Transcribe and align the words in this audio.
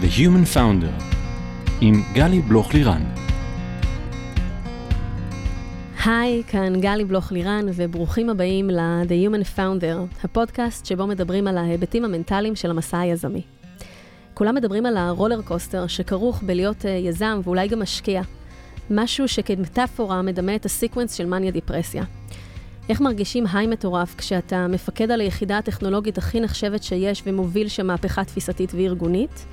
The 0.00 0.18
Human 0.18 0.56
Founder 0.56 1.02
עם 1.80 2.02
גלי 2.12 2.40
בלוך-לירן. 2.40 3.02
היי, 6.04 6.42
כאן 6.46 6.80
גלי 6.80 7.04
בלוך-לירן, 7.04 7.66
וברוכים 7.74 8.30
הבאים 8.30 8.70
ל-The 8.70 9.30
Human 9.30 9.58
Founder, 9.58 10.24
הפודקאסט 10.24 10.86
שבו 10.86 11.06
מדברים 11.06 11.46
על 11.46 11.58
ההיבטים 11.58 12.04
המנטליים 12.04 12.56
של 12.56 12.70
המסע 12.70 12.98
היזמי. 12.98 13.42
כולם 14.34 14.54
מדברים 14.54 14.86
על 14.86 14.96
ה 14.96 15.03
roller 15.03 15.42
coaster 15.42 15.86
שכרוך 15.86 16.42
בלהיות 16.42 16.84
uh, 16.84 16.88
יזם 16.88 17.40
ואולי 17.44 17.68
גם 17.68 17.82
משקיע. 17.82 18.22
משהו 18.90 19.28
שכמטאפורה 19.28 20.22
מדמה 20.22 20.56
את 20.56 20.64
ה 20.64 20.70
sequence 20.70 21.14
של 21.14 21.26
מניה 21.26 21.50
דיפרסיה. 21.50 22.04
איך 22.88 23.00
מרגישים 23.00 23.44
high 23.52 23.66
מטורף 23.66 24.14
כשאתה 24.18 24.66
מפקד 24.66 25.10
על 25.10 25.20
היחידה 25.20 25.58
הטכנולוגית 25.58 26.18
הכי 26.18 26.40
נחשבת 26.40 26.82
שיש 26.82 27.22
ומוביל 27.26 27.68
שם 27.68 27.86
מהפכה 27.86 28.24
תפיסתית 28.24 28.74
וארגונית? 28.74 29.46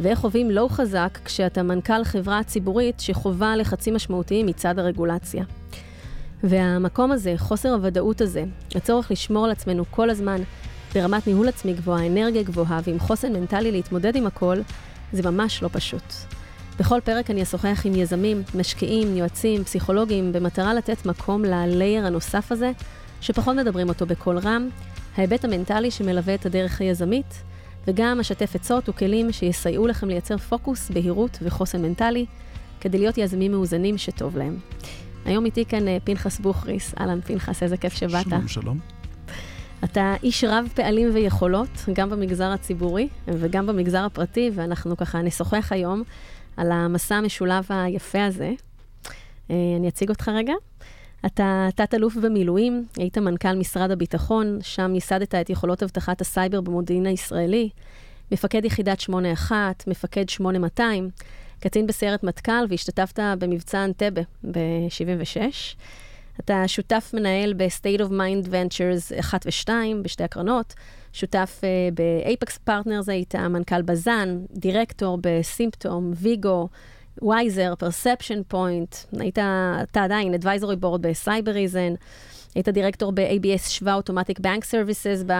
ואיך 0.00 0.18
חווים 0.18 0.50
לואו 0.50 0.68
חזק 0.68 1.18
כשאתה 1.24 1.62
מנכ"ל 1.62 2.04
חברה 2.04 2.42
ציבורית 2.42 3.00
שחווה 3.00 3.56
לחצים 3.56 3.94
משמעותיים 3.94 4.46
מצד 4.46 4.78
הרגולציה. 4.78 5.44
והמקום 6.44 7.12
הזה, 7.12 7.34
חוסר 7.36 7.74
הוודאות 7.74 8.20
הזה, 8.20 8.44
הצורך 8.74 9.10
לשמור 9.10 9.44
על 9.44 9.50
עצמנו 9.50 9.84
כל 9.90 10.10
הזמן 10.10 10.40
ברמת 10.94 11.26
ניהול 11.26 11.48
עצמי 11.48 11.72
גבוהה, 11.72 12.06
אנרגיה 12.06 12.42
גבוהה 12.42 12.80
ועם 12.84 12.98
חוסן 12.98 13.32
מנטלי 13.32 13.72
להתמודד 13.72 14.16
עם 14.16 14.26
הכל, 14.26 14.58
זה 15.12 15.30
ממש 15.30 15.62
לא 15.62 15.68
פשוט. 15.72 16.02
בכל 16.78 17.00
פרק 17.04 17.30
אני 17.30 17.42
אשוחח 17.42 17.82
עם 17.84 17.94
יזמים, 17.94 18.42
משקיעים, 18.54 19.16
יועצים, 19.16 19.64
פסיכולוגים, 19.64 20.32
במטרה 20.32 20.74
לתת 20.74 21.06
מקום 21.06 21.44
ללייר 21.44 22.06
הנוסף 22.06 22.52
הזה, 22.52 22.72
שפחות 23.20 23.56
מדברים 23.56 23.88
אותו 23.88 24.06
בקול 24.06 24.38
רם, 24.38 24.68
ההיבט 25.16 25.44
המנטלי 25.44 25.90
שמלווה 25.90 26.34
את 26.34 26.46
הדרך 26.46 26.80
היזמית, 26.80 27.42
וגם 27.86 28.20
אשתף 28.20 28.54
עצות 28.54 28.88
וכלים 28.88 29.32
שיסייעו 29.32 29.86
לכם 29.86 30.08
לייצר 30.08 30.36
פוקוס, 30.36 30.90
בהירות 30.90 31.38
וחוסן 31.42 31.82
מנטלי, 31.82 32.26
כדי 32.80 32.98
להיות 32.98 33.18
יזמים 33.18 33.52
מאוזנים 33.52 33.98
שטוב 33.98 34.36
להם. 34.36 34.56
היום 35.24 35.44
איתי 35.44 35.64
כאן 35.64 35.88
אה, 35.88 35.98
פנחס 36.04 36.38
בוכריס. 36.40 36.94
אהלן, 37.00 37.20
פנחס, 37.20 37.62
איזה 37.62 37.76
כיף 37.76 37.92
שבאת. 37.92 38.24
שלום, 38.24 38.48
שלום. 38.48 38.78
אתה 39.84 40.14
איש 40.22 40.44
רב 40.44 40.68
פעלים 40.74 41.10
ויכולות, 41.14 41.68
גם 41.92 42.10
במגזר 42.10 42.50
הציבורי 42.50 43.08
וגם 43.28 43.66
במגזר 43.66 44.04
הפרטי, 44.04 44.50
ואנחנו 44.54 44.96
ככה 44.96 45.22
נשוחח 45.22 45.72
היום 45.72 46.02
על 46.56 46.72
המסע 46.72 47.16
המשולב 47.16 47.64
היפה 47.68 48.24
הזה. 48.24 48.52
אה, 49.50 49.56
אני 49.78 49.88
אציג 49.88 50.08
אותך 50.08 50.28
רגע. 50.28 50.54
אתה 51.26 51.68
תת-אלוף 51.74 52.16
במילואים, 52.16 52.86
היית 52.96 53.18
מנכ"ל 53.18 53.54
משרד 53.54 53.90
הביטחון, 53.90 54.58
שם 54.62 54.94
ייסדת 54.94 55.34
את 55.34 55.50
יכולות 55.50 55.82
אבטחת 55.82 56.20
הסייבר 56.20 56.60
במודיעין 56.60 57.06
הישראלי, 57.06 57.68
מפקד 58.32 58.64
יחידת 58.64 59.00
81, 59.00 59.84
מפקד 59.86 60.28
8200, 60.28 61.10
קצין 61.60 61.86
בסיירת 61.86 62.24
מטכ"ל 62.24 62.66
והשתתפת 62.68 63.18
במבצע 63.38 63.84
אנטבה 63.84 64.22
ב-76. 64.50 65.40
אתה 66.40 66.68
שותף 66.68 67.10
מנהל 67.14 67.52
ב-State 67.52 68.00
of 68.00 68.10
Mind 68.10 68.48
Ventures 68.48 69.20
1 69.20 69.46
ו-2 69.46 69.70
בשתי 70.02 70.24
הקרנות, 70.24 70.74
שותף 71.12 71.60
uh, 71.60 71.94
ב-Apex 71.94 72.68
Partners 72.68 73.04
היית 73.10 73.34
מנכ"ל 73.34 73.82
בזן, 73.82 74.38
דירקטור 74.52 75.18
בסימפטום, 75.20 76.12
ויגו, 76.16 76.68
וייזר, 77.22 77.74
Perception 77.78 78.42
Point, 78.48 78.96
היית, 79.20 79.38
אתה 79.82 80.04
עדיין 80.04 80.34
advisory 80.34 80.84
board 80.84 80.98
ב 81.00 81.08
Cybereason, 81.08 81.94
היית 82.54 82.68
דירקטור 82.68 83.12
ב-ABS 83.12 83.68
7 83.68 83.98
Automatic 83.98 84.40
Bank 84.40 84.62
Services 84.70 85.32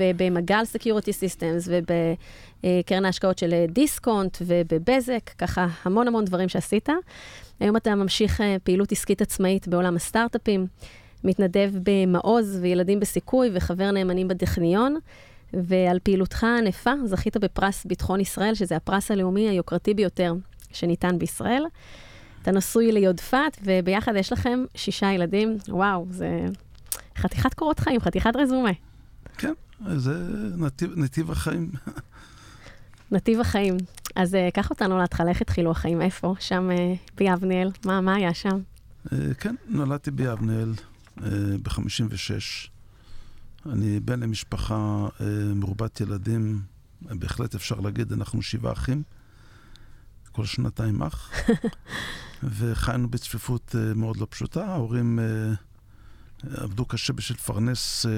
ובמגל 0.00 0.62
Security 0.74 1.12
Systems 1.20 1.68
ובקרן 1.68 3.04
ההשקעות 3.04 3.38
של 3.38 3.64
דיסקונט 3.68 4.38
ובבזק, 4.40 5.30
ככה 5.38 5.66
המון 5.82 6.08
המון 6.08 6.24
דברים 6.24 6.48
שעשית. 6.48 6.88
היום 7.60 7.76
אתה 7.76 7.94
ממשיך 7.94 8.40
אה, 8.40 8.56
פעילות 8.64 8.92
עסקית 8.92 9.22
עצמאית 9.22 9.68
בעולם 9.68 9.96
הסטארט-אפים, 9.96 10.66
מתנדב 11.24 11.70
במעוז 11.82 12.58
וילדים 12.60 13.00
בסיכוי 13.00 13.50
וחבר 13.52 13.90
נאמנים 13.90 14.28
בטכניון, 14.28 14.96
ועל 15.52 15.98
פעילותך 16.02 16.44
הענפה 16.44 16.92
זכית 17.04 17.36
בפרס 17.36 17.84
ביטחון 17.84 18.20
ישראל, 18.20 18.54
שזה 18.54 18.76
הפרס 18.76 19.10
הלאומי 19.10 19.48
היוקרתי 19.48 19.94
ביותר 19.94 20.32
שניתן 20.72 21.18
בישראל. 21.18 21.62
אתה 22.42 22.52
נשוי 22.52 22.92
ליודפת, 22.92 23.56
וביחד 23.62 24.12
יש 24.16 24.32
לכם 24.32 24.64
שישה 24.74 25.12
ילדים. 25.12 25.56
וואו, 25.68 26.06
זה 26.10 26.46
חתיכת 27.16 27.54
קורות 27.54 27.80
חיים, 27.80 28.00
חתיכת 28.00 28.36
רזומה. 28.36 28.70
כן, 29.38 29.52
זה 29.96 30.28
נתיב, 30.56 30.92
נתיב 30.96 31.30
החיים. 31.30 31.70
נתיב 33.10 33.40
החיים. 33.40 33.76
אז 34.16 34.34
uh, 34.34 34.50
קח 34.54 34.70
אותנו 34.70 34.98
להתחלה, 34.98 35.30
איך 35.30 35.40
התחילו 35.40 35.70
החיים? 35.70 36.00
איפה? 36.02 36.34
שם 36.40 36.70
uh, 36.70 37.14
ביבניאל? 37.16 37.70
מה, 37.84 38.00
מה 38.00 38.14
היה 38.14 38.34
שם? 38.34 38.58
Uh, 39.06 39.10
כן, 39.40 39.54
נולדתי 39.68 40.10
ביבניאל 40.10 40.72
uh, 41.18 41.20
ב-56. 41.62 42.68
אני 43.72 44.00
בן 44.00 44.20
למשפחה 44.20 45.06
uh, 45.18 45.22
מרובת 45.54 46.00
ילדים, 46.00 46.60
בהחלט 47.02 47.54
אפשר 47.54 47.80
להגיד, 47.80 48.12
אנחנו 48.12 48.42
שבעה 48.42 48.72
אחים. 48.72 49.02
כל 50.36 50.44
שנתיים 50.44 51.02
אח, 51.02 51.30
וחיינו 52.58 53.08
בצפיפות 53.08 53.74
uh, 53.74 53.98
מאוד 53.98 54.16
לא 54.16 54.26
פשוטה. 54.30 54.66
ההורים 54.66 55.18
uh, 55.18 56.46
עבדו 56.62 56.84
קשה 56.84 57.12
בשביל 57.12 57.38
לפרנס 57.38 58.06
uh, 58.06 58.08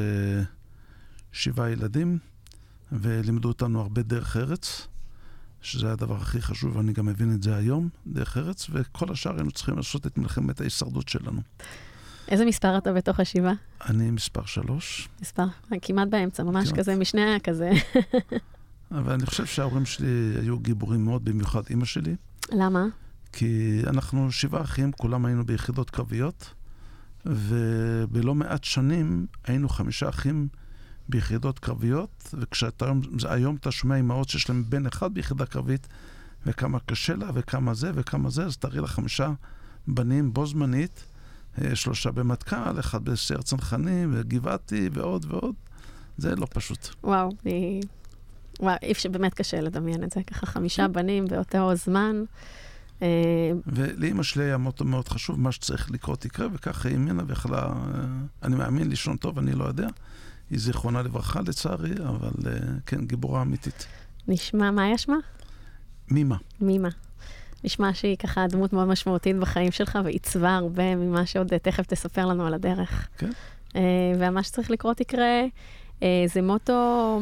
שבעה 1.33 1.71
ילדים, 1.71 2.19
ולימדו 2.93 3.49
אותנו 3.49 3.81
הרבה 3.81 4.03
דרך 4.03 4.37
ארץ, 4.37 4.87
שזה 5.63 5.93
הדבר 5.93 6.17
הכי 6.17 6.43
חשוב, 6.43 6.77
ואני 6.77 6.93
גם 6.93 7.07
מבין 7.07 7.35
את 7.35 7.43
זה 7.43 7.57
היום, 7.57 7.89
דרך 8.07 8.37
ארץ, 8.37 8.67
וכל 8.71 9.13
השאר 9.13 9.35
היינו 9.35 9.51
צריכים 9.51 9.77
לעשות 9.77 10.07
את 10.07 10.19
מלחמת 10.19 10.61
ההישרדות 10.61 11.09
שלנו. 11.09 11.41
איזה 12.29 12.45
מספר 12.45 12.79
אתה 12.79 12.93
בתוך 12.93 13.21
השבעה? 13.21 13.55
אני 13.87 14.11
מספר 14.11 14.45
שלוש. 14.45 15.09
מספר, 15.21 15.47
כמעט 15.83 16.09
באמצע, 16.09 16.43
ממש 16.43 16.69
כמעט. 16.69 16.81
כזה, 16.81 16.97
משני 16.97 17.41
כזה. 17.43 17.71
אבל 18.91 19.13
אני 19.13 19.27
חושב 19.27 19.47
שההורים 19.47 19.87
שלי 19.87 20.35
היו 20.41 20.59
גיבורים 20.59 21.05
מאוד, 21.05 21.25
במיוחד 21.25 21.63
אימא 21.71 21.85
שלי. 21.85 22.17
למה? 22.53 22.87
כי 23.33 23.81
אנחנו 23.87 24.33
שבעה 24.33 24.63
אחים, 24.63 24.93
כולם 24.93 25.25
היינו 25.25 25.47
ביחידות 25.47 25.91
קרביות, 25.91 26.55
ובלא 27.27 28.35
מעט 28.35 28.65
שנים 28.65 29.27
היינו 29.45 29.69
חמישה 29.69 30.09
אחים 30.09 30.49
ביחידות 31.09 31.59
קרביות, 31.59 32.35
וכשהיום 32.35 33.57
אתה 33.61 33.71
שומע 33.71 33.97
אימהות 33.97 34.29
שיש 34.29 34.49
להם 34.49 34.65
בן 34.69 34.87
אחד 34.87 35.15
ביחידה 35.15 35.47
קרבית, 35.47 35.89
וכמה 36.47 36.79
קשה 36.81 37.17
לה, 37.17 37.31
וכמה 37.35 37.75
זה, 37.75 37.91
וכמה 37.95 38.31
זה, 38.31 38.45
אז 38.45 38.57
תראי 38.57 38.81
לה 38.81 38.87
חמישה 38.87 39.33
בנים 39.87 40.33
בו 40.33 40.47
זמנית, 40.47 41.05
אה, 41.63 41.77
שלושה 41.77 42.11
במטכ"ל, 42.11 42.81
אחד 42.81 43.05
בסייר 43.05 43.43
צנחנים, 43.43 44.11
וגבעתי, 44.13 44.91
ועוד 44.93 45.27
ועוד. 45.29 45.55
זה 46.19 46.37
לא 46.37 46.47
פשוט. 46.51 46.89
וואו, 47.05 47.31
וואו, 48.61 48.77
אי 48.83 48.93
אפשר, 48.93 49.09
באמת 49.09 49.35
קשה 49.35 49.61
לדמיין 49.61 50.05
את 50.05 50.11
זה, 50.11 50.23
ככה 50.23 50.47
חמישה 50.47 50.87
כן. 50.87 50.93
בנים 50.93 51.27
באותו 51.27 51.75
זמן. 51.75 52.25
אה, 53.03 53.09
ולאימא 53.67 54.23
שלי 54.23 54.45
היה 54.45 54.57
מוטו 54.57 54.85
מאוד 54.85 55.09
חשוב, 55.09 55.41
מה 55.41 55.53
שצריך 55.53 55.91
לקרות 55.91 56.25
יקרה, 56.25 56.47
וככה 56.53 56.89
היא 56.89 56.97
האמינה 56.97 57.23
ויכלה, 57.27 57.63
אה, 57.63 57.73
אני 58.43 58.57
מאמין 58.57 58.89
לישון 58.89 59.17
טוב, 59.17 59.39
אני 59.39 59.53
לא 59.53 59.65
יודע. 59.65 59.89
היא 60.51 60.59
זיכרונה 60.59 61.03
לברכה 61.03 61.41
לצערי, 61.41 61.95
אבל 62.09 62.31
כן, 62.87 63.07
גיבורה 63.07 63.43
אמיתית. 63.43 63.87
נשמע, 64.29 64.71
מה 64.71 64.85
היה 64.85 64.99
שמה? 64.99 65.17
מימה. 66.11 66.37
מימה. 66.61 66.89
נשמע 67.65 67.95
שהיא 67.95 68.17
ככה 68.17 68.47
דמות 68.47 68.73
מאוד 68.73 68.89
משמעותית 68.89 69.37
בחיים 69.37 69.71
שלך, 69.71 69.99
ועיצבה 70.05 70.55
הרבה 70.55 70.97
ממה 70.97 71.27
שעוד 71.27 71.57
תכף 71.59 71.87
תספר 71.87 72.27
לנו 72.27 72.47
על 72.47 72.55
הדרך. 72.55 73.09
כן. 73.19 73.31
ומה 74.19 74.43
שצריך 74.43 74.71
לקרות 74.71 75.01
יקרה, 75.01 75.45
זה 76.01 76.43
מוטו... 76.43 77.21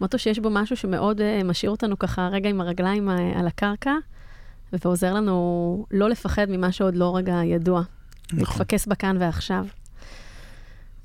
מוטו 0.00 0.18
שיש 0.18 0.38
בו 0.38 0.50
משהו 0.50 0.76
שמאוד 0.76 1.20
uh, 1.20 1.44
משאיר 1.44 1.70
אותנו 1.70 1.98
ככה 1.98 2.28
רגע 2.32 2.48
עם 2.48 2.60
הרגליים 2.60 3.08
uh, 3.08 3.38
על 3.38 3.46
הקרקע, 3.46 3.92
ועוזר 4.72 5.14
לנו 5.14 5.86
לא 5.90 6.08
לפחד 6.08 6.46
ממה 6.48 6.72
שעוד 6.72 6.96
לא 6.96 7.16
רגע 7.16 7.44
ידוע. 7.44 7.82
נכון. 8.32 8.38
להתפקס 8.38 8.86
בכאן 8.86 9.16
ועכשיו. 9.20 9.66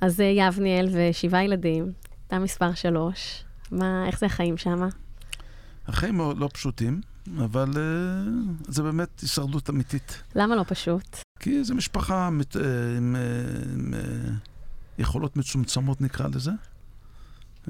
אז 0.02 0.20
uh, 0.20 0.24
יבניאל 0.24 0.90
ושבעה 0.92 1.44
ילדים, 1.44 1.92
אתה 2.28 2.40
מספר 2.40 2.74
שלוש. 2.74 3.44
מה, 3.72 4.08
איך 4.08 4.20
זה 4.20 4.26
החיים 4.26 4.58
שם? 4.58 4.88
החיים 5.88 6.16
מאוד 6.16 6.38
לא 6.38 6.50
פשוטים, 6.54 7.02
אבל 7.38 7.70
uh, 7.72 8.72
זה 8.72 8.84
באמת 8.84 9.20
הישרדות 9.20 9.70
אמיתית. 9.70 10.24
למה 10.36 10.56
לא 10.56 10.64
פשוט? 10.68 11.18
כי 11.40 11.64
זו 11.64 11.76
משפחה 11.76 12.30
מת, 12.30 12.56
uh, 12.56 12.60
עם, 12.98 13.16
uh, 13.16 13.74
עם 13.74 13.94
uh, 13.94 14.30
יכולות 14.98 15.38
מצומצמות, 15.38 16.02
נקרא 16.02 16.28
לזה. 16.28 16.52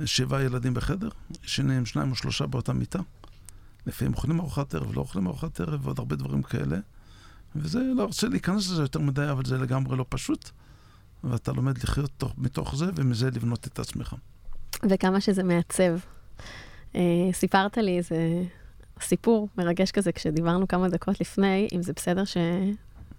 שבעה 0.05 0.43
ילדים 0.43 0.73
בחדר, 0.73 1.09
ישנים 1.43 1.85
שניים 1.85 2.11
או 2.11 2.15
שלושה 2.15 2.45
באותה 2.45 2.73
מיטה. 2.73 2.99
לפעמים 3.85 4.13
אוכלים 4.13 4.39
ארוחת 4.39 4.75
ערב, 4.75 4.95
לא 4.95 5.01
אוכלים 5.01 5.27
ארוחת 5.27 5.59
ערב, 5.59 5.85
ועוד 5.85 5.99
הרבה 5.99 6.15
דברים 6.15 6.43
כאלה. 6.43 6.77
וזה, 7.55 7.79
לא 7.95 8.03
רוצה 8.03 8.27
להיכנס 8.27 8.71
לזה 8.71 8.81
יותר 8.81 8.99
מדי, 8.99 9.31
אבל 9.31 9.45
זה 9.45 9.57
לגמרי 9.57 9.97
לא 9.97 10.05
פשוט. 10.09 10.49
ואתה 11.23 11.51
לומד 11.51 11.83
לחיות 11.83 12.11
תוך, 12.17 12.33
מתוך 12.37 12.75
זה, 12.75 12.85
ומזה 12.95 13.27
לבנות 13.27 13.67
את 13.67 13.79
עצמך. 13.79 14.15
וכמה 14.89 15.21
שזה 15.21 15.43
מעצב. 15.43 15.97
אה, 16.95 17.01
סיפרת 17.33 17.77
לי 17.77 17.97
איזה 17.97 18.43
סיפור 19.01 19.49
מרגש 19.57 19.91
כזה, 19.91 20.11
כשדיברנו 20.11 20.67
כמה 20.67 20.89
דקות 20.89 21.21
לפני, 21.21 21.67
אם 21.73 21.83
זה 21.83 21.93
בסדר 21.93 22.25
ש... 22.25 22.37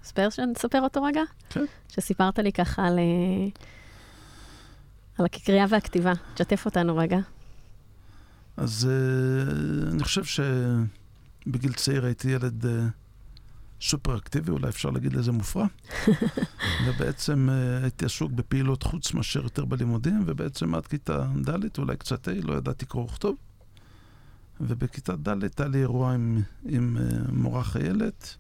בסדר 0.03 0.31
שנספר 0.31 0.81
אותו 0.81 1.03
רגע? 1.03 1.23
כן. 1.51 1.65
שסיפרת 1.89 2.39
לי 2.39 2.53
ככה 2.53 2.87
על, 2.87 2.99
אה, 2.99 3.49
על 5.19 5.25
הקריאה 5.25 5.65
והכתיבה. 5.69 6.13
תשתף 6.35 6.67
אותנו 6.67 6.97
רגע. 6.97 7.19
אז 8.57 8.89
uh, 8.89 9.93
אני 9.93 10.05
חושב 10.05 10.25
שבגיל 10.25 11.73
צעיר 11.73 12.05
הייתי 12.05 12.29
ילד 12.29 12.65
uh, 12.65 12.69
סופר 13.81 14.17
אקטיבי, 14.17 14.51
אולי 14.51 14.69
אפשר 14.69 14.91
להגיד 14.91 15.13
לזה 15.13 15.33
מופרע. 15.33 15.67
ובעצם 16.87 17.49
uh, 17.49 17.83
הייתי 17.83 18.05
עסוק 18.05 18.33
בפעילות 18.33 18.83
חוץ 18.83 19.15
מאשר 19.15 19.43
יותר 19.43 19.65
בלימודים, 19.65 20.23
ובעצם 20.27 20.75
עד 20.75 20.87
כיתה 20.87 21.27
ד', 21.49 21.79
אולי 21.79 21.97
קצת 21.97 22.29
ה', 22.29 22.33
לא 22.43 22.55
ידעתי 22.55 22.87
קרוא 22.87 23.05
וכתוב. 23.05 23.37
ובכיתה 24.61 25.17
ד' 25.17 25.29
היה 25.29 25.69
לי 25.69 25.79
אירוע 25.79 26.13
עם, 26.13 26.43
עם 26.65 26.97
uh, 26.97 27.33
מורה 27.33 27.65
חיילת, 27.65 28.37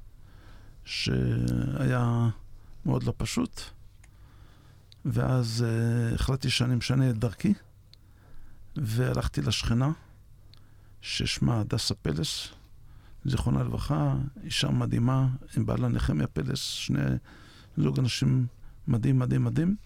שהיה 0.85 2.29
מאוד 2.87 3.03
לא 3.03 3.13
פשוט. 3.17 3.76
ואז 5.07 5.65
uh, 5.65 6.15
החלטתי 6.15 6.51
שאני 6.51 6.75
משנה 6.75 7.11
את 7.11 7.19
דרכי, 7.19 7.55
והלכתי 8.77 9.43
לשכנה, 9.43 9.93
ששמה 11.01 11.61
הדסה 11.61 11.95
פלס, 11.95 12.49
זיכרונה 13.25 13.63
לברכה, 13.63 14.15
אישה 14.45 14.71
מדהימה, 14.71 15.29
עם 15.57 15.67
בעלה 15.67 15.89
נחמיה 15.89 16.27
פלס, 16.27 16.59
שני 16.59 17.01
זוג 17.77 17.99
אנשים 17.99 18.47
מדהים, 18.89 19.19
מדהים, 19.19 19.45
מדהים. 19.45 19.77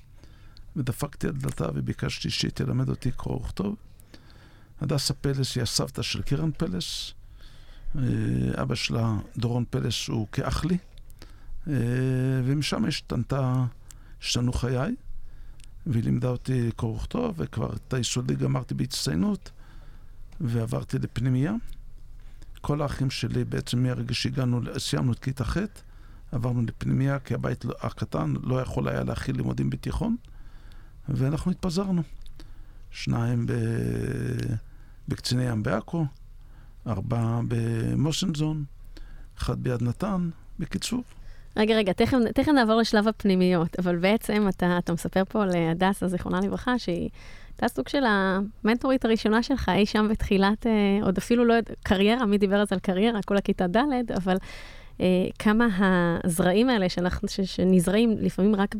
ודפקתי 0.76 1.26
על 1.26 1.32
דלתה 1.32 1.66
וביקשתי 1.74 2.30
שהיא 2.30 2.50
תלמד 2.50 2.88
אותי 2.88 3.10
קרוא 3.10 3.36
וכתוב. 3.36 3.76
הדסה 4.80 5.14
פלס 5.14 5.56
היא 5.56 5.62
הסבתא 5.62 6.02
של 6.02 6.22
קרן 6.22 6.50
פלס. 6.52 7.12
אה, 7.96 8.02
אבא 8.62 8.74
שלה, 8.74 9.18
דורון 9.36 9.64
פלס, 9.70 10.08
הוא 10.08 10.26
כאח 10.32 10.64
לי. 10.64 10.78
אה, 11.68 11.74
ומשם 12.44 12.84
השתנתה, 12.84 13.64
השתנו 14.22 14.52
חיי. 14.52 14.94
והיא 15.86 16.04
לימדה 16.04 16.28
אותי 16.28 16.70
קרוא 16.76 16.96
וכתוב, 16.96 17.34
וכבר 17.36 17.72
את 17.72 17.94
היסודי 17.94 18.34
גמרתי 18.34 18.74
בהצטיינות, 18.74 19.50
ועברתי 20.40 20.98
לפנימייה. 20.98 21.52
כל 22.60 22.82
האחים 22.82 23.10
שלי, 23.10 23.44
בעצם 23.44 23.82
מהרגע 23.82 24.14
שהגענו, 24.14 24.60
סיימנו 24.78 25.12
את 25.12 25.18
כיתה 25.18 25.44
ח', 25.44 25.56
עברנו 26.32 26.62
לפנימייה, 26.62 27.18
כי 27.18 27.34
הבית 27.34 27.64
לא- 27.64 27.74
הקטן 27.80 28.34
לא 28.42 28.60
יכול 28.60 28.88
היה 28.88 29.04
להכיל 29.04 29.36
לימודים 29.36 29.70
בתיכון, 29.70 30.16
ואנחנו 31.08 31.50
התפזרנו. 31.50 32.02
שניים 32.90 33.46
ב... 33.46 33.52
בקציני 35.08 35.42
ים 35.44 35.62
בעכו, 35.62 36.06
ארבעה 36.86 37.40
במושנזון, 37.48 38.64
אחד 39.38 39.62
ביד 39.62 39.82
נתן. 39.82 40.30
בקיצור, 40.58 41.04
רגע, 41.56 41.76
רגע, 41.76 41.92
תכף, 41.92 42.16
תכף 42.34 42.48
נעבור 42.52 42.76
לשלב 42.76 43.08
הפנימיות, 43.08 43.78
אבל 43.78 43.96
בעצם 43.96 44.46
אתה, 44.48 44.78
אתה 44.78 44.92
מספר 44.92 45.22
פה 45.28 45.44
להדסה, 45.44 46.08
זיכרונה 46.08 46.40
לברכה, 46.40 46.78
שהיא 46.78 47.10
הייתה 47.48 47.68
סוג 47.68 47.88
של 47.88 48.04
המנטורית 48.06 49.04
הראשונה 49.04 49.42
שלך, 49.42 49.70
אי 49.74 49.86
שם 49.86 50.08
בתחילת, 50.10 50.66
אה, 50.66 50.72
עוד 51.02 51.18
אפילו 51.18 51.44
לא 51.44 51.54
קריירה, 51.82 52.26
מי 52.26 52.38
דיבר 52.38 52.62
אז 52.62 52.72
על 52.72 52.78
קריירה? 52.78 53.20
כל 53.26 53.36
הכיתה 53.36 53.66
ד', 53.66 54.12
אבל 54.16 54.36
אה, 55.00 55.06
כמה 55.38 55.66
הזרעים 56.24 56.68
האלה 56.68 56.88
שאנחנו, 56.88 57.28
ש, 57.28 57.40
שנזרעים 57.40 58.16
לפעמים 58.18 58.54
רק 58.54 58.74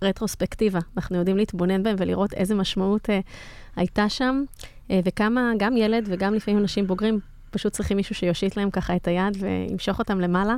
ברטרוספקטיבה, 0.00 0.78
אנחנו 0.96 1.16
יודעים 1.16 1.36
להתבונן 1.36 1.82
בהם 1.82 1.96
ולראות 1.98 2.34
איזה 2.34 2.54
משמעות 2.54 3.10
אה, 3.10 3.20
הייתה 3.76 4.08
שם, 4.08 4.44
אה, 4.90 5.00
וכמה 5.04 5.52
גם 5.58 5.76
ילד 5.76 6.04
וגם 6.06 6.34
לפעמים 6.34 6.60
אנשים 6.60 6.86
בוגרים 6.86 7.20
פשוט 7.50 7.72
צריכים 7.72 7.96
מישהו 7.96 8.14
שיושיט 8.14 8.56
להם 8.56 8.70
ככה 8.70 8.96
את 8.96 9.08
היד 9.08 9.36
וימשוך 9.40 9.98
אותם 9.98 10.20
למעלה. 10.20 10.56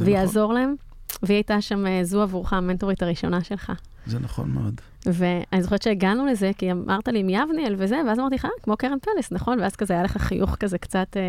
ויעזור 0.00 0.52
נכון. 0.52 0.54
להם. 0.54 0.89
והיא 1.22 1.36
הייתה 1.36 1.60
שם, 1.60 1.86
אה, 1.86 2.04
זו 2.04 2.22
עבורך 2.22 2.52
המנטורית 2.52 3.02
הראשונה 3.02 3.44
שלך. 3.44 3.72
זה 4.06 4.18
נכון 4.18 4.50
מאוד. 4.50 4.80
ואני 5.06 5.62
זוכרת 5.62 5.82
שהגענו 5.82 6.26
לזה, 6.26 6.50
כי 6.58 6.72
אמרת 6.72 7.08
לי 7.08 7.18
עם 7.18 7.28
יבניאל 7.28 7.74
וזה, 7.78 8.00
ואז 8.06 8.18
אמרתי 8.18 8.34
לך, 8.34 8.46
כמו 8.62 8.76
קרן 8.76 8.98
פלס, 9.02 9.32
נכון? 9.32 9.60
ואז 9.60 9.76
כזה 9.76 9.94
היה 9.94 10.02
לך 10.02 10.16
חיוך 10.16 10.56
כזה 10.56 10.78
קצת 10.78 11.16
אה, 11.16 11.28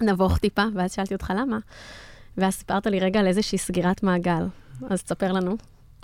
נבוך 0.00 0.38
טיפה, 0.38 0.64
ואז 0.74 0.92
שאלתי 0.92 1.14
אותך 1.14 1.32
למה. 1.36 1.58
ואז 2.36 2.54
סיפרת 2.54 2.86
לי 2.86 3.00
רגע 3.00 3.20
על 3.20 3.26
איזושהי 3.26 3.58
סגירת 3.58 4.02
מעגל. 4.02 4.46
אז 4.90 5.02
תספר 5.02 5.32
לנו, 5.32 5.56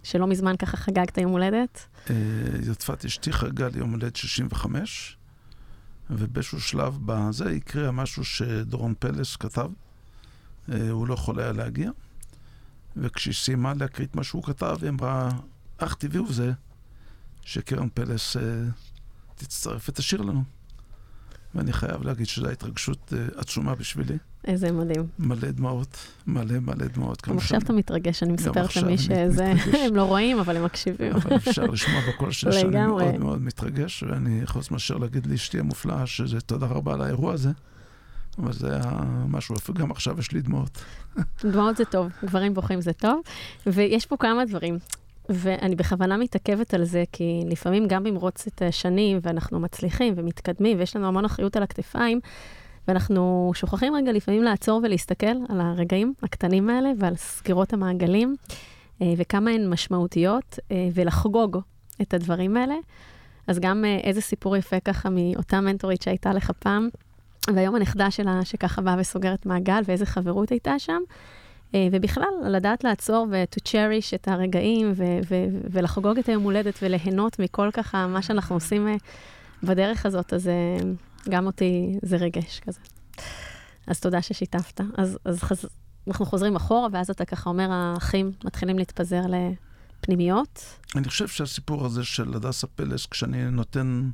שלא 0.02 0.26
מזמן 0.26 0.56
ככה 0.56 0.76
חגגת 0.76 1.18
יום 1.18 1.32
הולדת. 1.32 1.86
אה, 2.10 2.14
יוצפת 2.66 3.04
אשתי 3.04 3.32
חגגה 3.32 3.68
לי 3.68 3.78
יום 3.78 3.90
הולדת 3.90 4.16
65, 4.16 5.16
ובאיזשהו 6.10 6.60
שלב 6.60 6.98
בזה 7.06 7.50
הקריאה 7.50 7.90
משהו 7.90 8.24
שדורון 8.24 8.94
פלס 8.98 9.36
כתב. 9.36 9.70
הוא 10.68 11.06
לא 11.08 11.14
יכול 11.14 11.40
היה 11.40 11.52
להגיע. 11.52 11.90
וכשהיא 13.00 13.34
סיימה 13.34 13.72
להקריא 13.74 14.06
את 14.06 14.16
מה 14.16 14.24
שהוא 14.24 14.42
כתב, 14.42 14.76
היא 14.82 14.88
אמרה, 14.88 15.28
אך 15.78 15.94
טבעי 15.94 16.18
הוא 16.18 16.32
זה 16.32 16.52
שקרן 17.42 17.88
פלס 17.94 18.36
uh, 18.36 18.40
תצטרף 19.34 19.88
ותשאיר 19.88 20.22
לנו. 20.22 20.42
ואני 21.54 21.72
חייב 21.72 22.02
להגיד 22.02 22.26
שזו 22.26 22.48
התרגשות 22.48 23.12
uh, 23.12 23.40
עצומה 23.40 23.74
בשבילי. 23.74 24.18
איזה 24.44 24.72
מדהים. 24.72 25.06
מלא 25.18 25.50
דמעות, 25.50 25.96
מלא 26.26 26.58
מלא 26.58 26.86
דמעות. 26.86 27.28
גם 27.28 27.36
עכשיו 27.36 27.60
אתה 27.60 27.72
מתרגש, 27.72 28.22
אני 28.22 28.32
מספרת 28.32 28.76
למי 28.76 28.98
שזה, 28.98 29.52
הם 29.86 29.96
לא 29.96 30.04
רואים, 30.04 30.38
אבל 30.38 30.56
הם 30.56 30.64
מקשיבים. 30.64 31.12
אבל 31.12 31.36
אפשר 31.36 31.64
לשמוע 31.64 32.00
בקול 32.08 32.32
שלי 32.32 32.52
שאני 32.52 32.86
מאוד 32.86 33.18
מאוד 33.18 33.42
מתרגש, 33.42 34.02
ואני 34.02 34.46
חוץ 34.46 34.70
מאשר 34.70 34.96
להגיד 34.96 35.26
לאשתי 35.26 35.58
המופלאה, 35.58 36.06
שזה 36.06 36.40
תודה 36.40 36.66
רבה 36.66 36.94
על 36.94 37.02
האירוע 37.02 37.32
הזה. 37.32 37.50
אבל 38.38 38.52
זה 38.52 38.74
היה 38.74 39.00
משהו, 39.28 39.54
גם 39.74 39.90
עכשיו 39.90 40.18
יש 40.18 40.32
לי 40.32 40.40
דמעות. 40.40 40.84
דמעות 41.44 41.76
זה 41.76 41.84
טוב, 41.84 42.08
גברים 42.24 42.54
בוכים 42.54 42.80
זה 42.80 42.92
טוב. 42.92 43.20
ויש 43.66 44.06
פה 44.06 44.16
כמה 44.16 44.44
דברים, 44.44 44.78
ואני 45.28 45.76
בכוונה 45.76 46.16
מתעכבת 46.16 46.74
על 46.74 46.84
זה, 46.84 47.04
כי 47.12 47.42
לפעמים 47.46 47.88
גם 47.88 48.04
במרוץ 48.04 48.46
את 48.46 48.62
השנים, 48.62 49.18
ואנחנו 49.22 49.60
מצליחים 49.60 50.14
ומתקדמים, 50.16 50.78
ויש 50.78 50.96
לנו 50.96 51.06
המון 51.06 51.24
אחריות 51.24 51.56
על 51.56 51.62
הכתפיים, 51.62 52.20
ואנחנו 52.88 53.52
שוכחים 53.54 53.94
רגע 53.94 54.12
לפעמים 54.12 54.42
לעצור 54.42 54.80
ולהסתכל 54.84 55.26
על 55.48 55.60
הרגעים 55.60 56.14
הקטנים 56.22 56.70
האלה 56.70 56.90
ועל 56.98 57.16
סגירות 57.16 57.72
המעגלים, 57.72 58.36
אה, 59.02 59.12
וכמה 59.16 59.50
הן 59.50 59.70
משמעותיות, 59.70 60.58
אה, 60.72 60.88
ולחגוג 60.94 61.58
את 62.02 62.14
הדברים 62.14 62.56
האלה. 62.56 62.74
אז 63.46 63.58
גם 63.58 63.84
אה, 63.84 63.98
איזה 64.02 64.20
סיפור 64.20 64.56
יפה 64.56 64.80
ככה 64.80 65.08
מאותה 65.10 65.60
מנטורית 65.60 66.02
שהייתה 66.02 66.32
לך 66.32 66.50
פעם, 66.58 66.88
והיום 67.54 67.74
הנכדה 67.74 68.10
שלה, 68.10 68.44
שככה 68.44 68.82
באה 68.82 68.96
וסוגרת 68.98 69.46
מעגל, 69.46 69.80
ואיזה 69.84 70.06
חברות 70.06 70.50
הייתה 70.50 70.78
שם. 70.78 71.00
אה, 71.74 71.88
ובכלל, 71.92 72.24
לדעת 72.44 72.84
לעצור 72.84 73.26
ו-to 73.30 73.68
cherish 73.68 74.14
את 74.14 74.28
הרגעים, 74.28 74.92
ו- 74.96 75.18
ו- 75.30 75.58
ולחגוג 75.70 76.18
את 76.18 76.28
היום 76.28 76.42
הולדת 76.42 76.78
וליהנות 76.82 77.38
מכל 77.38 77.68
ככה 77.72 78.06
מה 78.06 78.22
שאנחנו 78.22 78.56
עושים 78.56 78.88
אה, 78.88 78.94
בדרך 79.62 80.06
הזאת, 80.06 80.32
אז 80.32 80.48
אה, 80.48 80.76
גם 81.28 81.46
אותי 81.46 81.98
זה 82.02 82.16
רגש 82.16 82.60
כזה. 82.60 82.80
אז 83.86 84.00
תודה 84.00 84.22
ששיתפת. 84.22 84.80
אז, 84.96 85.18
אז 85.24 85.42
חז... 85.42 85.64
אנחנו 86.08 86.26
חוזרים 86.26 86.56
אחורה, 86.56 86.88
ואז 86.92 87.10
אתה 87.10 87.24
ככה 87.24 87.50
אומר, 87.50 87.68
האחים 87.70 88.32
מתחילים 88.44 88.78
להתפזר 88.78 89.22
לפנימיות. 89.26 90.64
אני 90.96 91.08
חושב 91.08 91.28
שהסיפור 91.28 91.86
הזה 91.86 92.04
של 92.04 92.34
הדסה 92.34 92.66
פלס, 92.66 93.06
כשאני 93.06 93.50
נותן 93.50 94.10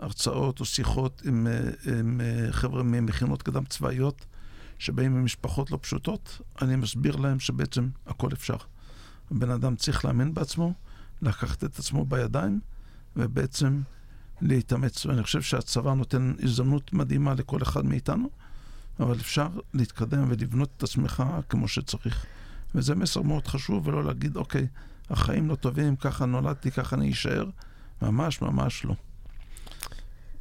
הרצאות 0.00 0.60
או 0.60 0.64
שיחות 0.64 1.22
עם, 1.24 1.46
אה, 1.46 1.98
עם 1.98 2.20
אה, 2.20 2.52
חבר'ה 2.52 2.82
ממכינות 2.82 3.42
קדם 3.42 3.64
צבאיות 3.64 4.26
שבאים 4.78 5.14
ממשפחות 5.14 5.70
לא 5.70 5.78
פשוטות, 5.80 6.40
אני 6.62 6.76
מסביר 6.76 7.16
להם 7.16 7.40
שבעצם 7.40 7.88
הכל 8.06 8.28
אפשר. 8.32 8.56
הבן 9.30 9.50
אדם 9.50 9.76
צריך 9.76 10.04
להאמין 10.04 10.34
בעצמו, 10.34 10.74
לקחת 11.22 11.64
את 11.64 11.78
עצמו 11.78 12.04
בידיים 12.04 12.60
ובעצם 13.16 13.80
להתאמץ. 14.40 15.06
ואני 15.06 15.22
חושב 15.22 15.42
שהצבא 15.42 15.94
נותן 15.94 16.34
הזדמנות 16.42 16.92
מדהימה 16.92 17.34
לכל 17.34 17.62
אחד 17.62 17.84
מאיתנו, 17.84 18.30
אבל 19.00 19.14
אפשר 19.14 19.48
להתקדם 19.74 20.24
ולבנות 20.28 20.70
את 20.76 20.82
עצמך 20.82 21.22
כמו 21.48 21.68
שצריך. 21.68 22.26
וזה 22.74 22.94
מסר 22.94 23.22
מאוד 23.22 23.46
חשוב, 23.46 23.88
ולא 23.88 24.04
להגיד, 24.04 24.36
אוקיי, 24.36 24.66
החיים 25.10 25.48
לא 25.48 25.54
טובים, 25.54 25.96
ככה 25.96 26.26
נולדתי, 26.26 26.70
ככה 26.70 26.96
אני 26.96 27.12
אשאר. 27.12 27.44
ממש 28.02 28.42
ממש 28.42 28.84
לא. 28.84 28.94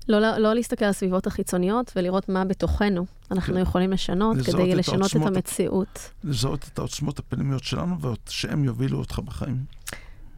לא, 0.10 0.38
לא, 0.38 0.54
להסתכל 0.54 0.86
על 0.86 0.90
הסביבות 0.90 1.28
החיצוניות 1.28 1.92
ולראות 1.96 2.30
מה 2.30 2.46
בתוכנו 2.46 3.06
אנחנו 3.32 3.54
כן. 3.54 3.60
יכולים 3.60 3.92
לשנות 3.92 4.38
כדי 4.46 4.76
לשנות 4.76 5.16
את 5.16 5.22
המציאות. 5.22 6.12
לזהות 6.24 6.70
את 6.74 6.80
העוצמות 6.80 7.20
הפנימיות 7.20 7.64
שלנו 7.64 7.96
ושהם 8.02 8.64
יובילו 8.64 8.98
אותך 8.98 9.20
בחיים. 9.20 9.64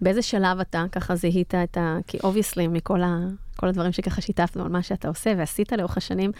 באיזה 0.01 0.21
שלב 0.21 0.59
אתה 0.59 0.85
ככה 0.91 1.15
זיהית 1.15 1.55
את 1.55 1.77
ה... 1.77 1.97
כי 2.07 2.17
obviously 2.23 2.67
מכל 2.67 3.01
ה... 3.01 3.17
כל 3.55 3.67
הדברים 3.67 3.91
שככה 3.91 4.21
שיתפנו 4.21 4.63
על 4.63 4.69
מה 4.69 4.83
שאתה 4.83 5.07
עושה 5.07 5.33
ועשית 5.37 5.71
לאורך 5.71 5.97
השנים, 5.97 6.31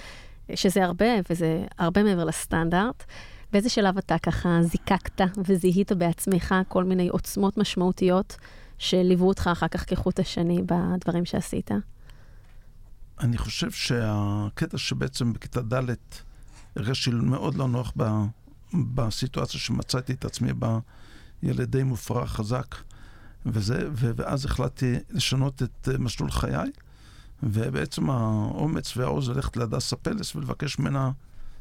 שזה 0.56 0.84
הרבה 0.84 1.06
וזה 1.30 1.66
הרבה 1.78 2.04
מעבר 2.04 2.26
לסטנדרט. 2.26 3.04
באיזה 3.54 3.70
שלב 3.70 3.98
אתה 3.98 4.18
ככה 4.18 4.60
זיקקת 4.62 5.22
וזיהית 5.38 5.92
בעצמך 5.92 6.56
כל 6.68 6.84
מיני 6.84 7.10
עוצמות 7.10 7.58
משמעותיות 7.58 8.38
שליוו 8.78 9.28
אותך 9.28 9.50
אחר 9.52 9.68
כך 9.68 9.90
כחוט 9.90 10.20
השני 10.20 10.62
בדברים 10.66 11.26
שעשית? 11.26 11.72
אני 13.22 13.38
חושב 13.38 13.72
שהקטע 13.72 14.78
שבעצם 14.78 15.34
בכיתה 15.34 15.62
ד' 15.62 15.94
הרגשתי 16.75 17.12
מאוד 17.12 17.56
לא 17.56 17.68
נוח 17.68 17.94
ב, 17.98 18.04
בסיטואציה 18.74 19.60
שמצאתי 19.60 20.13
את 20.13 20.25
עצמי 20.25 20.54
בה, 20.54 20.80
ילד 21.44 21.72
די 21.72 21.84
מופרע, 21.84 22.28
חזק, 22.28 22.75
וזה, 23.46 23.90
ו, 23.92 24.12
ואז 24.16 24.46
החלטתי 24.46 24.96
לשנות 25.10 25.63
את 25.63 25.88
uh, 25.88 25.98
מסלול 25.98 26.32
חיי, 26.32 26.72
ובעצם 27.44 28.10
האומץ 28.10 28.98
והעוז 28.98 29.30
ללכת 29.30 29.58
להדסה 29.58 29.96
פלס 29.96 30.36
ולבקש 30.36 30.80
ממנה, 30.80 31.12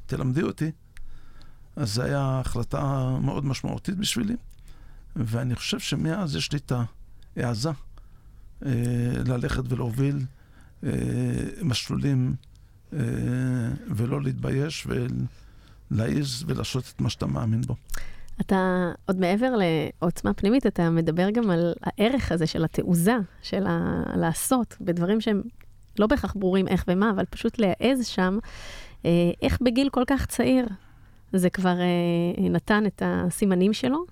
תלמדי 0.06 0.42
אותי. 0.42 0.70
אז 1.76 1.94
זו 1.94 2.02
הייתה 2.02 2.40
החלטה 2.40 3.08
מאוד 3.20 3.44
משמעותית 3.44 3.96
בשבילי, 3.96 4.36
ואני 5.16 5.54
חושב 5.54 5.78
שמאז 5.78 6.36
יש 6.36 6.52
לי 6.52 6.58
את 6.58 6.72
ההעזה 7.36 7.70
אה, 8.66 8.72
ללכת 9.26 9.62
ולהוביל 9.68 10.16
אה, 10.16 10.39
מסלולים 11.62 12.34
אה, 12.92 12.98
ולא 13.88 14.22
להתבייש 14.22 14.86
ולהעיז 15.90 16.44
ולעשות 16.46 16.92
את 16.96 17.00
מה 17.00 17.10
שאתה 17.10 17.26
מאמין 17.26 17.60
בו. 17.60 17.74
אתה 18.40 18.90
עוד 19.06 19.20
מעבר 19.20 19.54
לעוצמה 19.56 20.34
פנימית, 20.34 20.66
אתה 20.66 20.90
מדבר 20.90 21.30
גם 21.30 21.50
על 21.50 21.74
הערך 21.82 22.32
הזה 22.32 22.46
של 22.46 22.64
התעוזה, 22.64 23.16
של 23.42 23.66
ה- 23.66 24.16
לעשות 24.16 24.76
בדברים 24.80 25.20
שהם 25.20 25.42
לא 25.98 26.06
בהכרח 26.06 26.34
ברורים 26.34 26.68
איך 26.68 26.84
ומה, 26.88 27.10
אבל 27.10 27.24
פשוט 27.24 27.58
להעז 27.58 28.06
שם, 28.06 28.38
אה, 29.04 29.10
איך 29.42 29.58
בגיל 29.62 29.88
כל 29.88 30.04
כך 30.06 30.26
צעיר 30.26 30.66
זה 31.32 31.50
כבר 31.50 31.80
אה, 31.80 32.50
נתן 32.50 32.86
את 32.86 33.02
הסימנים 33.04 33.72
שלו, 33.72 34.04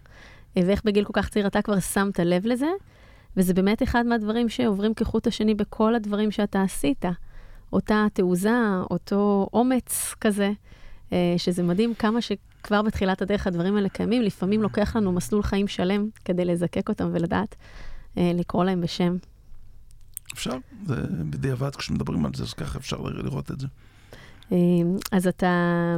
אה, 0.56 0.62
ואיך 0.66 0.84
בגיל 0.84 1.04
כל 1.04 1.12
כך 1.12 1.28
צעיר 1.28 1.46
אתה 1.46 1.62
כבר 1.62 1.80
שמת 1.80 2.20
לב 2.20 2.46
לזה, 2.46 2.66
וזה 3.36 3.54
באמת 3.54 3.82
אחד 3.82 4.06
מהדברים 4.06 4.48
שעוברים 4.48 4.94
כחוט 4.94 5.26
השני 5.26 5.54
בכל 5.54 5.94
הדברים 5.94 6.30
שאתה 6.30 6.62
עשית. 6.62 7.04
אותה 7.72 8.06
תעוזה, 8.12 8.58
אותו 8.90 9.48
אומץ 9.52 10.14
כזה, 10.20 10.52
אה, 11.12 11.34
שזה 11.36 11.62
מדהים 11.62 11.94
כמה 11.94 12.20
שכבר 12.20 12.82
בתחילת 12.82 13.22
הדרך 13.22 13.46
הדברים 13.46 13.76
האלה 13.76 13.88
קיימים. 13.88 14.22
לפעמים 14.22 14.62
לוקח 14.62 14.96
לנו 14.96 15.12
מסלול 15.12 15.42
חיים 15.42 15.68
שלם 15.68 16.08
כדי 16.24 16.44
לזקק 16.44 16.88
אותם 16.88 17.08
ולדעת 17.12 17.56
אה, 18.18 18.32
לקרוא 18.34 18.64
להם 18.64 18.80
בשם. 18.80 19.16
אפשר, 20.34 20.56
זה 20.86 20.94
בדיעבד, 21.30 21.76
כשמדברים 21.76 22.26
על 22.26 22.34
זה, 22.34 22.42
אז 22.42 22.52
ככה 22.52 22.78
אפשר 22.78 22.96
לראות 23.00 23.50
את 23.50 23.60
זה. 23.60 23.66
אה, 24.52 24.56
אז 25.12 25.26
אתה, 25.26 25.96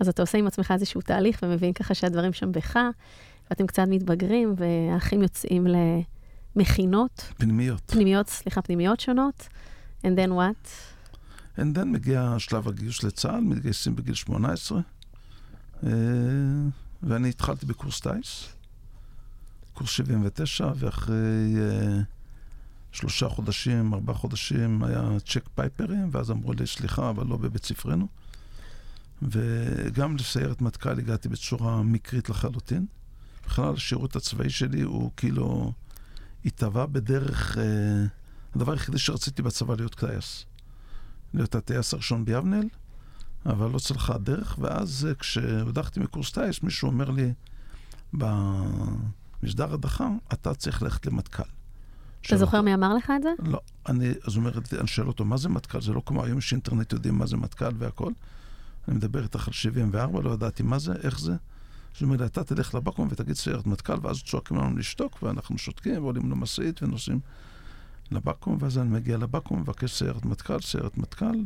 אז 0.00 0.08
אתה 0.08 0.22
עושה 0.22 0.38
עם 0.38 0.46
עצמך 0.46 0.70
איזשהו 0.70 1.00
תהליך 1.00 1.40
ומבין 1.42 1.72
ככה 1.72 1.94
שהדברים 1.94 2.32
שם 2.32 2.52
בך, 2.52 2.78
ואתם 3.50 3.66
קצת 3.66 3.84
מתבגרים, 3.88 4.54
והאחים 4.56 5.22
יוצאים 5.22 5.66
למכינות. 6.56 7.32
פנימיות. 7.36 7.82
פנימיות, 7.86 8.28
סליחה, 8.28 8.62
פנימיות 8.62 9.00
שונות. 9.00 9.48
And 10.02 10.16
then 10.16 10.30
what? 10.30 10.68
And 11.56 11.76
then 11.76 11.84
מגיע 11.84 12.34
שלב 12.38 12.68
הגיוס 12.68 13.02
לצה"ל, 13.02 13.40
מתגייסים 13.40 13.96
בגיל 13.96 14.14
18, 14.14 14.80
ואני 17.02 17.28
התחלתי 17.28 17.66
בקורס 17.66 18.00
טיס, 18.00 18.48
קורס 19.74 19.90
79, 19.90 20.72
ואחרי 20.76 21.54
שלושה 22.92 23.28
חודשים, 23.28 23.94
ארבעה 23.94 24.16
חודשים, 24.16 24.82
היה 24.84 25.02
צ'ק 25.26 25.48
פייפרים, 25.54 26.08
ואז 26.12 26.30
אמרו 26.30 26.52
לי, 26.52 26.66
סליחה, 26.66 27.10
אבל 27.10 27.26
לא 27.26 27.36
בבית 27.36 27.64
ספרנו. 27.64 28.06
וגם 29.22 30.16
לסיירת 30.16 30.62
מטכ"ל 30.62 30.98
הגעתי 30.98 31.28
בצורה 31.28 31.82
מקרית 31.82 32.28
לחלוטין. 32.28 32.86
בכלל, 33.46 33.74
השירות 33.74 34.16
הצבאי 34.16 34.50
שלי 34.50 34.80
הוא 34.80 35.10
כאילו 35.16 35.72
התהווה 36.44 36.86
בדרך... 36.86 37.58
אה, 37.58 38.04
הדבר 38.54 38.72
היחידי 38.72 38.98
שרציתי 38.98 39.42
בצבא 39.42 39.74
להיות 39.74 39.94
טייס. 39.94 40.44
להיות 41.34 41.54
הטייס 41.54 41.94
הראשון 41.94 42.24
ביבנאל, 42.24 42.68
אבל 43.46 43.70
לא 43.70 43.78
צלחה 43.78 44.14
הדרך, 44.14 44.58
ואז 44.60 45.08
כשהודחתי 45.18 46.00
מקורס 46.00 46.32
טייס, 46.32 46.62
מישהו 46.62 46.88
אומר 46.88 47.10
לי, 47.10 47.32
במשדר 48.12 49.74
הדחה, 49.74 50.08
אתה 50.32 50.54
צריך 50.54 50.82
ללכת 50.82 51.06
למטכ"ל. 51.06 51.42
אתה 52.26 52.36
זוכר 52.36 52.60
מי 52.60 52.74
אמר 52.74 52.94
לך 52.94 53.12
את 53.16 53.22
זה? 53.22 53.28
לא. 53.38 53.60
אני, 53.88 54.10
אז 54.26 54.36
אומרת, 54.36 54.74
אני 54.74 54.86
שואל 54.86 55.08
אותו, 55.08 55.24
מה 55.24 55.36
זה 55.36 55.48
מטכ"ל? 55.48 55.80
זה 55.80 55.92
לא 55.92 56.02
כמו 56.06 56.24
היום 56.24 56.38
יש 56.38 56.52
אינטרנט, 56.52 56.92
יודעים 56.92 57.18
מה 57.18 57.26
זה 57.26 57.36
מטכ"ל 57.36 57.72
והכל. 57.78 58.12
אני 58.88 58.96
מדבר 58.96 59.22
איתך 59.22 59.46
על 59.48 59.52
74, 59.52 60.20
לא 60.20 60.30
ידעתי 60.30 60.62
מה 60.62 60.78
זה, 60.78 60.92
איך 61.02 61.20
זה. 61.20 61.32
זאת 61.92 62.02
אומרת, 62.02 62.20
אתה 62.20 62.44
תלך 62.44 62.74
לבקו"ם 62.74 63.08
ותגיד 63.10 63.36
סיירת 63.36 63.66
מטכ"ל, 63.66 63.96
ואז 64.02 64.22
צועקים 64.22 64.56
לנו 64.56 64.76
לשתוק, 64.76 65.22
ואנחנו 65.22 65.58
שותקים, 65.58 66.02
ועולים 66.02 66.30
למשאית 66.30 66.82
ונוסעים 66.82 67.20
לבקו"ם, 68.10 68.56
ואז 68.60 68.78
אני 68.78 68.88
מגיע 68.88 69.16
לבקו"ם, 69.16 69.60
מבקש 69.60 69.98
סיירת 69.98 70.24
מטכ"ל, 70.24 70.60
סיירת 70.60 70.98
מטכ"ל. 70.98 71.44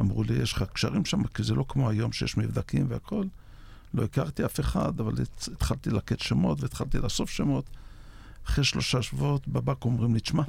אמרו 0.00 0.22
לי, 0.22 0.34
יש 0.34 0.52
לך 0.52 0.62
קשרים 0.72 1.04
שם, 1.04 1.24
כי 1.26 1.42
זה 1.42 1.54
לא 1.54 1.64
כמו 1.68 1.90
היום 1.90 2.12
שיש 2.12 2.36
מבדקים 2.36 2.86
והכל. 2.88 3.24
לא 3.94 4.04
הכרתי 4.04 4.44
אף 4.44 4.60
אחד, 4.60 5.00
אבל 5.00 5.12
התחלתי 5.52 5.90
לקט 5.90 6.20
שמות 6.20 6.62
והתחלתי 6.62 6.98
לאסוף 6.98 7.30
שמות. 7.30 7.64
אחרי 8.46 8.64
שלושה 8.64 9.02
שבועות 9.02 9.48
בבקו"ם 9.48 9.92
אומרים 9.92 10.14
לי, 10.14 10.20
תשמע, 10.20 10.42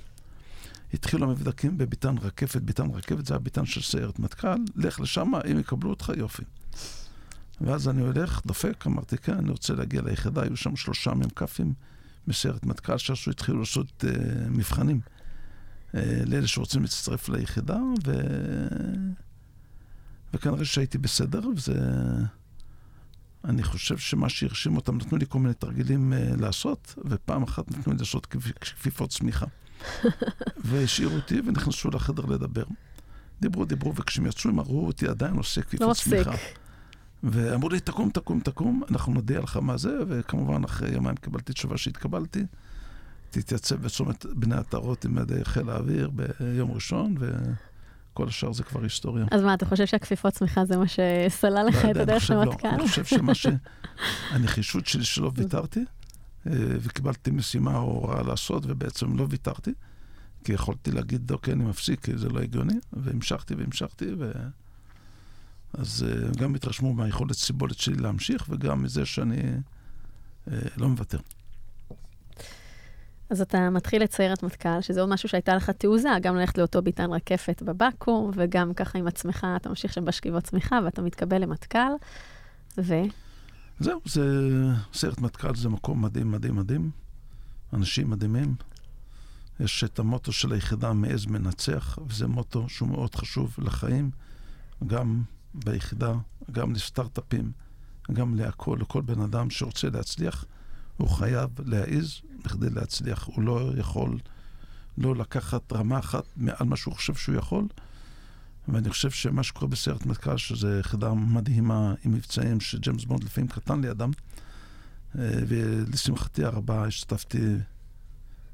התחילו 0.93 1.25
המבדקים 1.25 1.77
בביתן 1.77 2.17
רקפת, 2.17 2.61
ביתן 2.61 2.89
רקפת 2.91 3.25
זה 3.25 3.33
היה 3.33 3.39
ביתן 3.39 3.65
של 3.65 3.81
סיירת 3.81 4.19
מטכ"ל, 4.19 4.57
לך 4.75 4.99
לשם, 4.99 5.31
אם 5.51 5.59
יקבלו 5.59 5.89
אותך, 5.89 6.11
יופי. 6.17 6.43
ואז 7.61 7.87
אני 7.89 8.01
הולך, 8.01 8.41
דופק, 8.45 8.87
אמרתי, 8.87 9.17
כן, 9.17 9.37
אני 9.37 9.51
רוצה 9.51 9.73
להגיע 9.73 10.01
ליחידה, 10.01 10.43
היו 10.43 10.57
שם 10.57 10.75
שלושה 10.75 11.13
מ"כים 11.13 11.73
מסיירת 12.27 12.65
מטכ"ל 12.65 12.97
שעשו, 12.97 13.31
התחילו 13.31 13.59
לעשות 13.59 14.03
uh, 14.03 14.07
מבחנים 14.49 14.99
uh, 15.91 15.97
לאלה 16.25 16.47
שרוצים 16.47 16.81
להצטרף 16.81 17.29
ליחידה, 17.29 17.77
ו... 18.05 18.11
וכנראה 20.33 20.65
שהייתי 20.65 20.97
בסדר, 20.97 21.41
וזה... 21.55 21.73
אני 23.43 23.63
חושב 23.63 23.97
שמה 23.97 24.29
שהרשים 24.29 24.75
אותם, 24.75 24.97
נתנו 24.97 25.17
לי 25.17 25.25
כל 25.29 25.39
מיני 25.39 25.53
תרגילים 25.53 26.13
uh, 26.13 26.41
לעשות, 26.41 26.95
ופעם 27.05 27.43
אחת 27.43 27.71
נתנו 27.71 27.93
לי 27.93 27.99
לעשות 27.99 28.25
כפיפות 28.25 29.09
צמיחה. 29.09 29.45
והשאירו 30.65 31.15
אותי 31.15 31.39
ונכנסו 31.45 31.89
לחדר 31.89 32.25
לדבר. 32.25 32.63
דיברו, 33.41 33.65
דיברו, 33.65 33.95
וכשהם 33.95 34.25
יצאו 34.25 34.49
הם 34.49 34.59
ראו 34.59 34.87
אותי 34.87 35.07
עדיין 35.07 35.35
עושה 35.35 35.61
כפיפות 35.61 35.87
לא 35.87 35.93
צמיחה. 35.93 36.31
ואמרו 37.23 37.69
לי, 37.69 37.79
תקום, 37.79 38.09
תקום, 38.09 38.39
תקום, 38.39 38.81
אנחנו 38.91 39.13
נודיע 39.13 39.39
לך 39.39 39.57
מה 39.57 39.77
זה, 39.77 39.97
וכמובן 40.07 40.63
אחרי 40.63 40.93
יומיים 40.93 41.15
קיבלתי 41.15 41.53
תשובה 41.53 41.77
שהתקבלתי. 41.77 42.45
תתייצב 43.29 43.75
בצומת 43.75 44.25
בני 44.25 44.55
עטרות 44.55 45.05
עם 45.05 45.17
ידי 45.17 45.45
חיל 45.45 45.69
האוויר 45.69 46.09
ביום 46.39 46.71
ראשון, 46.71 47.15
וכל 47.19 48.27
השאר 48.27 48.53
זה 48.53 48.63
כבר 48.63 48.83
היסטוריה. 48.83 49.25
אז 49.31 49.41
מה, 49.41 49.53
אתה 49.53 49.65
חושב 49.65 49.85
שהכפיפות 49.85 50.33
צמיחה 50.33 50.65
זה 50.65 50.77
מה 50.77 50.85
שסלל 50.87 51.65
לך 51.67 51.85
את 51.85 51.97
הדרך 51.97 52.29
למטכ"ל? 52.29 52.67
אני 52.67 52.87
חושב 52.87 53.05
שמה 53.05 53.35
ש... 53.35 53.47
הנחישות 54.31 54.85
שלי 54.85 55.03
שלא 55.03 55.31
ויתרתי, 55.35 55.85
וקיבלתי 56.55 57.31
משימה 57.31 57.77
או 57.77 57.83
הוראה 57.83 58.23
לעשות, 58.23 58.63
ובעצם 58.67 59.17
לא 59.17 59.27
ויתרתי, 59.29 59.73
כי 60.43 60.53
יכולתי 60.53 60.91
להגיד, 60.91 61.31
אוקיי, 61.31 61.53
אני 61.53 61.63
מפסיק, 61.63 62.05
כי 62.05 62.17
זה 62.17 62.29
לא 62.29 62.39
הגיוני, 62.39 62.79
והמשכתי 62.93 63.55
והמשכתי, 63.55 64.05
ו... 64.19 64.31
אז 65.73 66.05
גם 66.37 66.55
התרשמו 66.55 66.93
מהיכולת 66.93 67.33
סיבולת 67.33 67.77
שלי 67.77 67.95
להמשיך, 67.95 68.45
וגם 68.49 68.83
מזה 68.83 69.05
שאני 69.05 69.41
לא 70.77 70.89
מוותר. 70.89 71.17
אז 73.29 73.41
אתה 73.41 73.69
מתחיל 73.69 74.03
את 74.03 74.11
סיירת 74.11 74.43
מטכ"ל, 74.43 74.81
שזה 74.81 75.01
עוד 75.01 75.09
משהו 75.09 75.29
שהייתה 75.29 75.55
לך 75.55 75.69
תעוזה, 75.69 76.09
גם 76.21 76.35
ללכת 76.35 76.57
לאותו 76.57 76.81
ביתן 76.81 77.11
רקפת 77.11 77.61
בבקו"ם, 77.61 78.31
וגם 78.33 78.73
ככה 78.73 78.99
עם 78.99 79.07
עצמך, 79.07 79.47
אתה 79.55 79.69
ממשיך 79.69 79.93
שם 79.93 80.05
בשכיבות 80.05 80.43
צמיחה, 80.43 80.79
ואתה 80.85 81.01
מתקבל 81.01 81.41
למטכ"ל, 81.41 81.91
ו... 82.77 82.93
זהו, 83.79 84.01
זה... 84.05 84.23
סיירת 84.93 85.21
מטכ"ל 85.21 85.55
זה 85.55 85.69
מקום 85.69 86.01
מדהים, 86.01 86.31
מדהים, 86.31 86.55
מדהים. 86.55 86.91
אנשים 87.73 88.09
מדהימים. 88.09 88.55
יש 89.59 89.83
את 89.83 89.99
המוטו 89.99 90.31
של 90.31 90.51
היחידה 90.51 90.93
מעז 90.93 91.25
מנצח, 91.25 91.99
וזה 92.07 92.27
מוטו 92.27 92.69
שהוא 92.69 92.89
מאוד 92.89 93.15
חשוב 93.15 93.55
לחיים, 93.57 94.11
גם 94.87 95.23
ביחידה, 95.53 96.13
גם 96.51 96.73
לסטארט-אפים, 96.73 97.51
גם 98.13 98.35
להכל, 98.35 98.77
לכל 98.81 99.01
בן 99.01 99.21
אדם 99.21 99.49
שרוצה 99.49 99.89
להצליח, 99.89 100.45
הוא 100.97 101.09
חייב 101.09 101.49
להעיז 101.65 102.21
בכדי 102.45 102.69
להצליח. 102.69 103.23
הוא 103.23 103.43
לא 103.43 103.71
יכול 103.77 104.19
לא 104.97 105.15
לקחת 105.15 105.73
רמה 105.73 105.99
אחת 105.99 106.23
מעל 106.37 106.67
מה 106.67 106.75
שהוא 106.75 106.93
חושב 106.93 107.13
שהוא 107.13 107.35
יכול. 107.35 107.65
ואני 108.67 108.89
חושב 108.89 109.09
שמה 109.09 109.43
שקורה 109.43 109.67
בסיירת 109.67 110.05
מטכ"ל, 110.05 110.37
שזו 110.37 110.67
יחידה 110.79 111.13
מדהימה 111.13 111.93
עם 112.05 112.11
מבצעים 112.11 112.59
שג'יימס 112.59 113.03
בונד 113.05 113.23
לפעמים 113.23 113.47
קטן 113.47 113.81
לידם, 113.81 114.11
ולשמחתי 115.15 116.43
הרבה 116.43 116.85
השתתפתי 116.85 117.55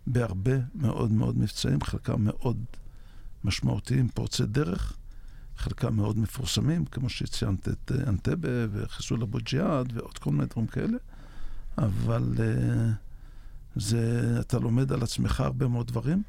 בהרבה 0.07 0.51
מאוד 0.75 1.11
מאוד 1.11 1.37
מבצעים, 1.37 1.81
חלקם 1.81 2.23
מאוד 2.23 2.57
משמעותיים, 3.43 4.09
פורצי 4.09 4.45
דרך, 4.45 4.93
חלקם 5.57 5.95
מאוד 5.95 6.17
מפורסמים, 6.17 6.85
כמו 6.85 7.09
שציינת 7.09 7.67
את 7.67 7.91
אנטבה 8.07 8.49
וחיסול 8.71 9.21
אבו 9.23 9.37
ג'יהאד 9.43 9.97
ועוד 9.97 10.17
כל 10.17 10.31
מיני 10.31 10.45
דברים 10.45 10.67
כאלה, 10.67 10.97
אבל 11.77 12.33
זה, 13.75 14.37
אתה 14.39 14.59
לומד 14.59 14.91
על 14.91 15.03
עצמך 15.03 15.39
הרבה 15.39 15.67
מאוד 15.67 15.87
דברים, 15.87 16.23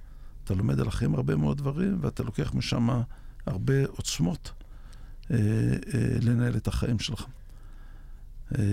אתה 0.44 0.54
לומד 0.54 0.80
על 0.80 0.88
החיים 0.88 1.14
הרבה 1.14 1.36
מאוד 1.36 1.58
דברים, 1.58 1.98
ואתה 2.00 2.22
לוקח 2.22 2.54
משם 2.54 2.88
הרבה 3.46 3.86
עוצמות 3.86 4.52
אה, 5.30 5.36
אה, 5.94 6.16
לנהל 6.22 6.56
את 6.56 6.68
החיים 6.68 6.98
שלך. 6.98 7.26
אה, 8.58 8.64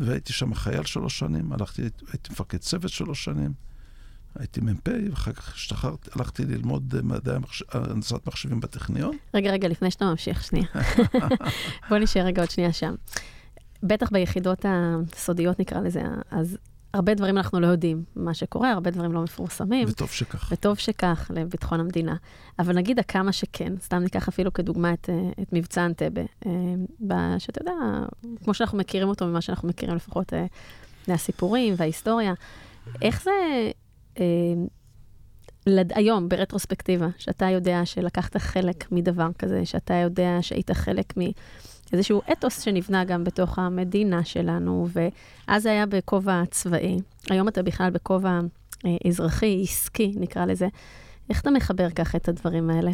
והייתי 0.00 0.32
שם 0.32 0.54
חייל 0.54 0.84
שלוש 0.84 1.18
שנים, 1.18 1.52
הלכתי, 1.52 1.82
הייתי 1.82 2.32
מפקד 2.32 2.58
צוות 2.58 2.90
שלוש 2.90 3.24
שנים, 3.24 3.52
הייתי 4.38 4.60
מ"פ, 4.60 4.88
ואחר 5.10 5.32
כך 5.32 5.54
השתחררתי, 5.54 6.10
הלכתי 6.14 6.44
ללמוד 6.44 6.94
מדעי 7.02 7.36
המחש... 7.36 7.62
הנדסת 7.72 8.26
מחשבים 8.26 8.60
בטכניון. 8.60 9.16
רגע, 9.34 9.50
רגע, 9.50 9.68
לפני 9.68 9.90
שאתה 9.90 10.04
ממשיך, 10.04 10.44
שנייה. 10.44 10.66
בוא 11.90 11.98
נשאר 11.98 12.22
רגע 12.22 12.42
עוד 12.42 12.50
שנייה 12.50 12.72
שם. 12.72 12.94
בטח 13.82 14.10
ביחידות 14.10 14.64
הסודיות 14.68 15.60
נקרא 15.60 15.80
לזה, 15.80 16.02
אז 16.30 16.58
הרבה 16.94 17.14
דברים 17.14 17.36
אנחנו 17.36 17.60
לא 17.60 17.66
יודעים 17.66 18.04
מה 18.16 18.34
שקורה, 18.34 18.72
הרבה 18.72 18.90
דברים 18.90 19.12
לא 19.12 19.22
מפורסמים. 19.22 19.88
וטוב 19.88 20.10
שכך. 20.10 20.48
וטוב 20.52 20.78
שכך 20.78 21.30
לביטחון 21.34 21.80
המדינה. 21.80 22.16
אבל 22.58 22.74
נגיד 22.76 22.98
הכמה 22.98 23.32
שכן, 23.32 23.72
סתם 23.80 23.98
ניקח 23.98 24.28
אפילו 24.28 24.52
כדוגמה 24.52 24.92
את, 24.92 25.10
אה, 25.10 25.42
את 25.42 25.52
מבצע 25.52 25.86
אנטבה, 25.86 26.22
אה, 26.46 27.38
שאתה 27.38 27.62
יודע, 27.62 27.72
כמו 28.44 28.54
שאנחנו 28.54 28.78
מכירים 28.78 29.08
אותו 29.08 29.26
ממה 29.26 29.40
שאנחנו 29.40 29.68
מכירים 29.68 29.96
לפחות 29.96 30.32
אה, 30.32 30.46
מהסיפורים 31.08 31.74
וההיסטוריה, 31.76 32.34
איך 33.02 33.22
זה 33.22 33.30
לד... 35.66 35.92
היום, 35.94 36.28
ברטרוספקטיבה, 36.28 37.08
שאתה 37.18 37.50
יודע 37.50 37.80
שלקחת 37.84 38.36
חלק 38.36 38.92
מדבר 38.92 39.28
כזה, 39.38 39.66
שאתה 39.66 39.94
יודע 39.94 40.38
שהיית 40.40 40.70
חלק 40.70 41.18
מ... 41.18 41.22
איזשהו 41.92 42.22
אתוס 42.32 42.60
שנבנה 42.60 43.04
גם 43.04 43.24
בתוך 43.24 43.58
המדינה 43.58 44.24
שלנו, 44.24 44.88
ואז 44.92 45.62
זה 45.62 45.70
היה 45.70 45.86
בכובע 45.86 46.42
צבאי. 46.50 46.98
היום 47.30 47.48
אתה 47.48 47.62
בכלל 47.62 47.90
בכובע 47.90 48.40
אה, 48.86 48.96
אזרחי, 49.08 49.60
עסקי, 49.62 50.12
נקרא 50.16 50.44
לזה. 50.44 50.68
איך 51.30 51.40
אתה 51.40 51.50
מחבר 51.50 51.90
ככה 51.90 52.18
את 52.18 52.28
הדברים 52.28 52.70
האלה? 52.70 52.90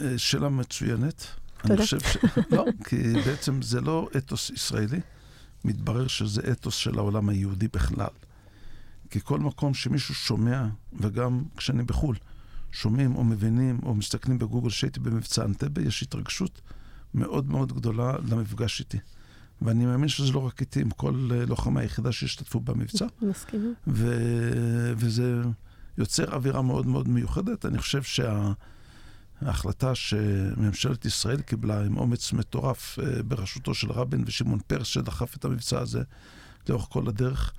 אה, 0.00 0.18
שאלה 0.18 0.48
מצוינת. 0.48 1.26
תודה. 1.62 1.74
אני 1.74 1.82
חושב 1.82 2.00
ש... 2.00 2.16
לא, 2.56 2.64
כי 2.84 2.96
בעצם 3.26 3.62
זה 3.62 3.80
לא 3.80 4.08
אתוס 4.16 4.50
ישראלי, 4.50 5.00
מתברר 5.64 6.06
שזה 6.06 6.42
אתוס 6.52 6.74
של 6.74 6.98
העולם 6.98 7.28
היהודי 7.28 7.68
בכלל. 7.68 8.06
כי 9.12 9.20
כל 9.20 9.40
מקום 9.40 9.74
שמישהו 9.74 10.14
שומע, 10.14 10.66
וגם 10.92 11.42
כשאני 11.56 11.82
בחו"ל, 11.82 12.16
שומעים 12.72 13.14
או 13.16 13.24
מבינים 13.24 13.80
או 13.82 13.94
מסתכלים 13.94 14.38
בגוגל 14.38 14.70
שהייתי 14.70 15.00
במבצע 15.00 15.44
אנטבה, 15.44 15.82
יש 15.82 16.02
התרגשות 16.02 16.60
מאוד 17.14 17.50
מאוד 17.50 17.72
גדולה 17.72 18.12
למפגש 18.30 18.80
איתי. 18.80 18.98
ואני 19.62 19.86
מאמין 19.86 20.08
שזה 20.08 20.32
לא 20.32 20.38
רק 20.38 20.60
איתי, 20.60 20.80
עם 20.80 20.90
כל 20.90 21.28
אה, 21.32 21.46
לוחמי 21.46 21.80
היחידה 21.80 22.12
שהשתתפו 22.12 22.60
במבצע. 22.60 23.06
מסכימה. 23.22 23.68
ו- 23.86 24.92
וזה 24.96 25.42
יוצר 25.98 26.34
אווירה 26.34 26.62
מאוד 26.62 26.86
מאוד 26.86 27.08
מיוחדת. 27.08 27.66
אני 27.66 27.78
חושב 27.78 28.02
שההחלטה 29.42 29.94
שממשלת 29.94 31.04
ישראל 31.04 31.40
קיבלה 31.40 31.84
עם 31.84 31.96
אומץ 31.96 32.32
מטורף 32.32 32.98
אה, 32.98 33.22
בראשותו 33.22 33.74
של 33.74 33.92
רבין 33.92 34.24
ושמעון 34.26 34.58
פרס, 34.66 34.86
שדחף 34.86 35.36
את 35.36 35.44
המבצע 35.44 35.78
הזה 35.78 36.02
לאורך 36.68 36.86
כל 36.90 37.08
הדרך, 37.08 37.52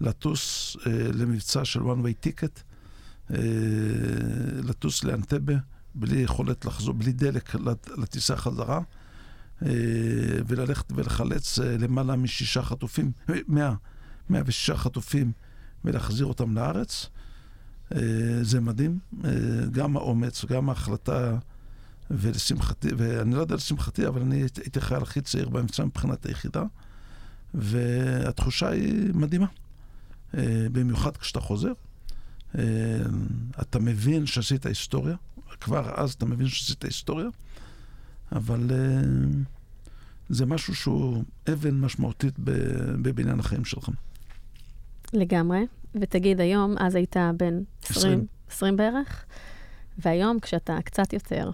לטוס 0.00 0.76
אה, 0.86 0.92
למבצע 1.12 1.64
של 1.64 1.80
one 1.80 2.04
way 2.04 2.26
ticket, 2.26 2.62
לטוס 4.62 5.04
לאנטבה. 5.04 5.54
בלי 5.98 6.18
יכולת 6.18 6.64
לחזור, 6.64 6.94
בלי 6.94 7.12
דלק 7.12 7.54
לטיסה 7.96 8.36
חזרה, 8.36 8.80
אה, 9.62 9.68
וללכת 10.46 10.92
ולחלץ 10.94 11.58
אה, 11.58 11.76
למעלה 11.78 12.16
משישה 12.16 12.62
חטופים, 12.62 13.12
מאה, 13.48 13.74
מאה 14.30 14.42
ושישה 14.46 14.76
חטופים, 14.76 15.32
ולהחזיר 15.84 16.26
אותם 16.26 16.54
לארץ. 16.54 17.06
אה, 17.94 17.98
זה 18.42 18.60
מדהים, 18.60 18.98
גם 19.72 19.96
האומץ, 19.96 20.44
גם 20.44 20.68
ההחלטה, 20.68 21.38
ולשמחתי, 22.10 22.88
ואני 22.96 23.34
לא 23.34 23.40
יודע 23.40 23.54
לשמחתי, 23.54 24.06
אבל 24.06 24.20
אני 24.20 24.36
הייתי 24.36 24.80
חייל 24.80 25.02
הכי 25.02 25.20
צעיר 25.20 25.48
באמצע 25.48 25.84
מבחינת 25.84 26.26
היחידה, 26.26 26.62
והתחושה 27.54 28.68
היא 28.68 29.14
מדהימה. 29.14 29.46
במיוחד 30.72 31.16
כשאתה 31.16 31.40
חוזר, 31.40 31.72
אתה 33.60 33.78
מבין 33.80 34.26
שעשית 34.26 34.66
היסטוריה, 34.66 35.16
כבר 35.60 35.92
אז 35.96 36.12
אתה 36.12 36.26
מבין 36.26 36.48
שעשית 36.48 36.84
היסטוריה, 36.84 37.26
אבל 38.32 38.70
uh, 38.70 39.92
זה 40.28 40.46
משהו 40.46 40.74
שהוא 40.74 41.24
אבן 41.52 41.80
משמעותית 41.80 42.34
בבניין 43.02 43.40
החיים 43.40 43.64
שלך. 43.64 43.88
לגמרי. 45.12 45.66
ותגיד, 45.94 46.40
היום, 46.40 46.74
אז 46.78 46.94
היית 46.94 47.16
בן 47.36 47.60
20, 47.82 48.26
20 48.50 48.76
בערך, 48.76 49.24
והיום 49.98 50.40
כשאתה 50.40 50.78
קצת 50.84 51.12
יותר, 51.12 51.50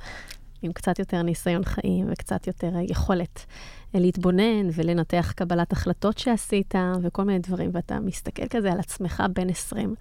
עם 0.62 0.72
קצת 0.72 0.98
יותר 0.98 1.22
ניסיון 1.22 1.64
חיים 1.64 2.06
וקצת 2.12 2.46
יותר 2.46 2.72
יכולת 2.90 3.46
להתבונן 3.94 4.68
ולנתח 4.74 5.32
קבלת 5.36 5.72
החלטות 5.72 6.18
שעשית 6.18 6.74
וכל 7.02 7.22
מיני 7.22 7.38
דברים, 7.38 7.70
ואתה 7.72 8.00
מסתכל 8.00 8.48
כזה 8.50 8.72
על 8.72 8.78
עצמך 8.78 9.22
בן 9.34 9.48
20, 9.48 9.94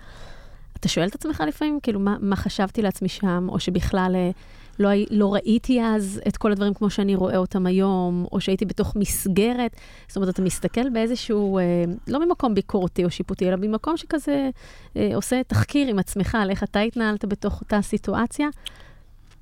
אתה 0.81 0.87
שואל 0.89 1.07
את 1.07 1.15
עצמך 1.15 1.43
לפעמים, 1.47 1.79
כאילו, 1.83 1.99
מה, 1.99 2.17
מה 2.19 2.35
חשבתי 2.35 2.81
לעצמי 2.81 3.09
שם, 3.09 3.47
או 3.49 3.59
שבכלל 3.59 4.11
אה, 4.15 4.31
לא, 4.79 4.89
לא 5.09 5.33
ראיתי 5.33 5.81
אז 5.81 6.21
את 6.27 6.37
כל 6.37 6.51
הדברים 6.51 6.73
כמו 6.73 6.89
שאני 6.89 7.15
רואה 7.15 7.37
אותם 7.37 7.65
היום, 7.65 8.25
או 8.31 8.41
שהייתי 8.41 8.65
בתוך 8.65 8.95
מסגרת. 8.95 9.75
זאת 10.07 10.15
אומרת, 10.15 10.29
אתה 10.29 10.41
מסתכל 10.41 10.89
באיזשהו, 10.89 11.57
אה, 11.57 11.63
לא 12.07 12.25
ממקום 12.25 12.53
ביקורתי 12.53 13.05
או 13.05 13.09
שיפוטי, 13.09 13.49
אלא 13.49 13.55
ממקום 13.55 13.97
שכזה 13.97 14.49
אה, 14.97 15.11
עושה 15.15 15.41
תחקיר 15.47 15.87
עם 15.87 15.99
עצמך 15.99 16.37
על 16.41 16.49
איך 16.49 16.63
אתה 16.63 16.79
התנהלת 16.79 17.25
בתוך 17.25 17.61
אותה 17.61 17.81
סיטואציה. 17.81 18.47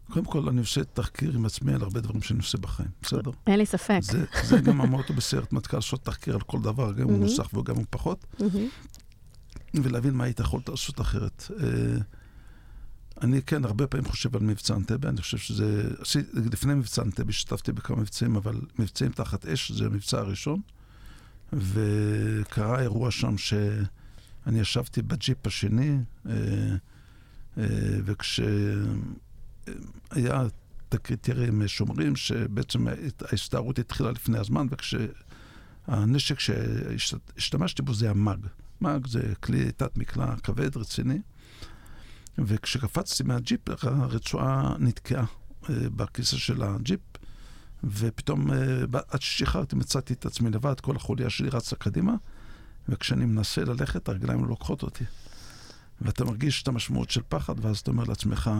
קודם 0.10 0.26
כל, 0.26 0.50
אני 0.50 0.60
עושה 0.60 0.84
תחקיר 0.84 1.36
עם 1.36 1.46
עצמי 1.46 1.74
על 1.74 1.82
הרבה 1.82 2.02
דברים 2.02 2.22
שאני 2.22 2.40
עושה 2.40 2.58
בחיים, 2.58 2.90
בסדר? 3.02 3.32
אין 3.48 3.60
לי 3.60 3.66
ספק. 3.66 4.00
זה, 4.02 4.26
זה 4.44 4.60
גם 4.60 4.82
המוטו 4.82 5.14
בסיירת 5.14 5.54
מטכ"ל, 5.54 5.78
לעשות 5.78 6.06
תחקיר 6.06 6.34
על 6.34 6.42
כל 6.42 6.62
דבר, 6.62 6.92
גם 6.94 7.02
אם 7.02 7.14
הוא 7.14 7.20
נוסח 7.20 7.54
וגם 7.54 7.78
אם 7.78 7.84
פחות. 7.90 8.26
ולהבין 9.74 10.14
מה 10.14 10.24
היית 10.24 10.40
יכולת 10.40 10.70
לעשות 10.70 11.02
אחרת. 11.02 11.52
אה, 11.64 11.68
אני 13.22 13.42
כן, 13.42 13.66
הרבה 13.66 13.88
פעמים 13.88 14.06
חושב 14.06 14.36
על 14.36 14.42
מבצע 14.42 14.76
אנטבה, 14.76 15.10
אני 15.10 15.22
חושב 15.22 15.38
שזה... 15.38 15.90
לפני 16.34 16.74
מבצע 16.74 17.02
אנטבה 17.02 17.30
השתתפתי 17.30 17.72
בכמה 17.72 17.98
מבצעים, 17.98 18.36
אבל 18.36 18.62
מבצעים 18.80 19.12
תחת 19.12 19.46
אש 19.46 19.72
זה 19.72 19.86
המבצע 19.86 20.20
הראשון, 20.20 20.62
וקרה 21.54 22.82
אירוע 22.82 23.12
שם 23.12 23.38
שאני 23.38 24.60
ישבתי 24.60 25.02
בג'יפ 25.02 25.48
השני, 25.48 25.98
אה, 26.30 26.34
וכשהיה 30.08 30.44
תקריטרים 30.90 31.68
שומרים, 31.68 32.16
שבעצם 32.16 32.88
ההסתערות 33.32 33.80
התחילה 33.80 34.12
לפני 34.12 34.38
הזמן, 34.38 34.68
וכשהנשק 34.70 36.40
שהשתמשתי 36.40 37.82
בו 37.82 37.94
זה 37.94 38.10
המאג. 38.10 38.48
מאג 38.82 39.08
זה 39.08 39.34
כלי 39.40 39.72
תת-מקלע 39.72 40.36
כבד, 40.36 40.78
רציני. 40.78 41.20
וכשקפצתי 42.38 43.24
מהג'יפ, 43.24 43.60
הרצועה 43.84 44.76
נתקעה 44.80 45.26
אה, 45.70 45.76
בכיסא 45.96 46.38
של 46.38 46.64
הג'יפ, 46.64 47.00
ופתאום, 47.84 48.52
אה, 48.52 48.58
עד 49.10 49.22
ששחררתי, 49.22 49.76
מצאתי 49.76 50.14
את 50.14 50.26
עצמי 50.26 50.50
לבד, 50.50 50.80
כל 50.80 50.96
החוליה 50.96 51.30
שלי 51.30 51.50
רצה 51.50 51.76
קדימה, 51.76 52.16
וכשאני 52.90 53.26
מנסה 53.26 53.64
ללכת, 53.64 54.10
הרגליים 54.10 54.42
לא 54.42 54.48
לוקחות 54.50 54.84
אותי. 54.84 55.04
ואתה 56.02 56.26
מרגיש 56.26 56.64
את 56.64 56.68
המשמעות 56.68 57.10
של 57.10 57.22
פחד, 57.30 57.66
ואז 57.66 57.78
אתה 57.78 57.92
אומר 57.92 58.04
לעצמך, 58.04 58.52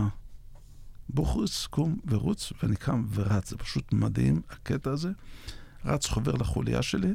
בוחריס, 1.14 1.66
קום 1.66 1.98
ורוץ, 2.06 2.52
ואני 2.62 2.76
קם 2.76 3.06
ורץ. 3.10 3.50
זה 3.50 3.56
פשוט 3.56 3.92
מדהים, 3.92 4.42
הקטע 4.50 4.90
הזה. 4.90 5.10
רץ, 5.84 6.06
חובר 6.06 6.32
לחוליה 6.32 6.82
שלי, 6.82 7.14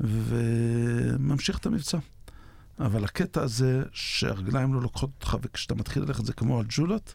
וממשיך 0.00 1.58
את 1.58 1.66
המבצע. 1.66 1.98
אבל 2.78 3.04
הקטע 3.04 3.42
הזה 3.42 3.82
שהרגליים 3.92 4.74
לא 4.74 4.82
לוקחות 4.82 5.10
אותך 5.14 5.36
וכשאתה 5.42 5.74
מתחיל 5.74 6.02
ללכת 6.02 6.24
זה 6.24 6.32
כמו 6.32 6.58
על 6.58 6.66
ג'ולות, 6.68 7.14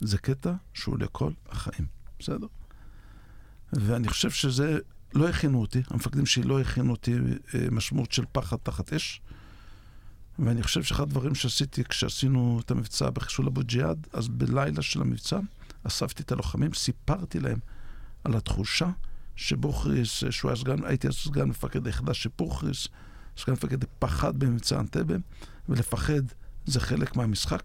זה 0.00 0.18
קטע 0.18 0.52
שהוא 0.74 0.98
לכל 0.98 1.32
החיים, 1.48 1.86
בסדר? 2.18 2.46
ואני 3.72 4.08
חושב 4.08 4.30
שזה, 4.30 4.78
לא 5.14 5.28
הכינו 5.28 5.60
אותי, 5.60 5.82
המפקדים 5.90 6.26
שלי 6.26 6.42
לא 6.42 6.60
הכינו 6.60 6.90
אותי 6.90 7.14
אה, 7.14 7.66
משמעות 7.70 8.12
של 8.12 8.24
פחד 8.32 8.56
תחת 8.56 8.92
אש. 8.92 9.20
ואני 10.38 10.62
חושב 10.62 10.82
שאחד 10.82 11.02
הדברים 11.02 11.34
שעשיתי 11.34 11.84
כשעשינו 11.84 12.60
את 12.64 12.70
המבצע 12.70 13.10
בחיסול 13.10 13.46
אבו 13.46 13.60
ג'יהאד, 13.64 14.06
אז 14.12 14.28
בלילה 14.28 14.82
של 14.82 15.00
המבצע 15.00 15.38
אספתי 15.84 16.22
את 16.22 16.32
הלוחמים, 16.32 16.74
סיפרתי 16.74 17.40
להם 17.40 17.58
על 18.24 18.36
התחושה 18.36 18.90
שבוכריס, 19.36 20.24
שהוא 20.30 20.50
היה 20.50 20.56
סגן, 20.56 20.84
הייתי 20.84 21.08
אז 21.08 21.14
סגן 21.14 21.48
מפקד 21.48 21.86
היחידה 21.86 22.14
שבוכריס, 22.14 22.88
סגן 23.36 23.52
מפקד 23.52 23.84
פחד 23.98 24.36
במבצע 24.36 24.80
אנטבה, 24.80 25.14
ולפחד 25.68 26.22
זה 26.66 26.80
חלק 26.80 27.16
מהמשחק, 27.16 27.62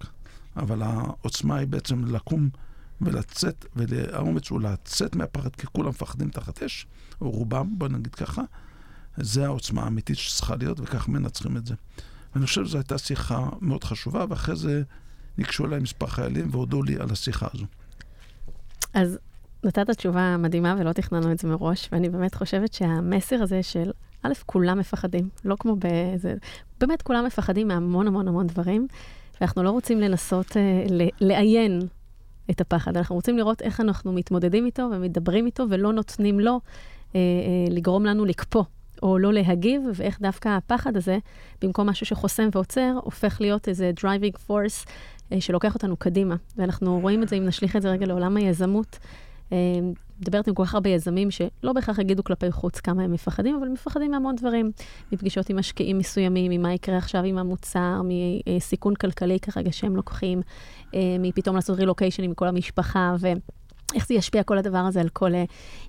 אבל 0.56 0.82
העוצמה 0.82 1.56
היא 1.56 1.67
בעצם 1.67 2.06
לקום 2.06 2.49
ולצאת, 3.01 3.65
והאומץ 3.75 4.49
הוא 4.49 4.62
לצאת 4.62 5.15
מהפחד, 5.15 5.56
כי 5.56 5.67
כולם 5.67 5.89
מפחדים 5.89 6.30
תחת 6.30 6.63
אש, 6.63 6.88
או 7.21 7.30
רובם, 7.30 7.80
בוא 7.80 7.88
נגיד 7.88 8.15
ככה. 8.15 8.41
זה 9.17 9.45
העוצמה 9.45 9.84
האמיתית 9.84 10.17
שצריכה 10.17 10.56
להיות, 10.56 10.80
וכך 10.80 11.08
מנצחים 11.08 11.58
את 11.58 11.65
זה. 11.65 11.75
ואני 12.36 12.46
חושב 12.46 12.66
שזו 12.66 12.78
הייתה 12.78 12.98
שיחה 12.98 13.50
מאוד 13.62 13.84
חשובה, 13.84 14.26
ואחרי 14.30 14.56
זה 14.56 14.84
ניגשו 15.38 15.66
אליי 15.66 15.80
מספר 15.80 16.08
חיילים 16.08 16.48
והודו 16.52 16.84
לי 16.84 16.96
על 17.00 17.12
השיחה 17.12 17.48
הזו. 17.54 17.66
אז 18.94 19.18
נתת 19.63 19.90
תשובה 19.90 20.38
מדהימה 20.38 20.76
ולא 20.80 20.94
תכננו 20.94 21.32
את 21.32 21.40
זה 21.40 21.48
מראש, 21.48 21.90
ואני 21.92 22.10
באמת 22.10 22.36
חושבת 22.36 22.74
שהמסר 22.74 23.44
הזה 23.44 23.63
של, 23.63 23.92
א', 24.24 24.34
כולם 24.46 24.80
מפחדים, 24.80 25.30
לא 25.46 25.56
כמו 25.60 25.76
באיזה... 25.76 26.36
באמת 26.80 27.02
כולם 27.02 27.26
מפחדים 27.26 27.68
מהמון 27.68 28.08
המון 28.08 28.28
המון 28.28 28.48
דברים, 28.48 28.88
ואנחנו 29.42 29.63
לא 29.63 29.70
רוצים 29.70 30.00
לנסות 30.00 30.58
אה, 30.58 30.86
לעיין 31.20 31.82
את 32.52 32.62
הפחד, 32.62 32.98
אנחנו 32.98 33.16
רוצים 33.16 33.38
לראות 33.38 33.62
איך 33.62 33.82
אנחנו 33.82 34.13
מתמודדים 34.13 34.66
איתו 34.66 34.90
ומדברים 34.92 35.46
איתו 35.46 35.63
ולא 35.70 35.94
נותנים 35.94 36.40
לו 36.40 36.52
אה, 37.16 37.20
אה, 37.20 37.74
לגרום 37.74 38.06
לנו 38.06 38.26
לקפוא. 38.26 38.63
או 39.04 39.18
לא 39.18 39.34
להגיב, 39.34 39.82
ואיך 39.96 40.22
דווקא 40.22 40.50
הפחד 40.50 40.98
הזה, 40.98 41.18
במקום 41.62 41.90
משהו 41.90 42.06
שחוסם 42.06 42.50
ועוצר, 42.52 42.94
הופך 43.04 43.42
להיות 43.42 43.68
איזה 43.68 43.92
driving 44.00 44.50
force 44.50 44.90
אה, 45.32 45.42
שלוקח 45.42 45.74
אותנו 45.74 45.98
קדימה. 45.98 46.36
ואנחנו 46.58 47.00
רואים 47.00 47.24
את 47.24 47.30
זה, 47.30 47.36
אם 47.36 47.46
נשליך 47.46 47.76
את 47.76 47.82
זה 47.82 47.92
רגע 47.92 48.06
לעולם 48.06 48.38
היזמות. 48.38 49.00
אה, 49.52 49.58
מדברת 50.22 50.48
עם 50.48 50.54
כל 50.54 50.66
כך 50.66 50.74
הרבה 50.74 50.90
יזמים 50.90 51.32
שלא 51.32 51.74
בהכרח 51.74 52.00
יגידו 52.00 52.24
כלפי 52.24 52.52
חוץ 52.52 52.80
כמה 52.80 53.04
הם 53.04 53.12
מפחדים, 53.12 53.56
אבל 53.56 53.68
מפחדים 53.68 54.12
מהמון 54.12 54.36
דברים. 54.36 54.72
מפגישות 55.12 55.50
עם 55.50 55.60
משקיעים 55.60 55.98
מסוימים, 55.98 56.52
ממה 56.52 56.74
יקרה 56.74 56.98
עכשיו 56.98 57.24
עם 57.24 57.38
המוצר, 57.38 58.02
מסיכון 58.48 58.96
כלכלי 58.96 59.40
כרגע 59.40 59.72
שהם 59.72 59.96
לוקחים, 59.96 60.42
אה, 60.96 61.16
מפתאום 61.20 61.56
לעשות 61.56 61.80
רילוקיישן 61.80 62.24
עם 62.24 62.34
כל 62.34 62.48
המשפחה, 62.48 63.16
ו... 63.20 63.28
איך 63.95 64.08
זה 64.08 64.13
ישפיע 64.13 64.43
כל 64.43 64.58
הדבר 64.58 64.78
הזה 64.78 65.02
על 65.02 65.10
כל 65.10 65.32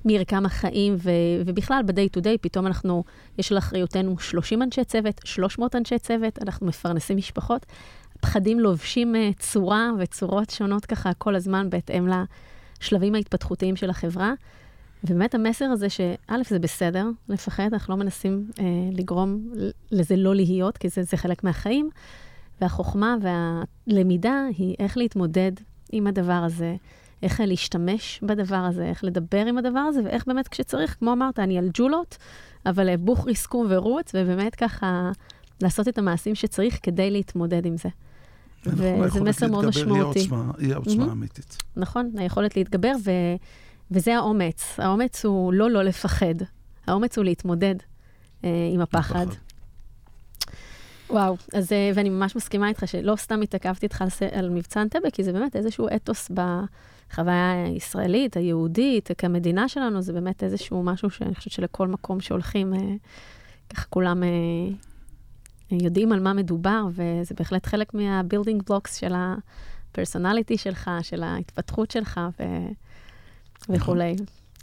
מרקם 0.05 0.47
החיים, 0.47 0.97
ו, 0.99 1.11
ובכלל 1.47 1.83
ב-day 1.87 2.19
to 2.19 2.23
day, 2.23 2.39
פתאום 2.41 2.67
אנחנו, 2.67 3.05
יש 3.39 3.53
על 3.53 3.59
אחריותנו 3.59 4.19
30 4.19 4.63
אנשי 4.63 4.85
צוות, 4.85 5.21
300 5.25 5.77
אנשי 5.77 5.99
צוות, 5.99 6.39
אנחנו 6.43 6.67
מפרנסים 6.67 7.17
משפחות. 7.17 7.67
פחדים 8.21 8.61
לובשים 8.61 9.15
צורה 9.39 9.91
וצורות 9.99 10.51
שונות 10.51 10.87
ככה 10.87 11.13
כל 11.15 11.35
הזמן 11.35 11.71
בהתאם 11.71 12.09
לשלבים 12.81 13.15
ההתפתחותיים 13.15 13.77
של 13.77 13.91
החברה. 13.91 14.33
ובאמת 15.05 15.35
המסר 15.35 15.65
הזה 15.65 15.91
שא', 15.91 16.43
זה 16.49 16.59
בסדר 16.59 17.07
לפחד, 17.29 17.69
אנחנו 17.73 17.95
לא 17.95 18.01
מנסים 18.05 18.51
אה, 18.59 18.65
לגרום 18.93 19.49
לזה 19.91 20.17
לא 20.17 20.35
להיות, 20.35 20.79
כי 20.79 20.89
זה, 20.89 21.03
זה 21.03 21.17
חלק 21.17 21.45
מהחיים, 21.45 21.91
והחוכמה 22.61 23.17
והלמידה 23.21 24.45
היא 24.59 24.77
איך 24.79 24.97
להתמודד 24.97 25.53
עם 25.93 26.07
הדבר 26.07 26.33
הזה, 26.33 26.77
איך 27.23 27.41
להשתמש 27.45 28.21
בדבר 28.23 28.57
הזה, 28.57 28.85
איך 28.85 29.05
לדבר 29.05 29.47
עם 29.47 29.59
הדבר 29.59 29.79
הזה, 29.79 30.01
ואיך 30.05 30.27
באמת 30.27 30.49
כשצריך, 30.49 30.97
כמו 30.99 31.13
אמרת, 31.13 31.39
אני 31.39 31.59
על 31.59 31.71
ג'ולות, 31.75 32.17
אבל 32.67 32.97
בוך 32.97 33.27
ריסקום 33.27 33.67
ורוץ, 33.71 34.11
ובאמת 34.15 34.55
ככה 34.55 35.11
לעשות 35.63 35.89
את 35.89 35.99
המעשים 35.99 36.35
שצריך 36.35 36.79
כדי 36.83 37.11
להתמודד 37.11 37.67
עם 37.67 37.77
זה. 37.77 37.89
וזה 38.67 39.21
מסר 39.21 39.49
מאוד 39.49 39.67
משמעותי. 39.67 40.29
היא 40.59 40.75
העוצמה 40.75 41.05
האמיתית. 41.05 41.57
נכון, 41.77 42.11
היכולת 42.19 42.57
להתגבר, 42.57 42.93
ו... 43.05 43.11
וזה 43.91 44.17
האומץ. 44.17 44.75
האומץ 44.79 45.25
הוא 45.25 45.53
לא 45.53 45.71
לא 45.71 45.83
לפחד, 45.83 46.35
האומץ 46.87 47.19
הוא 47.19 47.25
להתמודד 47.25 47.75
אה, 48.45 48.71
עם 48.75 48.81
הפחד. 48.81 49.27
וואו, 51.11 51.37
אז, 51.55 51.73
אה, 51.73 51.91
ואני 51.95 52.09
ממש 52.09 52.37
מסכימה 52.37 52.69
איתך 52.69 52.83
שלא 52.87 53.17
סתם 53.17 53.43
התעכבתי 53.43 53.87
איתך 53.87 54.05
על, 54.33 54.51
מבצע 54.51 54.83
אנטבה, 54.83 55.11
כי 55.11 55.25
זה 55.25 55.33
באמת 55.33 55.57
איזשהו 55.57 55.89
אתוס 55.97 56.31
בחוויה 57.11 57.65
הישראלית, 57.67 58.37
היהודית, 58.37 59.11
כמדינה 59.19 59.69
שלנו, 59.69 60.03
זה 60.03 60.13
באמת 60.13 60.43
איזשהו 60.43 60.83
משהו 60.83 61.11
שאני 61.11 61.35
חושבת 61.35 61.53
שלכל 61.53 61.89
מקום 61.89 62.21
שהולכים, 62.21 62.75
אה, 62.75 62.79
ככה 63.71 63.87
כולם 63.91 64.23
אה, 64.23 64.29
יודעים 65.71 66.13
על 66.13 66.21
מה 66.21 66.33
מדובר, 66.33 66.87
וזה 66.91 67.35
בהחלט 67.39 67.67
חלק 67.67 67.95
מה-building 67.95 68.71
blocks 68.71 68.99
של 68.99 69.13
הפרסונליטי 69.15 70.59
שלך, 70.59 70.91
של 71.03 71.23
ההתפתחות 71.23 71.91
שלך 71.91 72.21
ו... 72.41 72.45
וכולי. 73.69 74.17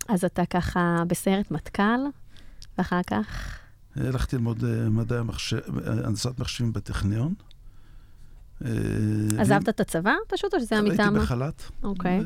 אז 0.09 0.25
אתה 0.25 0.45
ככה 0.45 1.03
בסיירת 1.07 1.51
מטכ"ל, 1.51 1.99
ואחר 2.77 3.01
כך? 3.07 3.59
הלכתי 3.95 4.35
ללמוד 4.35 4.63
אה, 4.63 4.89
מדעי 4.89 5.19
המחשב, 5.19 5.59
הנדסת 5.87 6.39
מחשבים 6.39 6.73
בטכניון. 6.73 7.33
אה, 8.65 8.69
עזבת 9.39 9.69
את 9.69 9.79
הצבא 9.79 10.13
פשוט, 10.27 10.53
או 10.53 10.59
שזה 10.59 10.75
היה 10.75 10.81
מטעם? 10.81 11.15
הייתי 11.15 11.25
בחל"ת. 11.25 11.63
אוקיי. 11.83 12.23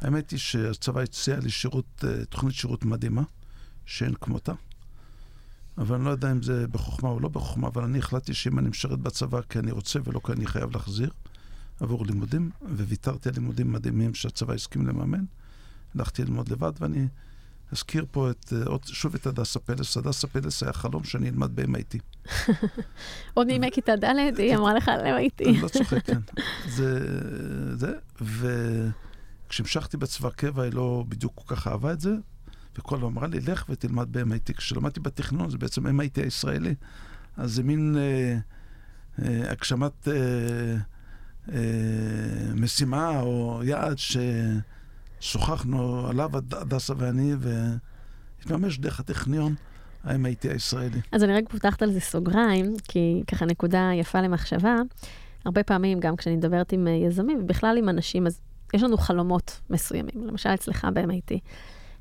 האמת 0.00 0.30
היא 0.30 0.38
שהצבא 0.38 1.00
הציע 1.00 1.40
לי 1.40 1.50
שירות, 1.50 2.04
אה, 2.04 2.24
תוכנית 2.24 2.54
שירות 2.54 2.84
מדהימה, 2.84 3.22
שאין 3.86 4.14
כמותה. 4.20 4.52
אבל 5.78 5.96
אני 5.96 6.04
לא 6.04 6.10
יודע 6.10 6.32
אם 6.32 6.42
זה 6.42 6.66
בחוכמה 6.68 7.08
או 7.08 7.20
לא 7.20 7.28
בחוכמה, 7.28 7.68
אבל 7.68 7.84
אני 7.84 7.98
החלטתי 7.98 8.34
שאם 8.34 8.58
אני 8.58 8.68
משרת 8.68 8.98
בצבא 8.98 9.40
כי 9.48 9.58
אני 9.58 9.70
רוצה 9.70 9.98
ולא 10.04 10.20
כי 10.26 10.32
אני 10.32 10.46
חייב 10.46 10.70
להחזיר 10.72 11.10
עבור 11.80 12.06
לימודים, 12.06 12.50
וויתרתי 12.62 13.28
על 13.28 13.34
לימודים 13.34 13.72
מדהימים 13.72 14.14
שהצבא 14.14 14.54
הסכים 14.54 14.86
לממן, 14.86 15.24
הלכתי 15.94 16.24
ללמוד 16.24 16.48
לבד, 16.48 16.72
ואני 16.80 17.08
אזכיר 17.72 18.06
פה 18.10 18.30
את, 18.30 18.52
אה, 18.52 18.64
עוד, 18.66 18.80
שוב 18.84 19.14
את 19.14 19.26
הדסה 19.26 19.58
פלס. 19.58 19.96
הדסה 19.96 20.26
פלס 20.26 20.62
היה 20.62 20.72
חלום 20.72 21.04
שאני 21.04 21.28
אלמד 21.28 21.50
ב-MIT. 21.54 21.98
עוד 23.34 23.46
מימי 23.46 23.70
כיתה 23.72 23.96
ד' 23.96 24.38
היא 24.38 24.56
אמרה 24.56 24.74
לך 24.74 24.88
על 24.88 25.00
MIT. 25.00 25.48
אני 25.48 25.60
לא 25.60 25.68
צוחק, 25.68 26.06
כן. 26.06 26.20
זה, 26.68 27.00
זה, 27.76 27.92
וכשהמשכתי 29.46 29.96
בצבא 29.96 30.30
קבע, 30.30 30.62
היא 30.62 30.72
לא 30.72 31.04
בדיוק 31.08 31.32
כל 31.34 31.54
כך 31.54 31.66
אהבה 31.66 31.92
את 31.92 32.00
זה, 32.00 32.14
וכל 32.78 32.96
הזמן 32.96 33.08
אמרה 33.08 33.26
לי, 33.26 33.40
לך 33.40 33.64
ותלמד 33.68 34.08
ב-MIT. 34.10 34.52
כשלמדתי 34.56 35.00
בתכנון, 35.00 35.50
זה 35.50 35.58
בעצם 35.58 35.86
MIT 35.86 36.22
הישראלי, 36.22 36.74
אז 37.36 37.52
זה 37.52 37.62
מין 37.62 37.96
אה, 37.98 38.38
אה, 39.24 39.50
הגשמת 39.50 40.08
אה, 40.08 40.14
אה, 41.52 42.54
משימה 42.54 43.20
או 43.20 43.60
יעד 43.64 43.98
ש... 43.98 44.16
שוחחנו 45.20 46.06
עליו, 46.08 46.30
הדסה 46.36 46.94
ואני, 46.96 47.34
והתממש 47.38 48.78
דרך 48.78 49.00
הטכניון. 49.00 49.54
ה-MIT 50.04 50.52
הישראלי. 50.52 51.00
אז 51.12 51.24
אני 51.24 51.32
רק 51.32 51.48
פותחת 51.48 51.82
על 51.82 51.92
זה 51.92 52.00
סוגריים, 52.00 52.74
כי 52.88 53.22
ככה 53.26 53.46
נקודה 53.46 53.90
יפה 53.94 54.20
למחשבה. 54.20 54.76
הרבה 55.44 55.62
פעמים, 55.62 56.00
גם 56.00 56.16
כשאני 56.16 56.36
מדברת 56.36 56.72
עם 56.72 56.86
אה, 56.86 56.92
יזמים, 56.92 57.38
ובכלל 57.40 57.78
עם 57.78 57.88
אנשים, 57.88 58.26
אז 58.26 58.40
יש 58.74 58.82
לנו 58.82 58.96
חלומות 58.96 59.60
מסוימים, 59.70 60.26
למשל 60.26 60.54
אצלך 60.54 60.86
ב-MIT. 60.94 61.38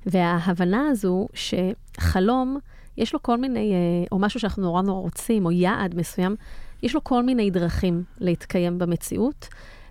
וההבנה 0.06 0.88
הזו 0.90 1.28
שחלום, 1.34 2.58
יש 2.98 3.14
לו 3.14 3.24
כל 3.24 3.38
מיני, 3.38 3.74
אה, 3.74 4.08
או 4.12 4.20
משהו 4.20 4.40
שאנחנו 4.40 4.64
נורא 4.64 4.82
נורא 4.82 5.02
רוצים, 5.02 5.46
או 5.46 5.52
יעד 5.52 5.96
מסוים, 5.96 6.36
יש 6.84 6.96
לו 6.96 7.04
כל 7.04 7.24
מיני 7.24 7.52
דרכים 7.52 8.04
להתקיים 8.20 8.80
במציאות. 8.80 9.48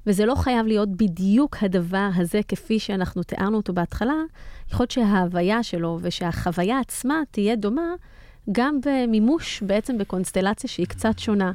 וזה 0.07 0.27
לא 0.27 0.35
חייב 0.35 0.66
להיות 0.66 0.88
בדיוק 0.88 1.57
הדבר 1.61 2.09
הזה 2.14 2.40
כפי 2.49 2.79
שאנחנו 2.79 3.23
תיארנו 3.23 3.57
אותו 3.57 3.73
בהתחלה, 3.73 4.14
יכול 4.71 4.83
להיות 4.83 4.90
שההוויה 4.90 5.62
שלו 5.62 5.99
ושהחוויה 6.03 6.81
עצמה 6.81 7.23
תהיה 7.31 7.57
דומה 7.57 7.95
גם 8.53 8.79
במימוש 8.87 9.62
בעצם 9.62 9.99
בקונסטלציה 9.99 10.71
שהיא 10.71 10.87
קצת 10.87 11.19
שונה. 11.19 11.53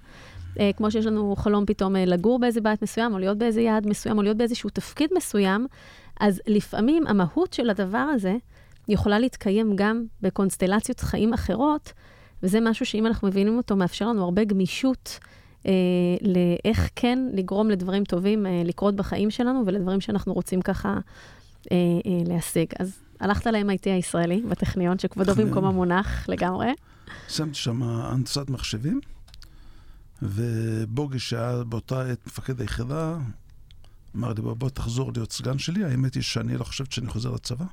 אה, 0.59 0.71
כמו 0.77 0.91
שיש 0.91 1.05
לנו 1.05 1.35
חלום 1.35 1.65
פתאום 1.65 1.95
אה, 1.95 2.05
לגור 2.05 2.39
באיזה 2.39 2.61
בית 2.61 2.81
מסוים, 2.81 3.13
או 3.13 3.19
להיות 3.19 3.37
באיזה 3.37 3.61
יעד 3.61 3.87
מסוים, 3.87 4.17
או 4.17 4.23
להיות 4.23 4.37
באיזשהו 4.37 4.69
תפקיד 4.69 5.09
מסוים, 5.15 5.67
אז 6.19 6.41
לפעמים 6.47 7.07
המהות 7.07 7.53
של 7.53 7.69
הדבר 7.69 7.97
הזה 7.97 8.35
יכולה 8.87 9.19
להתקיים 9.19 9.75
גם 9.75 10.03
בקונסטלציות 10.21 10.99
חיים 10.99 11.33
אחרות, 11.33 11.93
וזה 12.43 12.59
משהו 12.61 12.85
שאם 12.85 13.05
אנחנו 13.05 13.27
מבינים 13.27 13.57
אותו, 13.57 13.75
מאפשר 13.75 14.07
לנו 14.07 14.23
הרבה 14.23 14.43
גמישות 14.43 15.19
אה, 15.65 15.71
לאיך 16.21 16.89
כן 16.95 17.19
לגרום 17.33 17.69
לדברים 17.69 18.03
טובים 18.03 18.45
אה, 18.45 18.61
לקרות 18.65 18.95
בחיים 18.95 19.31
שלנו 19.31 19.63
ולדברים 19.65 20.01
שאנחנו 20.01 20.33
רוצים 20.33 20.61
ככה 20.61 20.97
אה, 21.71 21.77
אה, 22.05 22.21
להשיג. 22.27 22.67
אז 22.79 22.99
הלכת 23.19 23.47
ל-MIT 23.47 23.85
הישראלי, 23.85 24.41
בטכניון, 24.49 24.99
שכבודו 24.99 25.35
במקום 25.35 25.65
המונח 25.65 26.29
לגמרי. 26.29 26.67
שמתי 27.27 27.55
שם 27.55 27.83
הנדסת 27.83 28.49
מחשבים, 28.49 28.99
ובוגי, 30.21 31.19
שהיה 31.19 31.63
באותה 31.63 32.05
עת 32.05 32.27
מפקד 32.27 32.61
היחידה, 32.61 33.17
אמר 34.15 34.33
לי, 34.33 34.41
בוא, 34.41 34.69
תחזור 34.69 35.11
להיות 35.15 35.31
סגן 35.31 35.57
שלי. 35.57 35.83
האמת 35.83 36.15
היא 36.15 36.23
שאני 36.23 36.57
לא 36.57 36.63
חושבת 36.63 36.91
שאני 36.91 37.07
חוזר 37.07 37.31
לצבא. 37.31 37.65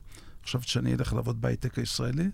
חשבתי 0.44 0.68
שאני 0.68 0.94
אלך 0.94 1.12
לעבוד 1.12 1.40
בהייטק 1.40 1.78
הישראלי. 1.78 2.30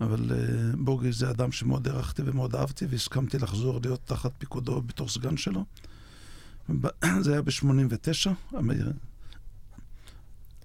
אבל 0.00 0.30
uh, 0.30 0.76
בוגי 0.76 1.12
זה 1.12 1.30
אדם 1.30 1.52
שמאוד 1.52 1.88
הערכתי 1.88 2.22
ומאוד 2.24 2.54
אהבתי, 2.56 2.86
והסכמתי 2.86 3.38
לחזור 3.38 3.80
להיות 3.82 4.00
תחת 4.04 4.32
פיקודו 4.38 4.82
בתור 4.82 5.08
סגן 5.08 5.36
שלו. 5.36 5.64
זה 7.20 7.32
היה 7.32 7.42
ב-89, 7.42 8.30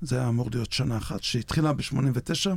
זה 0.01 0.19
היה 0.19 0.29
אמור 0.29 0.49
להיות 0.53 0.71
שנה 0.71 0.97
אחת, 0.97 1.23
שהתחילה 1.23 1.73
ב-89, 1.73 2.49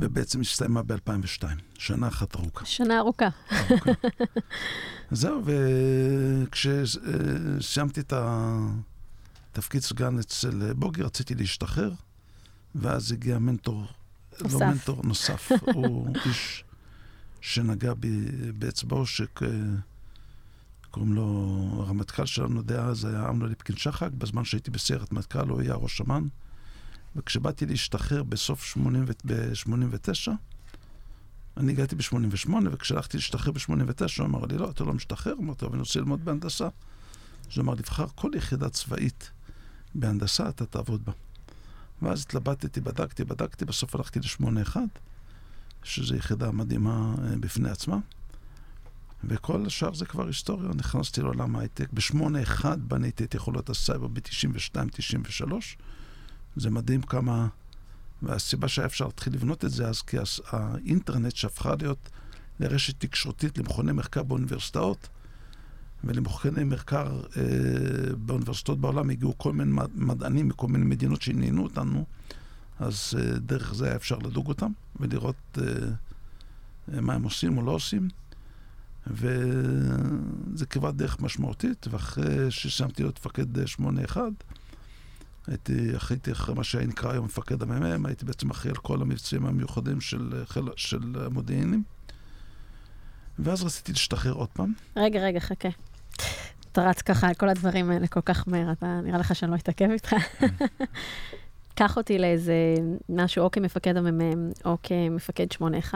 ובעצם 0.00 0.40
הסתיימה 0.40 0.82
ב-2002, 0.82 1.44
שנה 1.78 2.08
אחת 2.08 2.36
ארוכה. 2.36 2.66
שנה 2.66 2.98
ארוכה. 2.98 3.28
ארוכה. 3.52 3.90
זהו, 5.10 5.42
וכשסיימתי 6.44 8.00
את 8.00 8.12
התפקיד 9.52 9.82
סגן 9.82 10.18
אצל 10.18 10.72
בוגי, 10.72 11.02
רציתי 11.02 11.34
להשתחרר, 11.34 11.92
ואז 12.74 13.12
הגיע 13.12 13.38
מנטור 13.38 13.86
נוסף. 14.42 14.60
לא 14.60 14.66
מנטור 14.66 15.00
נוסף, 15.04 15.52
הוא 15.74 16.08
איש 16.24 16.64
שנגע 17.40 17.94
בי 17.94 18.26
באצבעו, 18.58 19.06
שכמו 19.06 19.48
קוראים 20.90 21.12
לו, 21.12 21.84
הרמטכ"ל 21.86 22.26
שלנו 22.26 22.62
דאז 22.62 23.04
היה 23.04 23.28
אמנון 23.28 23.48
ליפקין 23.48 23.76
שחק, 23.76 24.10
בזמן 24.18 24.44
שהייתי 24.44 24.70
בסיירת 24.70 25.12
מטכ"ל 25.12 25.48
הוא 25.48 25.60
היה 25.60 25.74
ראש 25.74 26.00
אמ"ן. 26.00 26.28
וכשבאתי 27.16 27.66
להשתחרר 27.66 28.22
בסוף 28.22 28.64
80, 28.64 29.04
ב-89, 29.24 30.30
אני 31.56 31.72
הגעתי 31.72 31.96
ב-88, 31.96 32.50
וכשהלכתי 32.72 33.16
להשתחרר 33.16 33.52
ב-89, 33.52 34.04
הוא 34.18 34.26
אמר 34.26 34.46
לי, 34.46 34.58
לא, 34.58 34.70
אתה 34.70 34.84
לא 34.84 34.92
משתחרר? 34.92 35.32
אמרתי, 35.32 35.64
אבל 35.64 35.74
אני 35.74 35.80
רוצה 35.80 35.98
ללמוד 35.98 36.24
בהנדסה. 36.24 36.64
אז 36.64 37.56
הוא 37.56 37.62
אמר, 37.62 37.74
לבחר 37.74 38.06
כל 38.14 38.30
יחידה 38.34 38.68
צבאית 38.68 39.30
בהנדסה, 39.94 40.48
אתה 40.48 40.66
תעבוד 40.66 41.04
בה. 41.04 41.12
ואז 42.02 42.22
התלבטתי, 42.22 42.80
בדקתי, 42.80 43.24
בדקתי, 43.24 43.64
בסוף 43.64 43.94
הלכתי 43.94 44.20
ל-81, 44.20 44.76
שזו 45.82 46.14
יחידה 46.14 46.50
מדהימה 46.50 47.14
אה, 47.18 47.36
בפני 47.40 47.70
עצמה. 47.70 47.98
וכל 49.24 49.66
השאר 49.66 49.94
זה 49.94 50.06
כבר 50.06 50.26
היסטוריה. 50.26 50.70
נכנסתי 50.74 51.20
לעולם 51.22 51.56
ההייטק. 51.56 51.88
ב-81 51.92 52.64
בניתי 52.76 53.24
את 53.24 53.34
יכולות 53.34 53.70
הסייבר 53.70 54.06
ב-92-93. 54.06 55.52
זה 56.56 56.70
מדהים 56.70 57.02
כמה... 57.02 57.48
והסיבה 58.22 58.68
שהיה 58.68 58.86
אפשר 58.86 59.06
להתחיל 59.06 59.34
לבנות 59.34 59.64
את 59.64 59.70
זה 59.70 59.88
אז, 59.88 60.02
כי 60.02 60.16
האינטרנט 60.50 61.36
שהפכה 61.36 61.74
להיות 61.80 62.08
לרשת 62.60 63.00
תקשורתית 63.00 63.58
למכוני 63.58 63.92
מחקר 63.92 64.22
באוניברסיטאות, 64.22 65.08
ולמכוני 66.04 66.64
מחקר 66.64 67.20
אה, 67.36 67.42
באוניברסיטאות 68.16 68.80
בעולם 68.80 69.10
הגיעו 69.10 69.38
כל 69.38 69.52
מיני 69.52 69.72
מדענים 69.94 70.48
מכל 70.48 70.68
מיני 70.68 70.84
מדינות 70.84 71.22
שעניינו 71.22 71.62
אותנו, 71.62 72.04
אז 72.78 73.14
אה, 73.18 73.38
דרך 73.38 73.74
זה 73.74 73.86
היה 73.86 73.96
אפשר 73.96 74.18
לדוג 74.18 74.48
אותם 74.48 74.72
ולראות 75.00 75.58
אה, 75.58 75.64
אה 76.94 77.00
מה 77.00 77.14
הם 77.14 77.22
עושים 77.22 77.58
או 77.58 77.62
לא 77.62 77.70
עושים. 77.70 78.08
וזה 79.06 80.66
כברת 80.70 80.96
דרך 80.96 81.20
משמעותית, 81.20 81.86
ואחרי 81.90 82.50
שסיימתי 82.50 83.02
להיות 83.02 83.18
מפקד 83.18 83.66
81, 83.66 84.22
הייתי, 85.46 85.96
אחייתי 85.96 86.32
אחרי 86.32 86.54
מה 86.54 86.64
שנקרא 86.64 87.12
היום 87.12 87.24
מפקד 87.24 87.62
המ"מ, 87.62 88.06
הייתי 88.06 88.24
בעצם 88.24 88.50
אחראי 88.50 88.70
על 88.70 88.76
כל 88.76 89.02
המבצעים 89.02 89.46
המיוחדים 89.46 90.00
של, 90.00 90.44
של, 90.52 90.68
של 90.76 91.16
המודיעינים. 91.26 91.82
ואז 93.38 93.62
רציתי 93.62 93.92
להשתחרר 93.92 94.32
עוד 94.32 94.48
פעם. 94.48 94.72
רגע, 94.96 95.20
רגע, 95.20 95.40
חכה. 95.40 95.68
אתה 96.72 96.88
רץ 96.88 97.02
ככה 97.02 97.28
על 97.28 97.34
כל 97.34 97.48
הדברים 97.48 97.90
האלה 97.90 98.06
כל 98.06 98.20
כך 98.20 98.48
מהר, 98.48 98.72
אתה 98.72 99.00
נראה 99.04 99.18
לך 99.18 99.34
שאני 99.34 99.50
לא 99.50 99.56
אתעכב 99.56 99.90
איתך. 99.90 100.14
קח 101.78 101.96
אותי 101.96 102.18
לאיזה 102.18 102.54
משהו, 103.08 103.44
או 103.44 103.50
כמפקד 103.50 103.96
המ"מ, 103.96 104.50
או 104.64 104.76
כמפקד 104.82 105.46
8-1, 105.92 105.94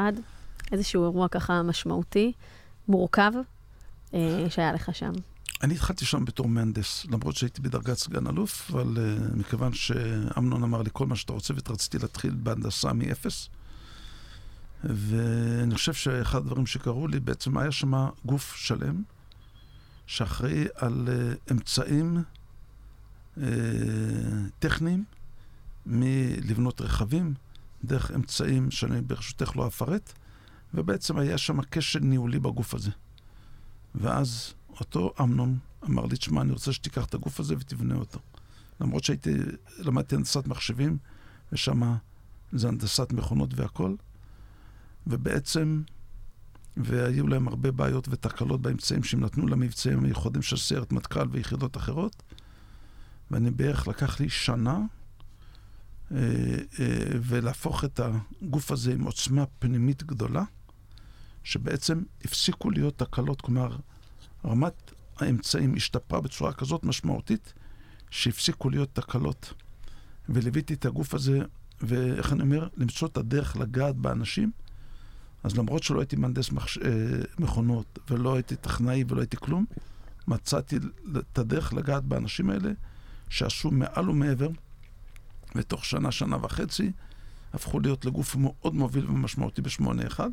איזשהו 0.72 1.02
אירוע 1.02 1.28
ככה 1.28 1.62
משמעותי, 1.62 2.32
מורכב, 2.88 3.32
אה, 4.14 4.46
שהיה 4.48 4.72
לך 4.72 4.94
שם. 4.94 5.12
אני 5.62 5.74
התחלתי 5.74 6.04
שם 6.04 6.24
בתור 6.24 6.48
מהנדס, 6.48 7.06
למרות 7.10 7.36
שהייתי 7.36 7.62
בדרגת 7.62 7.98
סגן 7.98 8.26
אלוף, 8.26 8.70
אבל 8.70 8.96
uh, 8.96 9.36
מכיוון 9.36 9.72
שאמנון 9.72 10.62
אמר 10.62 10.82
לי 10.82 10.90
כל 10.92 11.06
מה 11.06 11.16
שאתה 11.16 11.32
רוצה, 11.32 11.54
ורציתי 11.66 11.98
להתחיל 11.98 12.34
בהנדסה 12.34 12.92
מאפס. 12.92 13.48
ואני 14.84 15.74
חושב 15.74 15.92
שאחד 15.92 16.38
הדברים 16.38 16.66
שקרו 16.66 17.08
לי, 17.08 17.20
בעצם 17.20 17.58
היה 17.58 17.72
שם 17.72 17.92
גוף 18.24 18.54
שלם, 18.56 19.02
שאחראי 20.06 20.64
על 20.74 21.08
uh, 21.08 21.52
אמצעים 21.52 22.22
uh, 23.36 23.40
טכניים, 24.58 25.04
מלבנות 25.86 26.80
רכבים, 26.80 27.34
דרך 27.84 28.10
אמצעים 28.10 28.70
שאני 28.70 29.00
ברשותך 29.00 29.56
לא 29.56 29.66
אפרט, 29.66 30.12
ובעצם 30.74 31.18
היה 31.18 31.38
שם 31.38 31.58
כשל 31.70 32.00
ניהולי 32.00 32.38
בגוף 32.38 32.74
הזה. 32.74 32.90
ואז 33.94 34.54
אותו 34.80 35.14
אמנון 35.20 35.58
אמר 35.84 36.06
לי, 36.06 36.16
תשמע, 36.16 36.40
אני 36.40 36.52
רוצה 36.52 36.72
שתיקח 36.72 37.04
את 37.04 37.14
הגוף 37.14 37.40
הזה 37.40 37.54
ותבנה 37.58 37.94
אותו. 37.94 38.20
למרות 38.80 39.04
שהייתי, 39.04 39.34
למדתי 39.78 40.14
הנדסת 40.14 40.46
מחשבים, 40.46 40.98
ושם 41.52 41.96
זה 42.52 42.68
הנדסת 42.68 43.12
מכונות 43.12 43.50
והכול, 43.54 43.96
ובעצם, 45.06 45.82
והיו 46.76 47.28
להם 47.28 47.48
הרבה 47.48 47.70
בעיות 47.70 48.08
ותקלות 48.10 48.62
באמצעים 48.62 49.02
שהם 49.02 49.20
נתנו 49.20 49.46
למבצעים 49.46 49.98
המיוחדים 49.98 50.42
של 50.42 50.56
סיירת 50.56 50.92
מטכ"ל 50.92 51.28
ויחידות 51.30 51.76
אחרות, 51.76 52.22
ואני 53.30 53.50
בערך 53.50 53.88
לקח 53.88 54.20
לי 54.20 54.28
שנה 54.28 54.78
אה, 56.12 56.18
אה, 56.80 56.96
ולהפוך 57.22 57.84
את 57.84 58.00
הגוף 58.00 58.70
הזה 58.70 58.92
עם 58.92 59.04
עוצמה 59.04 59.44
פנימית 59.58 60.02
גדולה, 60.02 60.42
שבעצם 61.44 62.02
הפסיקו 62.24 62.70
להיות 62.70 62.98
תקלות, 62.98 63.40
כלומר, 63.40 63.76
רמת 64.44 64.92
האמצעים 65.16 65.74
השתפרה 65.74 66.20
בצורה 66.20 66.52
כזאת 66.52 66.84
משמעותית, 66.84 67.52
שהפסיקו 68.10 68.70
להיות 68.70 68.94
תקלות. 68.94 69.54
וליוויתי 70.28 70.74
את 70.74 70.84
הגוף 70.84 71.14
הזה, 71.14 71.38
ואיך 71.80 72.32
אני 72.32 72.42
אומר, 72.42 72.68
למצוא 72.76 73.08
את 73.08 73.16
הדרך 73.16 73.56
לגעת 73.56 73.96
באנשים. 73.96 74.50
אז 75.44 75.56
למרות 75.56 75.82
שלא 75.82 76.00
הייתי 76.00 76.16
מהנדס 76.16 76.52
מחש... 76.52 76.78
אה, 76.78 76.90
מכונות, 77.38 77.98
ולא 78.10 78.34
הייתי 78.34 78.56
טכנאי 78.56 79.04
ולא 79.08 79.20
הייתי 79.20 79.36
כלום, 79.36 79.64
מצאתי 80.28 80.76
את 81.18 81.38
הדרך 81.38 81.72
לגעת 81.72 82.04
באנשים 82.04 82.50
האלה, 82.50 82.70
שעשו 83.28 83.70
מעל 83.70 84.10
ומעבר, 84.10 84.48
ותוך 85.54 85.84
שנה, 85.84 86.12
שנה 86.12 86.36
וחצי, 86.44 86.92
הפכו 87.54 87.80
להיות 87.80 88.04
לגוף 88.04 88.36
מאוד 88.36 88.74
מוביל 88.74 89.10
ומשמעותי 89.10 89.62
בשמונה 89.62 90.06
אחד, 90.06 90.30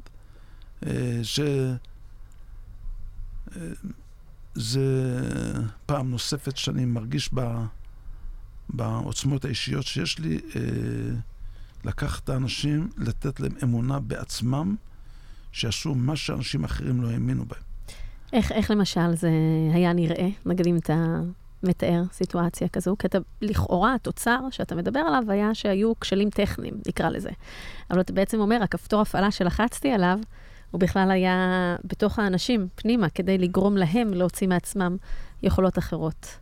אה, 0.85 1.19
ש... 1.23 1.39
זה 4.55 4.81
פעם 5.85 6.11
נוספת 6.11 6.57
שאני 6.57 6.85
מרגיש 6.85 7.29
ב, 7.33 7.41
בעוצמות 8.69 9.45
האישיות 9.45 9.85
שיש 9.85 10.19
לי, 10.19 10.39
אה, 10.55 10.61
לקחת 11.83 12.23
את 12.23 12.29
האנשים, 12.29 12.89
לתת 12.97 13.39
להם 13.39 13.51
אמונה 13.63 13.99
בעצמם, 13.99 14.75
שעשו 15.51 15.95
מה 15.95 16.15
שאנשים 16.15 16.63
אחרים 16.63 17.01
לא 17.01 17.09
האמינו 17.09 17.45
בהם. 17.45 17.61
איך, 18.33 18.51
איך 18.51 18.71
למשל 18.71 19.15
זה 19.15 19.29
היה 19.73 19.93
נראה, 19.93 20.27
נגיד 20.45 20.67
אם 20.67 20.77
אתה 20.77 21.19
מתאר 21.63 22.03
סיטואציה 22.11 22.67
כזו? 22.67 22.95
כי 22.99 23.07
אתה, 23.07 23.17
לכאורה, 23.41 23.95
התוצר 23.95 24.39
שאתה 24.51 24.75
מדבר 24.75 24.99
עליו 24.99 25.23
היה 25.27 25.55
שהיו 25.55 25.99
כשלים 25.99 26.29
טכניים, 26.29 26.73
נקרא 26.87 27.09
לזה. 27.09 27.29
אבל 27.91 28.01
אתה 28.01 28.13
בעצם 28.13 28.39
אומר, 28.39 28.63
הכפתור 28.63 29.01
הפעלה 29.01 29.31
שלחצתי 29.31 29.91
עליו, 29.91 30.19
הוא 30.71 30.81
בכלל 30.81 31.11
היה 31.11 31.75
בתוך 31.83 32.19
האנשים, 32.19 32.67
פנימה, 32.75 33.09
כדי 33.09 33.37
לגרום 33.37 33.77
להם 33.77 34.13
להוציא 34.13 34.47
מעצמם 34.47 34.97
יכולות 35.43 35.77
אחרות. 35.77 36.37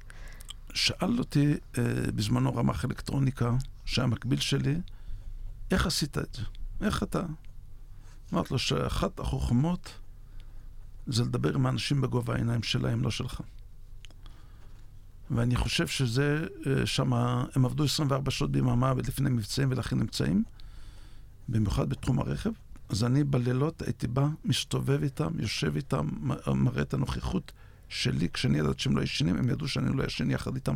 שאל 0.73 1.19
אותי 1.19 1.53
אה, 1.77 1.83
בזמנו 2.15 2.55
רמ"ח 2.55 2.85
אלקטרוניקה, 2.85 3.51
שהמקביל 3.85 4.39
שלי, 4.39 4.75
איך 5.71 5.85
עשית 5.85 6.17
את 6.17 6.33
זה? 6.35 6.41
איך 6.81 7.03
אתה? 7.03 7.21
אמרתי 8.33 8.47
לו 8.51 8.59
שאחת 8.59 9.19
החוכמות 9.19 9.93
זה 11.07 11.23
לדבר 11.23 11.55
עם 11.55 11.65
האנשים 11.65 12.01
בגובה 12.01 12.33
העיניים 12.35 12.63
שלהם, 12.63 13.01
לא 13.01 13.11
שלך. 13.11 13.41
ואני 15.31 15.55
חושב 15.55 15.87
שזה, 15.87 16.45
אה, 16.67 16.85
שם, 16.85 17.13
הם 17.55 17.65
עבדו 17.65 17.83
24 17.83 18.31
שעות 18.31 18.51
ביממה 18.51 18.93
ולפני 18.97 19.29
מבצעים 19.29 19.71
ולהכין 19.71 20.01
אמצעים, 20.01 20.43
במיוחד 21.49 21.89
בתחום 21.89 22.19
הרכב. 22.19 22.49
אז 22.89 23.03
אני 23.03 23.23
בלילות 23.23 23.81
הייתי 23.81 24.07
בא, 24.07 24.27
מסתובב 24.45 25.03
איתם, 25.03 25.31
יושב 25.39 25.75
איתם, 25.75 26.07
מראה 26.47 26.81
את 26.81 26.93
הנוכחות 26.93 27.51
שלי. 27.89 28.29
כשאני 28.33 28.57
ידעתי 28.57 28.81
שהם 28.81 28.97
לא 28.97 29.01
ישנים, 29.01 29.37
הם 29.37 29.49
ידעו 29.49 29.67
שאני 29.67 29.97
לא 29.97 30.03
ישן 30.03 30.31
יחד 30.31 30.55
איתם. 30.55 30.75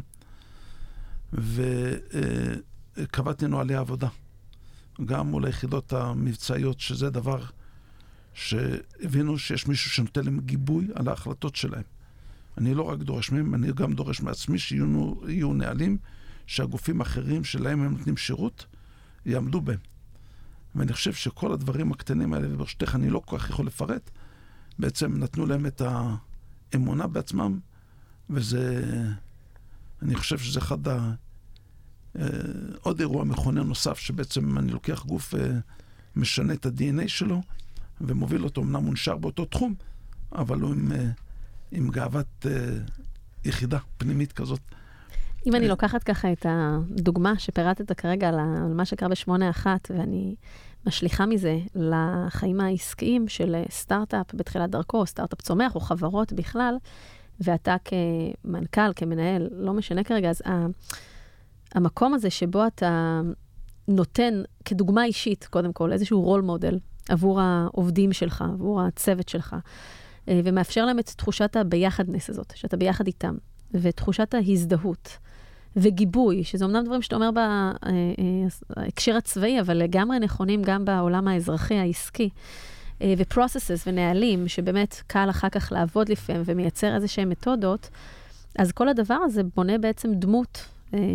וקבעתי 2.98 3.48
נוהלי 3.48 3.76
עבודה. 3.76 4.08
גם 5.06 5.28
מול 5.28 5.46
היחידות 5.46 5.94
המבצעיות, 5.94 6.80
שזה 6.80 7.10
דבר 7.10 7.46
שהבינו 8.34 9.38
שיש 9.38 9.68
מישהו 9.68 9.92
שנותן 9.92 10.26
להם 10.26 10.40
גיבוי 10.40 10.88
על 10.96 11.08
ההחלטות 11.08 11.56
שלהם. 11.56 11.84
אני 12.58 12.74
לא 12.74 12.84
רק 12.84 13.00
דורש 13.00 13.32
מהם, 13.32 13.56
אני 13.56 13.72
גם 13.72 13.94
דורש 13.94 14.22
מעצמי 14.22 14.60
שיהיו 14.60 15.54
נהלים 15.54 15.98
שהגופים 16.48 17.02
האחרים 17.02 17.44
שלהם 17.44 17.82
הם 17.82 17.92
נותנים 17.98 18.18
שירות, 18.18 18.66
יעמדו 19.26 19.62
בהם. 19.62 19.80
ואני 20.76 20.94
חושב 20.94 21.14
שכל 21.14 21.54
הדברים 21.54 21.92
הקטנים 21.92 22.34
האלה, 22.34 22.48
וברשותך 22.52 22.96
אני 22.96 23.10
לא 23.10 23.22
כל 23.26 23.38
כך 23.38 23.50
יכול 23.50 23.66
לפרט, 23.66 24.10
בעצם 24.80 25.18
נתנו 25.18 25.46
להם 25.46 25.66
את 25.66 25.82
האמונה 26.72 27.08
בעצמם, 27.08 27.60
וזה, 28.30 28.94
אני 30.02 30.16
חושב 30.16 30.38
שזה 30.38 30.60
אחד 30.60 30.88
ה... 30.88 31.14
עוד 32.82 33.00
אירוע 33.00 33.24
מכונן 33.24 33.68
נוסף, 33.68 34.00
שבעצם 34.00 34.58
אני 34.58 34.72
לוקח 34.72 35.06
גוף, 35.06 35.36
אה, 35.36 35.40
משנה 36.16 36.54
את 36.54 36.66
ה-DNA 36.66 37.08
שלו, 37.08 37.42
ומוביל 38.02 38.44
אותו, 38.44 38.62
אמנם 38.62 38.84
הוא 38.84 38.94
נשאר 38.94 39.18
באותו 39.18 39.46
תחום, 39.46 39.74
אבל 40.36 40.60
הוא 40.60 40.72
עם, 40.72 40.92
אה, 40.92 41.10
עם 41.72 41.90
גאוות 41.90 42.46
יחידה 43.46 43.80
פנימית 43.98 44.32
כזאת. 44.32 44.60
אם 45.46 45.56
אני 45.56 45.68
לוקחת 45.68 46.04
ככה 46.04 46.32
את 46.32 46.46
הדוגמה 46.50 47.40
שפירטת 47.40 47.92
כרגע 47.92 48.30
על 48.30 48.36
מה 48.76 48.86
שקרה 48.86 49.10
בשמונה 49.10 49.50
אחת, 49.50 49.92
ואני 49.98 50.36
משליכה 50.88 51.26
מזה 51.26 51.58
לחיים 51.76 52.60
העסקיים 52.60 53.28
של 53.28 53.56
סטארט-אפ 53.70 54.34
בתחילת 54.34 54.70
דרכו, 54.70 55.06
סטארט-אפ 55.06 55.42
צומח 55.42 55.76
או 55.76 55.80
חברות 55.80 56.34
בכלל, 56.34 56.76
ואתה 57.40 57.76
כמנכ"ל, 57.86 58.94
כמנהל, 58.96 59.50
לא 59.52 59.74
משנה 59.74 60.04
כרגע, 60.04 60.30
אז 60.30 60.42
המקום 61.74 62.14
הזה 62.14 62.30
שבו 62.30 62.68
אתה 62.68 63.22
נותן 63.88 64.42
כדוגמה 64.66 65.06
אישית, 65.06 65.48
קודם 65.50 65.74
כל, 65.74 65.94
איזשהו 65.94 66.22
רול 66.22 66.42
מודל 66.42 66.80
עבור 67.10 67.42
העובדים 67.42 68.14
שלך, 68.14 68.42
עבור 68.54 68.82
הצוות 68.82 69.30
שלך, 69.30 69.56
אה, 70.30 70.42
ומאפשר 70.44 70.86
להם 70.86 71.00
את 71.00 71.10
תחושת 71.10 71.56
הביחדנס 71.56 72.30
הזאת, 72.30 72.54
שאתה 72.56 72.78
ביחד 72.78 73.08
איתם, 73.08 73.36
ותחושת 73.74 74.34
ההזדהות. 74.34 75.18
וגיבוי, 75.76 76.44
שזה 76.44 76.66
אמנם 76.66 76.84
דברים 76.86 77.02
שאתה 77.02 77.16
אומר 77.16 77.30
בהקשר 77.32 79.12
אה, 79.12 79.16
אה, 79.16 79.18
הצבאי, 79.18 79.60
אבל 79.60 79.78
לגמרי 79.78 80.20
נכונים 80.20 80.62
גם 80.64 80.86
בעולם 80.86 81.28
האזרחי, 81.28 81.76
העסקי. 81.76 82.30
ו-processes 83.18 83.84
ונהלים, 83.88 84.48
שבאמת 84.48 85.02
קל 85.08 85.30
אחר 85.30 85.50
כך 85.50 85.72
לעבוד 85.72 86.10
לפעמים 86.10 86.42
ומייצר 86.46 86.96
איזה 86.96 87.08
שהם 87.08 87.30
מתודות, 87.30 87.90
אז 88.58 88.72
כל 88.72 88.90
הדבר 88.90 89.14
הזה 89.14 89.42
בונה 89.56 89.78
בעצם 89.78 90.14
דמות 90.14 90.66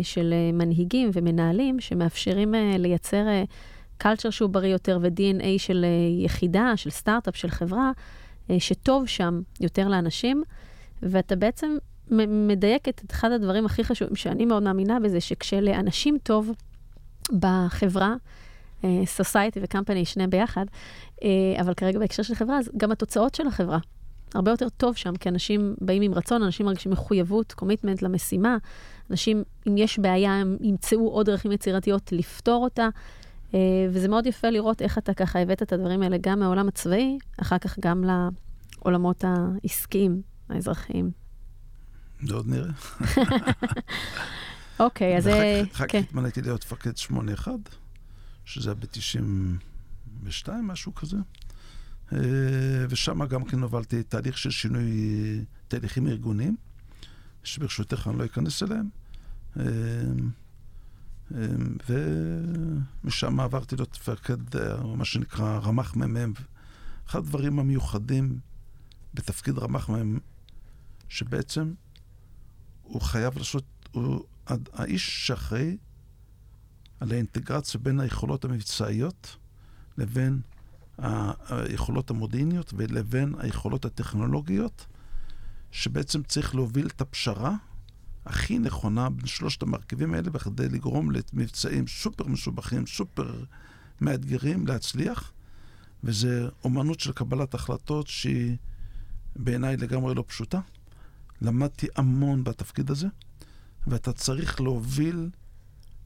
של 0.01 0.33
מנהיגים 0.53 1.09
ומנהלים 1.13 1.79
שמאפשרים 1.79 2.53
לייצר 2.77 3.25
קלצ'ר 3.97 4.29
שהוא 4.29 4.49
בריא 4.49 4.71
יותר 4.71 4.99
ו-DNA 5.01 5.45
של 5.57 5.85
יחידה, 6.23 6.73
של 6.75 6.89
סטארט-אפ, 6.89 7.35
של 7.35 7.49
חברה, 7.49 7.91
שטוב 8.59 9.07
שם 9.07 9.41
יותר 9.61 9.87
לאנשים, 9.87 10.43
ואתה 11.01 11.35
בעצם 11.35 11.77
מדייקת 12.27 13.01
את 13.05 13.11
אחד 13.11 13.31
הדברים 13.31 13.65
הכי 13.65 13.83
חשובים, 13.83 14.15
שאני 14.15 14.45
מאוד 14.45 14.63
מאמינה 14.63 14.99
בזה, 14.99 15.21
שכשלאנשים 15.21 16.17
טוב 16.23 16.49
בחברה, 17.39 18.15
סוסייטי 19.05 19.59
וקמפני, 19.63 20.05
שני 20.05 20.27
ביחד, 20.27 20.65
אבל 21.59 21.73
כרגע 21.73 21.99
בהקשר 21.99 22.23
של 22.23 22.35
חברה, 22.35 22.57
אז 22.57 22.69
גם 22.77 22.91
התוצאות 22.91 23.35
של 23.35 23.47
החברה. 23.47 23.79
הרבה 24.33 24.51
יותר 24.51 24.69
טוב 24.69 24.95
שם, 24.95 25.15
כי 25.15 25.29
אנשים 25.29 25.75
באים 25.81 26.01
עם 26.01 26.13
רצון, 26.13 26.43
אנשים 26.43 26.65
מרגישים 26.65 26.91
מחויבות, 26.91 27.53
קומיטמנט 27.53 28.01
למשימה. 28.01 28.57
אנשים, 29.11 29.43
אם 29.67 29.77
יש 29.77 29.99
בעיה, 29.99 30.35
הם 30.35 30.57
ימצאו 30.61 31.09
עוד 31.09 31.25
דרכים 31.25 31.51
יצירתיות 31.51 32.11
לפתור 32.11 32.63
אותה. 32.63 32.89
וזה 33.89 34.07
מאוד 34.07 34.25
יפה 34.25 34.49
לראות 34.49 34.81
איך 34.81 34.97
אתה 34.97 35.13
ככה 35.13 35.39
הבאת 35.39 35.61
את 35.61 35.73
הדברים 35.73 36.01
האלה 36.01 36.17
גם 36.21 36.39
מהעולם 36.39 36.67
הצבאי, 36.67 37.17
אחר 37.41 37.57
כך 37.57 37.79
גם 37.79 38.03
לעולמות 38.03 39.23
העסקיים, 39.27 40.21
האזרחיים. 40.49 41.11
זה 42.23 42.33
עוד 42.33 42.47
נראה. 42.47 42.71
אוקיי, 44.79 45.17
אז... 45.17 45.27
אחר 45.73 45.87
כך 45.87 45.95
התמניתי 45.95 46.41
להיות 46.41 46.65
מפקד 46.65 46.91
8-1, 47.45 47.47
שזה 48.45 48.69
היה 48.69 48.75
ב-92, 48.75 50.49
משהו 50.63 50.95
כזה. 50.95 51.17
אה, 52.13 52.19
ושם 52.89 53.25
גם 53.25 53.45
כן 53.45 53.59
הובלתי 53.59 54.03
תהליך 54.03 54.37
של 54.37 54.51
שינוי 54.51 54.91
תהליכים 55.67 56.07
ארגוניים, 56.07 56.55
שברשותך 57.43 58.07
אני 58.07 58.17
לא 58.17 58.25
אכנס 58.25 58.63
אליהם. 58.63 58.89
אה, 59.59 59.63
אה, 61.35 61.47
ומשם 63.03 63.39
עברתי 63.39 63.75
להיות 63.75 63.97
מפקד, 64.01 64.55
מה 64.95 65.05
שנקרא 65.05 65.59
רמ"ח 65.63 65.95
מ"מ. 65.95 66.33
אחד 67.07 67.19
הדברים 67.19 67.59
המיוחדים 67.59 68.39
בתפקיד 69.13 69.57
רמ"ח 69.57 69.89
מ"מ, 69.89 70.17
שבעצם 71.09 71.73
הוא 72.83 73.01
חייב 73.01 73.37
לעשות, 73.37 73.65
הוא 73.91 74.23
האיש 74.47 75.27
שאחראי 75.27 75.77
על 76.99 77.11
האינטגרציה 77.11 77.79
בין 77.79 77.99
היכולות 77.99 78.45
המבצעיות 78.45 79.37
לבין 79.97 80.41
היכולות 81.49 82.09
המודיעיניות 82.09 82.73
ולבין 82.77 83.35
היכולות 83.39 83.85
הטכנולוגיות, 83.85 84.85
שבעצם 85.71 86.23
צריך 86.23 86.55
להוביל 86.55 86.87
את 86.87 87.01
הפשרה 87.01 87.55
הכי 88.25 88.59
נכונה 88.59 89.09
בין 89.09 89.25
שלושת 89.25 89.61
המרכיבים 89.61 90.13
האלה 90.13 90.29
בכדי 90.29 90.69
לגרום 90.69 91.11
למבצעים 91.11 91.87
סופר 91.87 92.27
מסובכים, 92.27 92.87
סופר 92.87 93.43
מאתגרים 94.01 94.67
להצליח, 94.67 95.31
וזה 96.03 96.49
אומנות 96.63 96.99
של 96.99 97.11
קבלת 97.11 97.53
החלטות 97.53 98.07
שהיא 98.07 98.55
בעיניי 99.35 99.77
לגמרי 99.77 100.15
לא 100.15 100.23
פשוטה. 100.27 100.59
למדתי 101.41 101.87
המון 101.95 102.43
בתפקיד 102.43 102.91
הזה, 102.91 103.07
ואתה 103.87 104.13
צריך 104.13 104.61
להוביל 104.61 105.29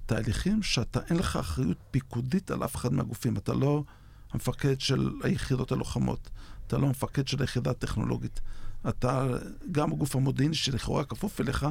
תהליכים 0.05 0.63
שאתה, 0.63 0.99
אין 1.09 1.17
לך 1.17 1.35
אחריות 1.35 1.77
פיקודית 1.91 2.51
על 2.51 2.63
אף 2.63 2.75
אחד 2.75 2.93
מהגופים. 2.93 3.37
אתה 3.37 3.53
לא 3.53 3.83
המפקד 4.33 4.79
של 4.79 5.11
היחידות 5.23 5.71
הלוחמות, 5.71 6.29
אתה 6.67 6.77
לא 6.77 6.85
המפקד 6.85 7.27
של 7.27 7.41
היחידה 7.41 7.71
הטכנולוגית. 7.71 8.41
אתה 8.89 9.27
גם 9.71 9.91
הגוף 9.93 10.15
המודיעיני 10.15 10.55
שלכאורה 10.55 11.05
כפוף 11.05 11.41
אליך, 11.41 11.65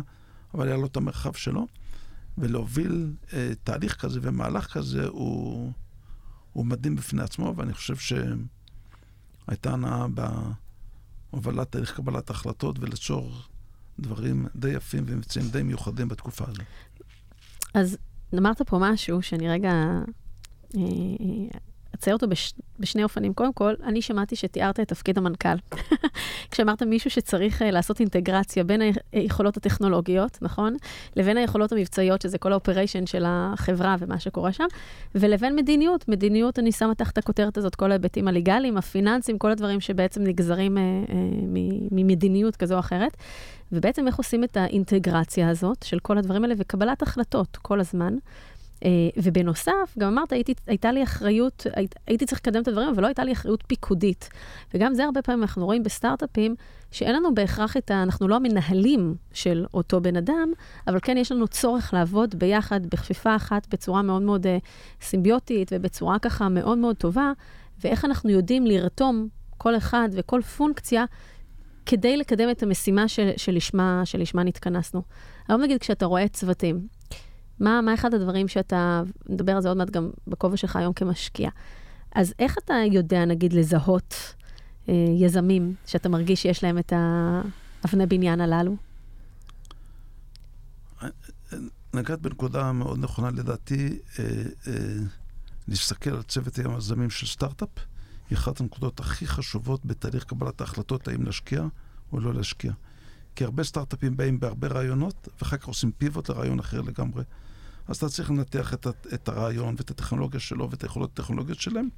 אבל 0.55 0.69
היה 0.69 0.77
לו 0.77 0.87
את 0.87 0.97
המרחב 0.97 1.33
שלו. 1.33 1.67
ולהוביל 2.39 3.13
אה, 3.33 3.53
תהליך 3.65 3.97
כזה 3.97 4.21
ומהלך 4.23 4.73
כזה 4.73 5.07
הוא, 5.07 5.73
הוא 6.53 6.67
מדהים 6.67 6.97
בפני 6.97 7.23
עצמו, 7.23 7.55
ואני 7.57 7.73
חושב 7.73 7.97
שהייתה 7.97 9.73
הנאה 9.73 10.07
בהובלת 11.33 11.73
תהליך 11.73 11.97
קבלת 11.97 12.31
ההחלטות 12.31 12.79
וליצור 12.79 13.33
דברים 13.99 14.47
די 14.57 14.71
יפים 14.71 15.05
ומבצעים 15.07 15.49
די 15.49 15.63
מיוחדים 15.63 16.09
בתקופה 16.09 16.45
הזאת. 16.49 16.67
אז 17.75 17.97
אמרת 18.39 18.63
פה 18.63 18.79
משהו 18.81 19.23
שאני 19.23 19.49
רגע 19.49 19.71
אה, 19.71 20.81
אה, 20.81 21.59
אצייר 21.95 22.17
אותו 22.17 22.29
בש, 22.29 22.55
בשני 22.79 23.05
אופנים. 23.05 23.35
קודם 23.35 23.53
כל, 23.53 23.75
אני 23.85 24.03
שמעתי 24.03 24.37
שתיארת 24.37 24.81
את 24.81 24.89
תפקיד 24.89 25.19
המנכ"ל. 25.19 25.77
כשאמרת 26.51 26.83
מישהו 26.83 27.11
שצריך 27.11 27.63
uh, 27.63 27.65
לעשות 27.65 28.01
אינטגרציה 28.01 28.65
בין 28.65 28.81
היכולות 29.13 29.57
הטכנולוגיות, 29.57 30.39
נכון? 30.43 30.77
לבין 31.17 31.37
היכולות 31.37 31.73
המבצעיות, 31.73 32.23
שזה 32.23 32.39
כל 32.39 32.53
האופריישן 32.53 33.07
של 33.07 33.25
החברה 33.27 33.97
ומה 33.99 34.21
שקורה 34.21 34.53
שם, 34.53 34.67
ולבין 35.15 35.57
מדיניות. 35.57 36.09
מדיניות, 36.09 36.59
אני 36.59 36.73
שמה 36.73 36.95
תחת 36.95 37.19
הכותרת 37.19 37.59
הזאת 37.59 37.75
כל 37.75 37.91
ההיבטים 37.91 38.29
הליגליים, 38.29 38.77
הפיננסיים, 38.77 39.39
כל 39.39 39.51
הדברים 39.51 39.81
שבעצם 39.81 40.23
נגזרים 40.23 40.77
uh, 40.77 41.11
uh, 41.11 41.13
ממדיניות 41.91 42.57
כזו 42.57 42.75
או 42.75 42.81
אחרת. 42.81 43.17
ובעצם 43.73 44.07
איך 44.07 44.17
עושים 44.17 44.45
את 44.45 44.57
האינטגרציה 44.57 45.49
הזאת 45.49 45.83
של 45.83 45.99
כל 45.99 46.19
הדברים 46.19 46.45
האלה 46.45 46.55
וקבלת 46.59 47.03
החלטות 47.03 47.57
כל 47.57 47.81
הזמן. 47.81 48.17
Uh, 48.83 48.85
ובנוסף, 49.17 49.95
גם 49.99 50.09
אמרת, 50.13 50.33
הייתי, 50.33 50.55
הייתה 50.67 50.93
לי 50.93 51.03
אחריות, 51.03 51.67
הי, 51.77 51.87
הייתי 52.07 52.27
צריך 52.27 52.41
לקדם 52.41 52.63
את 52.63 52.69
הדברים, 52.69 52.89
אבל 52.89 53.03
לא 53.03 53.07
הייתה 53.07 53.25
לי 53.25 53.33
אחריות 53.33 53.65
פיקודית. 53.67 54.29
וגם 54.75 54.95
זה 54.95 55.05
הרבה 55.05 55.23
פעמים 55.23 55.43
אנחנו 55.43 55.67
רואים 55.67 55.83
בסטארט-אפים, 55.83 56.55
שאין 56.91 57.15
לנו 57.15 57.35
בהכרח 57.35 57.77
את 57.77 57.91
ה... 57.91 58.03
אנחנו 58.03 58.29
לא 58.29 58.37
המנהלים 58.37 59.15
של 59.33 59.67
אותו 59.75 60.01
בן 60.01 60.17
אדם, 60.17 60.53
אבל 60.87 60.99
כן 61.03 61.17
יש 61.17 61.33
לנו 61.33 61.49
צורך 61.49 61.95
לעבוד 61.95 62.35
ביחד, 62.35 62.87
בכפיפה 62.87 63.37
אחת, 63.37 63.67
בצורה 63.71 64.03
מאוד 64.03 64.23
מאוד 64.23 64.47
uh, 64.47 64.49
סימביוטית, 65.03 65.71
ובצורה 65.75 66.19
ככה 66.19 66.49
מאוד 66.49 66.79
מאוד 66.79 66.97
טובה, 66.97 67.33
ואיך 67.85 68.05
אנחנו 68.05 68.31
יודעים 68.31 68.67
לרתום 68.67 69.29
כל 69.59 69.77
אחד 69.77 70.09
וכל 70.13 70.43
פונקציה 70.43 71.05
כדי 71.87 72.17
לקדם 72.17 72.51
את 72.51 72.63
המשימה 72.63 73.09
של, 73.09 73.31
שלשמה, 73.37 74.03
שלשמה 74.05 74.43
נתכנסנו. 74.45 75.03
היום 75.49 75.63
נגיד 75.63 75.81
כשאתה 75.81 76.07
רואה 76.07 76.29
צוותים, 76.29 76.87
מה, 77.63 77.81
מה 77.81 77.95
אחד 77.95 78.15
הדברים 78.15 78.49
שאתה, 78.49 79.03
נדבר 79.29 79.53
על 79.53 79.63
זה 79.63 79.69
עוד 79.69 79.77
מעט 79.77 79.91
גם 79.91 80.11
בכובע 80.27 80.57
שלך 80.57 80.77
היום 80.77 80.93
כמשקיע. 80.93 81.51
אז 82.15 82.35
איך 82.39 82.59
אתה 82.65 82.75
יודע, 82.93 83.25
נגיד, 83.25 83.53
לזהות 83.53 84.35
אה, 84.89 84.95
יזמים 85.19 85.75
שאתה 85.87 86.09
מרגיש 86.09 86.43
שיש 86.43 86.65
להם 86.65 86.79
את 86.79 86.93
האבני 87.85 88.07
בניין 88.07 88.41
הללו? 88.41 88.77
נגעת 91.95 92.21
בנקודה 92.21 92.73
מאוד 92.73 92.99
נכונה 92.99 93.31
לדעתי, 93.31 93.99
אה, 94.19 94.25
אה, 94.67 94.73
להסתכל 95.69 96.11
על 96.11 96.23
צוות 96.23 96.57
היזמים 96.57 97.11
של 97.11 97.27
סטארט-אפ, 97.27 97.69
היא 98.31 98.39
אחת 98.39 98.61
הנקודות 98.61 99.01
הכי 99.01 99.27
חשובות 99.27 99.87
בתהליך 99.87 100.25
קבלת 100.25 100.61
ההחלטות, 100.61 101.09
האם 101.09 101.23
להשקיע 101.23 101.63
או 102.13 102.21
לא 102.21 102.35
להשקיע. 102.35 102.73
כי 103.37 103.45
הרבה 103.45 103.65
סטארט-אפים 103.65 104.17
באים 104.17 104.41
בהרבה 104.41 104.69
רעיונות, 104.69 105.29
ואחר 105.41 105.57
כך 105.57 105.67
עושים 105.67 105.93
פיבוט 105.93 106.29
לרעיון 106.29 106.59
אחר 106.59 106.81
לגמרי. 106.81 107.23
אז 107.93 107.97
אתה 107.97 108.09
צריך 108.09 108.31
לנתח 108.31 108.75
את, 108.75 108.87
את 109.15 109.29
הרעיון 109.29 109.75
ואת 109.79 109.91
הטכנולוגיה 109.91 110.41
שלו 110.41 110.71
ואת 110.71 110.83
היכולות 110.83 111.19
הטכנולוגיות 111.19 111.61
שלהם, 111.61 111.89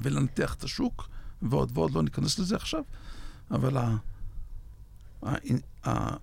ולנתח 0.00 0.54
את 0.54 0.64
השוק, 0.64 1.08
ועוד 1.42 1.70
ועוד, 1.74 1.94
לא 1.94 2.02
ניכנס 2.02 2.38
לזה 2.38 2.56
עכשיו, 2.56 2.82
אבל 3.50 3.76
ה, 3.76 3.96
ה, 5.22 5.34
ה, 5.88 6.16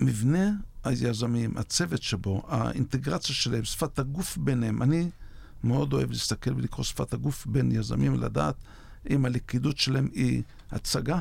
המבנה 0.00 0.50
היזמים, 0.84 1.56
הצוות 1.56 2.02
שבו, 2.02 2.42
האינטגרציה 2.48 3.34
שלהם, 3.34 3.64
שפת 3.64 3.98
הגוף 3.98 4.36
ביניהם, 4.36 4.82
אני 4.82 5.10
מאוד 5.64 5.92
אוהב 5.92 6.10
להסתכל 6.10 6.54
ולקרוא 6.54 6.84
שפת 6.84 7.12
הגוף 7.12 7.46
בין 7.46 7.72
יזמים 7.72 8.12
ולדעת 8.14 8.56
אם 9.10 9.24
הלכידות 9.24 9.78
שלהם 9.78 10.08
היא 10.12 10.42
הצגה 10.70 11.18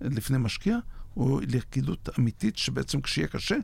לפני 0.00 0.38
משקיע, 0.38 0.78
או 1.16 1.40
לכידות 1.40 2.08
אמיתית, 2.18 2.56
שבעצם 2.56 3.00
כשיהיה 3.00 3.28
קשה, 3.28 3.56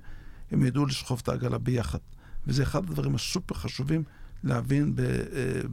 הם 0.50 0.66
ידעו 0.66 0.86
לסחוב 0.86 1.20
את 1.22 1.28
העגלה 1.28 1.58
ביחד. 1.58 1.98
וזה 2.46 2.62
אחד 2.62 2.78
הדברים 2.78 3.14
הסופר 3.14 3.54
חשובים 3.54 4.02
להבין 4.44 4.94
אה, 4.98 5.04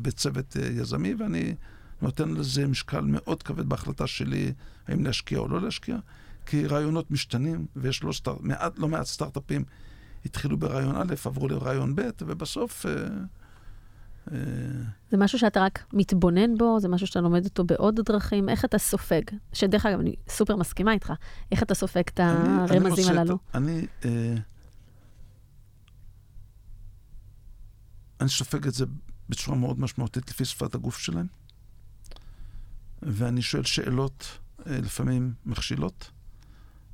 בצוות 0.02 0.58
אה, 0.58 0.68
יזמי, 0.68 1.14
ואני 1.14 1.56
נותן 2.02 2.30
לזה 2.30 2.68
משקל 2.68 3.02
מאוד 3.02 3.44
כבד 3.44 3.70
בהחלטה 3.70 4.08
שלי 4.08 4.54
האם 4.88 5.04
להשקיע 5.04 5.40
או 5.40 5.48
לא 5.48 5.62
להשקיע, 5.62 5.98
כי 6.46 6.68
רעיונות 6.68 7.12
משתנים, 7.12 7.66
ויש 7.76 8.04
לא, 8.04 8.12
סטאר, 8.12 8.38
מעט, 8.40 8.80
לא 8.80 8.88
מעט 8.88 9.06
סטארט-אפים 9.06 9.64
התחילו 10.26 10.58
ברעיון 10.58 10.96
א', 10.96 11.14
עברו 11.26 11.48
לרעיון 11.48 11.96
ב', 11.96 12.10
ובסוף... 12.22 12.86
אה. 12.86 14.38
זה 15.12 15.18
משהו 15.18 15.40
שאתה 15.40 15.62
רק 15.62 15.86
מתבונן 15.94 16.58
בו, 16.58 16.80
זה 16.80 16.88
משהו 16.88 17.08
שאתה 17.08 17.22
לומד 17.22 17.46
אותו 17.46 17.64
בעוד 17.64 18.00
דרכים, 18.06 18.50
איך 18.50 18.66
אתה 18.66 18.78
סופג? 18.78 19.22
שדרך 19.54 19.86
אגב, 19.86 20.00
אני 20.00 20.16
סופר 20.30 20.56
מסכימה 20.56 20.94
איתך, 20.94 21.14
איך 21.52 21.64
אתה 21.64 21.74
סופג 21.74 22.02
את 22.14 22.20
הרמזים 22.20 23.10
אני 23.10 23.20
הללו? 23.20 23.38
אני, 23.54 23.86
אה, 24.06 24.36
אני 28.22 28.30
סופג 28.30 28.68
את 28.68 28.74
זה 28.74 28.86
בצורה 29.30 29.58
מאוד 29.58 29.80
משמעותית 29.80 30.30
לפי 30.30 30.46
שפת 30.46 30.76
הגוף 30.76 30.98
שלהם, 30.98 31.28
ואני 33.02 33.42
שואל 33.42 33.64
שאלות 33.64 34.38
אה, 34.68 34.82
לפעמים 34.82 35.34
מכשילות, 35.46 36.12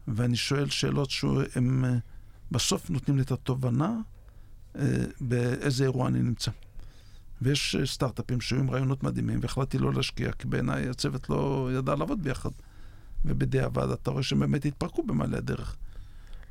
ואני 0.08 0.36
שואל 0.36 0.70
שאלות 0.70 1.10
שהם 1.10 1.86
אה, 1.86 1.98
בסוף 2.52 2.90
נותנים 2.90 3.18
לי 3.18 3.24
את 3.24 3.32
התובנה 3.32 3.98
אה, 4.76 5.04
באיזה 5.22 5.84
אירוע 5.84 6.08
אני 6.08 6.22
נמצא. 6.22 6.52
ויש 7.42 7.76
סטארט-אפים 7.86 8.42
שהיו 8.42 8.60
עם 8.60 8.70
רעיונות 8.70 9.04
מדהימים, 9.04 9.40
והחלטתי 9.42 9.78
לא 9.78 9.94
להשקיע, 9.94 10.32
כי 10.32 10.48
בעיניי 10.48 10.90
הצוות 10.90 11.30
לא 11.30 11.70
ידע 11.78 11.96
לעבוד 11.96 12.24
ביחד. 12.24 12.50
ובדיעבד 13.26 13.90
אתה 13.90 14.12
רואה 14.12 14.24
שהם 14.24 14.40
באמת 14.40 14.66
התפרקו 14.66 15.04
במעלה 15.04 15.38
הדרך. 15.38 15.76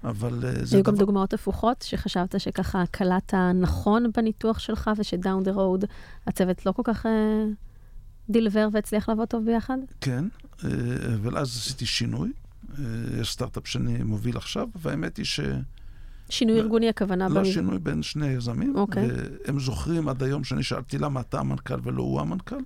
אבל 0.05 0.45
זה 0.63 0.77
היו 0.77 0.85
גם 0.85 0.95
דוגמאות 0.95 1.35
הפוכות, 1.35 1.83
שחשבת 1.83 2.41
שככה 2.41 2.85
קלטת 2.91 3.35
נכון 3.55 4.11
בניתוח 4.17 4.59
שלך, 4.59 4.91
ושדאון 4.99 5.43
דה 5.43 5.53
רוד 5.53 5.85
הצוות 6.27 6.67
לא 6.67 6.73
כל 6.73 6.83
כך 6.85 7.07
דילבר 8.31 8.69
והצליח 8.73 9.09
לעבוד 9.09 9.29
טוב 9.29 9.45
ביחד? 9.45 9.79
כן, 10.01 10.25
אבל 11.15 11.39
אז 11.39 11.49
עשיתי 11.49 11.87
שינוי. 11.87 12.33
יש 13.21 13.33
סטארט-אפ 13.33 13.67
שאני 13.67 14.03
מוביל 14.03 14.37
עכשיו, 14.37 14.69
והאמת 14.77 15.17
היא 15.17 15.25
ש... 15.25 15.41
שינוי 16.29 16.61
ארגוני 16.61 16.89
הכוונה? 16.89 17.29
לא, 17.29 17.45
שינוי 17.45 17.79
בין 17.79 18.03
שני 18.03 18.27
יזמים. 18.27 18.77
אוקיי. 18.77 19.09
והם 19.45 19.61
זוכרים 19.61 20.09
עד 20.09 20.23
היום 20.23 20.45
שאני 20.45 20.63
שאלתי 20.63 20.99
למה 20.99 21.21
אתה 21.21 21.41
המנכ"ל 21.41 21.81
ולא 21.83 22.03
הוא 22.03 22.21
המנכ"ל. 22.21 22.57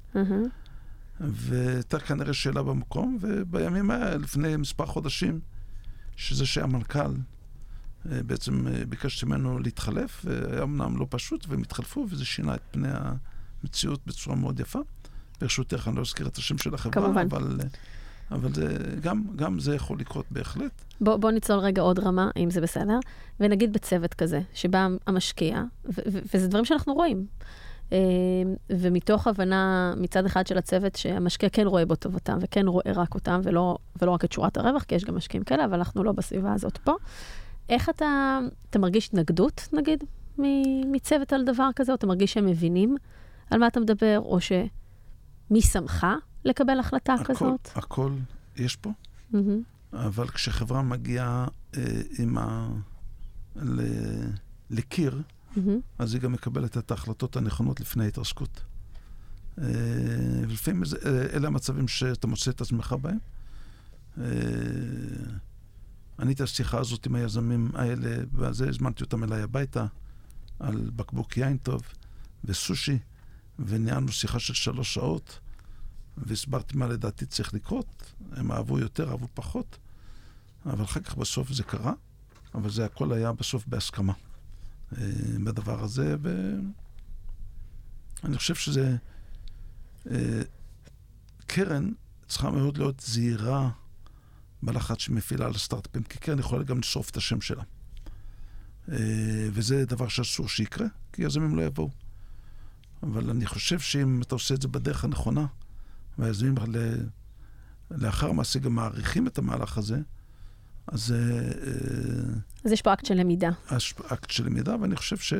והייתה 1.20 1.98
כנראה 1.98 2.32
שאלה 2.32 2.62
במקום, 2.62 3.18
ובימים 3.20 3.90
האלה, 3.90 4.16
לפני 4.16 4.56
מספר 4.56 4.86
חודשים, 4.86 5.40
שזה 6.20 6.46
שהמנכ"ל 6.46 7.14
בעצם 8.04 8.66
ביקשתי 8.88 9.26
ממנו 9.26 9.58
להתחלף, 9.58 10.24
והיה 10.24 10.62
אמנם 10.62 10.96
לא 10.96 11.06
פשוט, 11.10 11.46
והם 11.48 11.62
התחלפו, 11.62 12.06
וזה 12.10 12.24
שינה 12.24 12.54
את 12.54 12.60
פני 12.70 12.88
המציאות 13.62 14.00
בצורה 14.06 14.36
מאוד 14.36 14.60
יפה. 14.60 14.78
ברשותך, 15.40 15.88
אני 15.88 15.96
לא 15.96 16.00
אזכיר 16.00 16.26
את 16.26 16.36
השם 16.36 16.58
של 16.58 16.74
החברה, 16.74 17.04
כמובן. 17.04 17.26
אבל, 17.30 17.58
אבל 18.30 18.54
זה, 18.54 18.78
גם, 19.00 19.22
גם 19.36 19.58
זה 19.58 19.74
יכול 19.74 19.98
לקרות 19.98 20.26
בהחלט. 20.30 20.84
בוא, 21.00 21.16
בוא 21.16 21.30
ניצול 21.30 21.58
רגע 21.58 21.82
עוד 21.82 21.98
רמה, 21.98 22.30
אם 22.36 22.50
זה 22.50 22.60
בסדר, 22.60 22.98
ונגיד 23.40 23.72
בצוות 23.72 24.14
כזה, 24.14 24.40
שבא 24.54 24.88
המשקיע, 25.06 25.62
וזה 26.34 26.48
דברים 26.48 26.64
שאנחנו 26.64 26.94
רואים. 26.94 27.26
ומתוך 28.70 29.26
הבנה 29.26 29.95
מצד 29.97 30.26
אחד 30.26 30.47
של 30.47 30.59
הצוות 30.59 30.97
שהמשקיע 30.97 31.49
כן 31.49 31.66
רואה 31.66 31.86
בו 31.86 31.97
טובתם 31.97 32.38
וכן 32.41 32.68
רואה 32.68 32.93
רק 32.95 33.14
אותם 33.14 33.41
ולא, 33.45 33.78
ולא 34.03 34.11
רק 34.11 34.24
את 34.24 34.32
שורת 34.32 34.57
הרווח, 34.57 34.82
כי 34.82 34.95
יש 34.95 35.05
גם 35.05 35.16
משקיעים 35.16 35.45
כאלה, 35.45 35.64
אבל 35.64 35.74
אנחנו 35.74 36.05
לא 36.05 36.12
בסביבה 36.12 36.53
הזאת 36.53 36.78
פה. 36.78 36.93
איך 37.68 37.88
אתה, 37.88 38.38
אתה 38.70 38.78
מרגיש 38.78 39.09
התנגדות, 39.09 39.68
נגיד, 39.72 40.05
מצוות 40.86 41.32
על 41.32 41.45
דבר 41.45 41.68
כזה, 41.76 41.93
או 41.93 41.97
אתה 41.97 42.07
מרגיש 42.07 42.32
שהם 42.32 42.47
מבינים 42.47 42.97
על 43.51 43.59
מה 43.59 43.66
אתה 43.66 43.80
מדבר, 43.80 44.18
או 44.24 44.41
ש... 44.41 44.53
מי 45.51 45.62
שמך 45.62 46.07
לקבל 46.45 46.78
החלטה 46.80 47.14
הכל, 47.14 47.24
כזאת? 47.24 47.68
הכל 47.74 48.12
יש 48.57 48.76
פה, 48.76 48.91
mm-hmm. 49.32 49.36
אבל 49.93 50.28
כשחברה 50.28 50.82
מגיעה 50.82 51.47
אה, 51.76 51.82
עם 52.18 52.38
ה... 52.38 52.68
ל... 53.57 53.80
לקיר, 54.70 55.22
mm-hmm. 55.57 55.61
אז 55.98 56.14
היא 56.14 56.22
גם 56.22 56.32
מקבלת 56.32 56.78
את 56.78 56.90
ההחלטות 56.90 57.36
הנכונות 57.36 57.80
לפני 57.80 58.05
ההתרסקות. 58.05 58.62
אה, 59.59 59.64
ולפעמים 60.42 60.82
אה, 61.07 61.26
אלה 61.32 61.46
המצבים 61.46 61.88
שאתה 61.88 62.26
מוצא 62.26 62.51
את 62.51 62.61
עצמך 62.61 62.94
בהם. 63.03 63.18
אה, 64.18 64.24
אני 66.18 66.32
את 66.32 66.40
השיחה 66.40 66.78
הזאת 66.78 67.07
עם 67.07 67.14
היזמים 67.14 67.70
האלה, 67.74 68.16
ועל 68.32 68.55
זה 68.55 68.68
הזמנתי 68.68 69.05
אותם 69.05 69.24
אליי 69.24 69.42
הביתה, 69.42 69.86
על 70.59 70.90
בקבוק 70.96 71.36
יין 71.36 71.57
טוב 71.57 71.82
וסושי. 72.44 72.98
וניהלנו 73.66 74.12
שיחה 74.12 74.38
של 74.38 74.55
שלוש 74.55 74.94
שעות, 74.94 75.38
והסברתי 76.16 76.76
מה 76.76 76.86
לדעתי 76.86 77.26
צריך 77.26 77.55
לקרות. 77.55 78.12
הם 78.32 78.53
אהבו 78.53 78.78
יותר, 78.78 79.11
אהבו 79.11 79.28
פחות, 79.34 79.78
אבל 80.66 80.84
אחר 80.84 81.01
כך 81.01 81.16
בסוף 81.16 81.53
זה 81.53 81.62
קרה, 81.62 81.92
אבל 82.55 82.70
זה 82.70 82.84
הכל 82.84 83.12
היה 83.12 83.32
בסוף 83.32 83.66
בהסכמה 83.66 84.12
אה, 84.12 84.29
בדבר 85.45 85.84
הזה, 85.84 86.16
ואני 88.22 88.36
חושב 88.36 88.55
שזה... 88.55 88.97
אה, 90.11 90.43
קרן 91.47 91.91
צריכה 92.28 92.51
מאוד 92.51 92.78
להיות 92.78 93.01
זהירה 93.01 93.70
בלחץ 94.62 94.99
שמפעילה 94.99 95.47
על 95.47 95.55
הסטארט-אפים, 95.55 96.03
כי 96.03 96.18
קרן 96.18 96.38
יכולה 96.38 96.62
גם 96.62 96.78
לשרוף 96.78 97.11
את 97.11 97.16
השם 97.16 97.41
שלה. 97.41 97.62
אה, 98.88 99.49
וזה 99.53 99.84
דבר 99.84 100.09
שאסור 100.09 100.49
שיקרה, 100.49 100.86
כי 101.12 101.22
יזמים 101.22 101.57
לא 101.57 101.62
יבואו. 101.62 101.91
אבל 103.03 103.30
אני 103.30 103.47
חושב 103.47 103.78
שאם 103.78 104.22
אתה 104.22 104.34
עושה 104.34 104.55
את 104.55 104.62
זה 104.62 104.68
בדרך 104.68 105.05
הנכונה, 105.05 105.47
והיזמים 106.18 106.55
לאחר 107.91 108.32
מעשה 108.32 108.59
גם 108.59 108.74
מעריכים 108.74 109.26
את 109.26 109.38
המהלך 109.38 109.78
הזה, 109.78 110.01
אז... 110.86 111.14
אז 112.64 112.72
יש 112.72 112.82
פה 112.82 112.92
אקט 112.92 113.04
של 113.06 113.14
למידה. 113.14 113.50
אקט 114.12 114.30
של 114.30 114.46
למידה, 114.46 114.76
ואני 114.80 114.96
חושב 114.96 115.16
ש... 115.16 115.34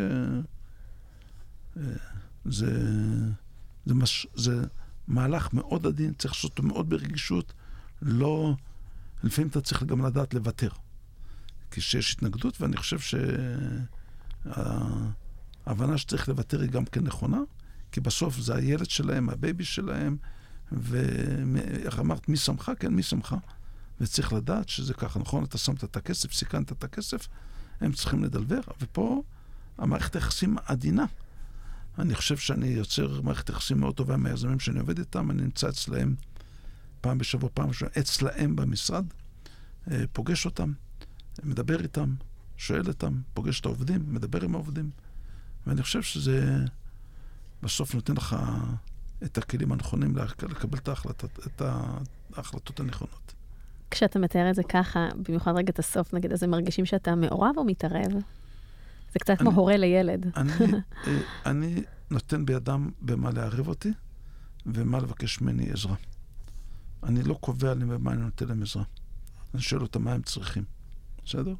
זה, 2.45 2.72
זה, 3.86 3.95
מש, 3.95 4.26
זה 4.34 4.62
מהלך 5.09 5.55
מאוד 5.55 5.86
עדין, 5.86 6.14
צריך 6.14 6.34
לעשות 6.34 6.51
אותו 6.51 6.62
מאוד 6.62 6.91
ברגישות. 6.91 7.53
לא... 8.03 8.55
לפעמים 9.24 9.49
אתה 9.49 9.61
צריך 9.61 9.82
גם 9.82 10.07
לדעת 10.07 10.34
לוותר. 10.34 10.68
כשיש 11.70 12.12
התנגדות, 12.12 12.61
ואני 12.61 12.76
חושב 12.76 12.99
שה... 12.99 13.18
ההבנה 15.66 15.99
שצריך 15.99 16.28
לוותר 16.28 16.61
היא 16.61 16.70
גם 16.70 16.84
כן 16.84 17.05
נכונה, 17.05 17.38
כי 17.93 18.01
בסוף 18.01 18.38
זה 18.38 18.55
הילד 18.55 18.91
שלהם, 18.91 19.28
ה 19.29 19.36
baby 19.36 19.64
שלהם, 19.64 20.16
ואיך 20.72 21.99
אמרת, 21.99 22.28
מי 22.28 22.36
שמך? 22.36 22.72
כן, 22.78 22.95
מי 22.95 23.03
שמך? 23.03 23.36
וצריך 24.01 24.33
לדעת 24.33 24.69
שזה 24.69 24.95
ככה, 24.95 25.19
נכון? 25.19 25.45
אתה 25.45 25.59
שמת 25.59 25.85
את 25.85 25.97
הכסף, 25.97 26.33
סיכנת 26.33 26.73
את 26.73 26.85
הכסף, 26.85 27.29
הם 27.81 27.93
צריכים 27.93 28.25
לדלבר, 28.25 28.61
ופה 28.81 29.23
המערכת 29.79 30.15
היחסים 30.17 30.57
עדינה. 30.67 31.05
אני 31.99 32.15
חושב 32.15 32.37
שאני 32.37 32.67
יוצר 32.67 33.21
מערכת 33.21 33.49
יחסים 33.49 33.81
מאוד 33.81 33.95
טובה 33.95 34.15
עם 34.15 34.27
היזמים 34.27 34.61
שאני 34.61 34.81
עובד 34.81 34.99
איתם, 34.99 35.31
אני 35.31 35.43
נמצא 35.43 35.69
אצלהם 35.69 36.15
פעם 37.01 37.19
בשבוע, 37.19 37.51
פעם 37.55 37.71
בשבוע, 37.71 37.91
אצלהם 37.99 38.57
במשרד, 38.57 39.05
אה, 39.91 40.05
פוגש 40.13 40.45
אותם, 40.47 40.73
מדבר 41.43 41.81
איתם, 41.81 42.15
שואל 42.57 42.89
אותם, 42.89 43.21
פוגש 43.35 43.61
את 43.61 43.67
העובדים, 43.67 44.15
מדבר 44.15 44.45
עם 44.45 44.55
העובדים. 44.55 44.91
ואני 45.67 45.83
חושב 45.83 46.03
שזה 46.03 46.65
בסוף 47.63 47.95
נותן 47.95 48.15
לך 48.15 48.37
את 49.25 49.39
הכלים 49.39 49.73
הנכונים 49.73 50.17
לקבל 50.49 50.79
את 50.79 50.89
ההחלטות, 50.89 51.39
את 51.47 51.63
ההחלטות 52.37 52.81
הנכונות. 52.81 53.35
כשאתה 53.91 54.18
מתאר 54.18 54.51
את 54.51 54.55
זה 54.55 54.62
ככה, 54.62 55.09
במיוחד 55.28 55.53
רגע 55.57 55.70
את 55.70 55.78
הסוף, 55.78 56.14
נגיד, 56.14 56.32
אז 56.32 56.43
הם 56.43 56.51
מרגישים 56.51 56.84
שאתה 56.86 57.14
מעורב 57.14 57.55
או 57.57 57.64
מתערב? 57.64 58.12
זה 59.12 59.18
קצת 59.18 59.38
כמו 59.38 59.51
הורה 59.51 59.76
לילד. 59.76 60.26
אני, 60.36 60.53
אה, 61.07 61.18
אני 61.47 61.82
נותן 62.11 62.47
בידם 62.47 62.91
במה 63.03 63.30
לערב 63.30 63.68
אותי 63.68 63.93
ומה 64.66 64.99
לבקש 64.99 65.41
ממני 65.41 65.70
עזרה. 65.70 65.95
אני 67.03 67.22
לא 67.22 67.34
קובע 67.34 67.74
לי 67.74 67.84
במה 67.84 68.12
אני 68.12 68.22
נותן 68.22 68.49
להם 68.49 68.62
עזרה. 68.62 68.82
אני 69.55 69.62
שואל 69.62 69.82
אותם 69.82 70.05
מה 70.05 70.12
הם 70.12 70.22
צריכים, 70.22 70.64
בסדר? 71.24 71.55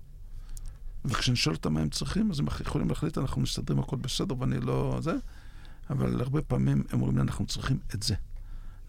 וכשאני 1.04 1.36
שואל 1.36 1.54
אותם 1.54 1.74
מה 1.74 1.80
הם 1.80 1.90
צריכים, 1.90 2.30
אז 2.30 2.40
הם 2.40 2.46
יכולים 2.60 2.88
להחליט, 2.88 3.18
אנחנו 3.18 3.40
מסתדרים, 3.40 3.80
הכל 3.80 3.96
בסדר, 3.96 4.34
ואני 4.38 4.60
לא... 4.60 4.98
זה. 5.02 5.12
אבל 5.90 6.20
הרבה 6.20 6.42
פעמים 6.42 6.82
הם 6.90 7.00
אומרים 7.00 7.16
לי, 7.16 7.22
אנחנו 7.22 7.46
צריכים 7.46 7.78
את 7.94 8.02
זה. 8.02 8.14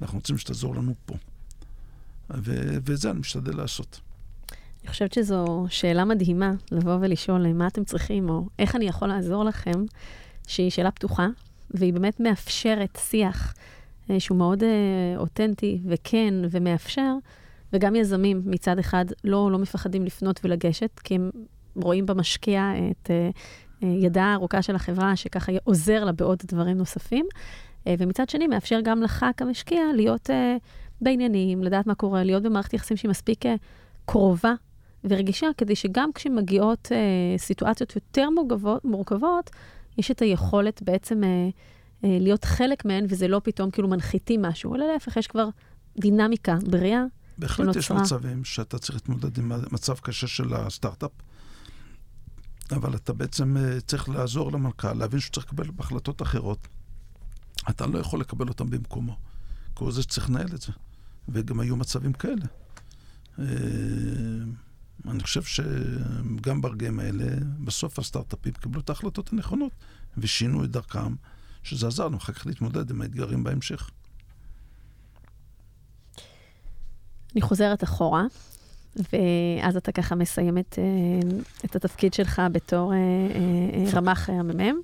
אנחנו 0.02 0.18
רוצים 0.18 0.38
שתעזור 0.38 0.76
לנו 0.76 0.94
פה. 1.06 1.16
ו- 2.36 2.78
ואת 2.86 2.98
זה 2.98 3.12
אני 3.12 3.20
משתדל 3.20 3.58
לעשות. 3.58 4.02
אני 4.82 4.90
חושבת 4.90 5.14
שזו 5.14 5.66
שאלה 5.70 6.06
מדהימה, 6.06 6.52
לבוא 6.72 6.98
ולשאול 7.02 7.54
מה 7.54 7.68
אתם 7.68 7.84
צריכים, 7.84 8.30
או 8.30 8.48
איך 8.60 8.76
אני 8.76 8.86
יכול 8.86 9.08
לעזור 9.08 9.44
לכם, 9.44 9.86
שהיא 10.48 10.70
שאלה 10.70 10.92
פתוחה, 10.92 11.28
והיא 11.72 11.94
באמת 11.94 12.20
מאפשרת 12.20 12.98
שיח 13.00 13.54
אה, 14.10 14.20
שהוא 14.20 14.38
מאוד 14.38 14.64
אה, 14.64 14.70
אותנטי 15.18 15.80
וכן 15.86 16.34
ומאפשר, 16.50 17.14
וגם 17.74 17.96
יזמים 17.96 18.42
מצד 18.46 18.80
אחד 18.80 19.06
לא, 19.24 19.52
לא 19.52 19.60
מפחדים 19.60 20.06
לפנות 20.06 20.40
ולגשת, 20.44 21.00
כי 21.04 21.16
הם 21.16 21.30
רואים 21.76 22.06
במשקיע 22.06 22.72
את 22.92 23.12
אה, 23.12 23.30
אה, 23.84 23.88
ידה 23.88 24.24
הארוכה 24.24 24.62
של 24.62 24.76
החברה, 24.76 25.16
שככה 25.16 25.52
עוזר 25.64 26.04
לה 26.04 26.12
בעוד 26.12 26.40
דברים 26.46 26.78
נוספים. 26.78 27.26
אה, 27.88 27.96
ומצד 27.98 28.30
שני, 28.30 28.48
מאפשר 28.48 28.80
גם 28.84 29.02
לך 29.02 29.26
כמשקיע 29.38 29.82
להיות 29.96 30.30
בעניינים, 31.02 31.64
לדעת 31.64 31.88
מה 31.88 31.96
קורה, 31.96 32.24
להיות 32.24 32.44
במערכת 32.44 32.74
יחסים 32.74 32.98
שהיא 32.98 33.10
מספיק 33.10 33.46
קרובה 34.06 34.54
ורגישה, 35.04 35.48
כדי 35.58 35.76
שגם 35.76 36.10
כשמגיעות 36.16 36.92
אה, 36.92 37.38
סיטואציות 37.38 37.96
יותר 37.96 38.30
מורכבות, 38.30 38.86
מורכבות, 38.86 39.50
יש 39.98 40.12
את 40.12 40.22
היכולת 40.22 40.82
בעצם 40.82 41.24
אה, 41.24 41.30
אה, 42.04 42.18
להיות 42.20 42.46
חלק 42.46 42.86
מהן, 42.86 43.06
וזה 43.10 43.28
לא 43.28 43.42
פתאום 43.44 43.72
כאילו 43.72 43.88
מנחיתים 43.88 44.42
משהו, 44.42 44.76
אלא 44.76 44.94
להפך, 44.94 45.18
יש 45.18 45.28
כבר 45.28 45.50
דינמיקה 45.98 46.58
בריאה 46.70 47.04
בהחלט 47.38 47.76
יש 47.76 47.86
שנוצרה. 47.86 48.02
מצבים 48.02 48.44
שאתה 48.44 48.80
צריך 48.80 48.96
להתמודד 48.96 49.38
עם 49.38 49.52
מצב 49.72 49.96
קשה 49.96 50.28
של 50.28 50.54
הסטארט-אפ, 50.54 51.12
אבל 52.72 52.96
אתה 52.96 53.14
בעצם 53.14 53.58
אה, 53.58 53.82
צריך 53.82 54.10
לעזור 54.10 54.52
למנכ"ל, 54.52 54.94
להבין 54.94 55.20
שהוא 55.20 55.34
צריך 55.34 55.46
לקבל 55.46 55.66
החלטות 55.80 56.22
אחרות. 56.22 56.68
אתה 57.70 57.88
לא 57.88 58.00
יכול 58.00 58.20
לקבל 58.20 58.48
אותן 58.48 58.70
במקומו, 58.70 59.16
כי 59.76 59.84
הוא 59.84 59.92
זה 59.92 60.02
שצריך 60.02 60.30
לנהל 60.30 60.48
את 60.56 60.62
זה. 60.62 60.72
וגם 61.30 61.60
היו 61.60 61.76
מצבים 61.76 62.14
כאלה. 62.14 62.46
אה, 63.40 63.46
אני 65.08 65.24
חושב 65.24 65.44
שגם 65.44 66.62
ברגעים 66.62 67.00
האלה, 67.00 67.26
בסוף 67.64 68.00
הסטארט-אפים 68.00 68.54
קיבלו 68.54 68.82
את 68.82 68.90
ההחלטות 68.90 69.34
הנכונות 69.34 69.72
ושינו 70.18 70.64
את 70.64 70.72
דרכם, 70.72 71.16
שזה 71.64 71.88
עזר 71.88 72.04
להם 72.04 72.14
אחר 72.14 72.34
כך 72.34 72.46
להתמודד 72.46 72.92
עם 72.92 73.02
האתגרים 73.02 73.44
בהמשך. 73.44 73.92
אני 77.34 77.42
חוזרת 77.42 77.84
אחורה, 77.84 78.24
ואז 78.96 79.76
אתה 79.78 79.92
ככה 79.92 80.16
מסיים 80.16 80.58
את, 80.58 80.80
אה, 80.80 81.40
את 81.66 81.76
התפקיד 81.76 82.14
שלך 82.14 82.42
בתור 82.52 82.94
אה, 82.94 82.98
רמ"ח 83.94 84.30
המ"מ, 84.30 84.76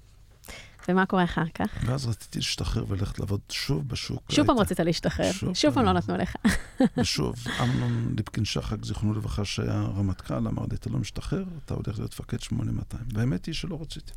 ומה 0.88 1.06
קורה 1.06 1.24
אחר 1.24 1.44
כך? 1.54 1.68
ואז 1.86 2.06
רציתי 2.08 2.40
להשתחרר 2.40 2.86
וללכת 2.88 3.20
לעבוד 3.20 3.40
שוב 3.50 3.88
בשוק. 3.88 4.32
שוב 4.32 4.48
פעם 4.48 4.58
רצית 4.60 4.80
להשתחרר, 4.80 5.32
שוב 5.32 5.54
שוב 5.54 5.74
פעם. 5.74 5.86
לא 5.86 5.94
נתנו 5.94 6.18
לך. 6.18 6.36
ושוב, 6.98 7.36
אמנון 7.64 8.14
ליפקין 8.18 8.46
שחק, 8.46 8.86
זיכרונו 8.86 9.14
לברכה, 9.14 9.46
שהיה 9.46 9.82
רמטכ"ל, 9.82 10.48
אמר 10.48 10.64
לי, 10.72 10.76
אתה 10.76 10.90
לא 10.90 11.00
משתחרר, 11.00 11.44
אתה 11.66 11.74
הולך 11.74 12.00
להיות 12.00 12.14
מפקד 12.14 12.40
8200. 12.40 13.04
והאמת 13.14 13.46
היא 13.46 13.54
שלא 13.56 13.82
רציתי. 13.82 14.12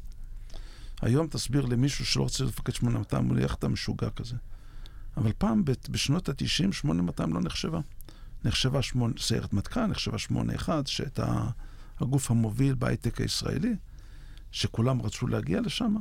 היום 1.03 1.27
תסביר 1.27 1.67
למישהו 1.67 2.07
שלא 2.07 2.23
רוצה 2.23 2.43
להיות 2.45 2.55
מפקד 2.55 2.73
8200, 2.75 3.29
הוא 3.29 3.37
לי, 3.37 3.43
איך 3.43 3.55
אתה 3.55 3.69
משוגע 3.69 4.11
כזה? 4.11 4.37
אבל 5.17 5.33
פעם, 5.39 5.63
בשנות 5.91 6.29
ה-90, 6.29 6.73
8200 6.73 7.33
לא 7.35 7.41
נחשבה. 7.41 7.81
נחשבה 8.45 8.83
שמונה- 8.83 9.15
סיירת 9.19 9.53
מטכ"ל, 9.53 9.87
נחשבה 9.87 10.19
81, 10.19 10.87
שהייתה 10.87 11.45
הגוף 12.01 12.31
המוביל 12.31 12.75
בהייטק 12.75 13.21
הישראלי, 13.21 13.75
שכולם 14.53 15.03
רצו 15.03 15.27
להגיע 15.27 15.61
לשם. 15.61 15.97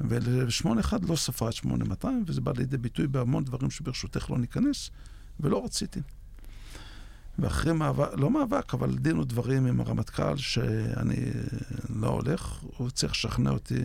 ול-81 0.00 0.92
לא 1.08 1.16
ספרה 1.16 1.48
את 1.48 1.54
8200, 1.54 2.24
וזה 2.26 2.40
בא 2.40 2.52
לידי 2.56 2.76
ביטוי 2.76 3.06
בהמון 3.06 3.44
דברים 3.44 3.70
שברשותך 3.70 4.30
לא 4.30 4.38
ניכנס, 4.38 4.90
ולא 5.40 5.64
רציתי. 5.64 6.00
ואחרי 7.38 7.72
מאבק, 7.72 8.08
לא 8.16 8.30
מאבק, 8.30 8.74
אבל 8.74 8.94
דין 8.98 9.18
ודברים 9.18 9.66
עם 9.66 9.80
הרמטכ"ל, 9.80 10.36
שאני 10.36 11.16
לא 11.88 12.08
הולך, 12.08 12.62
הוא 12.76 12.90
צריך 12.90 13.12
לשכנע 13.12 13.50
אותי 13.50 13.84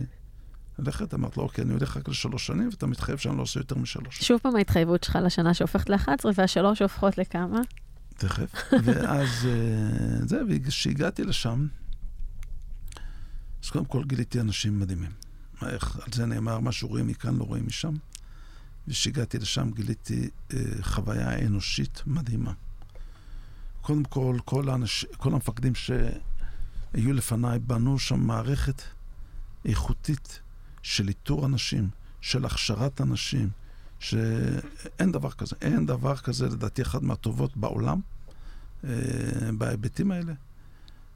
ללכת. 0.78 1.14
אמרתי 1.14 1.40
לו, 1.40 1.42
אוקיי, 1.42 1.64
אני 1.64 1.72
הולך 1.72 1.96
רק 1.96 2.08
לשלוש 2.08 2.46
שנים, 2.46 2.68
ואתה 2.68 2.86
מתחייב 2.86 3.18
שאני 3.18 3.36
לא 3.36 3.42
עושה 3.42 3.60
יותר 3.60 3.78
משלוש. 3.78 4.22
שוב 4.22 4.40
פעם 4.42 4.56
ההתחייבות 4.56 5.04
שלך 5.04 5.18
לשנה 5.24 5.54
שהופכת 5.54 5.90
ל-11, 5.90 6.24
והשלוש 6.34 6.82
הופכות 6.82 7.18
לכמה? 7.18 7.60
תכף. 8.16 8.54
ואז 8.84 9.28
אה, 9.46 10.26
זה, 10.26 10.40
וכשהגעתי 10.48 11.24
לשם, 11.24 11.66
אז 13.64 13.70
קודם 13.70 13.84
כל 13.84 14.04
גיליתי 14.04 14.40
אנשים 14.40 14.80
מדהימים. 14.80 15.27
איך, 15.66 15.96
על 15.96 16.12
זה 16.12 16.26
נאמר, 16.26 16.60
מה 16.60 16.72
שרואים 16.72 17.06
מכאן 17.06 17.36
לא 17.36 17.44
רואים 17.44 17.66
משם. 17.66 17.94
וכשהגעתי 18.88 19.38
לשם 19.38 19.70
גיליתי 19.74 20.30
אה, 20.54 20.58
חוויה 20.82 21.46
אנושית 21.46 22.02
מדהימה. 22.06 22.52
קודם 23.80 24.04
כל, 24.04 24.38
כל, 24.44 24.68
האנש, 24.68 25.04
כל 25.16 25.32
המפקדים 25.32 25.74
שהיו 25.74 27.12
לפניי 27.12 27.58
בנו 27.58 27.98
שם 27.98 28.20
מערכת 28.20 28.82
איכותית 29.64 30.40
של 30.82 31.08
איתור 31.08 31.46
אנשים, 31.46 31.88
של 32.20 32.44
הכשרת 32.44 33.00
אנשים, 33.00 33.50
שאין 33.98 35.12
דבר 35.12 35.30
כזה. 35.30 35.56
אין 35.60 35.86
דבר 35.86 36.16
כזה, 36.16 36.46
לדעתי, 36.46 36.82
אחת 36.82 37.02
מהטובות 37.02 37.56
בעולם, 37.56 38.00
אה, 38.84 38.90
בהיבטים 39.58 40.10
האלה. 40.10 40.32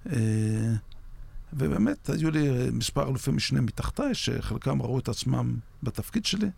אה, 0.07 0.75
ובאמת, 1.53 2.11
היו 2.11 2.31
לי 2.31 2.71
מספר 2.73 3.09
אלופי 3.09 3.31
משנה 3.31 3.61
מתחתיי, 3.61 4.15
שחלקם 4.15 4.83
ראו 4.83 4.99
את 4.99 5.09
עצמם 5.09 5.57
בתפקיד 5.83 6.25
שלי, 6.25 6.51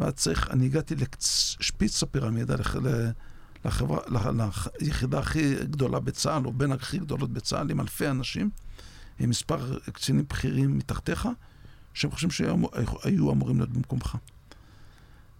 ואז 0.00 0.12
צריך, 0.12 0.50
אני 0.50 0.66
הגעתי 0.66 0.94
לשפיץ 0.94 2.02
הפירמידה, 2.02 2.54
לח- 2.56 2.76
לחברה, 3.64 4.00
לח- 4.32 4.66
ליחידה 4.80 5.18
הכי 5.18 5.54
גדולה 5.64 6.00
בצה"ל, 6.00 6.46
או 6.46 6.52
בין 6.52 6.72
הכי 6.72 6.98
גדולות 6.98 7.30
בצה"ל, 7.32 7.70
עם 7.70 7.80
אלפי 7.80 8.08
אנשים, 8.08 8.50
עם 9.18 9.30
מספר 9.30 9.78
קצינים 9.92 10.24
בכירים 10.28 10.78
מתחתיך, 10.78 11.28
שהם 11.94 12.10
חושבים 12.10 12.30
שהיו 12.30 12.54
אמור- 12.54 12.70
היו 13.04 13.32
אמורים 13.32 13.56
להיות 13.56 13.70
במקומך. 13.70 14.16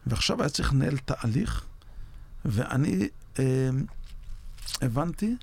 ועכשיו 0.06 0.40
היה 0.40 0.48
צריך 0.48 0.72
לנהל 0.72 0.96
תהליך, 0.98 1.64
ואני 2.44 3.08
אה, 3.38 3.70
הבנתי, 4.82 5.36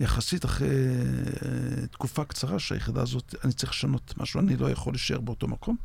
יחסית 0.00 0.44
אחרי 0.44 0.68
אה, 0.68 1.86
תקופה 1.86 2.24
קצרה, 2.24 2.58
שהיחידה 2.58 3.02
הזאת, 3.02 3.34
אני 3.44 3.52
צריך 3.52 3.72
לשנות 3.72 4.14
משהו, 4.16 4.40
אני 4.40 4.56
לא 4.56 4.70
יכול 4.70 4.92
להישאר 4.92 5.20
באותו 5.20 5.48
מקום. 5.48 5.76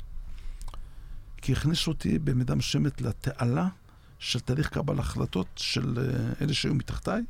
כי 1.38 1.52
הכניסו 1.52 1.92
אותי 1.92 2.20
במידה 2.20 2.56
מסוימת 2.56 3.02
לתעלה 3.02 3.68
של 4.20 4.40
תהליך 4.40 4.70
קבל 4.70 5.00
החלטות 5.00 5.48
של 5.56 6.00
אה, 6.00 6.34
אלה 6.42 6.54
שהיו 6.54 6.74
מתחתיי. 6.74 7.22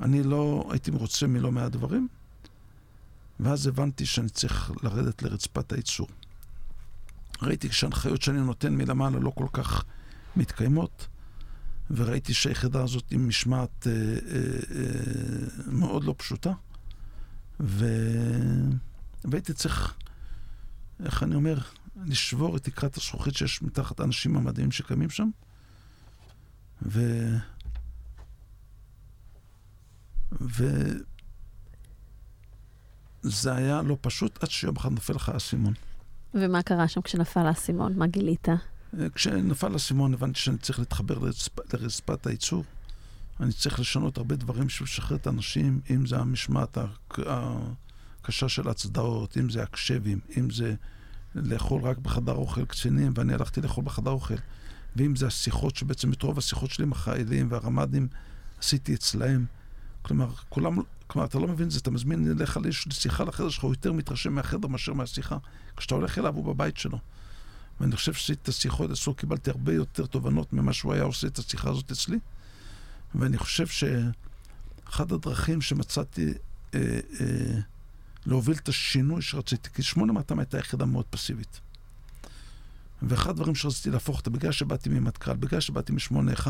אני 0.00 0.22
לא 0.22 0.68
הייתי 0.70 0.90
מרוצה 0.90 1.26
מלא 1.26 1.52
מעט 1.52 1.72
דברים, 1.72 2.08
ואז 3.40 3.66
הבנתי 3.66 4.06
שאני 4.06 4.28
צריך 4.28 4.70
לרדת 4.82 5.22
לרצפת 5.22 5.72
הייצור. 5.72 6.08
ראיתי 7.42 7.72
שההנחיות 7.72 8.22
שאני 8.22 8.40
נותן 8.40 8.74
מלמעלה 8.74 9.18
לא 9.18 9.30
כל 9.30 9.46
כך 9.52 9.84
מתקיימות, 10.36 11.06
וראיתי 11.90 12.34
שהיחידה 12.34 12.82
הזאת 12.82 13.12
עם 13.12 13.28
משמעת 13.28 13.86
אה, 13.86 13.92
אה, 13.92 14.18
אה, 14.76 15.72
מאוד 15.72 16.04
לא 16.04 16.14
פשוטה, 16.18 16.52
ו... 17.60 17.86
והייתי 19.24 19.52
צריך, 19.52 19.94
איך 21.04 21.22
אני 21.22 21.34
אומר, 21.34 21.58
לשבור 22.04 22.56
את 22.56 22.64
תקרת 22.64 22.96
הזכוכית 22.96 23.34
שיש 23.34 23.62
מתחת 23.62 24.00
האנשים 24.00 24.36
המדהימים 24.36 24.72
שקיימים 24.72 25.10
שם, 25.10 25.30
ו... 26.82 27.00
וזה 33.24 33.54
היה 33.54 33.82
לא 33.82 33.96
פשוט 34.00 34.42
עד 34.42 34.50
שיום 34.50 34.76
אחד 34.76 34.92
נופל 34.92 35.12
לך 35.12 35.28
האסימון. 35.28 35.74
ומה 36.34 36.62
קרה 36.62 36.88
שם 36.88 37.00
כשנפל 37.00 37.46
האסימון? 37.46 37.98
מה 37.98 38.06
גילית? 38.06 38.48
כשנפל 39.14 39.72
האסימון 39.72 40.14
הבנתי 40.14 40.40
שאני 40.40 40.58
צריך 40.58 40.78
להתחבר 40.78 41.18
לרצפ... 41.18 41.74
לרצפת 41.74 42.26
הייצור. 42.26 42.64
אני 43.40 43.52
צריך 43.52 43.80
לשנות 43.80 44.18
הרבה 44.18 44.36
דברים 44.36 44.66
בשביל 44.66 44.88
לשחרר 44.88 45.16
את 45.16 45.26
האנשים, 45.26 45.80
אם 45.90 46.06
זה 46.06 46.18
המשמעת 46.18 46.78
הק- 46.78 47.18
הקשה 47.26 48.48
של 48.48 48.68
ההצדעות, 48.68 49.36
אם 49.38 49.50
זה 49.50 49.62
הקשבים, 49.62 50.20
אם 50.38 50.50
זה 50.50 50.74
לאכול 51.34 51.82
רק 51.82 51.98
בחדר 51.98 52.32
אוכל 52.32 52.64
קצינים, 52.64 53.12
ואני 53.14 53.34
הלכתי 53.34 53.60
לאכול 53.60 53.84
בחדר 53.84 54.10
אוכל, 54.10 54.34
ואם 54.96 55.16
זה 55.16 55.26
השיחות, 55.26 55.76
שבעצם 55.76 56.12
את 56.12 56.22
רוב 56.22 56.38
השיחות 56.38 56.70
שלי 56.70 56.84
עם 56.84 56.92
החיילים 56.92 57.46
והרמ"דים 57.50 58.08
עשיתי 58.58 58.94
אצלהם. 58.94 59.44
כלומר, 60.02 60.30
כולם, 60.48 60.78
כלומר, 61.06 61.26
אתה 61.26 61.38
לא 61.38 61.48
מבין 61.48 61.66
את 61.66 61.70
זה, 61.70 61.78
אתה 61.78 61.90
מזמין 61.90 62.30
אליך 62.30 62.58
לשיחה 62.86 63.24
לחדר 63.24 63.48
שלך, 63.48 63.64
הוא 63.64 63.72
יותר 63.72 63.92
מתרשם 63.92 64.32
מהחדר 64.34 64.68
מאשר 64.68 64.92
מהשיחה. 64.92 65.36
כשאתה 65.76 65.94
הולך 65.94 66.18
אליו, 66.18 66.34
הוא 66.34 66.54
בבית 66.54 66.76
שלו. 66.76 66.98
ואני 67.80 67.96
חושב 67.96 68.12
שעשיתי 68.12 68.40
את 68.42 68.48
השיחות 68.48 68.90
אצלו, 68.90 69.14
קיבלתי 69.14 69.50
הרבה 69.50 69.72
יותר 69.72 70.06
תובנות 70.06 70.52
ממה 70.52 70.72
שהוא 70.72 70.92
היה 70.92 71.02
עושה 71.02 71.26
את 71.26 71.38
השיחה 71.38 71.70
הזאת 71.70 71.90
אצלי. 71.90 72.18
ואני 73.14 73.38
חושב 73.38 73.66
שאחת 73.66 75.12
הדרכים 75.12 75.60
שמצאתי 75.60 76.34
אה, 76.74 76.80
אה, 77.20 77.60
להוביל 78.26 78.56
את 78.56 78.68
השינוי 78.68 79.22
שרציתי, 79.22 79.68
כי 79.74 79.82
8200 79.82 80.38
הייתה 80.38 80.58
יחידה 80.58 80.84
מאוד 80.84 81.04
פסיבית. 81.10 81.60
ואחד 83.02 83.30
הדברים 83.30 83.54
שרציתי 83.54 83.90
להפוך 83.90 84.18
אותה, 84.18 84.30
בגלל 84.30 84.52
שבאתי 84.52 84.88
ממטכ"ל, 84.88 85.36
בגלל 85.36 85.60
שבאתי 85.60 85.92
מ-81, 85.92 86.46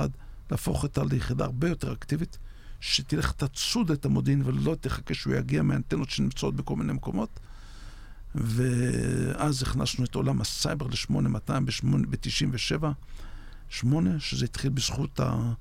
להפוך 0.50 0.82
אותה 0.82 1.04
ליחידה 1.10 1.44
הרבה 1.44 1.68
יותר 1.68 1.92
אקטיבית, 1.92 2.38
שתלך 2.80 3.32
תצוד 3.32 3.90
את 3.90 4.04
המודיעין 4.04 4.42
ולא 4.44 4.76
תחכה 4.80 5.14
שהוא 5.14 5.34
יגיע 5.34 5.62
מהאנטנות 5.62 6.10
שנמצאות 6.10 6.56
בכל 6.56 6.76
מיני 6.76 6.92
מקומות. 6.92 7.40
ואז 8.40 9.62
הכנסנו 9.62 10.04
את 10.04 10.14
עולם 10.14 10.40
הסייבר 10.40 10.86
ל-8200 10.86 11.60
ב-97, 12.10 12.84
8, 13.68 14.20
שזה 14.20 14.44
התחיל 14.44 14.70
בזכות 14.70 15.20
ה... 15.20 15.52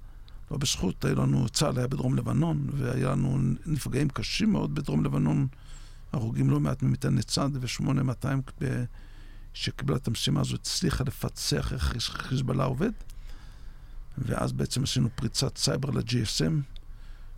לא 0.52 0.58
בזכות, 0.58 1.06
היה 1.06 1.16
לנו, 1.16 1.50
צה"ל 1.50 1.78
היה 1.78 1.88
בדרום 1.88 2.16
לבנון, 2.16 2.70
והיה 2.74 3.12
לנו 3.12 3.40
נפגעים 3.66 4.10
קשים 4.10 4.52
מאוד 4.52 4.76
בדרום 4.76 5.06
לבנון, 5.06 5.48
הרוגים 6.14 6.50
לא 6.50 6.60
מעט 6.60 6.84
ממטעני 6.84 7.24
צד, 7.24 7.50
ו-8200, 7.54 8.28
שקיבלה 9.54 9.98
את 9.98 10.08
המשימה 10.08 10.42
הזאת, 10.42 10.60
הצליחה 10.60 11.04
לפצח 11.04 11.74
איך 11.74 11.94
חיזבאללה 12.00 12.64
עובד, 12.64 12.92
ואז 14.18 14.52
בעצם 14.52 14.84
עשינו 14.84 15.10
פריצת 15.16 15.58
סייבר 15.58 15.90
ל-GSM, 15.90 16.54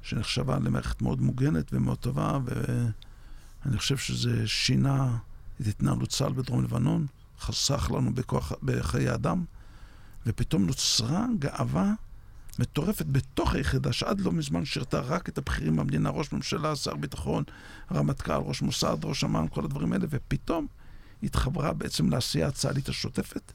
שנחשבה 0.01 0.59
למערכת 0.59 1.01
מאוד 1.01 1.21
מוגנת 1.21 1.73
ומאוד 1.73 1.97
טובה, 1.97 2.39
ואני 2.45 3.77
חושב 3.77 3.97
שזה 3.97 4.47
שינה 4.47 5.17
את 5.61 5.67
התנהלות 5.67 6.09
צה"ל 6.09 6.33
בדרום 6.33 6.63
לבנון, 6.63 7.05
חסך 7.39 7.91
לנו 7.95 8.13
בכוח, 8.13 8.51
בחיי 8.63 9.13
אדם, 9.13 9.45
ופתאום 10.25 10.65
נוצרה 10.65 11.25
גאווה 11.39 11.93
מטורפת 12.59 13.05
בתוך 13.05 13.53
היחידה, 13.53 13.93
שעד 13.93 14.19
לא 14.19 14.31
מזמן 14.31 14.65
שירתה 14.65 14.99
רק 14.99 15.29
את 15.29 15.37
הבכירים 15.37 15.75
במדינה, 15.75 16.09
ראש 16.09 16.33
ממשלה, 16.33 16.75
שר 16.75 16.95
ביטחון, 16.95 17.43
רמטכ"ל, 17.91 18.33
ראש 18.33 18.61
מוסד, 18.61 18.97
ראש 19.03 19.23
אמ"ן, 19.23 19.45
כל 19.47 19.65
הדברים 19.65 19.93
האלה, 19.93 20.05
ופתאום 20.09 20.67
התחברה 21.23 21.73
בעצם 21.73 22.09
לעשייה 22.09 22.47
הצה"לית 22.47 22.89
השוטפת, 22.89 23.51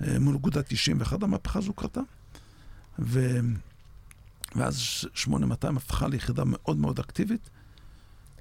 אה, 0.00 0.18
מול 0.18 0.34
אגודה 0.36 0.62
91, 0.62 1.22
המהפכה 1.22 1.58
הזו 1.58 1.72
קרתה. 1.72 2.00
ו... 2.98 3.40
ואז 4.56 4.76
8200 5.14 5.76
הפכה 5.76 6.08
ליחידה 6.08 6.42
מאוד 6.46 6.76
מאוד 6.76 6.98
אקטיבית. 6.98 7.50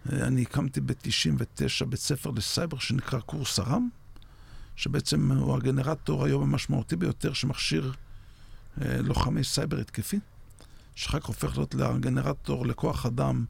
אני 0.09 0.41
הקמתי 0.41 0.81
ב-99 0.81 1.85
בית 1.85 1.99
ספר 1.99 2.31
לסייבר 2.31 2.79
שנקרא 2.79 3.19
קורס 3.19 3.59
ארם, 3.59 3.89
שבעצם 4.75 5.31
הוא 5.31 5.55
הגנרטור 5.55 6.25
היום 6.25 6.43
המשמעותי 6.43 6.95
ביותר 6.95 7.33
שמכשיר 7.33 7.93
אה, 8.81 9.01
לוחמי 9.01 9.43
סייבר 9.43 9.79
התקפי, 9.79 10.19
שאחר 10.95 11.19
כך 11.19 11.25
הופך 11.25 11.57
להיות 11.57 11.75
לגנרטור 11.75 12.67
לכוח 12.67 13.05
אדם 13.05 13.45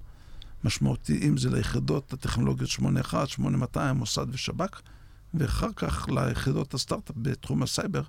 משמעותי, 0.64 1.28
אם 1.28 1.38
זה 1.38 1.50
ליחידות 1.50 2.14
הטכנולוגיות 2.14 2.70
81, 2.70 3.30
8200, 3.30 3.96
מוסד 3.96 4.26
ושב"כ, 4.30 4.82
ואחר 5.34 5.70
כך 5.76 6.10
ליחידות 6.10 6.74
הסטארט-אפ 6.74 7.16
בתחום 7.18 7.64
הסייבר. 7.64 8.04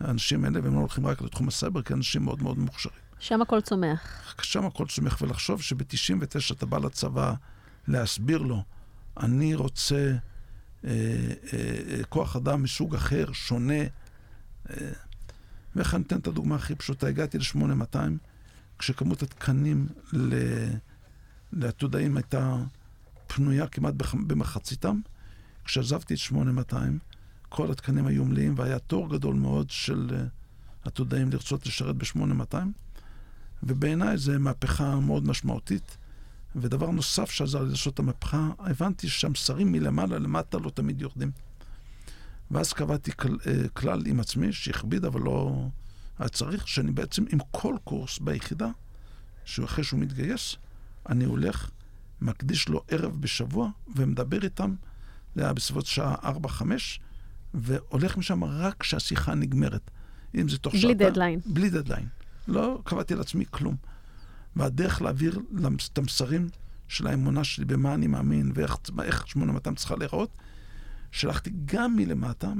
האנשים 0.00 0.44
האלה, 0.44 0.60
והם 0.62 0.74
לא 0.74 0.78
הולכים 0.78 1.06
רק 1.06 1.22
לתחום 1.22 1.48
הסייבר, 1.48 1.82
כי 1.82 1.92
אנשים 1.92 2.24
מאוד 2.24 2.42
מאוד 2.42 2.58
מוכשרים. 2.58 2.96
שם 3.18 3.42
הכל 3.42 3.60
צומח. 3.60 4.34
שם 4.42 4.66
הכל 4.66 4.86
צומח, 4.86 5.22
ולחשוב 5.22 5.62
שב-99 5.62 6.52
אתה 6.52 6.66
בא 6.66 6.78
לצבא 6.78 7.34
להסביר 7.88 8.38
לו, 8.38 8.62
אני 9.20 9.54
רוצה 9.54 10.16
אה, 10.84 10.90
אה, 11.52 12.04
כוח 12.08 12.36
אדם 12.36 12.62
מסוג 12.62 12.94
אחר, 12.94 13.32
שונה. 13.32 13.82
אה, 14.70 14.92
ואיך 15.76 15.94
אני 15.94 16.02
אתן 16.02 16.18
את 16.18 16.26
הדוגמה 16.26 16.56
הכי 16.56 16.74
פשוטה? 16.74 17.06
הגעתי 17.06 17.38
ל-8200, 17.38 17.96
כשכמות 18.78 19.22
התקנים 19.22 19.86
לעתודאים 21.52 22.16
הייתה 22.16 22.56
פנויה 23.26 23.66
כמעט 23.66 23.94
במחציתם. 24.26 25.00
כשעזבתי 25.64 26.14
את 26.14 26.18
8200, 26.18 26.98
כל 27.48 27.70
התקנים 27.70 28.06
היו 28.06 28.24
מלאים, 28.24 28.54
והיה 28.56 28.78
תור 28.78 29.10
גדול 29.10 29.34
מאוד 29.34 29.70
של 29.70 30.10
אה, 30.14 30.24
עתודאים 30.84 31.30
לרצות 31.30 31.66
לשרת 31.66 31.96
ב-8200, 31.96 32.56
ובעיניי 33.62 34.18
זו 34.18 34.32
מהפכה 34.38 35.00
מאוד 35.00 35.28
משמעותית. 35.28 35.96
ודבר 36.56 36.90
נוסף 36.90 37.30
שעזר 37.30 37.62
לי 37.62 37.70
לעשות 37.70 37.94
את 37.94 37.98
המהפכה, 37.98 38.50
הבנתי 38.58 39.08
ששם 39.08 39.34
שרים 39.34 39.72
מלמעלה 39.72 40.18
למטה 40.18 40.58
לא 40.58 40.70
תמיד 40.70 41.00
יורדים. 41.00 41.30
ואז 42.50 42.72
קבעתי 42.72 43.10
כל, 43.16 43.36
אה, 43.46 43.68
כלל 43.68 44.02
עם 44.06 44.20
עצמי, 44.20 44.52
שהכביד, 44.52 45.04
אבל 45.04 45.20
לא 45.20 45.66
היה 46.18 46.28
צריך, 46.28 46.68
שאני 46.68 46.92
בעצם 46.92 47.24
עם 47.32 47.38
כל 47.50 47.76
קורס 47.84 48.18
ביחידה, 48.18 48.68
שאחרי 49.44 49.84
שהוא 49.84 50.00
מתגייס, 50.00 50.56
אני 51.08 51.24
הולך, 51.24 51.70
מקדיש 52.20 52.68
לו 52.68 52.82
ערב 52.88 53.20
בשבוע, 53.20 53.68
ומדבר 53.96 54.44
איתם, 54.44 54.74
זה 55.34 55.42
היה 55.42 55.52
בסביבות 55.52 55.86
שעה 55.86 56.14
4-5, 56.14 56.62
והולך 57.54 58.16
משם 58.16 58.44
רק 58.44 58.76
כשהשיחה 58.78 59.34
נגמרת. 59.34 59.90
אם 60.34 60.48
זה 60.48 60.58
תוך 60.58 60.72
בלי 60.72 60.80
שעתה... 60.80 60.94
בלי 60.94 61.10
דדליין. 61.10 61.40
בלי 61.46 61.70
דדליין. 61.70 62.06
לא 62.48 62.80
קבעתי 62.84 63.14
לעצמי 63.14 63.44
כלום. 63.50 63.76
והדרך 64.56 65.02
להעביר 65.02 65.40
את 65.92 65.98
המסרים 65.98 66.48
של 66.88 67.06
האמונה 67.06 67.44
שלי, 67.44 67.64
במה 67.64 67.94
אני 67.94 68.06
מאמין, 68.06 68.52
ואיך 68.54 69.26
8200 69.26 69.76
צריכה 69.76 69.96
להיראות, 69.96 70.38
שלחתי 71.12 71.50
גם 71.64 71.96
מלמטה, 71.96 72.52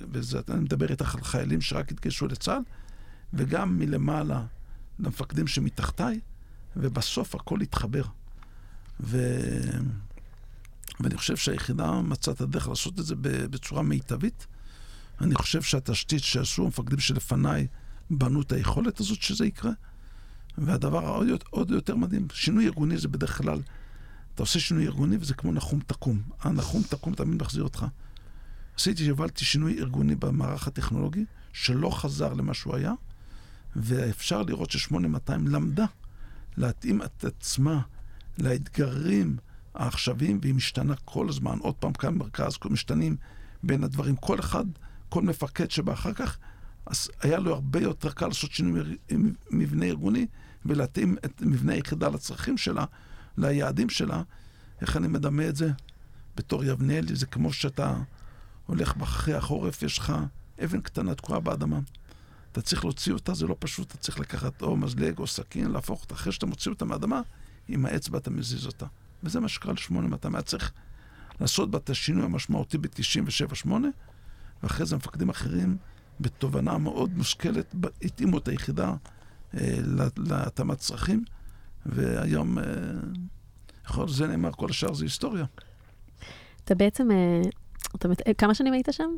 וזה, 0.00 0.40
אני 0.48 0.60
מדבר 0.60 0.90
איתך 0.90 1.14
על 1.14 1.24
חיילים 1.24 1.60
שרק 1.60 1.92
התגייסו 1.92 2.26
לצה"ל, 2.26 2.62
וגם 3.32 3.78
מלמעלה 3.78 4.42
למפקדים 4.98 5.46
שמתחתיי, 5.46 6.20
ובסוף 6.76 7.34
הכל 7.34 7.60
התחבר. 7.60 8.04
ו... 9.00 9.18
ואני 11.00 11.16
חושב 11.16 11.36
שהיחידה 11.36 12.00
מצאה 12.00 12.34
את 12.34 12.40
הדרך 12.40 12.68
לעשות 12.68 13.00
את 13.00 13.04
זה 13.06 13.14
בצורה 13.20 13.82
מיטבית. 13.82 14.46
אני 15.20 15.34
חושב 15.34 15.62
שהתשתית 15.62 16.22
שעשו 16.22 16.64
המפקדים 16.64 16.98
שלפניי 16.98 17.66
בנו 18.10 18.42
את 18.42 18.52
היכולת 18.52 19.00
הזאת 19.00 19.22
שזה 19.22 19.46
יקרה. 19.46 19.72
והדבר 20.58 21.06
העוד 21.06 21.28
עוד 21.50 21.70
יותר 21.70 21.96
מדהים, 21.96 22.26
שינוי 22.32 22.66
ארגוני 22.66 22.98
זה 22.98 23.08
בדרך 23.08 23.38
כלל, 23.38 23.60
אתה 24.34 24.42
עושה 24.42 24.60
שינוי 24.60 24.86
ארגוני 24.86 25.16
וזה 25.20 25.34
כמו 25.34 25.52
נחום 25.52 25.80
תקום. 25.86 26.22
הנחום 26.40 26.82
תקום 26.82 27.14
תמיד 27.14 27.42
מחזיר 27.42 27.62
אותך. 27.62 27.86
עשיתי, 28.76 29.08
הובלתי 29.08 29.44
שינוי 29.44 29.78
ארגוני 29.78 30.14
במערך 30.14 30.66
הטכנולוגי, 30.66 31.24
שלא 31.52 31.90
חזר 31.90 32.32
למה 32.32 32.54
שהוא 32.54 32.76
היה, 32.76 32.92
ואפשר 33.76 34.42
לראות 34.42 34.70
ש-8200 34.70 35.32
למדה 35.46 35.84
להתאים 36.56 37.02
את 37.02 37.24
עצמה 37.24 37.80
לאתגרים 38.38 39.36
העכשוויים, 39.74 40.38
והיא 40.42 40.54
משתנה 40.54 40.94
כל 41.04 41.28
הזמן. 41.28 41.58
עוד 41.58 41.74
פעם, 41.74 41.92
כאן 41.92 42.14
מרכז, 42.14 42.58
משתנים 42.70 43.16
בין 43.62 43.84
הדברים. 43.84 44.16
כל 44.16 44.40
אחד, 44.40 44.64
כל 45.08 45.22
מפקד 45.22 45.70
שבא 45.70 45.92
אחר 45.92 46.12
כך, 46.12 46.38
אז 46.86 47.10
היה 47.20 47.38
לו 47.38 47.54
הרבה 47.54 47.80
יותר 47.80 48.12
קל 48.12 48.26
לעשות 48.26 48.52
שינוי 48.52 48.96
מבנה 49.50 49.86
ארגוני 49.86 50.26
ולהתאים 50.66 51.16
את 51.24 51.42
מבנה 51.42 51.72
היחידה 51.72 52.08
לצרכים 52.08 52.56
שלה, 52.56 52.84
ליעדים 53.36 53.90
שלה. 53.90 54.22
איך 54.80 54.96
אני 54.96 55.08
מדמה 55.08 55.48
את 55.48 55.56
זה? 55.56 55.70
בתור 56.36 56.64
יבניאלי, 56.64 57.14
זה 57.14 57.26
כמו 57.26 57.52
שאתה 57.52 57.96
הולך 58.66 58.94
אחרי 59.02 59.34
החורף, 59.34 59.82
יש 59.82 59.98
לך 59.98 60.12
אבן 60.64 60.80
קטנה 60.80 61.14
תקועה 61.14 61.40
באדמה. 61.40 61.80
אתה 62.52 62.62
צריך 62.62 62.84
להוציא 62.84 63.12
אותה, 63.12 63.34
זה 63.34 63.46
לא 63.46 63.56
פשוט, 63.58 63.90
אתה 63.90 63.96
צריך 63.96 64.20
לקחת 64.20 64.62
או 64.62 64.76
מזלג 64.76 65.18
או 65.18 65.26
סכין, 65.26 65.70
להפוך 65.70 66.02
אותה. 66.02 66.14
אחרי 66.14 66.32
שאתה 66.32 66.46
מוציא 66.46 66.70
אותה 66.70 66.84
מהאדמה, 66.84 67.20
עם 67.68 67.86
האצבע 67.86 68.18
אתה 68.18 68.30
מזיז 68.30 68.66
אותה. 68.66 68.86
וזה 69.22 69.40
מה 69.40 69.48
שקרה 69.48 69.72
ל-8200. 69.72 70.28
היה 70.32 70.42
צריך 70.42 70.72
לעשות 71.40 71.70
בה 71.70 71.78
את 71.78 71.90
השינוי 71.90 72.24
המשמעותי 72.24 72.78
ב-97-8, 72.78 73.70
ואחרי 74.62 74.86
זה 74.86 74.96
מפקדים 74.96 75.28
אחרים, 75.28 75.76
בתובנה 76.20 76.78
מאוד 76.78 77.16
מושכלת, 77.16 77.74
התאימו 78.02 78.38
את 78.38 78.48
היחידה 78.48 78.94
להתאמת 80.16 80.78
צרכים, 80.78 81.24
והיום, 81.86 82.58
אה, 82.58 82.64
להיות, 83.84 84.08
זה 84.08 84.26
נאמר, 84.26 84.52
כל 84.52 84.70
השאר 84.70 84.94
זה 84.94 85.04
היסטוריה. 85.04 85.44
אתה 86.64 86.74
בעצם, 86.74 87.10
אה, 87.10 87.42
אתה, 87.96 88.08
כמה 88.38 88.54
שנים 88.54 88.72
היית 88.72 88.88
שם? 88.90 89.10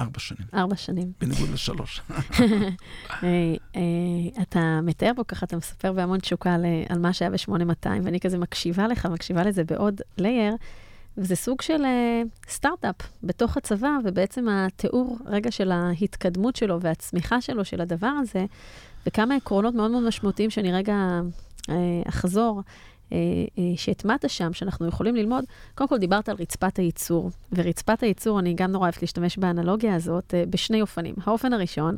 ארבע 0.00 0.18
שנים. 0.18 0.46
ארבע 0.54 0.76
שנים. 0.76 1.12
בניגוד 1.20 1.48
לשלוש. 1.50 2.00
אה, 2.10 3.54
אה, 3.76 4.42
אתה 4.42 4.80
מתאר 4.82 5.12
פה 5.16 5.24
ככה, 5.24 5.46
אתה 5.46 5.56
מספר 5.56 5.92
בהמון 5.92 6.18
תשוקה 6.18 6.56
על 6.88 6.98
מה 6.98 7.12
שהיה 7.12 7.30
ב-8200, 7.30 7.88
ואני 8.04 8.20
כזה 8.20 8.38
מקשיבה 8.38 8.88
לך, 8.88 9.06
מקשיבה 9.06 9.42
לזה 9.42 9.64
בעוד 9.64 10.00
לייר, 10.18 10.54
וזה 11.18 11.36
סוג 11.36 11.62
של 11.62 11.84
אה, 11.84 12.22
סטארט-אפ 12.48 12.96
בתוך 13.22 13.56
הצבא, 13.56 13.90
ובעצם 14.04 14.48
התיאור 14.48 15.18
רגע 15.26 15.50
של 15.50 15.72
ההתקדמות 15.72 16.56
שלו 16.56 16.80
והצמיחה 16.80 17.40
שלו 17.40 17.64
של 17.64 17.80
הדבר 17.80 18.12
הזה, 18.20 18.46
וכמה 19.06 19.34
עקרונות 19.34 19.74
מאוד 19.74 19.90
מאוד 19.90 20.02
משמעותיים 20.02 20.50
שאני 20.50 20.72
רגע 20.72 21.20
אחזור. 22.08 22.62
אה, 23.12 23.18
אה, 23.58 23.72
שהטמעת 23.76 24.24
שם, 24.28 24.52
שאנחנו 24.52 24.86
יכולים 24.88 25.16
ללמוד, 25.16 25.44
קודם 25.74 25.88
כל 25.88 25.98
דיברת 25.98 26.28
על 26.28 26.36
רצפת 26.40 26.76
הייצור, 26.76 27.30
ורצפת 27.52 28.02
הייצור, 28.02 28.38
אני 28.38 28.54
גם 28.54 28.72
נורא 28.72 28.82
אוהבת 28.84 29.02
להשתמש 29.02 29.38
באנלוגיה 29.38 29.94
הזאת, 29.94 30.34
אה, 30.34 30.44
בשני 30.50 30.80
אופנים. 30.80 31.14
האופן 31.24 31.52
הראשון 31.52 31.96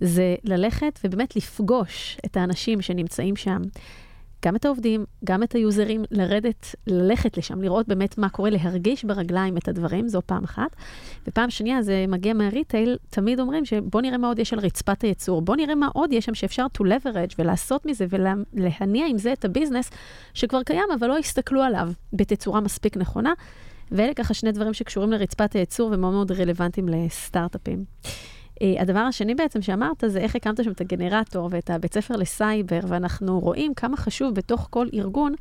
זה 0.00 0.36
ללכת 0.44 1.00
ובאמת 1.04 1.36
לפגוש 1.36 2.18
את 2.26 2.36
האנשים 2.36 2.82
שנמצאים 2.82 3.36
שם, 3.36 3.62
גם 4.44 4.56
את 4.56 4.64
העובדים, 4.64 5.04
גם 5.24 5.42
את 5.42 5.52
היוזרים, 5.52 6.04
לרדת, 6.10 6.74
ללכת 6.86 7.38
לשם, 7.38 7.62
לראות 7.62 7.88
באמת 7.88 8.18
מה 8.18 8.28
קורה, 8.28 8.50
להרגיש 8.50 9.04
ברגליים 9.04 9.56
את 9.56 9.68
הדברים, 9.68 10.08
זו 10.08 10.20
פעם 10.26 10.44
אחת. 10.44 10.76
ופעם 11.26 11.50
שנייה, 11.50 11.82
זה 11.82 12.04
מגיע 12.08 12.34
מהריטייל, 12.34 12.96
תמיד 13.10 13.40
אומרים 13.40 13.64
שבוא 13.64 14.00
נראה 14.00 14.18
מה 14.18 14.28
עוד 14.28 14.38
יש 14.38 14.52
על 14.52 14.58
רצפת 14.58 15.02
הייצור, 15.02 15.42
בוא 15.42 15.56
נראה 15.56 15.74
מה 15.74 15.88
עוד 15.92 16.12
יש 16.12 16.24
שם 16.24 16.34
שאפשר 16.34 16.66
to 16.78 16.80
leverage 16.80 17.34
ולעשות 17.38 17.86
מזה 17.86 18.06
ולהניע 18.10 19.06
עם 19.06 19.18
זה 19.18 19.32
את 19.32 19.44
הביזנס 19.44 19.90
שכבר 20.34 20.62
קיים, 20.62 20.88
אבל 20.98 21.08
לא 21.08 21.18
הסתכלו 21.18 21.62
עליו 21.62 21.88
בתצורה 22.12 22.60
מספיק 22.60 22.96
נכונה. 22.96 23.32
ואלה 23.92 24.14
ככה 24.14 24.34
שני 24.34 24.52
דברים 24.52 24.74
שקשורים 24.74 25.12
לרצפת 25.12 25.52
הייצור 25.52 25.90
ומאוד 25.92 26.12
מאוד 26.12 26.32
רלוונטיים 26.32 26.88
לסטארט-אפים. 26.88 27.84
Uh, 28.54 28.82
הדבר 28.82 28.98
השני 28.98 29.34
בעצם 29.34 29.62
שאמרת, 29.62 30.04
זה 30.06 30.18
איך 30.18 30.36
הקמת 30.36 30.64
שם 30.64 30.70
את 30.70 30.80
הגנרטור 30.80 31.48
ואת 31.52 31.70
הבית 31.70 31.94
ספר 31.94 32.16
לסייבר, 32.16 32.80
ואנחנו 32.88 33.40
רואים 33.40 33.74
כמה 33.74 33.96
חשוב 33.96 34.34
בתוך 34.34 34.66
כל 34.70 34.86
ארגון 34.94 35.34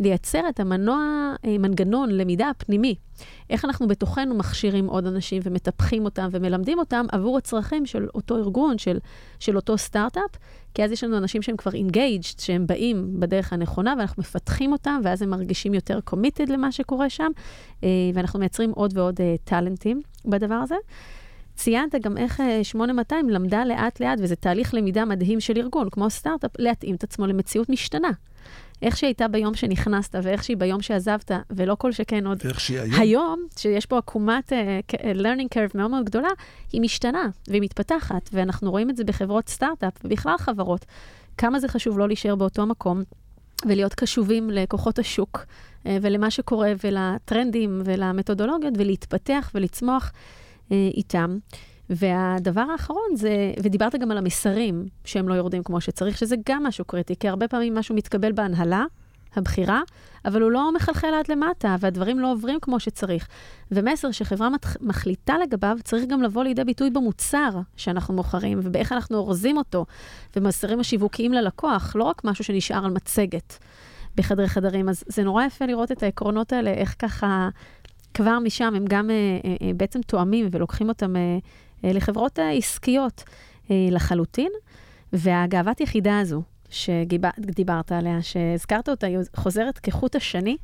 לייצר 0.00 0.48
את 0.48 0.60
המנוע, 0.60 1.34
אה, 1.44 1.58
מנגנון 1.58 2.10
למידה 2.10 2.50
הפנימי. 2.50 2.94
איך 3.50 3.64
אנחנו 3.64 3.88
בתוכנו 3.88 4.34
מכשירים 4.34 4.86
עוד 4.86 5.06
אנשים 5.06 5.42
ומטפחים 5.44 6.04
אותם 6.04 6.28
ומלמדים 6.30 6.78
אותם 6.78 7.06
עבור 7.12 7.38
הצרכים 7.38 7.86
של 7.86 8.08
אותו 8.14 8.36
ארגון, 8.36 8.78
של, 8.78 8.98
של 9.38 9.56
אותו 9.56 9.78
סטארט-אפ, 9.78 10.30
כי 10.74 10.84
אז 10.84 10.92
יש 10.92 11.04
לנו 11.04 11.18
אנשים 11.18 11.42
שהם 11.42 11.56
כבר 11.56 11.70
engaged, 11.70 12.42
שהם 12.42 12.66
באים 12.66 13.20
בדרך 13.20 13.52
הנכונה, 13.52 13.94
ואנחנו 13.98 14.20
מפתחים 14.20 14.72
אותם, 14.72 15.00
ואז 15.04 15.22
הם 15.22 15.30
מרגישים 15.30 15.74
יותר 15.74 15.98
committed 16.10 16.52
למה 16.52 16.72
שקורה 16.72 17.10
שם, 17.10 17.30
אה, 17.84 17.88
ואנחנו 18.14 18.38
מייצרים 18.38 18.70
עוד 18.70 18.98
ועוד 18.98 19.20
טאלנטים 19.44 20.00
בדבר 20.24 20.54
הזה. 20.54 20.76
ציינת 21.56 21.94
גם 22.02 22.18
איך 22.18 22.40
8200 22.62 23.30
למדה 23.30 23.64
לאט-לאט, 23.64 24.18
וזה 24.22 24.36
תהליך 24.36 24.74
למידה 24.74 25.04
מדהים 25.04 25.40
של 25.40 25.56
ארגון, 25.56 25.90
כמו 25.90 26.10
סטארט-אפ, 26.10 26.50
להתאים 26.58 26.94
את 26.94 27.04
עצמו 27.04 27.26
למציאות 27.26 27.68
משתנה. 27.68 28.10
איך 28.82 28.96
שהיא 28.96 29.08
הייתה 29.08 29.28
ביום 29.28 29.54
שנכנסת, 29.54 30.14
ואיך 30.22 30.44
שהיא 30.44 30.56
ביום 30.56 30.82
שעזבת, 30.82 31.30
ולא 31.50 31.74
כל 31.74 31.92
שכן 31.92 32.26
עוד... 32.26 32.38
ואיך 32.44 32.60
שהיא 32.60 32.80
היום. 32.80 33.00
היום, 33.00 33.46
שיש 33.58 33.86
פה 33.86 33.98
עקומת 33.98 34.52
uh, 34.52 34.94
learning 34.94 35.54
curve 35.54 35.70
מאוד 35.74 35.90
מאוד 35.90 36.04
גדולה, 36.04 36.28
היא 36.72 36.80
משתנה 36.80 37.28
והיא 37.48 37.62
מתפתחת, 37.62 38.30
ואנחנו 38.32 38.70
רואים 38.70 38.90
את 38.90 38.96
זה 38.96 39.04
בחברות 39.04 39.48
סטארט-אפ, 39.48 39.92
ובכלל 40.04 40.38
חברות. 40.38 40.84
כמה 41.38 41.60
זה 41.60 41.68
חשוב 41.68 41.98
לא 41.98 42.06
להישאר 42.06 42.34
באותו 42.34 42.66
מקום, 42.66 43.02
ולהיות 43.66 43.94
קשובים 43.94 44.50
לכוחות 44.50 44.98
השוק, 44.98 45.44
ולמה 45.84 46.30
שקורה, 46.30 46.72
ולטרנדים, 46.84 47.82
ולמתודולוגיות, 47.84 48.74
ולהתפתח 48.78 49.50
ולצמוח 49.54 50.12
איתם. 50.70 51.38
והדבר 51.90 52.64
האחרון 52.72 53.16
זה, 53.16 53.52
ודיברת 53.62 53.94
גם 53.94 54.10
על 54.10 54.18
המסרים 54.18 54.86
שהם 55.04 55.28
לא 55.28 55.34
יורדים 55.34 55.62
כמו 55.62 55.80
שצריך, 55.80 56.18
שזה 56.18 56.36
גם 56.48 56.62
משהו 56.62 56.84
קריטי, 56.84 57.14
כי 57.20 57.28
הרבה 57.28 57.48
פעמים 57.48 57.74
משהו 57.74 57.94
מתקבל 57.94 58.32
בהנהלה, 58.32 58.84
הבחירה, 59.36 59.82
אבל 60.24 60.42
הוא 60.42 60.50
לא 60.50 60.72
מחלחל 60.74 61.14
עד 61.14 61.28
למטה, 61.28 61.76
והדברים 61.80 62.18
לא 62.18 62.32
עוברים 62.32 62.60
כמו 62.60 62.80
שצריך. 62.80 63.28
ומסר 63.70 64.10
שחברה 64.10 64.48
מחליטה 64.80 65.38
לגביו, 65.38 65.76
צריך 65.84 66.04
גם 66.08 66.22
לבוא 66.22 66.44
לידי 66.44 66.64
ביטוי 66.64 66.90
במוצר 66.90 67.50
שאנחנו 67.76 68.14
מוכרים, 68.14 68.60
ובאיך 68.62 68.92
אנחנו 68.92 69.16
אורזים 69.16 69.56
אותו, 69.56 69.86
ומסרים 70.36 70.80
השיווקיים 70.80 71.32
ללקוח, 71.32 71.96
לא 71.96 72.04
רק 72.04 72.24
משהו 72.24 72.44
שנשאר 72.44 72.84
על 72.84 72.90
מצגת 72.90 73.58
בחדרי 74.16 74.48
חדרים. 74.48 74.88
אז 74.88 75.04
זה 75.06 75.22
נורא 75.22 75.44
יפה 75.44 75.66
לראות 75.66 75.92
את 75.92 76.02
העקרונות 76.02 76.52
האלה, 76.52 76.70
איך 76.70 76.94
ככה... 76.98 77.48
כבר 78.14 78.38
משם 78.38 78.72
הם 78.76 78.84
גם 78.88 79.10
אה, 79.10 79.14
אה, 79.44 79.56
אה 79.62 79.72
בעצם 79.76 80.00
תואמים 80.02 80.48
ולוקחים 80.50 80.88
אותם 80.88 81.14
לחברות 81.82 82.38
עסקיות 82.58 83.24
לחלוטין. 83.70 84.50
והגאוות 85.12 85.80
יחידה 85.80 86.18
הזו, 86.18 86.42
שדיברת 86.70 87.92
עליה, 87.92 88.22
שהזכרת 88.22 88.88
אותה, 88.88 89.06
היא 89.06 89.18
חוזרת 89.36 89.78
כחוט 89.78 90.16
השני 90.16 90.56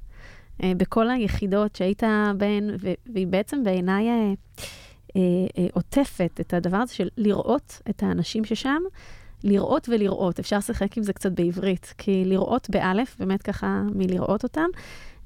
בכל 0.63 1.11
היחידות 1.11 1.77
שהיית 1.77 2.03
בהן, 2.37 2.71
והיא 3.13 3.27
בעצם 3.27 3.65
בעיניי 3.65 4.07
עוטפת 5.73 6.41
את 6.41 6.55
הדבר 6.55 6.77
הזה 6.77 6.95
של 6.95 7.09
לראות 7.17 7.83
את 7.91 8.03
האנשים 8.03 8.45
ששם, 8.45 8.83
לראות 9.45 9.89
ולראות. 9.89 10.39
אפשר 10.39 10.59
לשחק 10.59 10.97
עם 10.97 11.03
זה 11.03 11.13
קצת 11.13 11.33
בעברית, 11.33 11.95
כי 11.99 12.25
לראות 12.25 12.71
באלף, 12.71 13.17
באמת 13.19 13.43
ככה 13.43 13.83
מלראות 13.95 14.43
אותם, 14.43 14.69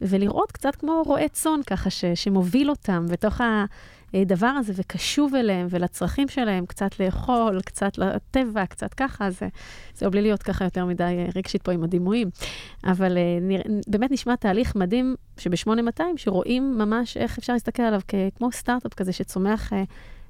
ולראות 0.01 0.53
קצת 0.53 0.77
כמו 0.77 1.03
רועה 1.07 1.29
צאן 1.29 1.61
ככה, 1.67 1.91
ש, 1.91 2.05
שמוביל 2.15 2.71
אותם 2.71 3.07
בתוך 3.09 3.41
הדבר 4.15 4.47
הזה 4.47 4.73
וקשוב 4.77 5.35
אליהם 5.35 5.67
ולצרכים 5.71 6.29
שלהם, 6.29 6.67
קצת 6.67 7.01
לאכול, 7.01 7.61
קצת 7.61 7.99
לטבע, 7.99 8.67
קצת 8.67 8.95
ככה, 8.95 9.31
זה, 9.31 9.49
זה 9.95 10.11
בלי 10.11 10.23
להיות 10.23 10.43
ככה 10.43 10.65
יותר 10.65 10.85
מדי 10.85 11.03
אה, 11.03 11.27
רגשית 11.37 11.63
פה 11.63 11.73
עם 11.73 11.85
הדימויים. 11.85 12.31
אבל 12.85 13.19
אה, 13.19 13.39
נרא, 13.41 13.63
באמת 13.89 14.11
נשמע 14.11 14.37
תהליך 14.37 14.77
מדהים 14.77 15.15
שב-8200, 15.39 16.03
שרואים 16.17 16.79
ממש 16.79 17.17
איך 17.17 17.39
אפשר 17.39 17.53
להסתכל 17.53 17.83
עליו 17.83 18.01
כמו 18.37 18.53
סטארט-אפ 18.53 18.95
כזה 18.95 19.13
שצומח 19.13 19.73
אה, 19.73 19.83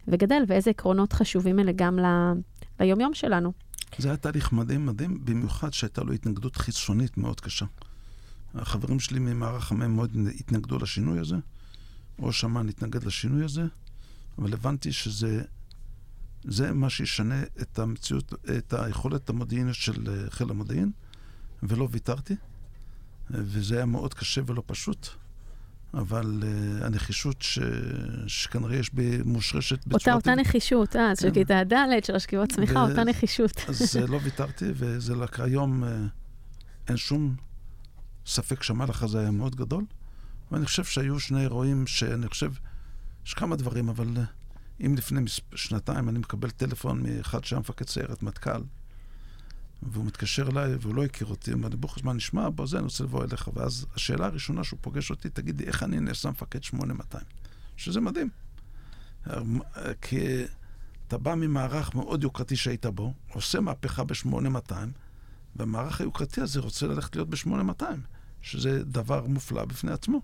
וגדל, 0.08 0.42
ואיזה 0.46 0.70
עקרונות 0.70 1.12
חשובים 1.12 1.60
אלה 1.60 1.72
גם 1.76 1.98
ל, 1.98 2.32
ליומיום 2.80 3.14
שלנו. 3.14 3.52
זה 3.98 4.08
היה 4.08 4.16
תהליך 4.16 4.52
מדהים 4.52 4.86
מדהים, 4.86 5.24
במיוחד 5.24 5.72
שהייתה 5.72 6.02
לו 6.02 6.12
התנגדות 6.12 6.56
חיצונית 6.56 7.18
מאוד 7.18 7.40
קשה. 7.40 7.66
החברים 8.54 9.00
שלי 9.00 9.18
ממערך 9.18 9.72
המ"ם 9.72 9.96
מאוד 9.96 10.16
התנגדו 10.40 10.78
לשינוי 10.78 11.18
הזה. 11.18 11.36
ראש 12.18 12.44
אמ"ן 12.44 12.68
התנגד 12.68 13.04
לשינוי 13.04 13.44
הזה, 13.44 13.66
אבל 14.38 14.52
הבנתי 14.52 14.92
שזה 14.92 15.42
זה 16.44 16.72
מה 16.72 16.90
שישנה 16.90 17.42
את 17.42 17.78
המציאות, 17.78 18.34
את 18.58 18.72
היכולת 18.72 19.28
המודיעינית 19.28 19.74
של 19.74 20.08
אה, 20.08 20.30
חיל 20.30 20.50
המודיעין, 20.50 20.90
ולא 21.62 21.88
ויתרתי. 21.90 22.34
וזה 23.30 23.76
היה 23.76 23.86
מאוד 23.86 24.14
קשה 24.14 24.40
ולא 24.46 24.62
פשוט, 24.66 25.08
אבל 25.94 26.42
uh, 26.42 26.84
הנחישות 26.84 27.42
ש... 27.42 27.58
שכנראה 28.26 28.76
יש 28.76 28.94
בי 28.94 29.22
מושרשת 29.24 29.86
בצורה... 29.86 30.16
אותה, 30.16 30.30
אותה 30.30 30.34
נחישות, 30.34 30.96
אה, 30.96 31.12
כן. 31.16 31.22
של 31.22 31.30
כיתה 31.30 31.64
ד', 31.64 32.04
של 32.04 32.16
השכיבות 32.16 32.52
צמיחה, 32.52 32.78
ו... 32.78 32.90
אותה 32.90 33.04
נחישות. 33.04 33.52
אז 33.68 33.96
לא 33.96 34.20
ויתרתי, 34.22 34.64
וזה 34.74 35.16
לקח 35.16 35.40
היום, 35.40 35.84
uh, 35.84 35.86
אין 36.88 36.96
שום 36.96 37.36
ספק 38.26 38.62
שהמהלך 38.62 39.02
הזה 39.02 39.20
היה 39.20 39.30
מאוד 39.30 39.56
גדול. 39.56 39.84
ואני 40.50 40.66
חושב 40.66 40.84
שהיו 40.84 41.20
שני 41.20 41.40
אירועים 41.40 41.86
שאני 41.86 42.28
חושב, 42.28 42.52
יש 43.26 43.34
כמה 43.34 43.56
דברים, 43.56 43.88
אבל 43.88 44.08
אה, 44.16 44.24
אם 44.86 44.94
לפני 44.94 45.20
שנתיים 45.54 46.08
אני 46.08 46.18
מקבל 46.18 46.50
טלפון 46.50 47.02
מאחד 47.02 47.44
שהיה 47.44 47.60
מפקד 47.60 47.88
סיירת 47.88 48.22
מטכ"ל, 48.22 48.62
והוא 49.82 50.04
מתקשר 50.04 50.48
אליי, 50.48 50.74
והוא 50.80 50.94
לא 50.94 51.04
הכיר 51.04 51.26
אותי, 51.26 51.52
אמר 51.52 51.68
לי, 51.68 51.76
בוכש, 51.76 52.04
מה 52.04 52.12
נשמע? 52.12 52.48
בוא 52.48 52.66
זה, 52.66 52.76
אני 52.76 52.84
רוצה 52.84 53.04
לבוא 53.04 53.24
אליך. 53.24 53.50
ואז 53.54 53.86
השאלה 53.94 54.26
הראשונה 54.26 54.64
שהוא 54.64 54.78
פוגש 54.82 55.10
אותי, 55.10 55.28
תגיד 55.30 55.60
לי, 55.60 55.66
איך 55.66 55.82
אני 55.82 56.00
נעשה 56.00 56.30
מפקד 56.30 56.62
8200? 56.62 57.24
שזה 57.76 58.00
מדהים. 58.00 58.28
כי 60.00 60.44
אתה 61.08 61.18
בא 61.18 61.34
ממערך 61.34 61.94
מאוד 61.94 62.22
יוקרתי 62.22 62.56
שהיית 62.56 62.86
בו, 62.86 63.14
עושה 63.32 63.60
מהפכה 63.60 64.04
ב-8200, 64.04 64.72
והמערך 65.56 66.00
היוקרתי 66.00 66.40
הזה 66.40 66.60
רוצה 66.60 66.86
ללכת 66.86 67.16
להיות 67.16 67.30
ב-8200, 67.30 67.84
שזה 68.44 68.84
דבר 68.84 69.26
מופלא 69.26 69.64
בפני 69.64 69.92
עצמו. 69.92 70.20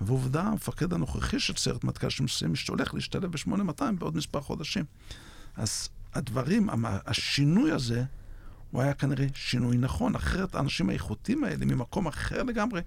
ועובדה, 0.00 0.42
המפקד 0.42 0.92
הנוכחי 0.92 1.40
של 1.40 1.56
סיירת 1.56 1.84
מטכ"ל 1.84 2.10
שמסיים, 2.10 2.54
שהולך 2.56 2.94
להשתלב 2.94 3.32
ב-8200 3.32 3.82
בעוד 3.98 4.16
מספר 4.16 4.40
חודשים. 4.40 4.84
אז 5.56 5.88
הדברים, 6.14 6.68
השינוי 6.84 7.72
הזה, 7.72 8.04
הוא 8.70 8.82
היה 8.82 8.94
כנראה 8.94 9.26
שינוי 9.34 9.76
נכון, 9.76 10.14
אחרת 10.14 10.54
האנשים 10.54 10.88
האיכותיים 10.88 11.44
האלה 11.44 11.64
ממקום 11.66 12.06
אחר 12.06 12.42
לגמרי 12.42 12.80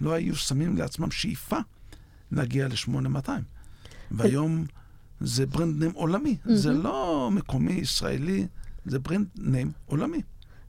לא 0.00 0.12
היו 0.12 0.36
שמים 0.36 0.76
לעצמם 0.76 1.10
שאיפה 1.10 1.58
להגיע 2.32 2.68
ל-8200. 2.68 3.28
והיום 4.10 4.64
זה 5.20 5.46
brand 5.46 5.78
name 5.78 5.92
עולמי, 5.94 6.36
זה 6.44 6.72
לא 6.72 7.30
מקומי 7.32 7.72
ישראלי, 7.72 8.46
זה 8.86 8.98
brand 8.98 9.26
name 9.36 9.72
עולמי. 9.86 10.22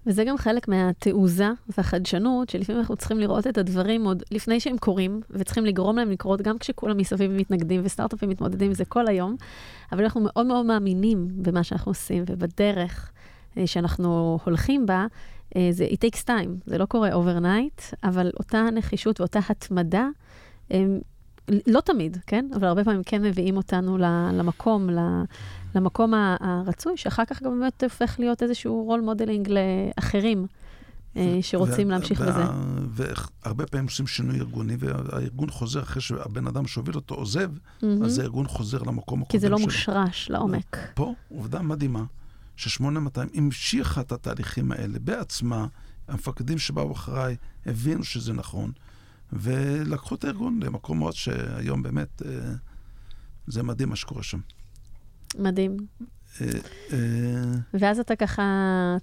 וזה 0.07 0.23
גם 0.23 0.37
חלק 0.37 0.67
מהתעוזה 0.67 1.49
והחדשנות, 1.77 2.49
שלפעמים 2.49 2.79
אנחנו 2.79 2.95
צריכים 2.95 3.19
לראות 3.19 3.47
את 3.47 3.57
הדברים 3.57 4.05
עוד 4.05 4.23
לפני 4.31 4.59
שהם 4.59 4.77
קורים, 4.77 5.21
וצריכים 5.29 5.65
לגרום 5.65 5.97
להם 5.97 6.11
לקרות 6.11 6.41
גם 6.41 6.57
כשכולם 6.57 6.97
מסביב 6.97 7.31
מתנגדים, 7.31 7.81
וסטארט-אפים 7.83 8.29
מתמודדים 8.29 8.67
עם 8.67 8.73
זה 8.73 8.85
כל 8.85 9.07
היום, 9.07 9.35
אבל 9.91 10.03
אנחנו 10.03 10.21
מאוד 10.23 10.45
מאוד 10.45 10.65
מאמינים 10.65 11.27
במה 11.35 11.63
שאנחנו 11.63 11.89
עושים, 11.89 12.23
ובדרך 12.27 13.11
אה, 13.57 13.67
שאנחנו 13.67 14.39
הולכים 14.45 14.85
בה, 14.85 15.05
אה, 15.55 15.67
זה 15.71 15.87
it 15.91 16.05
takes 16.05 16.23
time, 16.27 16.49
זה 16.65 16.77
לא 16.77 16.85
קורה 16.85 17.09
overnight, 17.09 17.95
אבל 18.03 18.31
אותה 18.39 18.63
נחישות 18.73 19.19
ואותה 19.19 19.39
התמדה, 19.49 20.07
לא 21.67 21.81
תמיד, 21.81 22.17
כן? 22.27 22.45
אבל 22.55 22.67
הרבה 22.67 22.83
פעמים 22.83 23.03
כן 23.05 23.21
מביאים 23.21 23.57
אותנו 23.57 23.97
למקום, 24.33 24.89
למקום 25.75 26.13
הרצוי, 26.39 26.97
שאחר 26.97 27.25
כך 27.25 27.43
גם 27.43 27.59
באמת 27.59 27.83
הופך 27.83 28.15
להיות 28.19 28.43
איזשהו 28.43 28.83
role 28.83 29.01
modeling 29.01 29.49
לאחרים. 29.49 30.47
אה, 31.17 31.37
שרוצים 31.41 31.89
להמשיך 31.89 32.21
בזה. 32.21 32.43
והרבה 32.89 33.65
פעמים 33.65 33.85
עושים 33.85 34.07
שינוי 34.07 34.39
ארגוני, 34.39 34.75
והארגון 34.79 35.49
חוזר 35.49 35.81
אחרי 35.81 36.01
שהבן 36.01 36.47
אדם 36.47 36.67
שהוביל 36.67 36.95
אותו 36.95 37.15
עוזב, 37.15 37.51
אז 38.03 38.19
הארגון 38.19 38.47
חוזר 38.47 38.83
למקום 38.83 39.21
הקודם 39.21 39.25
שלו. 39.25 39.27
כי 39.27 39.39
זה 39.39 39.49
לא 39.49 39.59
מושרש 39.59 40.29
לעומק. 40.29 40.77
פה 40.93 41.13
עובדה 41.29 41.61
מדהימה, 41.61 42.03
ש-8200 42.55 43.21
המשיכה 43.33 44.01
את 44.01 44.11
התהליכים 44.11 44.71
האלה 44.71 44.99
בעצמה, 44.99 45.67
המפקדים 46.07 46.57
שבאו 46.57 46.91
אחריי 46.91 47.35
הבינו 47.65 48.03
שזה 48.03 48.33
נכון, 48.33 48.71
ולקחו 49.33 50.15
את 50.15 50.23
הארגון 50.23 50.59
למקומות 50.63 51.15
שהיום 51.15 51.83
באמת 51.83 52.21
אה, 52.25 52.53
זה 53.47 53.63
מדהים 53.63 53.89
מה 53.89 53.95
שקורה 53.95 54.23
שם. 54.23 54.39
מדהים. 55.39 55.77
אה, 56.41 56.47
אה, 56.93 56.97
ואז 57.73 57.99
אתה 57.99 58.15
ככה, 58.15 58.43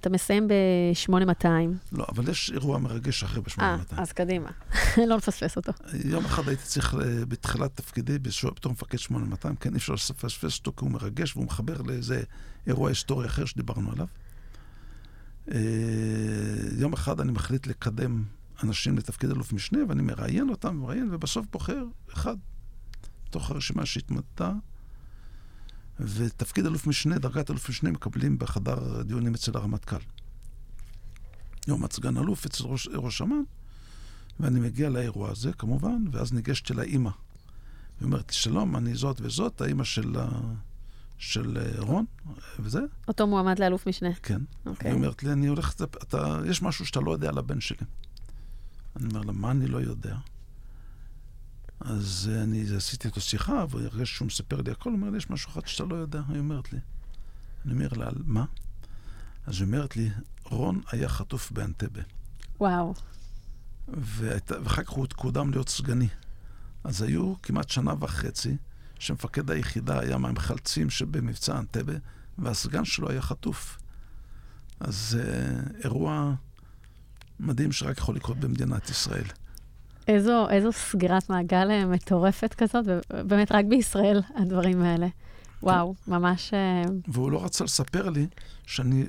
אתה 0.00 0.10
מסיים 0.10 0.48
ב-8200. 0.48 1.46
לא, 1.92 2.06
אבל 2.08 2.28
יש 2.28 2.50
אירוע 2.50 2.78
מרגש 2.78 3.24
אחרי 3.24 3.40
ב-8200. 3.40 3.62
אה, 3.62 3.76
אז 3.90 4.12
קדימה, 4.12 4.50
לא 5.08 5.16
נפספס 5.16 5.56
אותו. 5.56 5.72
יום 6.04 6.24
אחד 6.24 6.48
הייתי 6.48 6.62
צריך, 6.62 6.94
בתחילת 7.28 7.76
תפקידי, 7.76 8.18
בתור 8.18 8.72
מפקד 8.72 8.98
8200, 8.98 9.56
כן, 9.56 9.72
אי 9.72 9.76
אפשר 9.76 9.92
לפספס 9.92 10.58
אותו, 10.58 10.72
כי 10.76 10.84
הוא 10.84 10.90
מרגש, 10.90 11.36
והוא 11.36 11.46
מחבר 11.46 11.82
לאיזה 11.82 12.22
אירוע 12.66 12.88
היסטורי 12.88 13.26
אחר 13.26 13.44
שדיברנו 13.44 13.92
עליו. 13.92 14.06
יום 16.78 16.92
אחד 16.92 17.20
אני 17.20 17.32
מחליט 17.32 17.66
לקדם 17.66 18.24
אנשים 18.64 18.98
לתפקיד 18.98 19.30
אלוף 19.30 19.52
משנה, 19.52 19.78
ואני 19.88 20.02
מראיין 20.02 20.48
אותם, 20.48 20.76
מראיין, 20.76 21.08
ובסוף 21.14 21.46
בוחר 21.52 21.84
אחד, 22.12 22.36
מתוך 23.28 23.50
הרשימה 23.50 23.86
שהתמדתה. 23.86 24.52
ותפקיד 26.00 26.66
אלוף 26.66 26.86
משנה, 26.86 27.18
דרגת 27.18 27.50
אלוף 27.50 27.68
משנה, 27.68 27.90
מקבלים 27.90 28.38
בחדר 28.38 29.02
דיונים 29.02 29.34
אצל 29.34 29.56
הרמטכ"ל. 29.56 29.96
יום 31.68 31.84
סגן 31.90 32.16
אלוף 32.16 32.46
אצל 32.46 32.64
ראש, 32.64 32.88
ראש 32.94 33.22
אמ"ן, 33.22 33.42
ואני 34.40 34.60
מגיע 34.60 34.88
לאירוע 34.88 35.30
הזה, 35.30 35.52
כמובן, 35.52 36.04
ואז 36.12 36.32
ניגשת 36.32 36.70
אל 36.70 36.80
האימא. 36.80 37.10
היא 38.00 38.06
אומרת 38.06 38.30
שלום, 38.30 38.76
אני 38.76 38.94
זאת 38.94 39.20
וזאת, 39.20 39.60
האימא 39.60 39.84
של, 39.84 40.14
של 41.18 41.58
אה, 41.58 41.80
רון, 41.82 42.04
וזה. 42.58 42.80
אותו 43.08 43.26
מועמד 43.26 43.58
לאלוף 43.58 43.88
משנה. 43.88 44.14
כן. 44.22 44.40
אוקיי. 44.66 44.90
היא 44.90 44.94
אומרת 44.94 45.22
לי, 45.22 45.32
אני 45.32 45.46
הולך, 45.46 45.74
אתה, 45.82 46.38
יש 46.46 46.62
משהו 46.62 46.86
שאתה 46.86 47.00
לא 47.00 47.10
יודע 47.10 47.28
על 47.28 47.38
הבן 47.38 47.60
שלי. 47.60 47.86
אני 48.96 49.08
אומר 49.08 49.20
לה, 49.20 49.32
מה 49.32 49.50
אני 49.50 49.66
לא 49.66 49.78
יודע? 49.78 50.16
אז 51.80 52.30
אה, 52.32 52.42
אני 52.42 52.76
עשיתי 52.76 53.08
איתו 53.08 53.20
שיחה, 53.20 53.64
והרגשתי 53.70 54.16
שהוא 54.16 54.26
מספר 54.26 54.60
לי 54.60 54.70
הכל, 54.70 54.90
הוא 54.90 54.96
אומר 54.96 55.10
לי, 55.10 55.16
יש 55.16 55.30
משהו 55.30 55.50
אחד 55.50 55.66
שאתה 55.66 55.84
לא 55.84 55.94
יודע, 55.94 56.20
היא 56.28 56.38
אומרת 56.38 56.72
לי. 56.72 56.78
אני 57.64 57.72
אומר 57.72 57.88
לה, 57.96 58.10
מה? 58.24 58.44
אז 59.46 59.54
היא 59.60 59.66
אומרת 59.66 59.96
לי, 59.96 60.10
רון 60.44 60.80
היה 60.92 61.08
חטוף 61.08 61.52
באנטבה. 61.52 62.02
וואו. 62.60 62.94
ואחר 63.88 64.82
כך 64.82 64.90
הוא 64.90 65.06
קודם 65.16 65.50
להיות 65.50 65.68
סגני. 65.68 66.08
אז 66.84 67.02
היו 67.02 67.34
כמעט 67.42 67.70
שנה 67.70 67.94
וחצי 68.00 68.56
שמפקד 68.98 69.50
היחידה 69.50 70.00
היה 70.00 70.18
מהמחלצים 70.18 70.90
שבמבצע 70.90 71.58
אנטבה, 71.58 71.92
והסגן 72.38 72.84
שלו 72.84 73.10
היה 73.10 73.22
חטוף. 73.22 73.78
אז 74.80 75.18
uh, 75.20 75.84
אירוע 75.84 76.34
מדהים 77.42 77.72
שרק 77.72 77.98
יכול 77.98 78.16
לקרות 78.16 78.36
במדינת 78.36 78.90
ישראל. 78.90 79.24
איזו, 80.08 80.50
איזו 80.50 80.72
סגירת 80.72 81.30
מעגל 81.30 81.70
אה, 81.70 81.86
מטורפת 81.86 82.54
כזאת, 82.54 82.84
ובאמת 83.12 83.52
רק 83.52 83.64
בישראל 83.64 84.20
הדברים 84.34 84.82
האלה. 84.82 85.06
וואו, 85.62 85.94
כן. 85.94 86.12
ממש... 86.12 86.54
אה, 86.54 86.82
והוא 87.08 87.30
לא 87.30 87.44
רצה 87.44 87.64
לספר 87.64 88.10
לי 88.10 88.26
שאני, 88.66 89.04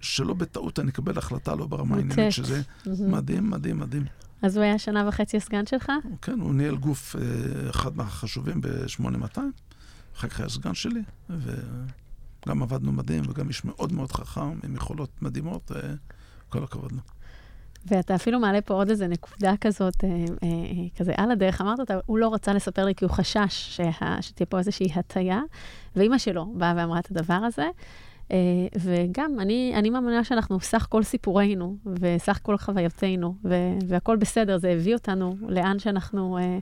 שלא 0.00 0.34
בטעות 0.34 0.78
אני 0.78 0.90
אקבל 0.90 1.18
החלטה 1.18 1.54
לא 1.54 1.66
ברמה 1.66 1.96
העניינית, 1.96 2.32
שזה 2.32 2.62
מדהים, 2.86 3.50
מדהים, 3.50 3.78
מדהים. 3.78 4.04
אז 4.42 4.56
הוא 4.56 4.64
היה 4.64 4.78
שנה 4.78 5.08
וחצי 5.08 5.36
הסגן 5.36 5.66
שלך? 5.66 5.92
כן, 6.22 6.40
הוא 6.40 6.54
ניהל 6.54 6.76
גוף 6.76 7.16
אה, 7.16 7.70
אחד 7.70 7.96
מהחשובים 7.96 8.60
ב-8200, 8.60 9.38
אחר 10.16 10.28
כך 10.28 10.40
היה 10.40 10.48
סגן 10.48 10.74
שלי, 10.74 11.02
וגם 11.30 12.62
עבדנו 12.62 12.92
מדהים, 12.92 13.24
וגם 13.28 13.48
איש 13.48 13.64
מאוד 13.64 13.92
מאוד 13.92 14.12
חכם, 14.12 14.58
עם 14.64 14.74
יכולות 14.74 15.22
מדהימות, 15.22 15.72
כל 16.48 16.64
הכבוד 16.64 16.92
לו. 16.92 17.15
ואתה 17.86 18.14
אפילו 18.14 18.40
מעלה 18.40 18.60
פה 18.60 18.74
עוד 18.74 18.90
איזה 18.90 19.06
נקודה 19.06 19.54
כזאת, 19.60 20.04
אה, 20.04 20.08
אה, 20.42 20.48
כזה 20.98 21.12
על 21.16 21.30
הדרך, 21.30 21.60
אמרת 21.60 21.80
אותה, 21.80 21.98
הוא 22.06 22.18
לא 22.18 22.34
רצה 22.34 22.52
לספר 22.52 22.84
לי 22.84 22.94
כי 22.94 23.04
הוא 23.04 23.12
חשש 23.12 23.76
שה, 23.76 24.22
שתהיה 24.22 24.46
פה 24.46 24.58
איזושהי 24.58 24.92
הטיה, 24.94 25.40
ואימא 25.96 26.18
שלו 26.18 26.46
באה 26.54 26.74
ואמרה 26.76 26.98
את 26.98 27.10
הדבר 27.10 27.34
הזה. 27.34 27.66
אה, 28.32 28.36
וגם, 28.80 29.40
אני, 29.40 29.72
אני 29.74 29.90
מאמינה 29.90 30.24
שאנחנו 30.24 30.60
סך 30.60 30.86
כל 30.90 31.02
סיפורינו, 31.02 31.76
וסך 31.86 32.38
כל 32.42 32.56
חוויותינו, 32.56 33.34
והכול 33.86 34.16
בסדר, 34.16 34.58
זה 34.58 34.70
הביא 34.70 34.94
אותנו 34.94 35.36
לאן 35.48 35.78
שאנחנו 35.78 36.38
אה, 36.38 36.58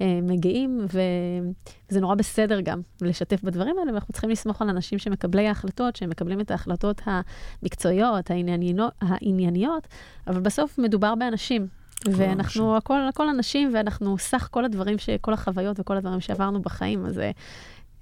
אה, 0.00 0.20
מגיעים, 0.22 0.80
וזה 0.86 2.00
נורא 2.00 2.14
בסדר 2.14 2.60
גם 2.60 2.80
לשתף 3.00 3.42
בדברים 3.42 3.78
האלה, 3.78 3.92
ואנחנו 3.92 4.12
צריכים 4.12 4.30
לסמוך 4.30 4.62
על 4.62 4.68
אנשים 4.68 4.98
שמקבלי 4.98 5.48
ההחלטות, 5.48 5.96
שהם 5.96 6.10
מקבלים 6.10 6.40
את 6.40 6.50
ההחלטות 6.50 7.02
המקצועיות, 7.06 8.30
הענייניות, 8.30 8.92
הענייניות 9.00 9.88
אבל 10.26 10.40
בסוף 10.40 10.78
מדובר 10.78 11.14
באנשים. 11.14 11.66
ואנחנו 12.10 12.76
הכל, 12.76 13.00
הכל 13.08 13.28
אנשים, 13.28 13.70
ואנחנו 13.74 14.18
סך 14.18 14.48
כל 14.50 14.64
הדברים, 14.64 14.98
ש, 14.98 15.10
כל 15.20 15.32
החוויות 15.32 15.80
וכל 15.80 15.96
הדברים 15.96 16.20
שעברנו 16.20 16.62
בחיים, 16.62 17.06
אז 17.06 17.20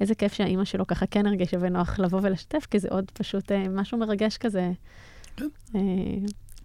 איזה 0.01 0.15
כיף 0.15 0.33
שהאימא 0.33 0.65
שלו 0.65 0.87
ככה 0.87 1.07
כן 1.07 1.27
הרגישה 1.27 1.59
בנוח 1.59 1.99
לבוא 1.99 2.21
ולשתף, 2.23 2.67
כי 2.71 2.79
זה 2.79 2.89
עוד 2.91 3.11
פשוט 3.11 3.53
אה, 3.53 3.69
משהו 3.69 3.99
מרגש 3.99 4.37
כזה. 4.37 4.73
כן. 5.37 5.49
אה, 5.75 5.81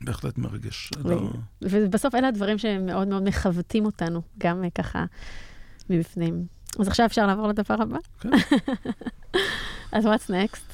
בהחלט 0.02 0.38
מרגש. 0.38 0.92
ו- 1.04 1.10
לא... 1.10 1.30
ובסוף 1.62 2.16
אלה 2.16 2.28
הדברים 2.28 2.58
שמאוד 2.58 3.08
מאוד 3.08 3.24
מכבדים 3.24 3.86
אותנו, 3.86 4.22
גם 4.38 4.64
אה, 4.64 4.70
ככה 4.70 5.06
מבפנים. 5.90 6.46
אז 6.80 6.88
עכשיו 6.88 7.06
אפשר 7.06 7.28
לעבור 7.28 7.48
לדבר 7.48 7.82
הבא? 7.82 7.98
כן. 8.20 8.30
אז 9.92 10.06
what's 10.06 10.30
next? 10.30 10.74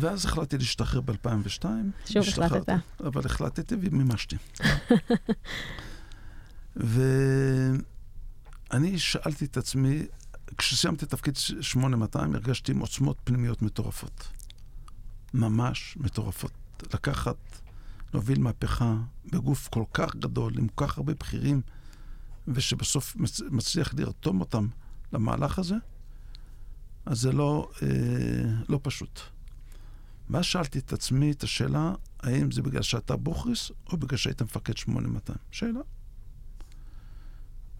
ואז 0.00 0.24
החלטתי 0.24 0.58
להשתחרר 0.58 1.00
ב-2002. 1.00 1.64
שוב 2.06 2.24
החלטת. 2.28 2.72
אבל 3.00 3.22
החלטתי 3.24 3.74
ומימשתי. 3.80 4.36
ואני 6.76 7.78
שאלתי 8.98 9.44
את 9.44 9.56
עצמי, 9.56 10.06
כשסיימתי 10.58 11.06
תפקיד 11.06 11.36
8200 11.36 12.34
הרגשתי 12.34 12.72
עם 12.72 12.78
עוצמות 12.78 13.16
פנימיות 13.24 13.62
מטורפות. 13.62 14.28
ממש 15.34 15.96
מטורפות. 16.00 16.52
לקחת, 16.94 17.36
להוביל 18.14 18.40
מהפכה 18.40 18.96
בגוף 19.32 19.68
כל 19.68 19.84
כך 19.94 20.16
גדול, 20.16 20.58
עם 20.58 20.68
כל 20.68 20.86
כך 20.86 20.98
הרבה 20.98 21.14
בכירים, 21.14 21.62
ושבסוף 22.48 23.16
מצליח 23.50 23.94
לרתום 23.94 24.40
אותם 24.40 24.68
למהלך 25.12 25.58
הזה, 25.58 25.74
אז 27.06 27.20
זה 27.20 27.32
לא, 27.32 27.70
אה, 27.82 27.88
לא 28.68 28.80
פשוט. 28.82 29.20
ואז 30.30 30.44
שאלתי 30.44 30.78
את 30.78 30.92
עצמי 30.92 31.32
את 31.32 31.42
השאלה, 31.42 31.94
האם 32.20 32.50
זה 32.50 32.62
בגלל 32.62 32.82
שאתה 32.82 33.16
בוכריס, 33.16 33.70
או 33.92 33.96
בגלל 33.96 34.16
שהיית 34.16 34.42
מפקד 34.42 34.76
8200? 34.76 35.38
שאלה. 35.50 35.80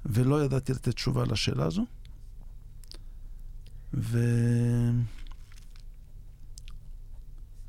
ולא 0.07 0.45
ידעתי 0.45 0.73
לתת 0.73 0.89
תשובה 0.89 1.25
לשאלה 1.25 1.65
הזו. 1.65 1.87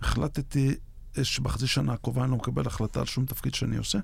והחלטתי 0.01 0.75
שבחצי 1.23 1.67
שנה 1.67 1.93
הקרובה 1.93 2.23
אני 2.23 2.31
לא 2.31 2.37
מקבל 2.37 2.67
החלטה 2.67 2.99
על 2.99 3.05
שום 3.05 3.25
תפקיד 3.25 3.53
שאני 3.53 3.77
עושה. 3.77 3.99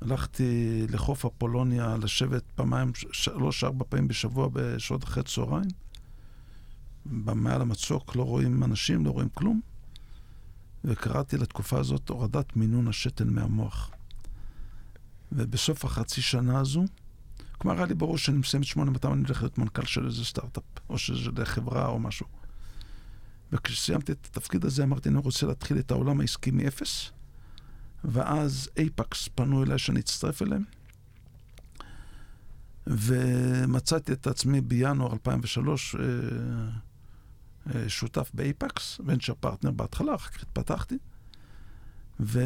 הלכתי 0.00 0.82
לחוף 0.90 1.24
אפולוניה 1.24 1.96
לשבת 1.96 2.42
פעמיים, 2.54 2.92
שלוש-ארבע 3.12 3.84
פעמים 3.88 4.08
בשבוע 4.08 4.48
בשעות 4.52 5.04
אחרי 5.04 5.22
צהריים. 5.22 5.68
מעל 7.04 7.62
המצוק 7.62 8.16
לא 8.16 8.22
רואים 8.22 8.64
אנשים, 8.64 9.04
לא 9.06 9.10
רואים 9.10 9.28
כלום. 9.28 9.60
וקראתי 10.84 11.36
לתקופה 11.36 11.78
הזאת 11.78 12.08
הורדת 12.08 12.56
מינון 12.56 12.88
השתן 12.88 13.28
מהמוח. 13.28 13.90
ובסוף 15.32 15.84
החצי 15.84 16.22
שנה 16.22 16.58
הזו, 16.58 16.84
כלומר, 17.62 17.76
היה 17.76 17.86
לי 17.86 17.94
ברור 17.94 18.18
שאני 18.18 18.38
מסיים 18.38 18.62
את 18.62 18.68
8200, 18.68 19.14
אני 19.14 19.22
הולך 19.24 19.42
להיות 19.42 19.58
מנכ"ל 19.58 19.84
של 19.84 20.06
איזה 20.06 20.24
סטארט-אפ, 20.24 20.62
או 20.88 20.98
של 20.98 21.44
חברה 21.44 21.86
או 21.86 21.98
משהו. 21.98 22.26
וכשסיימתי 23.52 24.12
את 24.12 24.28
התפקיד 24.30 24.64
הזה, 24.64 24.82
אמרתי, 24.82 25.08
אני 25.08 25.18
רוצה 25.18 25.46
להתחיל 25.46 25.78
את 25.78 25.90
העולם 25.90 26.20
העסקי 26.20 26.50
מאפס, 26.50 27.10
ואז 28.04 28.70
אייפקס 28.76 29.28
פנו 29.34 29.62
אליי 29.62 29.78
שאני 29.78 30.00
אצטרף 30.00 30.42
אליהם, 30.42 30.64
ומצאתי 32.86 34.12
את 34.12 34.26
עצמי 34.26 34.60
בינואר 34.60 35.12
2003 35.12 35.94
אה, 35.94 36.00
אה, 37.74 37.88
שותף 37.88 38.30
באייפקס, 38.34 39.00
ונצ'ר 39.06 39.34
פרטנר 39.40 39.70
בהתחלה, 39.70 40.14
אחר 40.14 40.30
כך 40.30 40.42
התפתחתי, 40.42 40.98
ו... 42.20 42.40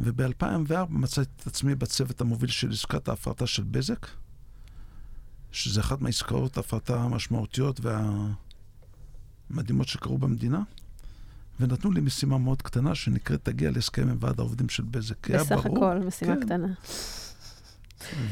וב-2004 0.00 0.74
מצאתי 0.88 1.30
את 1.36 1.46
עצמי 1.46 1.74
בצוות 1.74 2.20
המוביל 2.20 2.50
של 2.50 2.70
עסקת 2.70 3.08
ההפרטה 3.08 3.46
של 3.46 3.62
בזק, 3.62 4.06
שזה 5.52 5.80
אחת 5.80 6.00
מהעסקאות 6.00 6.56
ההפרטה 6.56 7.02
המשמעותיות 7.02 7.80
והמדהימות 9.50 9.88
שקרו 9.88 10.18
במדינה, 10.18 10.62
ונתנו 11.60 11.90
לי 11.90 12.00
משימה 12.00 12.38
מאוד 12.38 12.62
קטנה 12.62 12.94
שנקראת 12.94 13.44
תגיע 13.44 13.70
להסכם 13.70 14.08
עם 14.08 14.16
ועד 14.20 14.40
העובדים 14.40 14.68
של 14.68 14.82
בזק. 14.82 15.30
בסך 15.30 15.66
הכל, 15.66 15.98
משימה 15.98 16.34
כן. 16.34 16.40
קטנה. 16.40 16.68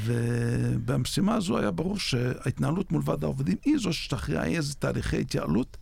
ובמשימה 0.04 1.34
הזו 1.34 1.58
היה 1.58 1.70
ברור 1.70 1.98
שההתנהלות 1.98 2.92
מול 2.92 3.02
ועד 3.04 3.24
העובדים 3.24 3.56
היא 3.64 3.78
זו 3.78 3.92
שתכריע 3.92 4.44
איזה 4.44 4.74
תהליכי 4.74 5.20
התייעלות 5.20 5.76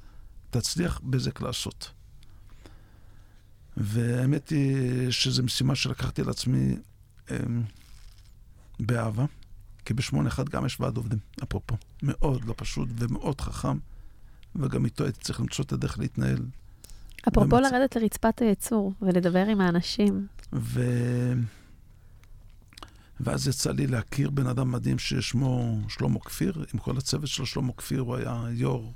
תצליח 0.51 1.01
בזק 1.05 1.41
לעשות. 1.41 1.91
והאמת 3.81 4.49
היא 4.49 5.11
שזו 5.11 5.43
משימה 5.43 5.75
שלקחתי 5.75 6.23
על 6.23 6.31
עצמי 6.31 6.77
אה, 7.31 7.37
באהבה, 8.81 9.25
כי 9.85 9.95
בשמונה 9.95 10.29
אחד 10.29 10.49
גם 10.49 10.67
יש 10.67 10.81
ועד 10.81 10.97
עובדים, 10.97 11.19
אפרופו. 11.43 11.77
מאוד 12.03 12.45
לא 12.45 12.55
פשוט 12.57 12.89
ומאוד 12.99 13.41
חכם, 13.41 13.79
וגם 14.57 14.85
איתו 14.85 15.05
הייתי 15.05 15.21
צריך 15.21 15.41
למצוא 15.41 15.65
את 15.65 15.73
הדרך 15.73 15.99
להתנהל. 15.99 16.39
אפרופו 17.29 17.57
ומצ... 17.57 17.73
לרדת 17.73 17.97
לרצפת 17.97 18.41
הייצור 18.41 18.93
ולדבר 19.03 19.47
עם 19.47 19.61
האנשים. 19.61 20.27
ו... 20.53 20.83
ואז 23.21 23.49
יצא 23.49 23.73
לי 23.73 23.87
להכיר 23.87 24.31
בן 24.31 24.47
אדם 24.47 24.73
מדהים 24.73 24.99
ששמו 24.99 25.81
שלמה 25.89 26.21
כפיר, 26.21 26.65
עם 26.75 26.81
כל 26.81 26.97
הצוות 26.99 27.29
שלו, 27.29 27.47
שלמה 27.47 27.73
כפיר, 27.73 28.01
הוא 28.01 28.17
היה 28.17 28.45
יו"ר 28.51 28.93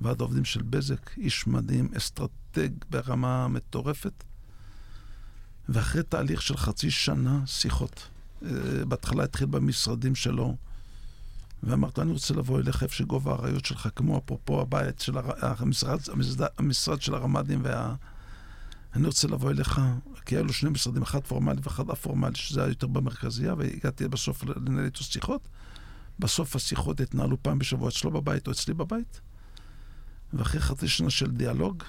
ועד 0.00 0.20
העובדים 0.20 0.44
של 0.44 0.62
בזק, 0.62 1.18
איש 1.18 1.46
מדהים, 1.46 1.88
אסטרטג 2.58 2.84
ברמה 2.90 3.48
מטורפת. 3.48 4.24
ואחרי 5.68 6.02
תהליך 6.02 6.42
של 6.42 6.56
חצי 6.56 6.90
שנה 6.90 7.46
שיחות, 7.46 8.08
אה, 8.42 8.50
בהתחלה 8.88 9.24
התחיל 9.24 9.46
במשרדים 9.46 10.14
שלו, 10.14 10.56
ואמרת, 11.62 11.98
אני 11.98 12.12
רוצה 12.12 12.34
לבוא 12.34 12.60
אליך 12.60 12.82
איפה 12.82 12.94
שגובה 12.94 13.32
האריות 13.32 13.64
שלך, 13.64 13.88
כמו 13.96 14.18
אפרופו 14.18 14.60
הבית 14.60 15.00
של 15.00 15.18
הר... 15.18 15.32
המשרד, 15.40 15.98
המשרד, 16.12 16.48
המשרד 16.58 17.02
של 17.02 17.14
הרמ"דים 17.14 17.60
וה... 17.64 17.94
אני 18.94 19.06
רוצה 19.06 19.28
לבוא 19.28 19.50
אליך, 19.50 19.80
כי 20.26 20.36
היו 20.36 20.44
לו 20.44 20.52
שני 20.52 20.70
משרדים, 20.70 21.02
אחד 21.02 21.20
פורמלי 21.20 21.60
ואחד 21.62 21.90
א-פורמלי, 21.90 22.34
שזה 22.34 22.60
היה 22.62 22.68
יותר 22.68 22.86
במרכזייה, 22.86 23.54
והגעתי 23.54 24.08
בסוף 24.08 24.44
לנהל 24.44 24.84
איתו 24.84 25.04
שיחות. 25.04 25.48
בסוף 26.18 26.56
השיחות 26.56 27.00
התנהלו 27.00 27.42
פעם 27.42 27.58
בשבוע 27.58 27.88
אצלו 27.88 28.10
בבית 28.10 28.46
או 28.46 28.52
אצלי 28.52 28.74
בבית. 28.74 29.20
ואחרי 30.32 30.60
חצי 30.60 30.88
שנה 30.88 31.10
של 31.10 31.30
דיאלוג, 31.30 31.82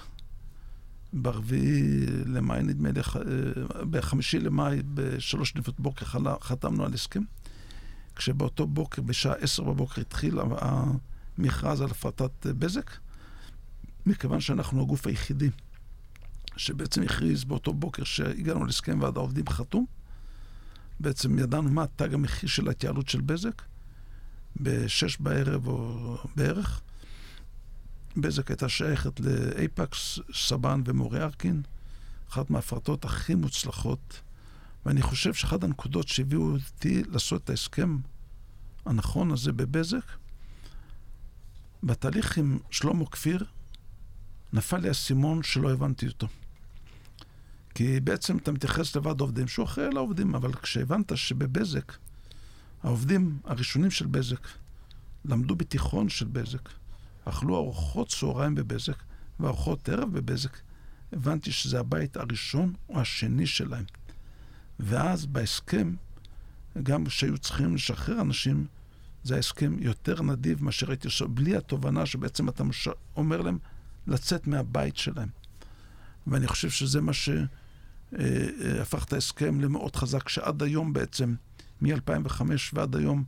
ברביעי 1.12 2.06
למאי, 2.26 2.62
נדמה 2.62 2.90
לי, 2.92 3.00
אה, 3.00 3.84
בחמישי 3.90 4.38
למאי, 4.38 4.82
בשלוש 4.94 5.56
לפנות 5.56 5.80
בוקר 5.80 6.06
חתמנו 6.40 6.84
על 6.84 6.94
הסכם. 6.94 7.22
כשבאותו 8.16 8.66
בוקר, 8.66 9.02
בשעה 9.02 9.34
עשר 9.34 9.62
בבוקר, 9.62 10.00
התחיל 10.00 10.38
המכרז 11.38 11.80
על 11.80 11.90
הפרטת 11.90 12.46
בזק, 12.46 12.90
מכיוון 14.06 14.40
שאנחנו 14.40 14.82
הגוף 14.82 15.06
היחידי 15.06 15.50
שבעצם 16.56 17.02
הכריז 17.02 17.44
באותו 17.44 17.72
בוקר 17.72 18.04
שהגענו 18.04 18.64
להסכם 18.64 19.00
ועד 19.00 19.16
העובדים 19.16 19.48
חתום. 19.48 19.86
בעצם 21.00 21.38
ידענו 21.38 21.70
מה 21.70 21.84
תג 21.96 22.14
המחיר 22.14 22.48
של 22.48 22.68
ההתייעלות 22.68 23.08
של 23.08 23.20
בזק, 23.20 23.62
בשש 24.56 25.16
בערב 25.20 25.66
או 25.66 26.16
בערך. 26.36 26.80
בזק 28.16 28.50
הייתה 28.50 28.68
שייכת 28.68 29.20
לאייפקס, 29.20 30.18
סבן 30.34 30.82
ומורי 30.84 31.22
ארקין, 31.22 31.62
אחת 32.30 32.50
מההפרטות 32.50 33.04
הכי 33.04 33.34
מוצלחות, 33.34 34.20
ואני 34.86 35.02
חושב 35.02 35.34
שאחת 35.34 35.64
הנקודות 35.64 36.08
שהביאו 36.08 36.52
אותי 36.52 37.02
לעשות 37.08 37.44
את 37.44 37.50
ההסכם 37.50 37.98
הנכון 38.86 39.30
הזה 39.30 39.52
בבזק, 39.52 40.04
בתהליך 41.82 42.38
עם 42.38 42.58
שלמה 42.70 43.06
כפיר, 43.06 43.44
נפל 44.52 44.78
לי 44.78 44.88
האסימון 44.88 45.42
שלא 45.42 45.72
הבנתי 45.72 46.06
אותו. 46.06 46.28
כי 47.74 48.00
בעצם 48.00 48.36
אתה 48.36 48.52
מתייחס 48.52 48.96
לוועד 48.96 49.20
עובדים 49.20 49.48
שהוא 49.48 49.64
אחראי 49.64 49.86
על 49.86 49.96
העובדים, 49.96 50.34
אבל 50.34 50.52
כשהבנת 50.52 51.16
שבבזק, 51.16 51.92
העובדים 52.82 53.38
הראשונים 53.44 53.90
של 53.90 54.06
בזק 54.06 54.48
למדו 55.24 55.56
בתיכון 55.56 56.08
של 56.08 56.26
בזק, 56.26 56.68
אכלו 57.30 57.56
ארוחות 57.56 58.08
צהריים 58.08 58.54
בבזק 58.54 59.02
וארוחות 59.40 59.88
ערב 59.88 60.12
בבזק, 60.12 60.56
הבנתי 61.12 61.52
שזה 61.52 61.80
הבית 61.80 62.16
הראשון 62.16 62.74
או 62.88 63.00
השני 63.00 63.46
שלהם. 63.46 63.84
ואז 64.80 65.26
בהסכם, 65.26 65.94
גם 66.82 67.06
כשהיו 67.06 67.38
צריכים 67.38 67.74
לשחרר 67.74 68.20
אנשים, 68.20 68.66
זה 69.24 69.36
ההסכם 69.36 69.76
יותר 69.80 70.22
נדיב 70.22 70.64
מאשר 70.64 70.90
הייתי 70.90 71.06
עושה, 71.08 71.26
בלי 71.26 71.56
התובנה 71.56 72.06
שבעצם 72.06 72.48
אתה 72.48 72.64
מש... 72.64 72.88
אומר 73.16 73.40
להם 73.40 73.58
לצאת 74.06 74.46
מהבית 74.46 74.96
שלהם. 74.96 75.28
ואני 76.26 76.46
חושב 76.46 76.70
שזה 76.70 77.00
מה 77.00 77.12
שהפך 77.12 77.44
אה, 78.14 78.98
אה, 78.98 79.04
את 79.06 79.12
ההסכם 79.12 79.60
למאוד 79.60 79.96
חזק, 79.96 80.28
שעד 80.28 80.62
היום 80.62 80.92
בעצם, 80.92 81.34
מ-2005 81.82 82.42
ועד 82.72 82.96
היום, 82.96 83.24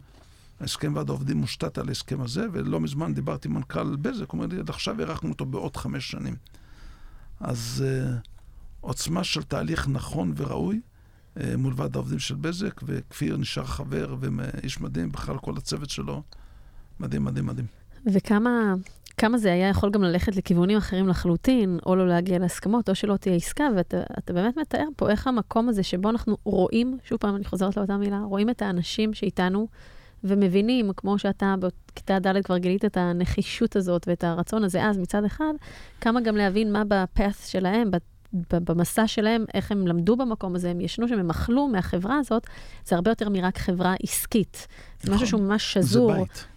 ההסכם 0.63 0.93
ועד 0.97 1.09
העובדים 1.09 1.37
מושתת 1.37 1.79
על 1.79 1.89
ההסכם 1.89 2.21
הזה, 2.21 2.47
ולא 2.53 2.81
מזמן 2.81 3.15
דיברתי 3.15 3.49
עם 3.49 3.55
מנכ"ל 3.55 3.97
בזק, 3.97 4.31
הוא 4.31 4.39
אומר 4.39 4.47
לי, 4.47 4.59
עד 4.59 4.69
עכשיו 4.69 5.01
הארכנו 5.01 5.31
אותו 5.31 5.45
בעוד 5.45 5.77
חמש 5.77 6.11
שנים. 6.11 6.37
אז 7.41 7.85
uh, 7.85 8.29
עוצמה 8.81 9.25
של 9.25 9.43
תהליך 9.43 9.89
נכון 9.89 10.33
וראוי 10.37 10.81
uh, 11.37 11.41
מול 11.59 11.73
ועד 11.77 11.97
העובדים 11.97 12.19
של 12.19 12.35
בזק, 12.35 12.81
וכפיר 12.85 13.37
נשאר 13.37 13.65
חבר 13.65 14.17
ואיש 14.21 14.81
מדהים, 14.81 15.13
בכלל 15.13 15.39
כל 15.39 15.55
הצוות 15.57 15.91
שלו, 15.91 16.23
מדהים, 17.01 17.25
מדהים, 17.25 17.47
מדהים. 17.47 17.67
וכמה 18.07 18.75
כמה 19.17 19.39
זה 19.39 19.53
היה 19.53 19.69
יכול 19.69 19.91
גם 19.91 20.03
ללכת 20.03 20.37
לכיוונים 20.37 20.79
אחרים 20.79 21.09
לחלוטין, 21.09 21.79
או 21.87 21.97
לא 21.97 22.09
להגיע 22.09 22.39
להסכמות, 22.39 22.89
או 22.89 22.95
שלא 22.95 23.17
תהיה 23.17 23.37
עסקה, 23.37 23.65
ואתה 23.77 24.33
באמת 24.33 24.57
מתאר 24.57 24.87
פה 24.97 25.11
איך 25.11 25.27
המקום 25.27 25.69
הזה 25.69 25.83
שבו 25.83 26.11
אנחנו 26.11 26.37
רואים, 26.45 26.99
שוב 27.05 27.19
פעם, 27.19 27.37
אני 27.37 27.45
חוזרת 27.45 27.77
לאותה 27.77 27.97
מילה, 27.97 28.21
רואים 28.21 28.51
את 28.51 28.63
האנשים 28.63 29.15
שאיתנו, 29.15 29.69
ומבינים, 30.25 30.91
כמו 30.97 31.19
שאתה 31.19 31.55
בכיתה 31.59 32.19
ד' 32.19 32.43
כבר 32.45 32.59
גילית 32.59 32.85
את 32.85 32.97
הנחישות 32.97 33.77
הזאת 33.77 34.09
ואת 34.09 34.25
הרצון 34.25 34.65
הזה 34.65 34.85
אז 34.85 34.99
מצד 34.99 35.25
אחד, 35.25 35.53
כמה 36.01 36.21
גם 36.21 36.37
להבין 36.37 36.73
מה 36.73 36.83
בפאס 36.89 37.47
שלהם, 37.47 37.91
במסע 38.51 39.07
שלהם, 39.07 39.45
איך 39.55 39.73
הם 39.73 39.87
למדו 39.87 40.17
במקום 40.17 40.55
הזה, 40.55 40.71
הם 40.71 40.81
ישנו 40.81 41.09
שם, 41.09 41.19
הם 41.19 41.31
אכלו 41.31 41.69
מהחברה 41.69 42.19
הזאת, 42.19 42.47
זה 42.85 42.97
הרבה 42.97 43.11
יותר 43.11 43.29
מרק 43.29 43.59
חברה 43.59 43.95
עסקית. 44.03 44.67
זה 45.01 45.05
נכון, 45.05 45.15
משהו 45.15 45.27
שהוא 45.27 45.41
ממש 45.41 45.73
שזור 45.73 46.13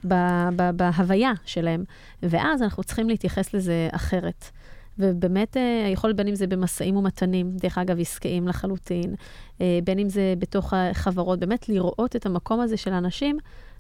ב- 0.08 0.50
ב- 0.56 0.70
בהוויה 0.76 1.32
שלהם. 1.46 1.84
ואז 2.24 2.62
אנחנו 2.62 2.84
צריכים 2.84 3.10
להתייחס 3.10 3.54
לזה 3.54 3.90
אחרת. 3.92 4.52
ובאמת 5.00 5.58
אה, 5.58 5.90
יכול 5.94 6.14
בין 6.14 6.28
אם 6.28 6.36
זה 6.36 6.48
במשאים 6.48 6.96
ומתנים, 6.96 7.52
דרך 7.58 7.78
אגב, 7.78 8.00
עסקיים 8.00 8.48
לחלוטין, 8.48 9.16
אה, 9.62 9.80
בין 9.84 10.00
אם 10.00 10.10
זה 10.10 10.34
בתוך 10.40 10.74
החברות, 10.74 11.40
באמת 11.40 11.70
לראות 11.70 12.16
את 12.16 12.26
המקום 12.26 12.60
הזה 12.60 12.78
של 12.78 12.94
האנשים, 12.94 13.38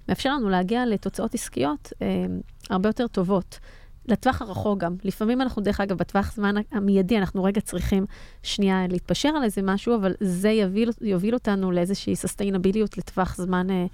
מאפשר 0.10 0.34
לנו 0.34 0.50
להגיע 0.50 0.86
לתוצאות 0.86 1.34
עסקיות 1.34 1.94
אה, 2.02 2.26
הרבה 2.70 2.90
יותר 2.90 3.08
טובות. 3.08 3.60
לטווח 4.08 4.42
הרחוק 4.42 4.80
גם. 4.80 4.96
לפעמים 5.04 5.42
אנחנו, 5.42 5.62
דרך 5.62 5.82
אגב, 5.82 5.98
בטווח 5.98 6.34
זמן 6.36 6.56
המיידי, 6.72 7.18
אנחנו 7.18 7.44
רגע 7.44 7.62
צריכים 7.62 8.06
שנייה 8.44 8.88
להתפשר 8.88 9.30
על 9.30 9.44
איזה 9.44 9.62
משהו, 9.62 9.96
אבל 9.96 10.14
זה 10.20 10.50
יוביל, 10.50 10.90
יוביל 11.02 11.34
אותנו 11.34 11.72
לאיזושהי 11.72 12.16
סוסטיינביליות 12.16 12.98
לטווח 12.98 13.36
זמן 13.38 13.70
אה, 13.70 13.86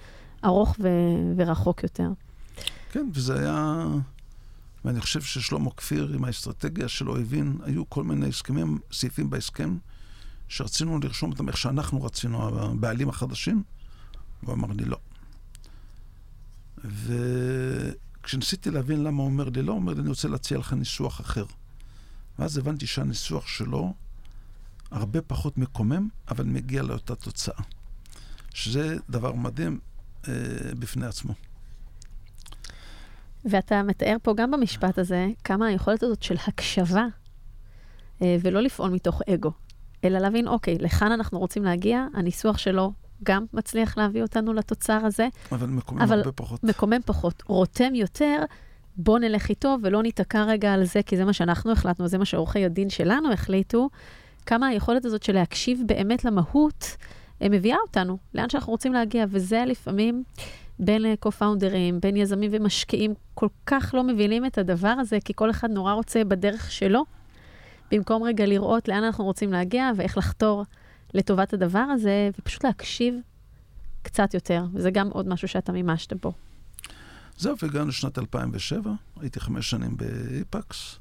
ארוך 0.45 0.76
ו, 0.80 0.88
ורחוק 1.36 1.84
יותר. 1.84 2.07
כן, 2.91 3.07
וזה 3.13 3.39
היה... 3.39 3.86
ואני 4.86 5.01
חושב 5.01 5.21
ששלמה 5.21 5.71
כפיר, 5.77 6.11
עם 6.15 6.23
האסטרטגיה 6.23 6.88
שלו, 6.88 7.17
הבין, 7.17 7.57
היו 7.63 7.89
כל 7.89 8.03
מיני 8.03 8.27
הסכמים, 8.27 8.79
סעיפים 8.91 9.29
בהסכם, 9.29 9.77
שרצינו 10.47 10.99
לרשום 11.03 11.32
אותם 11.32 11.47
איך 11.47 11.57
שאנחנו 11.57 12.03
רצינו, 12.03 12.61
הבעלים 12.61 13.09
החדשים, 13.09 13.63
והוא 14.43 14.53
אמר 14.53 14.67
לי 14.67 14.86
לא. 14.86 14.97
ו... 16.86 17.13
כשניסיתי 18.23 18.71
להבין 18.71 19.03
למה 19.03 19.23
הוא 19.23 19.29
אומר 19.29 19.49
לי 19.49 19.61
לא, 19.61 19.71
הוא 19.71 19.79
אומר 19.79 19.93
לי, 19.93 20.01
אני 20.01 20.09
רוצה 20.09 20.27
להציע 20.27 20.57
לך 20.57 20.73
ניסוח 20.73 21.21
אחר. 21.21 21.45
ואז 22.39 22.57
הבנתי 22.57 22.88
שהניסוח 22.88 23.47
שלו 23.47 23.93
הרבה 24.91 25.21
פחות 25.21 25.57
מקומם, 25.57 26.07
אבל 26.27 26.45
מגיע 26.45 26.84
לאותה 26.84 27.15
תוצאה. 27.15 27.63
שזה 28.53 28.97
דבר 29.09 29.34
מדהים 29.34 29.79
אה, 30.27 30.34
בפני 30.79 31.05
עצמו. 31.05 31.34
ואתה 33.46 33.84
מתאר 33.84 34.16
פה 34.22 34.34
גם 34.34 34.52
במשפט 34.52 34.98
הזה, 34.98 35.28
כמה 35.44 35.68
היכולת 35.68 36.04
הזאת 36.04 36.24
של 36.24 36.36
הקשבה, 36.48 37.06
אה, 38.22 38.38
ולא 38.42 38.62
לפעול 38.62 38.89
מתוך 38.89 39.22
אגו, 39.34 39.52
אלא 40.04 40.20
להבין, 40.20 40.48
אוקיי, 40.48 40.78
לכאן 40.80 41.12
אנחנו 41.12 41.39
רוצים 41.39 41.64
להגיע, 41.64 42.06
הניסוח 42.14 42.58
שלו 42.58 42.92
גם 43.24 43.46
מצליח 43.54 43.98
להביא 43.98 44.22
אותנו 44.22 44.54
לתוצר 44.54 45.06
הזה. 45.06 45.28
אבל 45.52 45.68
מקומם 45.68 46.02
אבל 46.02 46.18
הרבה 46.18 46.32
פחות. 46.32 46.64
מקומם 46.64 47.02
פחות. 47.06 47.44
רותם 47.48 47.96
יותר, 47.96 48.44
בוא 48.98 49.20
נלך 49.20 49.50
איתו 49.50 49.78
ולא 49.84 50.04
ניתקע 50.04 50.44
רגע 50.44 50.74
על 50.74 50.84
זה, 50.84 51.04
כי 51.04 51.18
זה 51.18 51.26
מה 51.26 51.34
שאנחנו 51.34 51.72
החלטנו, 51.72 52.08
זה 52.08 52.18
מה 52.18 52.26
שעורכי 52.26 52.66
הדין 52.66 52.89
שלנו 52.89 53.34
החליטו. 53.34 53.89
כמה 54.46 54.68
היכולת 54.68 55.06
הזאת 55.06 55.24
של 55.24 55.34
להקשיב 55.34 55.82
באמת 55.86 56.26
למהות, 56.26 56.98
אה, 57.42 57.50
מביאה 57.50 57.78
אותנו 57.88 58.18
לאן 58.34 58.50
שאנחנו 58.50 58.72
רוצים 58.72 58.94
להגיע, 58.94 59.26
וזה 59.30 59.64
לפעמים 59.68 60.24
בין 60.82 61.15
קו-פאונדרים, 61.19 61.99
בין 61.99 62.17
יזמים 62.17 62.51
ומשקיעים, 62.53 63.13
כל 63.34 63.47
כך 63.65 63.91
לא 63.93 64.03
מבינים 64.03 64.45
את 64.45 64.57
הדבר 64.57 64.88
הזה, 64.99 65.17
כי 65.25 65.34
כל 65.36 65.49
אחד 65.49 65.69
נורא 65.69 65.93
רוצה 65.93 66.23
בדרך 66.23 66.71
שלו, 66.71 67.05
במקום 67.91 68.23
רגע 68.23 68.45
לראות 68.45 68.88
לאן 68.88 69.03
אנחנו 69.03 69.25
רוצים 69.25 69.51
להגיע 69.51 69.91
ואיך 69.95 70.17
לחתור 70.17 70.65
לטובת 71.13 71.53
הדבר 71.53 71.79
הזה, 71.79 72.29
ופשוט 72.39 72.65
להקשיב 72.65 73.15
קצת 74.01 74.34
יותר, 74.34 74.65
וזה 74.73 74.91
גם 74.91 75.07
עוד 75.07 75.27
משהו 75.27 75.47
שאתה 75.47 75.71
מימשת 75.71 76.13
פה. 76.13 76.32
זהו, 77.38 77.55
והגענו 77.61 77.88
לשנת 77.88 78.17
2007, 78.17 78.91
הייתי 79.19 79.39
חמש 79.39 79.69
שנים 79.69 79.97
באיפקס, 79.97 80.99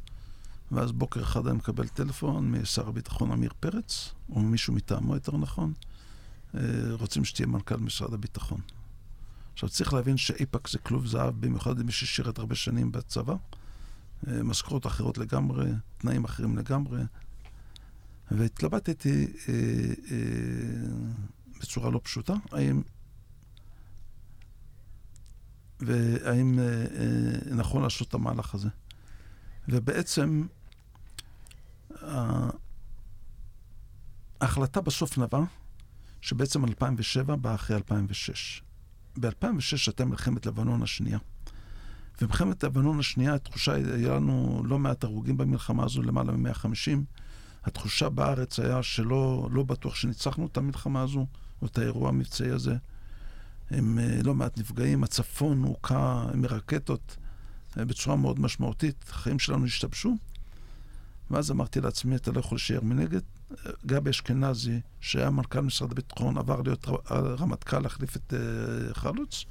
ואז 0.73 0.93
בוקר 0.93 1.21
אחד 1.21 1.47
אני 1.47 1.57
מקבל 1.57 1.89
טלפון 1.89 2.51
משר 2.51 2.89
הביטחון 2.89 3.33
עמיר 3.33 3.51
פרץ, 3.61 4.15
או 4.31 4.41
ממישהו 4.41 4.75
מטעמו 4.75 5.15
יותר 5.15 5.37
נכון, 5.37 5.73
אה, 6.55 6.61
רוצים 6.93 7.25
שתהיה 7.25 7.47
מנכ"ל 7.47 7.77
משרד 7.77 8.15
הביטחון. 8.15 8.61
עכשיו, 9.61 9.69
צריך 9.69 9.93
להבין 9.93 10.17
שאיפקס 10.17 10.73
זה 10.73 10.79
כלוב 10.79 11.07
זהב, 11.07 11.41
במיוחד 11.41 11.79
למי 11.79 11.93
ששירת 11.93 12.39
הרבה 12.39 12.55
שנים 12.55 12.93
בצבא. 12.93 13.35
אה, 14.29 14.43
משכורות 14.43 14.87
אחרות 14.87 15.19
לגמרי, 15.19 15.71
תנאים 15.99 16.25
אחרים 16.25 16.59
לגמרי, 16.59 17.01
והתלבטתי 18.31 19.27
אה, 19.49 19.55
אה, 20.11 20.17
בצורה 21.61 21.91
לא 21.91 22.01
פשוטה, 22.03 22.35
האם... 22.53 22.83
והאם 25.81 26.59
אה, 26.59 26.65
אה, 26.65 27.55
נכון 27.55 27.83
לעשות 27.83 28.09
את 28.09 28.15
המהלך 28.15 28.55
הזה. 28.55 28.69
ובעצם, 29.69 30.47
ההחלטה 34.41 34.81
בסוף 34.81 35.19
נבעה 35.19 35.45
שבעצם 36.21 36.65
2007 36.65 37.37
באה 37.37 37.55
אחרי 37.55 37.77
2006. 37.77 38.63
ב-2006 39.17 39.87
הייתה 39.87 40.05
מלחמת 40.05 40.47
לבנון 40.47 40.83
השנייה. 40.83 41.19
ובמלחמת 42.21 42.65
לבנון 42.65 42.99
השנייה, 42.99 43.35
התחושה, 43.35 43.75
היה 43.75 44.15
לנו 44.15 44.63
לא 44.65 44.79
מעט 44.79 45.05
הרוגים 45.05 45.37
במלחמה 45.37 45.85
הזו, 45.85 46.03
למעלה 46.03 46.33
מ-150. 46.33 46.99
התחושה 47.65 48.09
בארץ 48.09 48.61
היה 48.61 48.83
שלא 48.83 49.49
לא 49.53 49.63
בטוח 49.63 49.95
שניצחנו 49.95 50.47
את 50.47 50.57
המלחמה 50.57 51.03
הזו, 51.03 51.27
או 51.63 51.67
את 51.67 51.79
האירוע 51.79 52.09
המבצעי 52.09 52.51
הזה. 52.51 52.77
הם 53.71 53.99
אה, 53.99 54.21
לא 54.25 54.35
מעט 54.35 54.59
נפגעים, 54.59 55.05
הצפון 55.05 55.63
הוכה 55.63 56.27
מרקטות 56.35 57.17
אה, 57.79 57.85
בצורה 57.85 58.17
מאוד 58.17 58.41
משמעותית, 58.41 59.05
החיים 59.09 59.39
שלנו 59.39 59.67
השתבשו. 59.67 60.17
ואז 61.31 61.51
אמרתי 61.51 61.81
לעצמי, 61.81 62.17
אתה 62.17 62.33
לא 62.33 62.41
יכול 62.41 62.57
להישאר 62.57 62.81
מנגד. 62.83 63.21
גבי 63.87 64.11
אשכנזי, 64.11 64.81
שהיה 65.01 65.31
מנכ"ל 65.31 65.61
משרד 65.61 65.93
הביטחון, 65.93 66.39
עבר 66.39 66.63
להיות 66.63 66.89
רמטכ"ל 67.11 67.79
להחליף 67.79 68.17
את 68.17 68.33
uh, 68.33 68.95
חלוץ. 68.95 69.45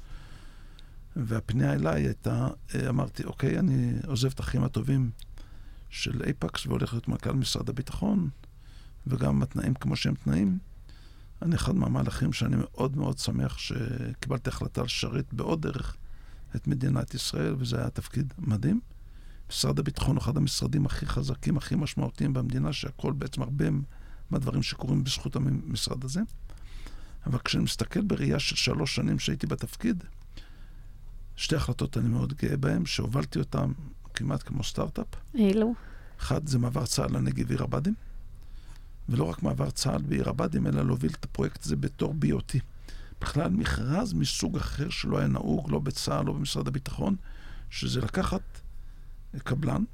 והפנייה 1.16 1.72
אליי 1.72 2.02
הייתה, 2.02 2.48
אמרתי, 2.88 3.24
אוקיי, 3.24 3.58
אני 3.58 3.92
עוזב 4.06 4.28
את 4.28 4.40
החיים 4.40 4.64
הטובים 4.64 5.10
של 5.90 6.22
אייפקס 6.22 6.66
והולך 6.66 6.92
להיות 6.92 7.08
מנכ"ל 7.08 7.32
משרד 7.32 7.68
הביטחון, 7.68 8.28
וגם 9.06 9.42
התנאים 9.42 9.74
כמו 9.74 9.96
שהם 9.96 10.14
תנאים. 10.14 10.58
אני 11.42 11.54
אחד 11.54 11.74
מהמהלכים 11.74 12.32
שאני 12.32 12.56
מאוד 12.58 12.96
מאוד 12.96 13.18
שמח 13.18 13.58
שקיבלתי 13.58 14.50
החלטה 14.50 14.82
לשרת 14.82 15.34
בעוד 15.34 15.62
דרך 15.62 15.96
את 16.56 16.66
מדינת 16.66 17.14
ישראל, 17.14 17.54
וזה 17.58 17.78
היה 17.78 17.90
תפקיד 17.90 18.34
מדהים. 18.38 18.80
משרד 19.50 19.78
הביטחון 19.78 20.16
הוא 20.16 20.22
אחד 20.22 20.36
המשרדים 20.36 20.86
הכי 20.86 21.06
חזקים, 21.06 21.56
הכי 21.56 21.74
משמעותיים 21.76 22.32
במדינה, 22.32 22.72
שהכל 22.72 23.12
בעצם 23.12 23.42
הרבה 23.42 23.64
מהדברים 24.30 24.62
שקורים 24.62 25.04
בזכות 25.04 25.36
המשרד 25.36 26.04
הזה. 26.04 26.20
אבל 27.26 27.38
כשאני 27.38 27.64
מסתכל 27.64 28.00
בראייה 28.00 28.38
של 28.38 28.56
שלוש 28.56 28.94
שנים 28.94 29.18
שהייתי 29.18 29.46
בתפקיד, 29.46 30.04
שתי 31.36 31.56
החלטות 31.56 31.98
אני 31.98 32.08
מאוד 32.08 32.32
גאה 32.32 32.56
בהן, 32.56 32.86
שהובלתי 32.86 33.38
אותן 33.38 33.72
כמעט 34.14 34.42
כמו 34.42 34.64
סטארט-אפ. 34.64 35.06
אילו? 35.34 35.74
אחד, 36.20 36.46
זה 36.46 36.58
מעבר 36.58 36.86
צה"ל 36.86 37.16
לנגב 37.16 37.50
עיר 37.50 37.62
הבה"דים, 37.62 37.94
ולא 39.08 39.24
רק 39.24 39.42
מעבר 39.42 39.70
צה"ל 39.70 40.02
בעיר 40.02 40.28
הבה"דים, 40.28 40.66
אלא 40.66 40.86
להוביל 40.86 41.12
את 41.18 41.24
הפרויקט 41.24 41.64
הזה 41.64 41.76
בתור 41.76 42.14
BOT. 42.22 42.58
בכלל 43.20 43.50
מכרז 43.50 44.12
מסוג 44.12 44.56
אחר 44.56 44.90
שלא 44.90 45.18
היה 45.18 45.26
נהוג, 45.26 45.70
לא 45.70 45.78
בצה"ל, 45.78 46.26
לא 46.26 46.32
במשרד 46.32 46.68
הביטחון, 46.68 47.16
שזה 47.70 48.00
לקחת 48.00 48.49
קבלן, 49.38 49.84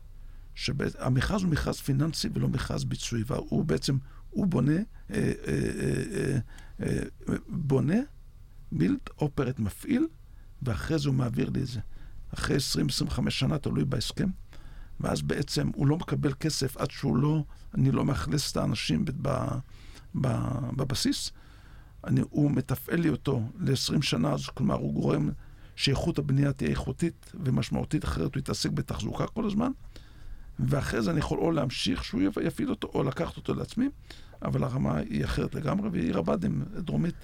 שהמכרז 0.55 1.43
הוא 1.43 1.51
מכרז 1.51 1.81
פיננסי 1.81 2.29
ולא 2.35 2.49
מכרז 2.49 2.85
ביצועי, 2.85 3.23
והוא 3.27 3.65
בעצם, 3.65 3.99
הוא 4.31 4.47
בונה, 4.47 4.73
אה, 4.73 4.83
אה, 5.11 5.33
אה, 5.47 6.39
אה, 6.81 7.03
אה, 7.29 7.35
בונה, 7.49 7.97
בילד, 8.73 8.99
אופרט 9.19 9.59
מפעיל, 9.59 10.07
ואחרי 10.63 10.99
זה 10.99 11.09
הוא 11.09 11.17
מעביר 11.17 11.51
לי 11.51 11.63
את 11.63 11.67
זה. 11.67 11.81
אחרי 12.35 12.57
20-25 13.09 13.31
שנה, 13.31 13.59
תלוי 13.59 13.85
בהסכם, 13.85 14.29
ואז 15.01 15.23
בעצם 15.23 15.71
הוא 15.75 15.87
לא 15.87 15.97
מקבל 15.97 16.33
כסף 16.33 16.77
עד 16.77 16.91
שהוא 16.91 17.17
לא, 17.17 17.45
אני 17.75 17.91
לא 17.91 18.05
מאכלס 18.05 18.53
את 18.53 18.57
האנשים 18.57 19.05
ב, 19.05 19.29
ב, 20.21 20.29
בבסיס. 20.77 21.31
אני, 22.05 22.21
הוא 22.31 22.51
מתפעל 22.51 23.01
לי 23.01 23.09
אותו 23.09 23.43
ל-20 23.59 24.03
שנה, 24.03 24.33
אז 24.33 24.47
כלומר 24.47 24.75
הוא 24.75 24.95
גורם 24.95 25.31
שאיכות 25.77 26.19
הבנייה 26.19 26.53
תהיה 26.53 26.71
איכותית 26.71 27.33
ומשמעותית, 27.45 28.05
אחרת 28.05 28.35
הוא 28.35 28.41
יתעסק 28.41 28.71
בתחזוקה 28.71 29.27
כל 29.27 29.47
הזמן. 29.47 29.71
ואחרי 30.59 31.03
זה 31.03 31.11
אני 31.11 31.19
יכול 31.19 31.39
או 31.39 31.51
להמשיך 31.51 32.05
שהוא 32.05 32.23
יפעיל 32.43 32.71
אותו, 32.71 32.91
או 32.95 33.03
לקחת 33.03 33.37
אותו 33.37 33.55
לעצמי, 33.55 33.89
אבל 34.43 34.65
הרמה 34.65 34.97
היא 34.97 35.25
אחרת 35.25 35.55
לגמרי, 35.55 35.89
והיא 35.89 36.05
עיר 36.05 36.19
הבה"דים, 36.19 36.65
דרומית 36.77 37.15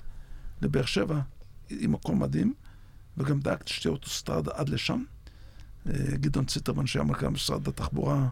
לבאר 0.63 0.85
שבע, 0.85 1.21
היא 1.69 1.89
מקום 1.89 2.23
מדהים, 2.23 2.55
וגם 3.17 3.41
דאגתי 3.41 3.73
שתהיה 3.73 3.93
אוטוסטרדה 3.93 4.51
עד 4.55 4.69
לשם. 4.69 5.05
אה, 5.87 5.93
גדעון 6.15 6.45
ציטרמן, 6.45 6.87
שהיה 6.87 7.05
מנכ"ל 7.05 7.29
משרד 7.29 7.69
התחבורה, 7.69 8.29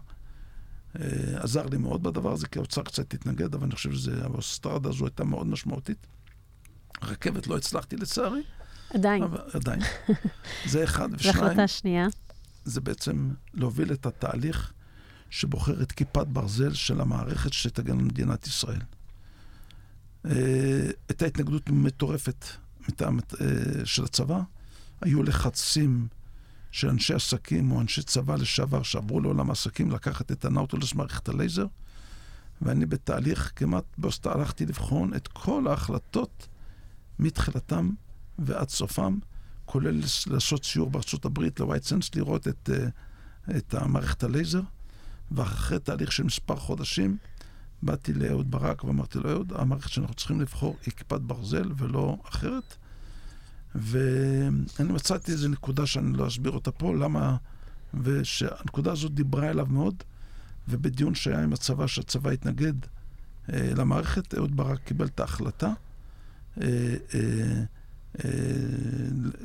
אה, 0.99 1.43
עזר 1.43 1.65
לי 1.65 1.77
מאוד 1.77 2.03
בדבר 2.03 2.31
הזה, 2.31 2.47
כי 2.47 2.59
האוצר 2.59 2.81
קצת 2.81 3.13
התנגד, 3.13 3.55
אבל 3.55 3.63
אני 3.63 3.75
חושב 3.75 3.93
שהאוטוסטרדה 3.93 4.89
הזו 4.89 5.05
הייתה 5.05 5.23
מאוד 5.23 5.47
משמעותית. 5.47 6.07
רכבת 7.03 7.47
לא 7.47 7.57
הצלחתי 7.57 7.95
לצערי. 7.95 8.41
עדיין. 8.93 9.23
אבל, 9.23 9.41
עדיין. 9.53 9.79
זה 10.65 10.83
אחד. 10.83 11.09
ושניים, 11.13 11.37
והחלטה 11.37 11.67
שנייה? 11.67 12.07
זה 12.65 12.81
בעצם 12.81 13.29
להוביל 13.53 13.93
את 13.93 14.05
התהליך 14.05 14.73
שבוחר 15.29 15.81
את 15.81 15.91
כיפת 15.91 16.27
ברזל 16.27 16.73
של 16.73 17.01
המערכת 17.01 17.53
שתגן 17.53 17.99
על 17.99 18.05
מדינת 18.05 18.47
ישראל. 18.47 18.81
הייתה 20.23 21.25
התנגדות 21.25 21.69
מטורפת 21.69 22.45
מטעם 22.89 23.19
של 23.83 24.03
הצבא. 24.03 24.41
היו 25.01 25.23
לחצים 25.23 26.07
של 26.71 26.89
אנשי 26.89 27.13
עסקים 27.13 27.71
או 27.71 27.81
אנשי 27.81 28.03
צבא 28.03 28.35
לשעבר 28.35 28.83
שעברו 28.83 29.19
לעולם 29.19 29.49
העסקים 29.49 29.91
לקחת 29.91 30.31
את 30.31 30.45
הנאוטולוס 30.45 30.93
מערכת 30.93 31.29
הלייזר, 31.29 31.65
ואני 32.61 32.85
בתהליך 32.85 33.51
כמעט 33.55 33.83
באוסטר 33.97 34.37
הלכתי 34.37 34.65
לבחון 34.65 35.13
את 35.13 35.27
כל 35.27 35.67
ההחלטות 35.67 36.47
מתחילתם 37.19 37.89
ועד 38.45 38.69
סופם, 38.69 39.17
כולל 39.65 40.01
לעשות 40.27 40.65
סיור 40.65 40.89
בארצות 40.89 41.25
הברית 41.25 41.59
לווייט 41.59 41.83
סנס, 41.83 42.15
לראות 42.15 42.47
את, 42.47 42.69
את 43.57 43.73
המערכת 43.73 44.23
הלייזר, 44.23 44.61
ואחרי 45.31 45.79
תהליך 45.79 46.11
של 46.11 46.23
מספר 46.23 46.55
חודשים, 46.55 47.17
באתי 47.83 48.13
לאהוד 48.13 48.51
ברק 48.51 48.83
ואמרתי 48.83 49.19
לו, 49.19 49.31
אהוד, 49.31 49.53
המערכת 49.55 49.89
שאנחנו 49.89 50.15
צריכים 50.15 50.41
לבחור 50.41 50.77
היא 50.85 50.93
כיפת 50.93 51.21
ברזל 51.21 51.71
ולא 51.77 52.17
אחרת. 52.29 52.75
ואני 53.75 54.93
מצאתי 54.93 55.31
איזו 55.31 55.47
נקודה 55.47 55.85
שאני 55.85 56.17
לא 56.17 56.27
אסביר 56.27 56.51
אותה 56.51 56.71
פה, 56.71 56.95
למה... 56.95 57.37
ושהנקודה 57.93 58.91
הזאת 58.91 59.13
דיברה 59.13 59.49
אליו 59.49 59.67
מאוד, 59.69 60.03
ובדיון 60.67 61.15
שהיה 61.15 61.43
עם 61.43 61.53
הצבא, 61.53 61.87
שהצבא 61.87 62.29
התנגד 62.29 62.73
אה, 63.53 63.71
למערכת, 63.75 64.33
אהוד 64.33 64.55
ברק 64.55 64.79
קיבל 64.83 65.05
את 65.05 65.19
ההחלטה 65.19 65.67
אה, 65.67 65.73
אה, 66.61 66.95
אה, 67.13 67.63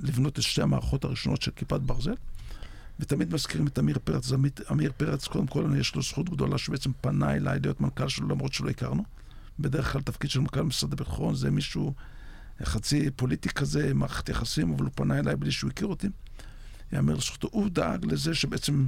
לבנות 0.03 0.39
את 0.39 0.43
שתי 0.43 0.62
המערכות 0.62 1.05
הראשונות 1.05 1.43
של 1.43 1.51
כיפת 1.51 1.81
ברזל. 1.81 2.14
ותמיד 3.01 3.35
מזכירים 3.35 3.67
את 3.67 3.79
עמיר 3.79 3.99
פרץ. 4.05 4.33
עמיר 4.71 4.93
פרץ, 4.97 5.27
קודם 5.27 5.47
כל, 5.47 5.71
יש 5.79 5.95
לו 5.95 6.03
זכות 6.03 6.31
גדולה 6.31 6.59
שבעצם 6.59 6.91
פנה 7.01 7.35
אליי 7.35 7.61
להיות 7.61 7.81
מנכ"ל 7.81 8.09
שלו, 8.09 8.29
למרות 8.29 8.53
שלא 8.53 8.71
הכרנו. 8.71 9.05
בדרך 9.59 9.93
כלל 9.93 10.03
תפקיד 10.03 10.31
של 10.31 10.41
מנכ"ל 10.41 10.62
משרד 10.62 10.93
הביטחון 10.93 11.35
זה 11.35 11.51
מישהו 11.51 11.95
חצי 12.64 13.11
פוליטי 13.11 13.49
כזה, 13.49 13.95
מערכת 13.95 14.29
יחסים, 14.29 14.73
אבל 14.73 14.85
הוא 14.85 14.93
פנה 14.95 15.19
אליי 15.19 15.37
בלי 15.37 15.51
שהוא 15.51 15.71
הכיר 15.71 15.87
אותי. 15.87 16.09
יאמר 16.93 17.14
לזכותו, 17.14 17.49
הוא 17.53 17.69
דאג 17.69 18.05
לזה 18.05 18.34
שבעצם 18.34 18.87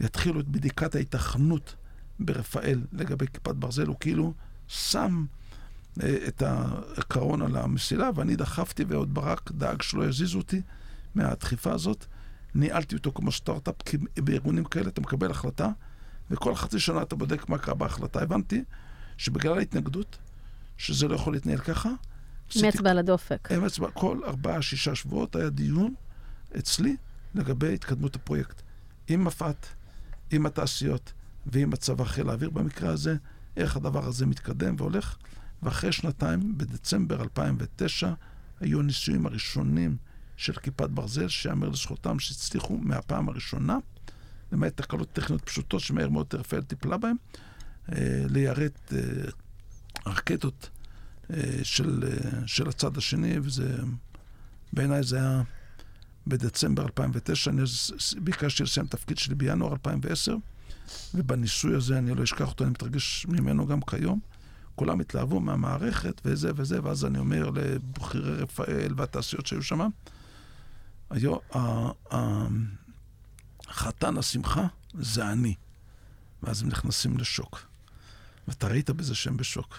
יתחילו 0.00 0.40
את 0.40 0.48
בדיקת 0.48 0.94
ההיתכנות 0.94 1.74
ברפאל 2.18 2.80
לגבי 2.92 3.26
כיפת 3.26 3.54
ברזל, 3.54 3.86
הוא 3.86 3.96
כאילו 4.00 4.34
שם 4.68 5.24
אה, 5.24 5.45
את 6.28 6.42
הקרון 6.96 7.42
על 7.42 7.56
המסילה, 7.56 8.10
ואני 8.14 8.36
דחפתי, 8.36 8.84
ועוד 8.88 9.14
ברק 9.14 9.52
דאג 9.52 9.82
שלא 9.82 10.04
יזיזו 10.04 10.38
אותי 10.38 10.62
מהדחיפה 11.14 11.72
הזאת. 11.72 12.06
ניהלתי 12.54 12.94
אותו 12.96 13.12
כמו 13.12 13.32
סטארט-אפ, 13.32 13.82
כי 13.84 13.96
בארגונים 14.16 14.64
כאלה 14.64 14.88
אתה 14.88 15.00
מקבל 15.00 15.30
החלטה, 15.30 15.68
וכל 16.30 16.54
חצי 16.54 16.78
שנה 16.78 17.02
אתה 17.02 17.16
בודק 17.16 17.48
מה 17.48 17.58
קרה 17.58 17.74
בהחלטה. 17.74 18.22
הבנתי 18.22 18.64
שבגלל 19.16 19.58
ההתנגדות, 19.58 20.18
שזה 20.76 21.08
לא 21.08 21.14
יכול 21.14 21.32
להתנהל 21.32 21.58
ככה, 21.58 21.90
עם 22.56 22.64
אצבע 22.64 22.90
על 22.90 22.98
הדופק. 22.98 23.48
כל 23.94 24.20
ארבעה, 24.26 24.62
שישה 24.62 24.94
שבועות 24.94 25.36
היה 25.36 25.50
דיון 25.50 25.94
אצלי 26.58 26.96
לגבי 27.34 27.74
התקדמות 27.74 28.16
הפרויקט. 28.16 28.62
עם 29.08 29.24
מפת, 29.24 29.66
עם 30.30 30.46
התעשיות 30.46 31.12
ועם 31.46 31.72
הצבא 31.72 32.04
חיל 32.04 32.28
האוויר 32.28 32.50
במקרה 32.50 32.90
הזה, 32.90 33.16
איך 33.56 33.76
הדבר 33.76 34.06
הזה 34.06 34.26
מתקדם 34.26 34.74
והולך. 34.78 35.16
ואחרי 35.62 35.92
שנתיים, 35.92 36.58
בדצמבר 36.58 37.22
2009, 37.22 38.12
היו 38.60 38.80
הניסויים 38.80 39.26
הראשונים 39.26 39.96
של 40.36 40.52
כיפת 40.52 40.90
ברזל, 40.90 41.28
שיאמר 41.28 41.68
לזכותם 41.68 42.18
שהצליחו 42.18 42.78
מהפעם 42.78 43.28
הראשונה, 43.28 43.78
למעט 44.52 44.76
תקלות 44.76 45.12
טכניות 45.12 45.44
פשוטות 45.44 45.80
שמהר 45.80 46.08
מאוד 46.08 46.26
רפאל 46.34 46.62
טיפלה 46.62 46.96
בהן, 46.96 47.16
אה, 47.92 48.24
ליירט 48.28 48.92
אה, 48.92 48.98
רקטות 50.06 50.70
אה, 51.30 51.40
של, 51.62 52.04
של 52.46 52.68
הצד 52.68 52.96
השני, 52.96 53.38
וזה, 53.42 53.76
בעיניי 54.72 55.02
זה 55.02 55.16
היה 55.16 55.42
בדצמבר 56.26 56.82
2009, 56.82 57.50
אני 57.50 57.62
ביקשתי 58.20 58.62
לסיים 58.62 58.86
תפקיד 58.86 59.18
שלי 59.18 59.34
בינואר 59.34 59.72
2010, 59.72 60.36
ובניסוי 61.14 61.74
הזה, 61.74 61.98
אני 61.98 62.14
לא 62.14 62.22
אשכח 62.22 62.48
אותו, 62.48 62.64
אני 62.64 62.70
מתרגש 62.70 63.26
ממנו 63.28 63.66
גם 63.66 63.80
כיום. 63.80 64.20
כולם 64.76 65.00
התלהבו 65.00 65.40
מהמערכת 65.40 66.20
וזה 66.24 66.50
וזה, 66.56 66.84
ואז 66.84 67.04
אני 67.04 67.18
אומר 67.18 67.50
לבכירי 67.50 68.34
רפאל 68.34 68.94
והתעשיות 68.96 69.46
שהיו 69.46 69.62
שם, 69.62 69.88
היו, 71.10 71.36
חתן 73.68 74.18
השמחה 74.18 74.66
זה 74.94 75.32
אני. 75.32 75.54
ואז 76.42 76.62
הם 76.62 76.68
נכנסים 76.68 77.18
לשוק. 77.18 77.66
ואתה 78.48 78.68
ראית 78.68 78.90
בזה 78.90 79.14
שהם 79.14 79.36
בשוק. 79.36 79.78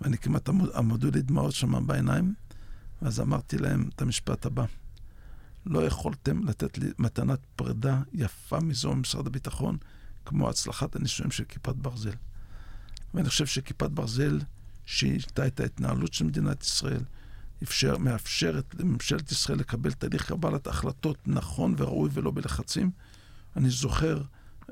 ואני 0.00 0.18
כמעט 0.18 0.48
עמוד, 0.48 0.70
עמדו 0.74 1.10
לי 1.10 1.22
דמעות 1.22 1.54
שם 1.54 1.86
בעיניים, 1.86 2.34
ואז 3.02 3.20
אמרתי 3.20 3.58
להם 3.58 3.88
את 3.94 4.02
המשפט 4.02 4.46
הבא: 4.46 4.64
לא 5.66 5.86
יכולתם 5.86 6.44
לתת 6.48 6.78
לי 6.78 6.90
מתנת 6.98 7.38
פרידה 7.56 8.02
יפה 8.12 8.60
מזו 8.60 8.94
ממשרד 8.94 9.26
הביטחון, 9.26 9.76
כמו 10.24 10.48
הצלחת 10.48 10.96
הנישואים 10.96 11.30
של 11.30 11.44
כיפת 11.44 11.74
ברזל. 11.76 12.14
ואני 13.14 13.28
חושב 13.28 13.46
שכיפת 13.46 13.90
ברזל 13.90 14.38
שינתה 14.86 15.46
את 15.46 15.60
ההתנהלות 15.60 16.14
של 16.14 16.24
מדינת 16.24 16.62
ישראל, 16.62 17.02
אפשר, 17.62 17.98
מאפשרת 17.98 18.74
לממשלת 18.78 19.32
ישראל 19.32 19.58
לקבל 19.58 19.92
תהליך 19.92 20.28
קבלת 20.28 20.66
החלטות 20.66 21.18
נכון 21.26 21.74
וראוי 21.78 22.10
ולא 22.12 22.30
בלחצים. 22.30 22.90
אני 23.56 23.70
זוכר 23.70 24.22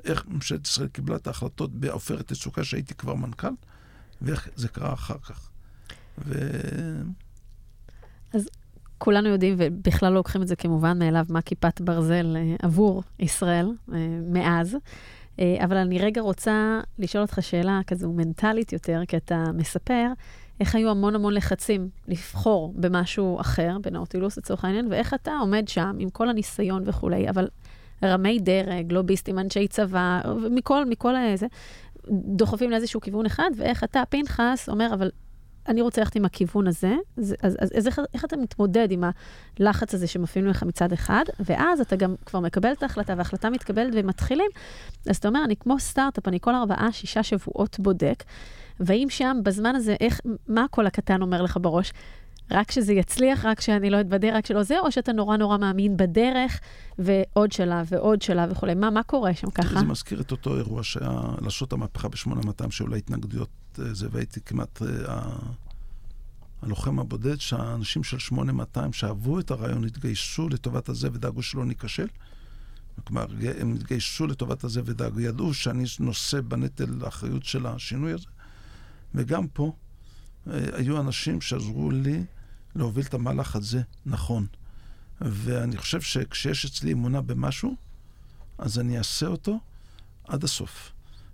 איך 0.03 0.25
ממשלת 0.27 0.67
ישראל 0.67 0.87
קיבלה 0.87 1.15
את 1.15 1.27
ההחלטות 1.27 1.73
בעופרת 1.73 2.31
יצוקה, 2.31 2.63
שהייתי 2.63 2.93
כבר 2.93 3.15
מנכ"ל, 3.15 3.47
ואיך 4.21 4.49
זה 4.55 4.67
קרה 4.67 4.93
אחר 4.93 5.17
כך. 5.23 5.49
ו... 6.25 6.51
אז 8.33 8.49
כולנו 8.97 9.29
יודעים, 9.29 9.55
ובכלל 9.57 10.09
לא 10.09 10.15
לוקחים 10.15 10.41
את 10.41 10.47
זה 10.47 10.55
כמובן 10.55 10.99
מאליו, 10.99 11.25
מה 11.29 11.41
כיפת 11.41 11.81
ברזל 11.81 12.35
אה, 12.37 12.55
עבור 12.61 13.03
ישראל 13.19 13.71
אה, 13.93 14.19
מאז. 14.33 14.77
אה, 15.39 15.55
אבל 15.63 15.77
אני 15.77 15.99
רגע 15.99 16.21
רוצה 16.21 16.79
לשאול 16.99 17.21
אותך 17.21 17.37
שאלה 17.41 17.79
כזו 17.87 18.11
מנטלית 18.11 18.73
יותר, 18.73 19.01
כי 19.07 19.17
אתה 19.17 19.43
מספר 19.53 20.07
איך 20.59 20.75
היו 20.75 20.89
המון 20.89 21.15
המון 21.15 21.33
לחצים 21.33 21.89
לבחור 22.07 22.73
במשהו 22.75 23.41
אחר, 23.41 23.77
בנאוטילוס 23.81 24.37
לצורך 24.37 24.65
העניין, 24.65 24.87
ואיך 24.91 25.13
אתה 25.13 25.31
עומד 25.41 25.67
שם 25.67 25.95
עם 25.99 26.09
כל 26.09 26.29
הניסיון 26.29 26.83
וכולי, 26.85 27.29
אבל 27.29 27.47
רמי 28.03 28.39
דרג, 28.39 28.93
לוביסטים, 28.93 29.39
אנשי 29.39 29.67
צבא, 29.67 30.21
מכל, 30.51 30.85
מכל 30.85 31.15
איזה, 31.15 31.47
דוחפים 32.11 32.71
לאיזשהו 32.71 33.01
כיוון 33.01 33.25
אחד, 33.25 33.49
ואיך 33.57 33.83
אתה, 33.83 34.03
פנחס, 34.09 34.69
אומר, 34.69 34.93
אבל 34.93 35.09
אני 35.67 35.81
רוצה 35.81 36.01
ללכת 36.01 36.15
עם 36.15 36.25
הכיוון 36.25 36.67
הזה, 36.67 36.95
אז, 37.17 37.35
אז, 37.41 37.57
אז, 37.59 37.69
אז 37.77 37.87
איך, 37.87 37.99
איך 38.13 38.25
אתה 38.25 38.37
מתמודד 38.37 38.91
עם 38.91 39.03
הלחץ 39.59 39.93
הזה 39.93 40.07
שמפעילים 40.07 40.49
לך 40.49 40.63
מצד 40.63 40.93
אחד, 40.93 41.23
ואז 41.39 41.81
אתה 41.81 41.95
גם 41.95 42.15
כבר 42.25 42.39
מקבל 42.39 42.71
את 42.71 42.83
ההחלטה, 42.83 43.13
וההחלטה 43.17 43.49
מתקבלת 43.49 43.93
ומתחילים, 43.95 44.49
אז 45.09 45.17
אתה 45.17 45.27
אומר, 45.27 45.43
אני 45.43 45.55
כמו 45.55 45.79
סטארט-אפ, 45.79 46.27
אני 46.27 46.39
כל 46.41 46.55
ארבעה, 46.55 46.91
שישה 46.91 47.23
שבועות 47.23 47.79
בודק, 47.79 48.23
והאם 48.79 49.09
שם, 49.09 49.37
בזמן 49.43 49.75
הזה, 49.75 49.95
איך, 49.99 50.21
מה 50.47 50.63
הקול 50.63 50.87
הקטן 50.87 51.21
אומר 51.21 51.41
לך 51.41 51.57
בראש? 51.61 51.93
רק 52.51 52.71
שזה 52.71 52.93
יצליח, 52.93 53.45
רק 53.45 53.61
שאני 53.61 53.89
לא 53.89 54.01
אתבדה, 54.01 54.37
רק 54.37 54.45
שלא 54.45 54.63
זה, 54.63 54.79
או 54.79 54.91
שאתה 54.91 55.11
נורא 55.11 55.37
נורא 55.37 55.57
מאמין 55.57 55.97
בדרך, 55.97 56.59
ועוד 56.99 57.51
שלב 57.51 57.87
ועוד 57.89 58.21
שלב 58.21 58.51
וכולי. 58.51 58.75
מה, 58.75 58.89
מה 58.89 59.03
קורה 59.03 59.33
שם 59.33 59.49
ככה? 59.49 59.79
זה 59.79 59.85
מזכיר 59.85 60.21
את 60.21 60.31
אותו 60.31 60.57
אירוע 60.57 60.83
שהיה 60.83 61.21
לעשות 61.41 61.73
המהפכה 61.73 62.07
ב-8200, 62.07 62.69
שהיו 62.71 62.87
לה 62.87 62.97
התנגדויות, 62.97 63.49
אה, 63.79 63.93
זה, 63.93 64.07
והייתי 64.11 64.41
כמעט 64.41 64.81
אה, 64.81 65.21
הלוחם 66.61 66.99
הבודד, 66.99 67.39
שהאנשים 67.39 68.03
של 68.03 68.19
8200 68.19 68.93
שאהבו 68.93 69.39
את 69.39 69.51
הרעיון 69.51 69.83
התגייסו 69.83 70.49
לטובת 70.49 70.89
הזה 70.89 71.09
ודאגו 71.13 71.41
שלא 71.41 71.65
ניכשל. 71.65 72.07
כלומר, 73.03 73.25
הם 73.59 73.73
התגייסו 73.73 74.27
לטובת 74.27 74.63
הזה 74.63 74.81
ודאגו, 74.85 75.19
ידעו 75.19 75.53
שאני 75.53 75.83
נושא 75.99 76.41
בנטל 76.41 77.05
האחריות 77.05 77.43
של 77.43 77.65
השינוי 77.65 78.11
הזה. 78.11 78.25
וגם 79.15 79.47
פה 79.47 79.71
אה, 80.49 80.59
היו 80.73 80.99
אנשים 80.99 81.41
שעזרו 81.41 81.91
לי 81.91 82.23
להוביל 82.77 83.05
את 83.05 83.13
המהלך 83.13 83.55
הזה 83.55 83.81
נכון. 84.05 84.45
ואני 85.21 85.77
חושב 85.77 86.01
שכשיש 86.01 86.65
אצלי 86.65 86.93
אמונה 86.93 87.21
במשהו, 87.21 87.75
אז 88.57 88.79
אני 88.79 88.97
אעשה 88.97 89.27
אותו 89.27 89.59
עד 90.27 90.43
הסוף. 90.43 90.91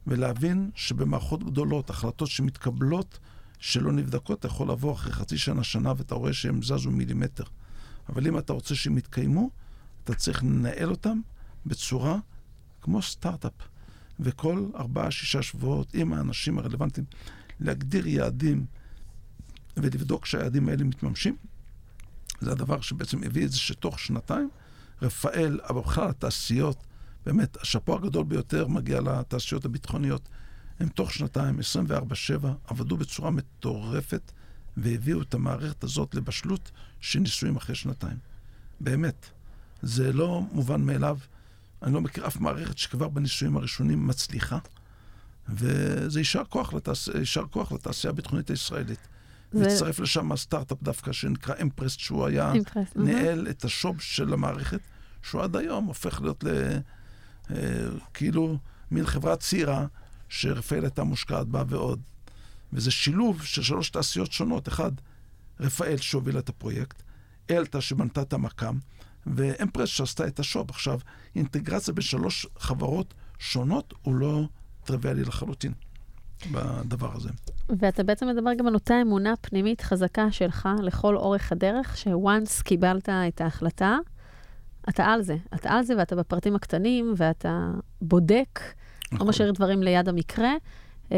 ולהבין 0.07 0.71
שבמערכות 0.75 1.43
גדולות, 1.43 1.89
החלטות 1.89 2.29
שמתקבלות, 2.29 3.19
שלא 3.59 3.91
נבדקות, 3.91 4.39
אתה 4.39 4.47
יכול 4.47 4.71
לבוא 4.71 4.93
אחרי 4.93 5.13
חצי 5.13 5.37
שנה, 5.37 5.63
שנה, 5.63 5.93
ואתה 5.97 6.15
רואה 6.15 6.33
שהם 6.33 6.63
זזו 6.63 6.91
מילימטר. 6.91 7.43
אבל 8.09 8.27
אם 8.27 8.37
אתה 8.37 8.53
רוצה 8.53 8.75
שהם 8.75 8.97
יתקיימו, 8.97 9.49
אתה 10.03 10.15
צריך 10.15 10.43
לנהל 10.43 10.89
אותם 10.89 11.19
בצורה 11.65 12.17
כמו 12.81 13.01
סטארט-אפ. 13.01 13.53
וכל 14.19 14.65
ארבעה, 14.75 15.11
שישה 15.11 15.41
שבועות, 15.41 15.93
עם 15.93 16.13
האנשים 16.13 16.59
הרלוונטיים, 16.59 17.05
להגדיר 17.59 18.07
יעדים 18.07 18.65
ולבדוק 19.77 20.25
שהיעדים 20.25 20.69
האלה 20.69 20.83
מתממשים. 20.83 21.35
זה 22.41 22.51
הדבר 22.51 22.81
שבעצם 22.81 23.23
הביא 23.23 23.45
את 23.45 23.51
זה 23.51 23.57
שתוך 23.57 23.99
שנתיים, 23.99 24.49
רפאל, 25.01 25.59
אבל 25.69 25.81
בכלל 25.81 26.09
התעשיות, 26.09 26.77
באמת, 27.25 27.57
השאפו 27.61 27.95
הגדול 27.95 28.23
ביותר 28.23 28.67
מגיע 28.67 29.01
לתעשיות 29.01 29.65
הביטחוניות. 29.65 30.29
הם 30.79 30.89
תוך 30.89 31.13
שנתיים, 31.13 31.59
24-7, 31.59 32.47
עבדו 32.67 32.97
בצורה 32.97 33.31
מטורפת 33.31 34.31
והביאו 34.77 35.21
את 35.21 35.33
המערכת 35.33 35.83
הזאת 35.83 36.15
לבשלות 36.15 36.71
של 37.01 37.19
ניסויים 37.19 37.55
אחרי 37.55 37.75
שנתיים. 37.75 38.17
באמת. 38.79 39.29
זה 39.81 40.13
לא 40.13 40.41
מובן 40.51 40.81
מאליו. 40.81 41.17
אני 41.83 41.93
לא 41.93 42.01
מכיר 42.01 42.27
אף 42.27 42.37
מערכת 42.37 42.77
שכבר 42.77 43.07
בניסויים 43.09 43.57
הראשונים 43.57 44.07
מצליחה, 44.07 44.57
וזה 45.49 46.19
יישר 46.19 46.43
כוח, 46.49 46.73
לתעש... 46.73 47.09
כוח 47.49 47.71
לתעשייה 47.71 48.11
הביטחונית 48.11 48.49
הישראלית. 48.49 49.07
והצטרף 49.53 49.99
לשם 49.99 50.31
הסטארט-אפ 50.31 50.77
דווקא, 50.83 51.11
שנקרא 51.11 51.55
אמפרס, 51.61 51.91
שהוא 51.97 52.25
היה 52.25 52.51
אימפרס, 52.53 52.87
ניהל 52.95 53.47
את 53.49 53.65
השוב 53.65 54.01
של 54.01 54.33
המערכת, 54.33 54.79
שהוא 55.21 55.41
עד 55.41 55.55
היום 55.55 55.85
הופך 55.85 56.21
להיות 56.21 56.43
ל... 56.43 56.47
אה, 57.51 57.85
כאילו 58.13 58.57
מין 58.91 59.05
חברה 59.05 59.35
צעירה, 59.35 59.85
שרפאל 60.29 60.83
הייתה 60.83 61.03
מושקעת 61.03 61.47
בה 61.47 61.63
ועוד. 61.67 62.01
וזה 62.73 62.91
שילוב 62.91 63.43
של 63.43 63.63
שלוש 63.63 63.89
תעשיות 63.89 64.31
שונות. 64.31 64.67
אחד, 64.67 64.91
רפאל 65.59 65.97
שהובילה 65.97 66.39
את 66.39 66.49
הפרויקט, 66.49 67.03
אלתא 67.51 67.81
שבנתה 67.81 68.21
את 68.21 68.33
המקם, 68.33 68.77
ואמפרס 69.25 69.89
שעשתה 69.89 70.27
את 70.27 70.39
השוב. 70.39 70.69
עכשיו, 70.69 70.99
אינטגרציה 71.35 71.93
בין 71.93 72.03
שלוש 72.03 72.47
חברות 72.57 73.13
שונות 73.39 73.93
הוא 74.01 74.15
לא 74.15 74.47
טריוויאלי 74.83 75.23
לחלוטין. 75.23 75.73
בדבר 76.51 77.09
הזה. 77.15 77.29
ואתה 77.69 78.03
בעצם 78.03 78.27
מדבר 78.27 78.53
גם 78.53 78.67
על 78.67 78.73
אותה 78.73 79.01
אמונה 79.01 79.33
פנימית 79.41 79.81
חזקה 79.81 80.31
שלך 80.31 80.69
לכל 80.83 81.15
אורך 81.15 81.51
הדרך, 81.51 81.97
שוואנס 81.97 82.61
קיבלת 82.61 83.09
את 83.09 83.41
ההחלטה, 83.41 83.97
אתה 84.89 85.05
על 85.05 85.21
זה. 85.21 85.35
אתה 85.55 85.69
על 85.69 85.83
זה 85.83 85.93
ואתה 85.97 86.15
בפרטים 86.15 86.55
הקטנים, 86.55 87.13
ואתה 87.17 87.71
בודק, 88.01 88.59
נכון. 89.05 89.19
לא 89.19 89.29
משאיר 89.29 89.51
דברים 89.51 89.83
ליד 89.83 90.09
המקרה. 90.09 90.51
אה, 91.11 91.17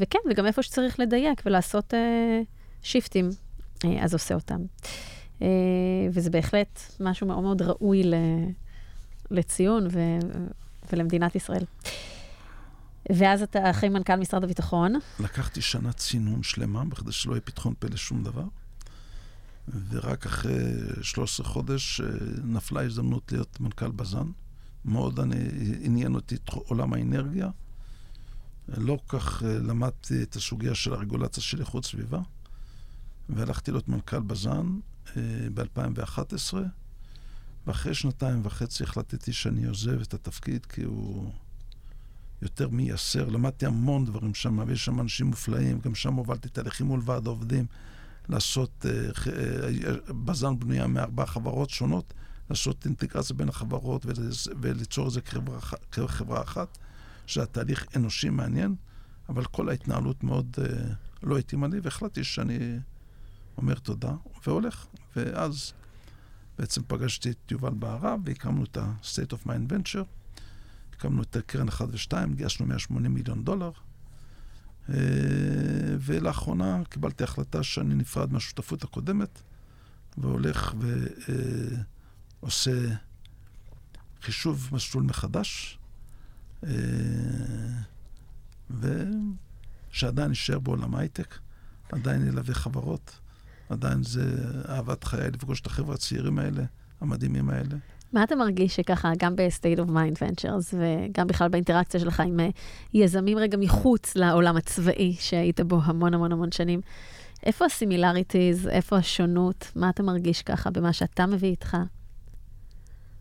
וכן, 0.00 0.18
וגם 0.30 0.46
איפה 0.46 0.62
שצריך 0.62 1.00
לדייק 1.00 1.42
ולעשות 1.46 1.94
אה, 1.94 2.40
שיפטים, 2.82 3.30
אה, 3.84 4.04
אז 4.04 4.12
עושה 4.12 4.34
אותם. 4.34 4.60
אה, 5.42 5.48
וזה 6.12 6.30
בהחלט 6.30 6.80
משהו 7.00 7.26
מאוד 7.26 7.42
מאוד 7.42 7.62
ראוי 7.62 8.02
ל, 8.02 8.14
לציון 9.30 9.86
ו, 9.90 10.00
ולמדינת 10.92 11.34
ישראל. 11.34 11.64
ואז 13.14 13.42
אתה 13.42 13.70
אחרי 13.70 13.88
מנכ"ל 13.88 14.16
משרד 14.16 14.44
הביטחון. 14.44 14.94
לקחתי 15.20 15.60
שנה 15.60 15.92
צינון 15.92 16.42
שלמה, 16.42 16.84
בכדי 16.84 17.12
שלא 17.12 17.32
יהיה 17.32 17.40
פתחון 17.40 17.74
פה 17.78 17.88
לשום 17.88 18.24
דבר. 18.24 18.44
ורק 19.88 20.26
אחרי 20.26 20.62
13 21.02 21.46
חודש 21.46 22.00
אה, 22.00 22.06
נפלה 22.44 22.82
הזדמנות 22.82 23.32
להיות 23.32 23.60
מנכ"ל 23.60 23.90
בז"ן. 23.90 24.26
מאוד 24.84 25.20
אני, 25.20 25.48
עניין 25.80 26.14
אותי 26.14 26.36
עולם 26.46 26.92
האנרגיה. 26.92 27.48
לא 28.68 28.98
כך 29.08 29.42
אה, 29.42 29.58
למדתי 29.58 30.22
את 30.22 30.36
הסוגיה 30.36 30.74
של 30.74 30.92
הרגולציה 30.92 31.42
של 31.42 31.60
איכות 31.60 31.84
סביבה, 31.84 32.20
והלכתי 33.28 33.70
להיות 33.70 33.88
מנכ"ל 33.88 34.20
בז"ן 34.20 34.78
אה, 35.16 35.22
ב-2011, 35.54 36.54
ואחרי 37.66 37.94
שנתיים 37.94 38.40
וחצי 38.44 38.82
החלטתי 38.82 39.32
שאני 39.32 39.66
עוזב 39.66 40.00
את 40.00 40.14
התפקיד 40.14 40.66
כי 40.66 40.82
הוא 40.82 41.32
יותר 42.42 42.68
מייסר. 42.68 43.28
למדתי 43.28 43.66
המון 43.66 44.04
דברים 44.04 44.34
שם, 44.34 44.58
ויש 44.66 44.84
שם 44.84 45.00
אנשים 45.00 45.26
מופלאים, 45.26 45.80
גם 45.80 45.94
שם 45.94 46.14
הובלתי 46.14 46.48
תהליכים 46.48 46.86
מול 46.86 47.00
ועד 47.04 47.26
העובדים, 47.26 47.66
לעשות, 48.28 48.86
אה, 48.88 49.10
אה, 49.32 50.14
בז"ן 50.24 50.58
בנויה 50.58 50.86
מארבע 50.86 51.26
חברות 51.26 51.70
שונות, 51.70 52.14
לעשות 52.50 52.84
אינטגרציה 52.84 53.36
בין 53.36 53.48
החברות 53.48 54.06
וליצור 54.60 55.06
את 55.06 55.12
זה 55.12 55.20
כחברה, 55.92 56.42
אחת, 56.42 56.78
שזה 57.26 57.46
תהליך 57.46 57.86
אנושי 57.96 58.30
מעניין, 58.30 58.74
אבל 59.28 59.44
כל 59.44 59.68
ההתנהלות 59.68 60.24
מאוד 60.24 60.56
אה, 60.58 60.92
לא 61.22 61.38
התאימה 61.38 61.68
לי, 61.68 61.80
והחלטתי 61.82 62.24
שאני 62.24 62.78
אומר 63.56 63.74
תודה 63.74 64.12
והולך. 64.46 64.86
ואז 65.16 65.72
בעצם 66.58 66.82
פגשתי 66.86 67.30
את 67.30 67.50
יובל 67.50 67.74
בהרב 67.78 68.20
והקמנו 68.24 68.64
את 68.64 68.76
ה-State 68.76 69.32
of 69.32 69.46
Mind 69.46 69.72
Venture. 69.72 70.19
הקמנו 71.00 71.22
את 71.22 71.36
קרן 71.46 71.68
1 71.68 71.88
ו-2, 71.90 72.12
גייסנו 72.34 72.66
180 72.66 73.14
מיליון 73.14 73.44
דולר. 73.44 73.70
אה, 74.88 74.94
ולאחרונה 76.00 76.82
קיבלתי 76.88 77.24
החלטה 77.24 77.62
שאני 77.62 77.94
נפרד 77.94 78.32
מהשותפות 78.32 78.84
הקודמת, 78.84 79.42
והולך 80.18 80.74
ועושה 82.42 82.70
אה, 82.70 82.94
חישוב 84.22 84.68
מסלול 84.72 85.04
מחדש, 85.04 85.78
אה, 86.64 86.70
ושעדיין 89.90 90.30
נשאר 90.30 90.58
בעולם 90.58 90.94
ההייטק, 90.94 91.38
עדיין 91.92 92.26
ילווה 92.26 92.54
חברות, 92.54 93.18
עדיין 93.68 94.02
זה 94.02 94.52
אהבת 94.68 95.04
חיי 95.04 95.30
לפגוש 95.30 95.60
את 95.60 95.66
החבר'ה 95.66 95.94
הצעירים 95.94 96.38
האלה, 96.38 96.64
המדהימים 97.00 97.50
האלה. 97.50 97.76
מה 98.12 98.24
אתה 98.24 98.36
מרגיש 98.36 98.76
שככה, 98.76 99.12
גם 99.18 99.36
ב-State 99.36 99.78
of 99.78 99.88
Mind 99.88 100.18
Ventures, 100.18 100.74
וגם 100.74 101.26
בכלל 101.26 101.48
באינטראקציה 101.48 102.00
שלך 102.00 102.20
עם 102.20 102.40
אה, 102.40 102.48
יזמים 102.94 103.38
רגע 103.38 103.58
מחוץ 103.58 104.16
לעולם 104.16 104.56
הצבאי 104.56 105.16
שהיית 105.20 105.60
בו 105.60 105.80
המון 105.84 106.14
המון 106.14 106.32
המון 106.32 106.52
שנים, 106.52 106.80
איפה 107.42 107.64
ה 107.64 107.71
similarities, 107.71 108.68
איפה 108.68 108.96
השונות, 108.96 109.72
מה 109.76 109.90
אתה 109.90 110.02
מרגיש 110.02 110.42
ככה 110.42 110.70
במה 110.70 110.92
שאתה 110.92 111.26
מביא 111.26 111.48
איתך? 111.48 111.76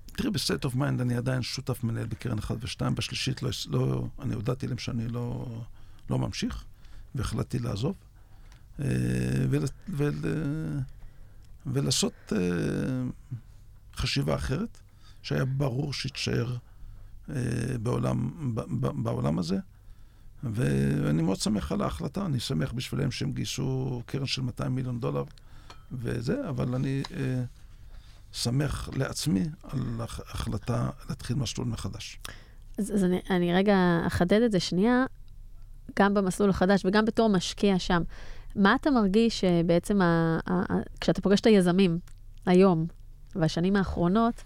תראי, 0.06 0.32
ב 0.32 0.38
State 0.38 0.66
of 0.66 0.76
Mind 0.76 1.02
אני 1.02 1.18
עדיין 1.18 1.42
שותף 1.42 1.84
מנהל 1.84 2.06
בקרן 2.06 2.38
1 2.38 2.56
ו-2, 2.60 2.90
בשלישית 2.90 3.44
לא, 3.44 3.50
לא, 3.70 4.08
אני 4.22 4.34
הודעתי 4.34 4.68
להם 4.68 4.78
שאני 4.78 5.08
לא, 5.08 5.46
לא 6.10 6.20
ממשיך, 6.20 6.64
והחלטתי 7.16 7.60
לעזוב. 7.60 7.96
אה, 8.80 8.86
ול, 9.50 9.64
ול, 9.90 10.14
ולעשות 11.66 12.14
אה, 12.32 12.40
חשיבה 14.00 14.36
אחרת, 14.36 14.78
שהיה 15.22 15.46
ברור 15.46 15.94
שתישאר 15.94 16.56
אה, 17.30 17.36
בעולם, 17.82 18.32
בעולם 19.04 19.40
הזה. 19.40 19.58
ואני 20.44 21.22
מאוד 21.22 21.38
שמח 21.38 21.72
על 21.72 21.82
ההחלטה, 21.82 22.26
אני 22.26 22.40
שמח 22.40 22.72
בשבילם 22.72 23.12
שהם 23.12 23.32
גייסו 23.32 24.02
קרן 24.06 24.26
של 24.26 24.42
200 24.42 24.76
מיליון 24.76 25.00
דולר 25.00 25.24
וזה, 25.92 26.50
אבל 26.50 26.76
אני 26.76 27.04
אה, 27.18 27.44
שמח 28.32 28.90
לעצמי 28.98 29.44
על 29.64 29.80
ההחלטה 30.00 30.90
להתחיל 31.10 31.36
מסלול 31.36 31.68
מחדש. 31.68 32.20
אז, 32.78 32.94
אז 32.94 33.04
אני, 33.04 33.20
אני 33.30 33.54
רגע 33.54 33.76
אחדד 34.08 34.42
את 34.42 34.52
זה 34.52 34.60
שנייה, 34.60 35.06
גם 36.00 36.14
במסלול 36.14 36.50
החדש 36.50 36.86
וגם 36.86 37.06
בתור 37.06 37.30
משקיע 37.30 37.80
שם. 37.80 38.02
מה 38.56 38.76
אתה 38.76 38.92
מרגיש 38.92 39.40
שבעצם, 39.40 40.02
ה, 40.02 40.40
ה, 40.48 40.54
ה, 40.54 40.76
כשאתה 41.02 41.22
פוגש 41.22 41.40
את 41.40 41.46
היזמים 41.46 42.00
היום 42.46 42.88
והשנים 43.40 43.76
האחרונות, 43.76 44.44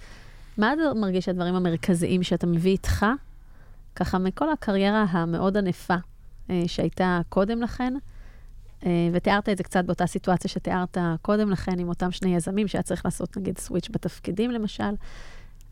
מה 0.58 0.74
אתה 0.74 1.00
מרגיש 1.00 1.30
הדברים 1.30 1.56
המרכזיים 1.56 2.24
שאתה 2.24 2.48
מביא 2.48 2.72
איתך 2.72 3.06
ככה 3.96 4.18
מכל 4.18 4.52
הקריירה 4.52 5.04
המאוד 5.10 5.58
ענפה 5.58 5.96
אה, 6.50 6.64
שהייתה 6.68 7.22
קודם 7.30 7.62
לכן, 7.62 7.94
אה, 8.86 9.10
ותיארת 9.14 9.50
את 9.50 9.58
זה 9.58 9.64
קצת 9.64 9.86
באותה 9.86 10.08
סיטואציה 10.08 10.50
שתיארת 10.50 10.98
קודם 11.22 11.50
לכן 11.50 11.80
עם 11.80 11.90
אותם 11.90 12.12
שני 12.12 12.36
יזמים, 12.36 12.68
שהיה 12.68 12.82
צריך 12.82 13.06
לעשות 13.06 13.38
נגיד 13.38 13.58
סוויץ' 13.58 13.88
בתפקידים 13.92 14.52
למשל. 14.52 14.94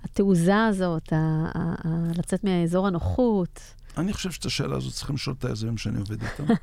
התעוזה 0.04 0.66
הזאת, 0.66 1.14
ה- 1.14 1.16
ה- 1.56 1.76
ה- 1.88 2.12
לצאת 2.18 2.44
מאזור 2.44 2.88
הנוחות. 2.88 3.60
אני 3.98 4.14
חושב 4.14 4.32
שאת 4.32 4.46
השאלה 4.46 4.78
הזאת 4.78 4.94
צריכים 4.94 5.16
לשאול 5.16 5.36
את 5.40 5.46
היזמים 5.46 5.78
שאני 5.78 6.00
עובד 6.00 6.24
איתם, 6.24 6.54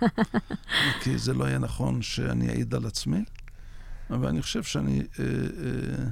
כי 1.03 1.19
זה 1.19 1.35
לא 1.35 1.45
יהיה 1.45 1.59
נכון 1.59 2.03
שאני 2.03 2.49
אעיד 2.49 2.75
על 2.75 2.87
עצמי, 2.87 3.25
אבל 4.11 4.29
אני 4.29 4.43
חושב 4.43 4.63
שאני... 4.63 5.03
אה, 5.19 5.25
אה, 5.25 6.05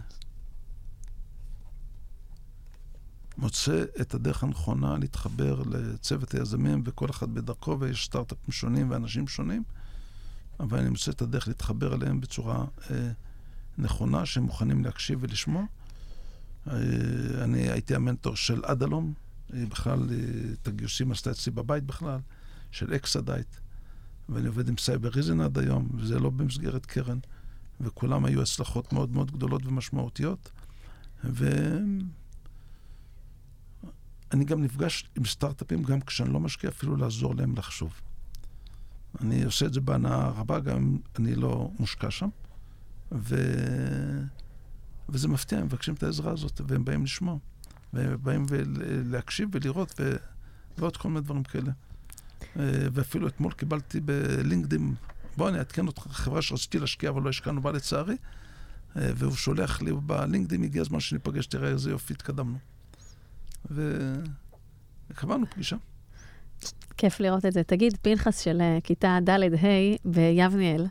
מוצא 3.38 3.84
את 4.00 4.14
הדרך 4.14 4.42
הנכונה 4.42 4.98
להתחבר 4.98 5.62
לצוות 5.70 6.34
היזמים, 6.34 6.82
וכל 6.84 7.10
אחד 7.10 7.34
בדרכו, 7.34 7.76
ויש 7.80 8.04
סטארט-אפים 8.04 8.52
שונים 8.52 8.90
ואנשים 8.90 9.28
שונים, 9.28 9.62
אבל 10.60 10.78
אני 10.78 10.88
מוצא 10.88 11.10
את 11.10 11.22
הדרך 11.22 11.48
להתחבר 11.48 11.94
אליהם 11.94 12.20
בצורה 12.20 12.64
אה, 12.90 13.10
נכונה, 13.78 14.26
שהם 14.26 14.42
מוכנים 14.42 14.84
להקשיב 14.84 15.18
ולשמוע. 15.22 15.64
אה, 16.68 16.74
אני 17.44 17.70
הייתי 17.70 17.94
המנטור 17.94 18.36
של 18.36 18.64
אדלום, 18.64 19.12
היא 19.52 19.66
בכלל, 19.68 19.98
אה, 20.10 20.16
את 20.52 20.68
הגיוסים 20.68 21.12
עשתה 21.12 21.30
אצלי 21.30 21.52
בבית 21.52 21.84
בכלל, 21.84 22.18
של 22.70 22.94
Hexadite, 22.94 23.56
ואני 24.28 24.46
עובד 24.46 24.68
עם 24.68 24.76
Cybereason 24.76 25.40
עד 25.40 25.58
היום, 25.58 25.88
וזה 25.94 26.18
לא 26.18 26.30
במסגרת 26.30 26.86
קרן, 26.86 27.18
וכולם 27.80 28.24
היו 28.24 28.42
הצלחות 28.42 28.92
מאוד 28.92 29.10
מאוד 29.10 29.30
גדולות 29.30 29.66
ומשמעותיות. 29.66 30.50
ו... 31.24 31.50
אני 34.32 34.44
גם 34.44 34.62
נפגש 34.62 35.10
עם 35.16 35.24
סטארט-אפים 35.24 35.82
גם 35.82 36.00
כשאני 36.00 36.32
לא 36.32 36.40
משקיע, 36.40 36.70
אפילו 36.70 36.96
לעזור 36.96 37.34
להם 37.34 37.54
לחשוב. 37.56 38.00
אני 39.20 39.44
עושה 39.44 39.66
את 39.66 39.74
זה 39.74 39.80
בהנאה 39.80 40.28
רבה, 40.28 40.60
גם 40.60 40.76
אם 40.76 40.98
אני 41.18 41.34
לא 41.34 41.70
מושקע 41.78 42.10
שם. 42.10 42.28
ו... 43.12 43.36
וזה 45.08 45.28
מפתיע, 45.28 45.58
הם 45.58 45.64
מבקשים 45.64 45.94
את 45.94 46.02
העזרה 46.02 46.32
הזאת, 46.32 46.60
והם 46.68 46.84
באים 46.84 47.04
לשמוע. 47.04 47.38
והם 47.92 48.16
באים 48.22 48.46
להקשיב 49.04 49.48
ולראות, 49.52 49.94
ו... 50.00 50.16
ועוד 50.78 50.96
כל 50.96 51.08
מיני 51.08 51.20
דברים 51.20 51.42
כאלה. 51.42 51.72
ואפילו 52.92 53.28
אתמול 53.28 53.52
קיבלתי 53.52 54.00
בלינקדאין, 54.00 54.94
בוא 55.36 55.48
אני 55.48 55.58
אעדכן 55.58 55.86
אותך, 55.86 56.02
חברה 56.10 56.42
שרציתי 56.42 56.78
להשקיע 56.78 57.10
אבל 57.10 57.22
לא 57.22 57.28
השקענו 57.28 57.62
בה 57.62 57.72
לצערי, 57.72 58.16
והוא 58.96 59.34
שולח 59.34 59.82
לי 59.82 59.92
בלינקדאין, 59.92 60.62
הגיע 60.62 60.82
הזמן 60.82 61.00
שניפגש, 61.00 61.46
תראה 61.46 61.68
איזה 61.68 61.90
יופי 61.90 62.12
התקדמנו. 62.12 62.58
וקבענו 63.70 65.46
פגישה. 65.46 65.76
כיף 66.96 67.20
לראות 67.20 67.44
את 67.44 67.52
זה. 67.52 67.62
תגיד, 67.62 67.96
פנחס 68.02 68.40
של 68.40 68.60
אה, 68.60 68.78
כיתה 68.84 69.18
ד'-ה' 69.28 69.96
ביבניאל, 70.04 70.86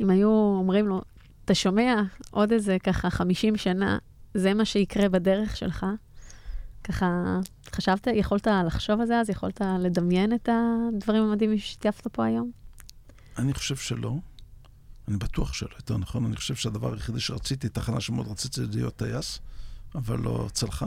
אם 0.00 0.10
היו 0.10 0.28
אומרים 0.30 0.86
לו, 0.86 1.02
אתה 1.44 1.54
שומע 1.54 2.02
עוד 2.30 2.52
איזה 2.52 2.76
ככה 2.82 3.10
50 3.10 3.56
שנה, 3.56 3.98
זה 4.34 4.54
מה 4.54 4.64
שיקרה 4.64 5.08
בדרך 5.08 5.56
שלך, 5.56 5.86
ככה, 6.84 7.40
חשבת, 7.72 8.06
יכולת 8.14 8.46
לחשוב 8.66 9.00
על 9.00 9.06
זה 9.06 9.20
אז? 9.20 9.30
יכולת 9.30 9.60
לדמיין 9.78 10.34
את 10.34 10.48
הדברים 10.52 11.22
המדהימים 11.22 11.58
ששיתפת 11.58 12.06
פה 12.06 12.24
היום? 12.24 12.50
אני 13.38 13.54
חושב 13.54 13.76
שלא. 13.76 14.14
אני 15.08 15.16
בטוח 15.16 15.52
שלא, 15.52 15.74
יותר 15.76 15.96
נכון. 15.96 16.24
אני 16.24 16.36
חושב 16.36 16.54
שהדבר 16.54 16.92
היחידי 16.92 17.20
שרציתי, 17.20 17.68
תחנה 17.68 18.00
שמאוד 18.00 18.28
רציתי 18.28 18.60
להיות 18.72 18.96
טייס, 18.96 19.38
אבל 19.94 20.18
לא 20.18 20.48
צלחה. 20.52 20.86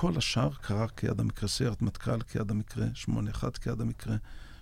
כל 0.00 0.12
השאר 0.16 0.50
קרה 0.60 0.88
כיד 0.88 1.20
המקרה, 1.20 1.48
סיירת 1.48 1.82
מטכ"ל 1.82 2.20
כיד 2.20 2.50
המקרה, 2.50 2.86
81 2.94 3.58
כיד 3.58 3.80
המקרה, 3.80 4.16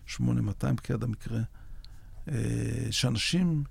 8200 0.06 0.76
כיד 0.76 1.02
המקרה. 1.02 1.40
אה, 2.28 2.86
שאנשים 2.90 3.64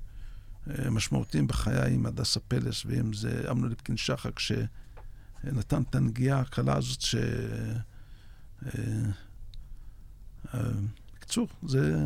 אה, 0.70 0.90
משמעותיים 0.90 1.48
בחיי, 1.48 1.94
עם 1.94 2.06
הדסה 2.06 2.40
פלס 2.40 2.86
ואם 2.86 3.14
זה 3.14 3.52
אמנון 3.52 3.70
ליפקין 3.70 3.98
שחק, 3.98 4.40
שנתן 4.40 5.82
את 5.82 5.96
הנגיעה 5.96 6.40
הקלה 6.40 6.78
הזאת 6.78 7.02
ש... 7.02 7.16
אה, 8.66 8.72
בקיצור, 11.16 11.48
זה 11.68 12.06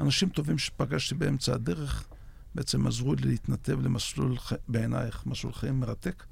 אנשים 0.00 0.28
טובים 0.28 0.58
שפגשתי 0.58 1.14
באמצע 1.14 1.54
הדרך, 1.54 2.08
בעצם 2.54 2.86
עזרו 2.86 3.14
לי 3.14 3.22
להתנתב 3.22 3.80
למסלול, 3.80 4.36
בעינייך, 4.68 5.26
מסלול 5.26 5.52
חיים 5.52 5.80
מרתק. 5.80 6.24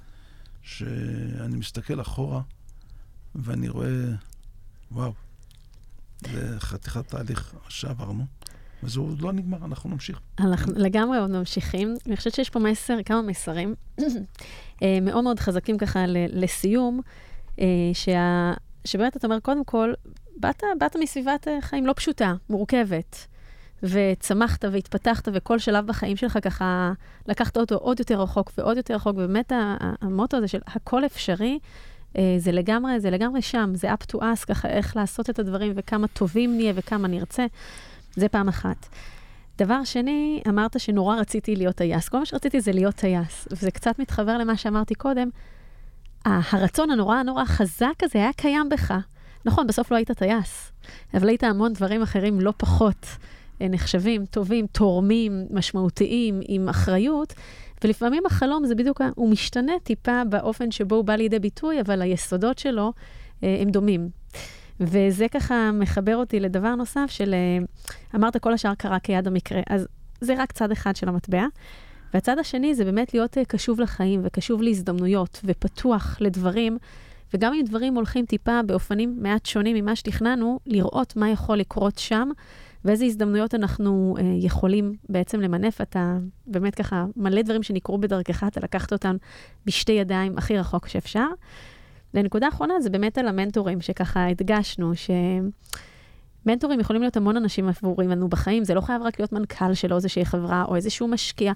שאני 0.68 1.56
מסתכל 1.56 2.00
אחורה 2.00 2.40
ואני 3.34 3.68
רואה, 3.68 4.04
וואו, 4.92 5.12
זה 6.20 6.60
חתיכת 6.60 7.08
תהליך 7.08 7.54
שעברנו. 7.68 8.26
וזה 8.82 9.00
עוד 9.00 9.22
לא 9.22 9.32
נגמר, 9.32 9.64
אנחנו 9.64 9.90
נמשיך. 9.90 10.20
אנחנו 10.40 10.72
לגמרי 10.76 11.18
עוד 11.18 11.30
ממשיכים. 11.30 11.94
אני 12.06 12.16
חושבת 12.16 12.34
שיש 12.34 12.50
פה 12.50 12.58
מסר, 12.58 13.02
כמה 13.04 13.22
מסרים 13.22 13.74
אה, 14.82 14.98
מאוד 15.02 15.24
מאוד 15.24 15.40
חזקים 15.40 15.78
ככה 15.78 16.04
לסיום, 16.08 17.00
אה, 17.60 17.66
שה, 17.92 18.52
שבאמת 18.84 19.16
אתה 19.16 19.26
אומר, 19.26 19.40
קודם 19.40 19.64
כל, 19.64 19.92
באת, 20.36 20.62
באת 20.78 20.96
מסביבת 20.96 21.48
אה, 21.48 21.58
חיים 21.60 21.86
לא 21.86 21.92
פשוטה, 21.92 22.34
מורכבת. 22.50 23.26
וצמחת 23.82 24.64
והתפתחת, 24.72 25.28
וכל 25.32 25.59
שלב 25.59 25.86
בחיים 25.86 26.16
שלך 26.16 26.38
ככה 26.42 26.92
לקחת 27.26 27.56
אותו 27.56 27.74
עוד 27.74 27.98
יותר 27.98 28.20
רחוק 28.20 28.52
ועוד 28.59 28.76
יותר 28.76 28.94
רחוק, 28.94 29.16
ובאמת 29.16 29.52
המוטו 30.00 30.36
הזה 30.36 30.48
של 30.48 30.60
הכל 30.66 31.06
אפשרי, 31.06 31.59
אה, 32.16 32.34
זה 32.38 32.52
לגמרי, 32.52 33.00
זה 33.00 33.10
לגמרי 33.10 33.42
שם, 33.42 33.70
זה 33.74 33.94
up 33.94 34.12
to 34.12 34.18
us, 34.18 34.46
ככה 34.46 34.68
איך 34.68 34.96
לעשות 34.96 35.30
את 35.30 35.38
הדברים 35.38 35.72
וכמה 35.76 36.09
טובים 36.09 36.56
נהיה 36.56 36.72
וכמה 36.76 37.09
נרצה, 37.09 37.46
זה 38.14 38.28
פעם 38.28 38.48
אחת. 38.48 38.88
דבר 39.59 39.84
שני, 39.84 40.42
אמרת 40.48 40.80
שנורא 40.80 41.16
רציתי 41.16 41.56
להיות 41.56 41.76
טייס. 41.76 42.09
כל 42.09 42.18
מה 42.18 42.26
שרציתי 42.26 42.60
זה 42.60 42.72
להיות 42.72 42.94
טייס, 42.94 43.48
וזה 43.52 43.70
קצת 43.70 43.98
מתחבר 43.98 44.38
למה 44.38 44.56
שאמרתי 44.56 44.94
קודם. 44.94 45.28
הרצון 46.24 46.90
הנורא 46.90 47.22
נורא 47.22 47.44
חזק 47.44 48.02
הזה 48.02 48.18
היה 48.18 48.32
קיים 48.32 48.68
בך. 48.68 48.94
נכון, 49.44 49.66
בסוף 49.66 49.90
לא 49.90 49.96
היית 49.96 50.10
טייס, 50.10 50.72
אבל 51.14 51.28
היית 51.28 51.44
המון 51.44 51.72
דברים 51.72 52.02
אחרים 52.02 52.40
לא 52.40 52.52
פחות. 52.56 53.06
נחשבים, 53.60 54.26
טובים, 54.26 54.66
תורמים, 54.66 55.47
משמעותיים, 55.51 56.40
עם 56.48 56.68
אחריות, 56.68 57.35
ולפעמים 57.85 58.26
החלום 58.26 58.66
זה 58.66 58.74
בדיוק, 58.74 59.01
הוא 59.14 59.30
משתנה 59.30 59.72
טיפה 59.82 60.24
באופן 60.24 60.70
שבו 60.70 60.97
הוא 60.97 61.05
בא 61.05 61.14
לידי 61.14 61.39
ביטוי, 61.39 61.80
אבל 61.80 62.02
היסודות 62.02 62.59
שלו 62.59 62.93
אה, 63.44 63.59
הם 63.60 63.70
דומים. 63.70 64.09
וזה 64.80 65.26
ככה 65.28 65.70
מחבר 65.72 66.16
אותי 66.16 66.40
לדבר 66.40 66.74
נוסף 66.74 67.06
של, 67.09 67.35
אה, 67.35 67.64
אמרת 68.14 68.36
כל 68.36 68.52
השאר 68.52 68.74
קרה 68.74 68.98
כיד 68.98 69.26
המקרה, 69.26 69.60
אז 69.70 69.86
זה 70.20 70.35
רק 70.39 70.52
צד 70.52 70.72
אחד 70.72 70.97
של 70.97 71.09
המטבע. 71.09 71.47
והצד 72.14 72.39
השני 72.39 72.74
זה 72.74 72.85
באמת 72.85 73.14
להיות 73.14 73.39
אה, 73.39 73.44
קשוב 73.44 73.80
לחיים 73.80 74.20
וקשוב 74.24 74.62
להזדמנויות 74.62 75.40
ופתוח 75.44 76.16
לדברים, 76.20 76.78
וגם 77.35 77.55
אם 77.55 77.64
דברים 77.64 77.94
הולכים 77.94 78.26
טיפה 78.26 78.62
באופנים 78.62 79.18
מעט 79.22 79.47
שונים 79.47 79.76
ממה 79.76 79.97
שתכננו, 79.97 80.60
לראות 80.66 81.16
מה 81.16 81.30
יכול 81.30 81.56
לקרות 81.56 81.98
שם 81.98 82.28
ואיזה 82.84 83.05
הזדמנויות 83.05 83.55
אנחנו 83.55 84.14
אה, 84.18 84.24
יכולים 84.38 84.94
בעצם 85.09 85.40
למנף. 85.40 85.80
אתה 85.80 86.18
באמת 86.46 86.74
ככה, 86.74 87.05
מלא 87.16 87.42
דברים 87.42 87.62
שנקרו 87.62 87.98
בדרכך, 87.98 88.44
אתה 88.46 88.60
לקחת 88.60 88.92
אותם 88.92 89.16
בשתי 89.66 89.92
ידיים 89.92 90.38
הכי 90.38 90.59
רחוק 90.59 90.88
שאפשר. 90.88 91.26
ונקודה 92.14 92.48
אחרונה 92.48 92.80
זה 92.80 92.90
באמת 92.90 93.18
על 93.18 93.28
המנטורים, 93.28 93.80
שככה 93.80 94.26
הדגשנו, 94.26 94.92
שמנטורים 96.44 96.80
יכולים 96.80 97.02
להיות 97.02 97.16
המון 97.16 97.36
אנשים 97.36 97.68
עבורים 97.68 98.10
לנו 98.10 98.28
בחיים, 98.28 98.64
זה 98.64 98.74
לא 98.74 98.80
חייב 98.80 99.02
רק 99.02 99.18
להיות 99.18 99.32
מנכ"ל 99.32 99.74
של 99.74 99.92
איזושהי 99.92 100.24
חברה 100.24 100.64
או 100.68 100.76
איזשהו 100.76 101.09
משקיע. 101.09 101.52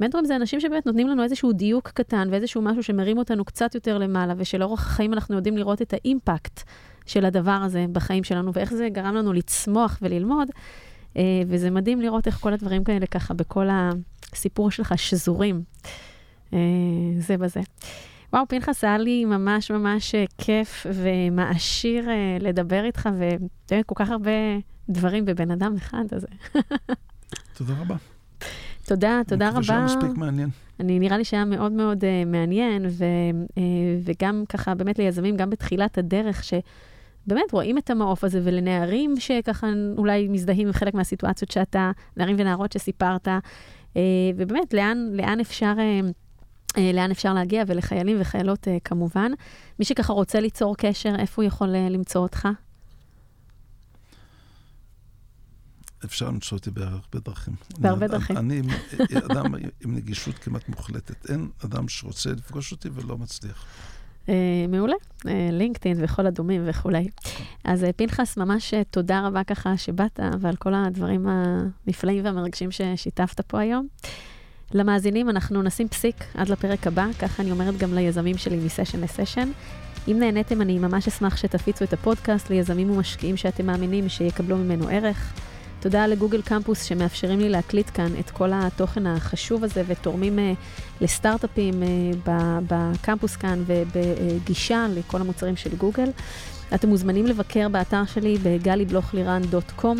מנטורים 0.00 0.26
זה 0.26 0.36
אנשים 0.36 0.60
שבאמת 0.60 0.86
נותנים 0.86 1.08
לנו 1.08 1.22
איזשהו 1.22 1.52
דיוק 1.52 1.88
קטן 1.88 2.28
ואיזשהו 2.30 2.62
משהו 2.62 2.82
שמרים 2.82 3.18
אותנו 3.18 3.44
קצת 3.44 3.74
יותר 3.74 3.98
למעלה, 3.98 4.34
ושלאורך 4.36 4.86
החיים 4.86 5.12
אנחנו 5.12 5.36
יודעים 5.36 5.56
לראות 5.56 5.82
את 5.82 5.92
האימפקט 5.92 6.60
של 7.06 7.24
הדבר 7.24 7.50
הזה 7.50 7.86
בחיים 7.92 8.24
שלנו, 8.24 8.52
ואיך 8.54 8.74
זה 8.74 8.88
גרם 8.92 9.14
לנו 9.14 9.32
לצמוח 9.32 9.98
וללמוד. 10.02 10.48
אה, 11.16 11.22
וזה 11.48 11.70
מדהים 11.70 12.00
לראות 12.00 12.26
איך 12.26 12.36
כל 12.36 12.52
הדברים 12.52 12.84
כאלה 12.84 13.06
ככה 13.06 13.34
בכל 13.34 13.66
הסיפור 13.70 14.70
שלך 14.70 14.98
שזורים 14.98 15.62
אה, 16.52 16.58
זה 17.18 17.36
בזה. 17.36 17.60
וואו, 18.32 18.44
פנחס, 18.48 18.84
היה 18.84 18.98
לי 18.98 19.24
ממש 19.24 19.70
ממש 19.70 20.14
אה, 20.14 20.24
כיף 20.38 20.86
ומעשיר 20.94 22.08
לדבר 22.40 22.84
איתך, 22.84 23.08
ואתה 23.18 23.74
יודע, 23.74 23.82
כל 23.82 23.94
כך 23.98 24.10
הרבה 24.10 24.30
דברים 24.88 25.24
בבן 25.24 25.50
אדם 25.50 25.74
אחד 25.76 26.04
הזה. 26.12 26.26
תודה 27.56 27.74
רבה. 27.80 27.96
תודה, 28.84 29.20
תודה 29.28 29.48
רבה. 29.48 29.56
אני 29.56 29.60
חושב 29.60 29.72
שהיה 29.72 29.84
מספיק 29.84 30.16
מעניין. 30.16 30.48
אני, 30.80 30.98
נראה 30.98 31.16
לי 31.16 31.24
שהיה 31.24 31.44
מאוד 31.44 31.72
מאוד 31.72 32.04
uh, 32.04 32.06
מעניין, 32.26 32.86
ו, 32.90 33.04
uh, 33.42 33.60
וגם 34.04 34.44
ככה, 34.48 34.74
באמת 34.74 34.98
ליזמים, 34.98 35.36
גם 35.36 35.50
בתחילת 35.50 35.98
הדרך, 35.98 36.44
שבאמת 37.24 37.52
רואים 37.52 37.78
את 37.78 37.90
המעוף 37.90 38.24
הזה, 38.24 38.40
ולנערים 38.44 39.14
שככה 39.18 39.66
אולי 39.96 40.28
מזדהים 40.28 40.66
עם 40.66 40.72
חלק 40.72 40.94
מהסיטואציות 40.94 41.50
שאתה, 41.50 41.90
נערים 42.16 42.36
ונערות 42.38 42.72
שסיפרת, 42.72 43.28
uh, 43.28 43.98
ובאמת, 44.36 44.74
לאן, 44.74 45.08
לאן 45.12 45.40
אפשר... 45.40 45.74
Uh, 45.76 46.12
לאן 46.94 47.10
אפשר 47.10 47.34
להגיע, 47.34 47.64
ולחיילים 47.66 48.16
וחיילות 48.20 48.68
כמובן. 48.84 49.32
מי 49.78 49.84
שככה 49.84 50.12
רוצה 50.12 50.40
ליצור 50.40 50.76
קשר, 50.76 51.14
איפה 51.18 51.42
הוא 51.42 51.48
יכול 51.48 51.68
למצוא 51.68 52.20
אותך? 52.22 52.48
אפשר 56.04 56.28
למצוא 56.28 56.58
אותי 56.58 56.70
בהרבה 56.70 57.18
דרכים. 57.24 57.54
בהרבה 57.78 58.08
דרכים. 58.08 58.36
אני 58.36 58.62
אדם 59.30 59.54
עם 59.84 59.94
נגישות 59.94 60.34
כמעט 60.38 60.68
מוחלטת. 60.68 61.30
אין 61.30 61.48
אדם 61.64 61.88
שרוצה 61.88 62.30
לפגוש 62.30 62.72
אותי 62.72 62.88
ולא 62.94 63.18
מצליח. 63.18 63.66
אה, 64.28 64.34
מעולה, 64.68 64.94
אה, 65.28 65.48
לינקדאין 65.52 65.96
וכל 66.00 66.26
הדומים 66.26 66.62
וכולי. 66.66 67.06
אז 67.64 67.84
אה, 67.84 67.92
פנחס, 67.92 68.36
ממש 68.36 68.74
תודה 68.90 69.26
רבה 69.26 69.44
ככה 69.44 69.76
שבאת 69.76 70.20
ועל 70.40 70.56
כל 70.56 70.74
הדברים 70.74 71.26
הנפלאים 71.28 72.24
והמרגשים 72.24 72.70
ששיתפת 72.70 73.40
פה 73.40 73.60
היום. 73.60 73.86
למאזינים, 74.74 75.30
אנחנו 75.30 75.62
נשים 75.62 75.88
פסיק 75.88 76.24
עד 76.34 76.48
לפרק 76.48 76.86
הבא, 76.86 77.06
ככה 77.18 77.42
אני 77.42 77.50
אומרת 77.50 77.76
גם 77.76 77.94
ליזמים 77.94 78.36
שלי 78.36 78.56
מסשן 78.56 79.00
לסשן. 79.00 79.48
אם 80.08 80.16
נהניתם, 80.18 80.62
אני 80.62 80.78
ממש 80.78 81.08
אשמח 81.08 81.36
שתפיצו 81.36 81.84
את 81.84 81.92
הפודקאסט 81.92 82.50
ליזמים 82.50 82.90
ומשקיעים 82.90 83.36
שאתם 83.36 83.66
מאמינים 83.66 84.08
שיקבלו 84.08 84.56
ממנו 84.56 84.88
ערך. 84.88 85.34
תודה 85.84 86.06
לגוגל 86.06 86.42
קמפוס 86.42 86.82
שמאפשרים 86.82 87.40
לי 87.40 87.48
להקליט 87.48 87.90
כאן 87.94 88.08
את 88.20 88.30
כל 88.30 88.50
התוכן 88.54 89.06
החשוב 89.06 89.64
הזה 89.64 89.82
ותורמים 89.86 90.38
uh, 90.38 90.42
לסטארט-אפים 91.00 91.82
uh, 91.82 92.30
בקמפוס 92.68 93.36
כאן 93.36 93.64
ובגישה 93.66 94.86
לכל 94.90 95.20
המוצרים 95.20 95.56
של 95.56 95.76
גוגל. 95.76 96.10
אתם 96.74 96.88
מוזמנים 96.88 97.26
לבקר 97.26 97.68
באתר 97.68 98.04
שלי 98.04 98.38
בגלי-בלוך-לירן.קום 98.42 99.96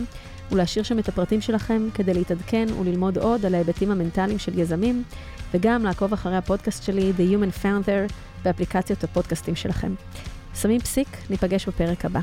ולהשאיר 0.52 0.84
שם 0.84 0.98
את 0.98 1.08
הפרטים 1.08 1.40
שלכם 1.40 1.88
כדי 1.94 2.14
להתעדכן 2.14 2.66
וללמוד 2.80 3.18
עוד 3.18 3.46
על 3.46 3.54
ההיבטים 3.54 3.90
המנטליים 3.90 4.38
של 4.38 4.58
יזמים, 4.58 5.02
וגם 5.54 5.82
לעקוב 5.84 6.12
אחרי 6.12 6.36
הפודקאסט 6.36 6.82
שלי, 6.82 7.12
The 7.16 7.20
Human 7.20 7.64
Founder, 7.64 8.12
באפליקציות 8.44 9.04
הפודקאסטים 9.04 9.56
שלכם. 9.56 9.94
שמים 10.54 10.80
פסיק, 10.80 11.08
ניפגש 11.30 11.68
בפרק 11.68 12.04
הבא. 12.04 12.20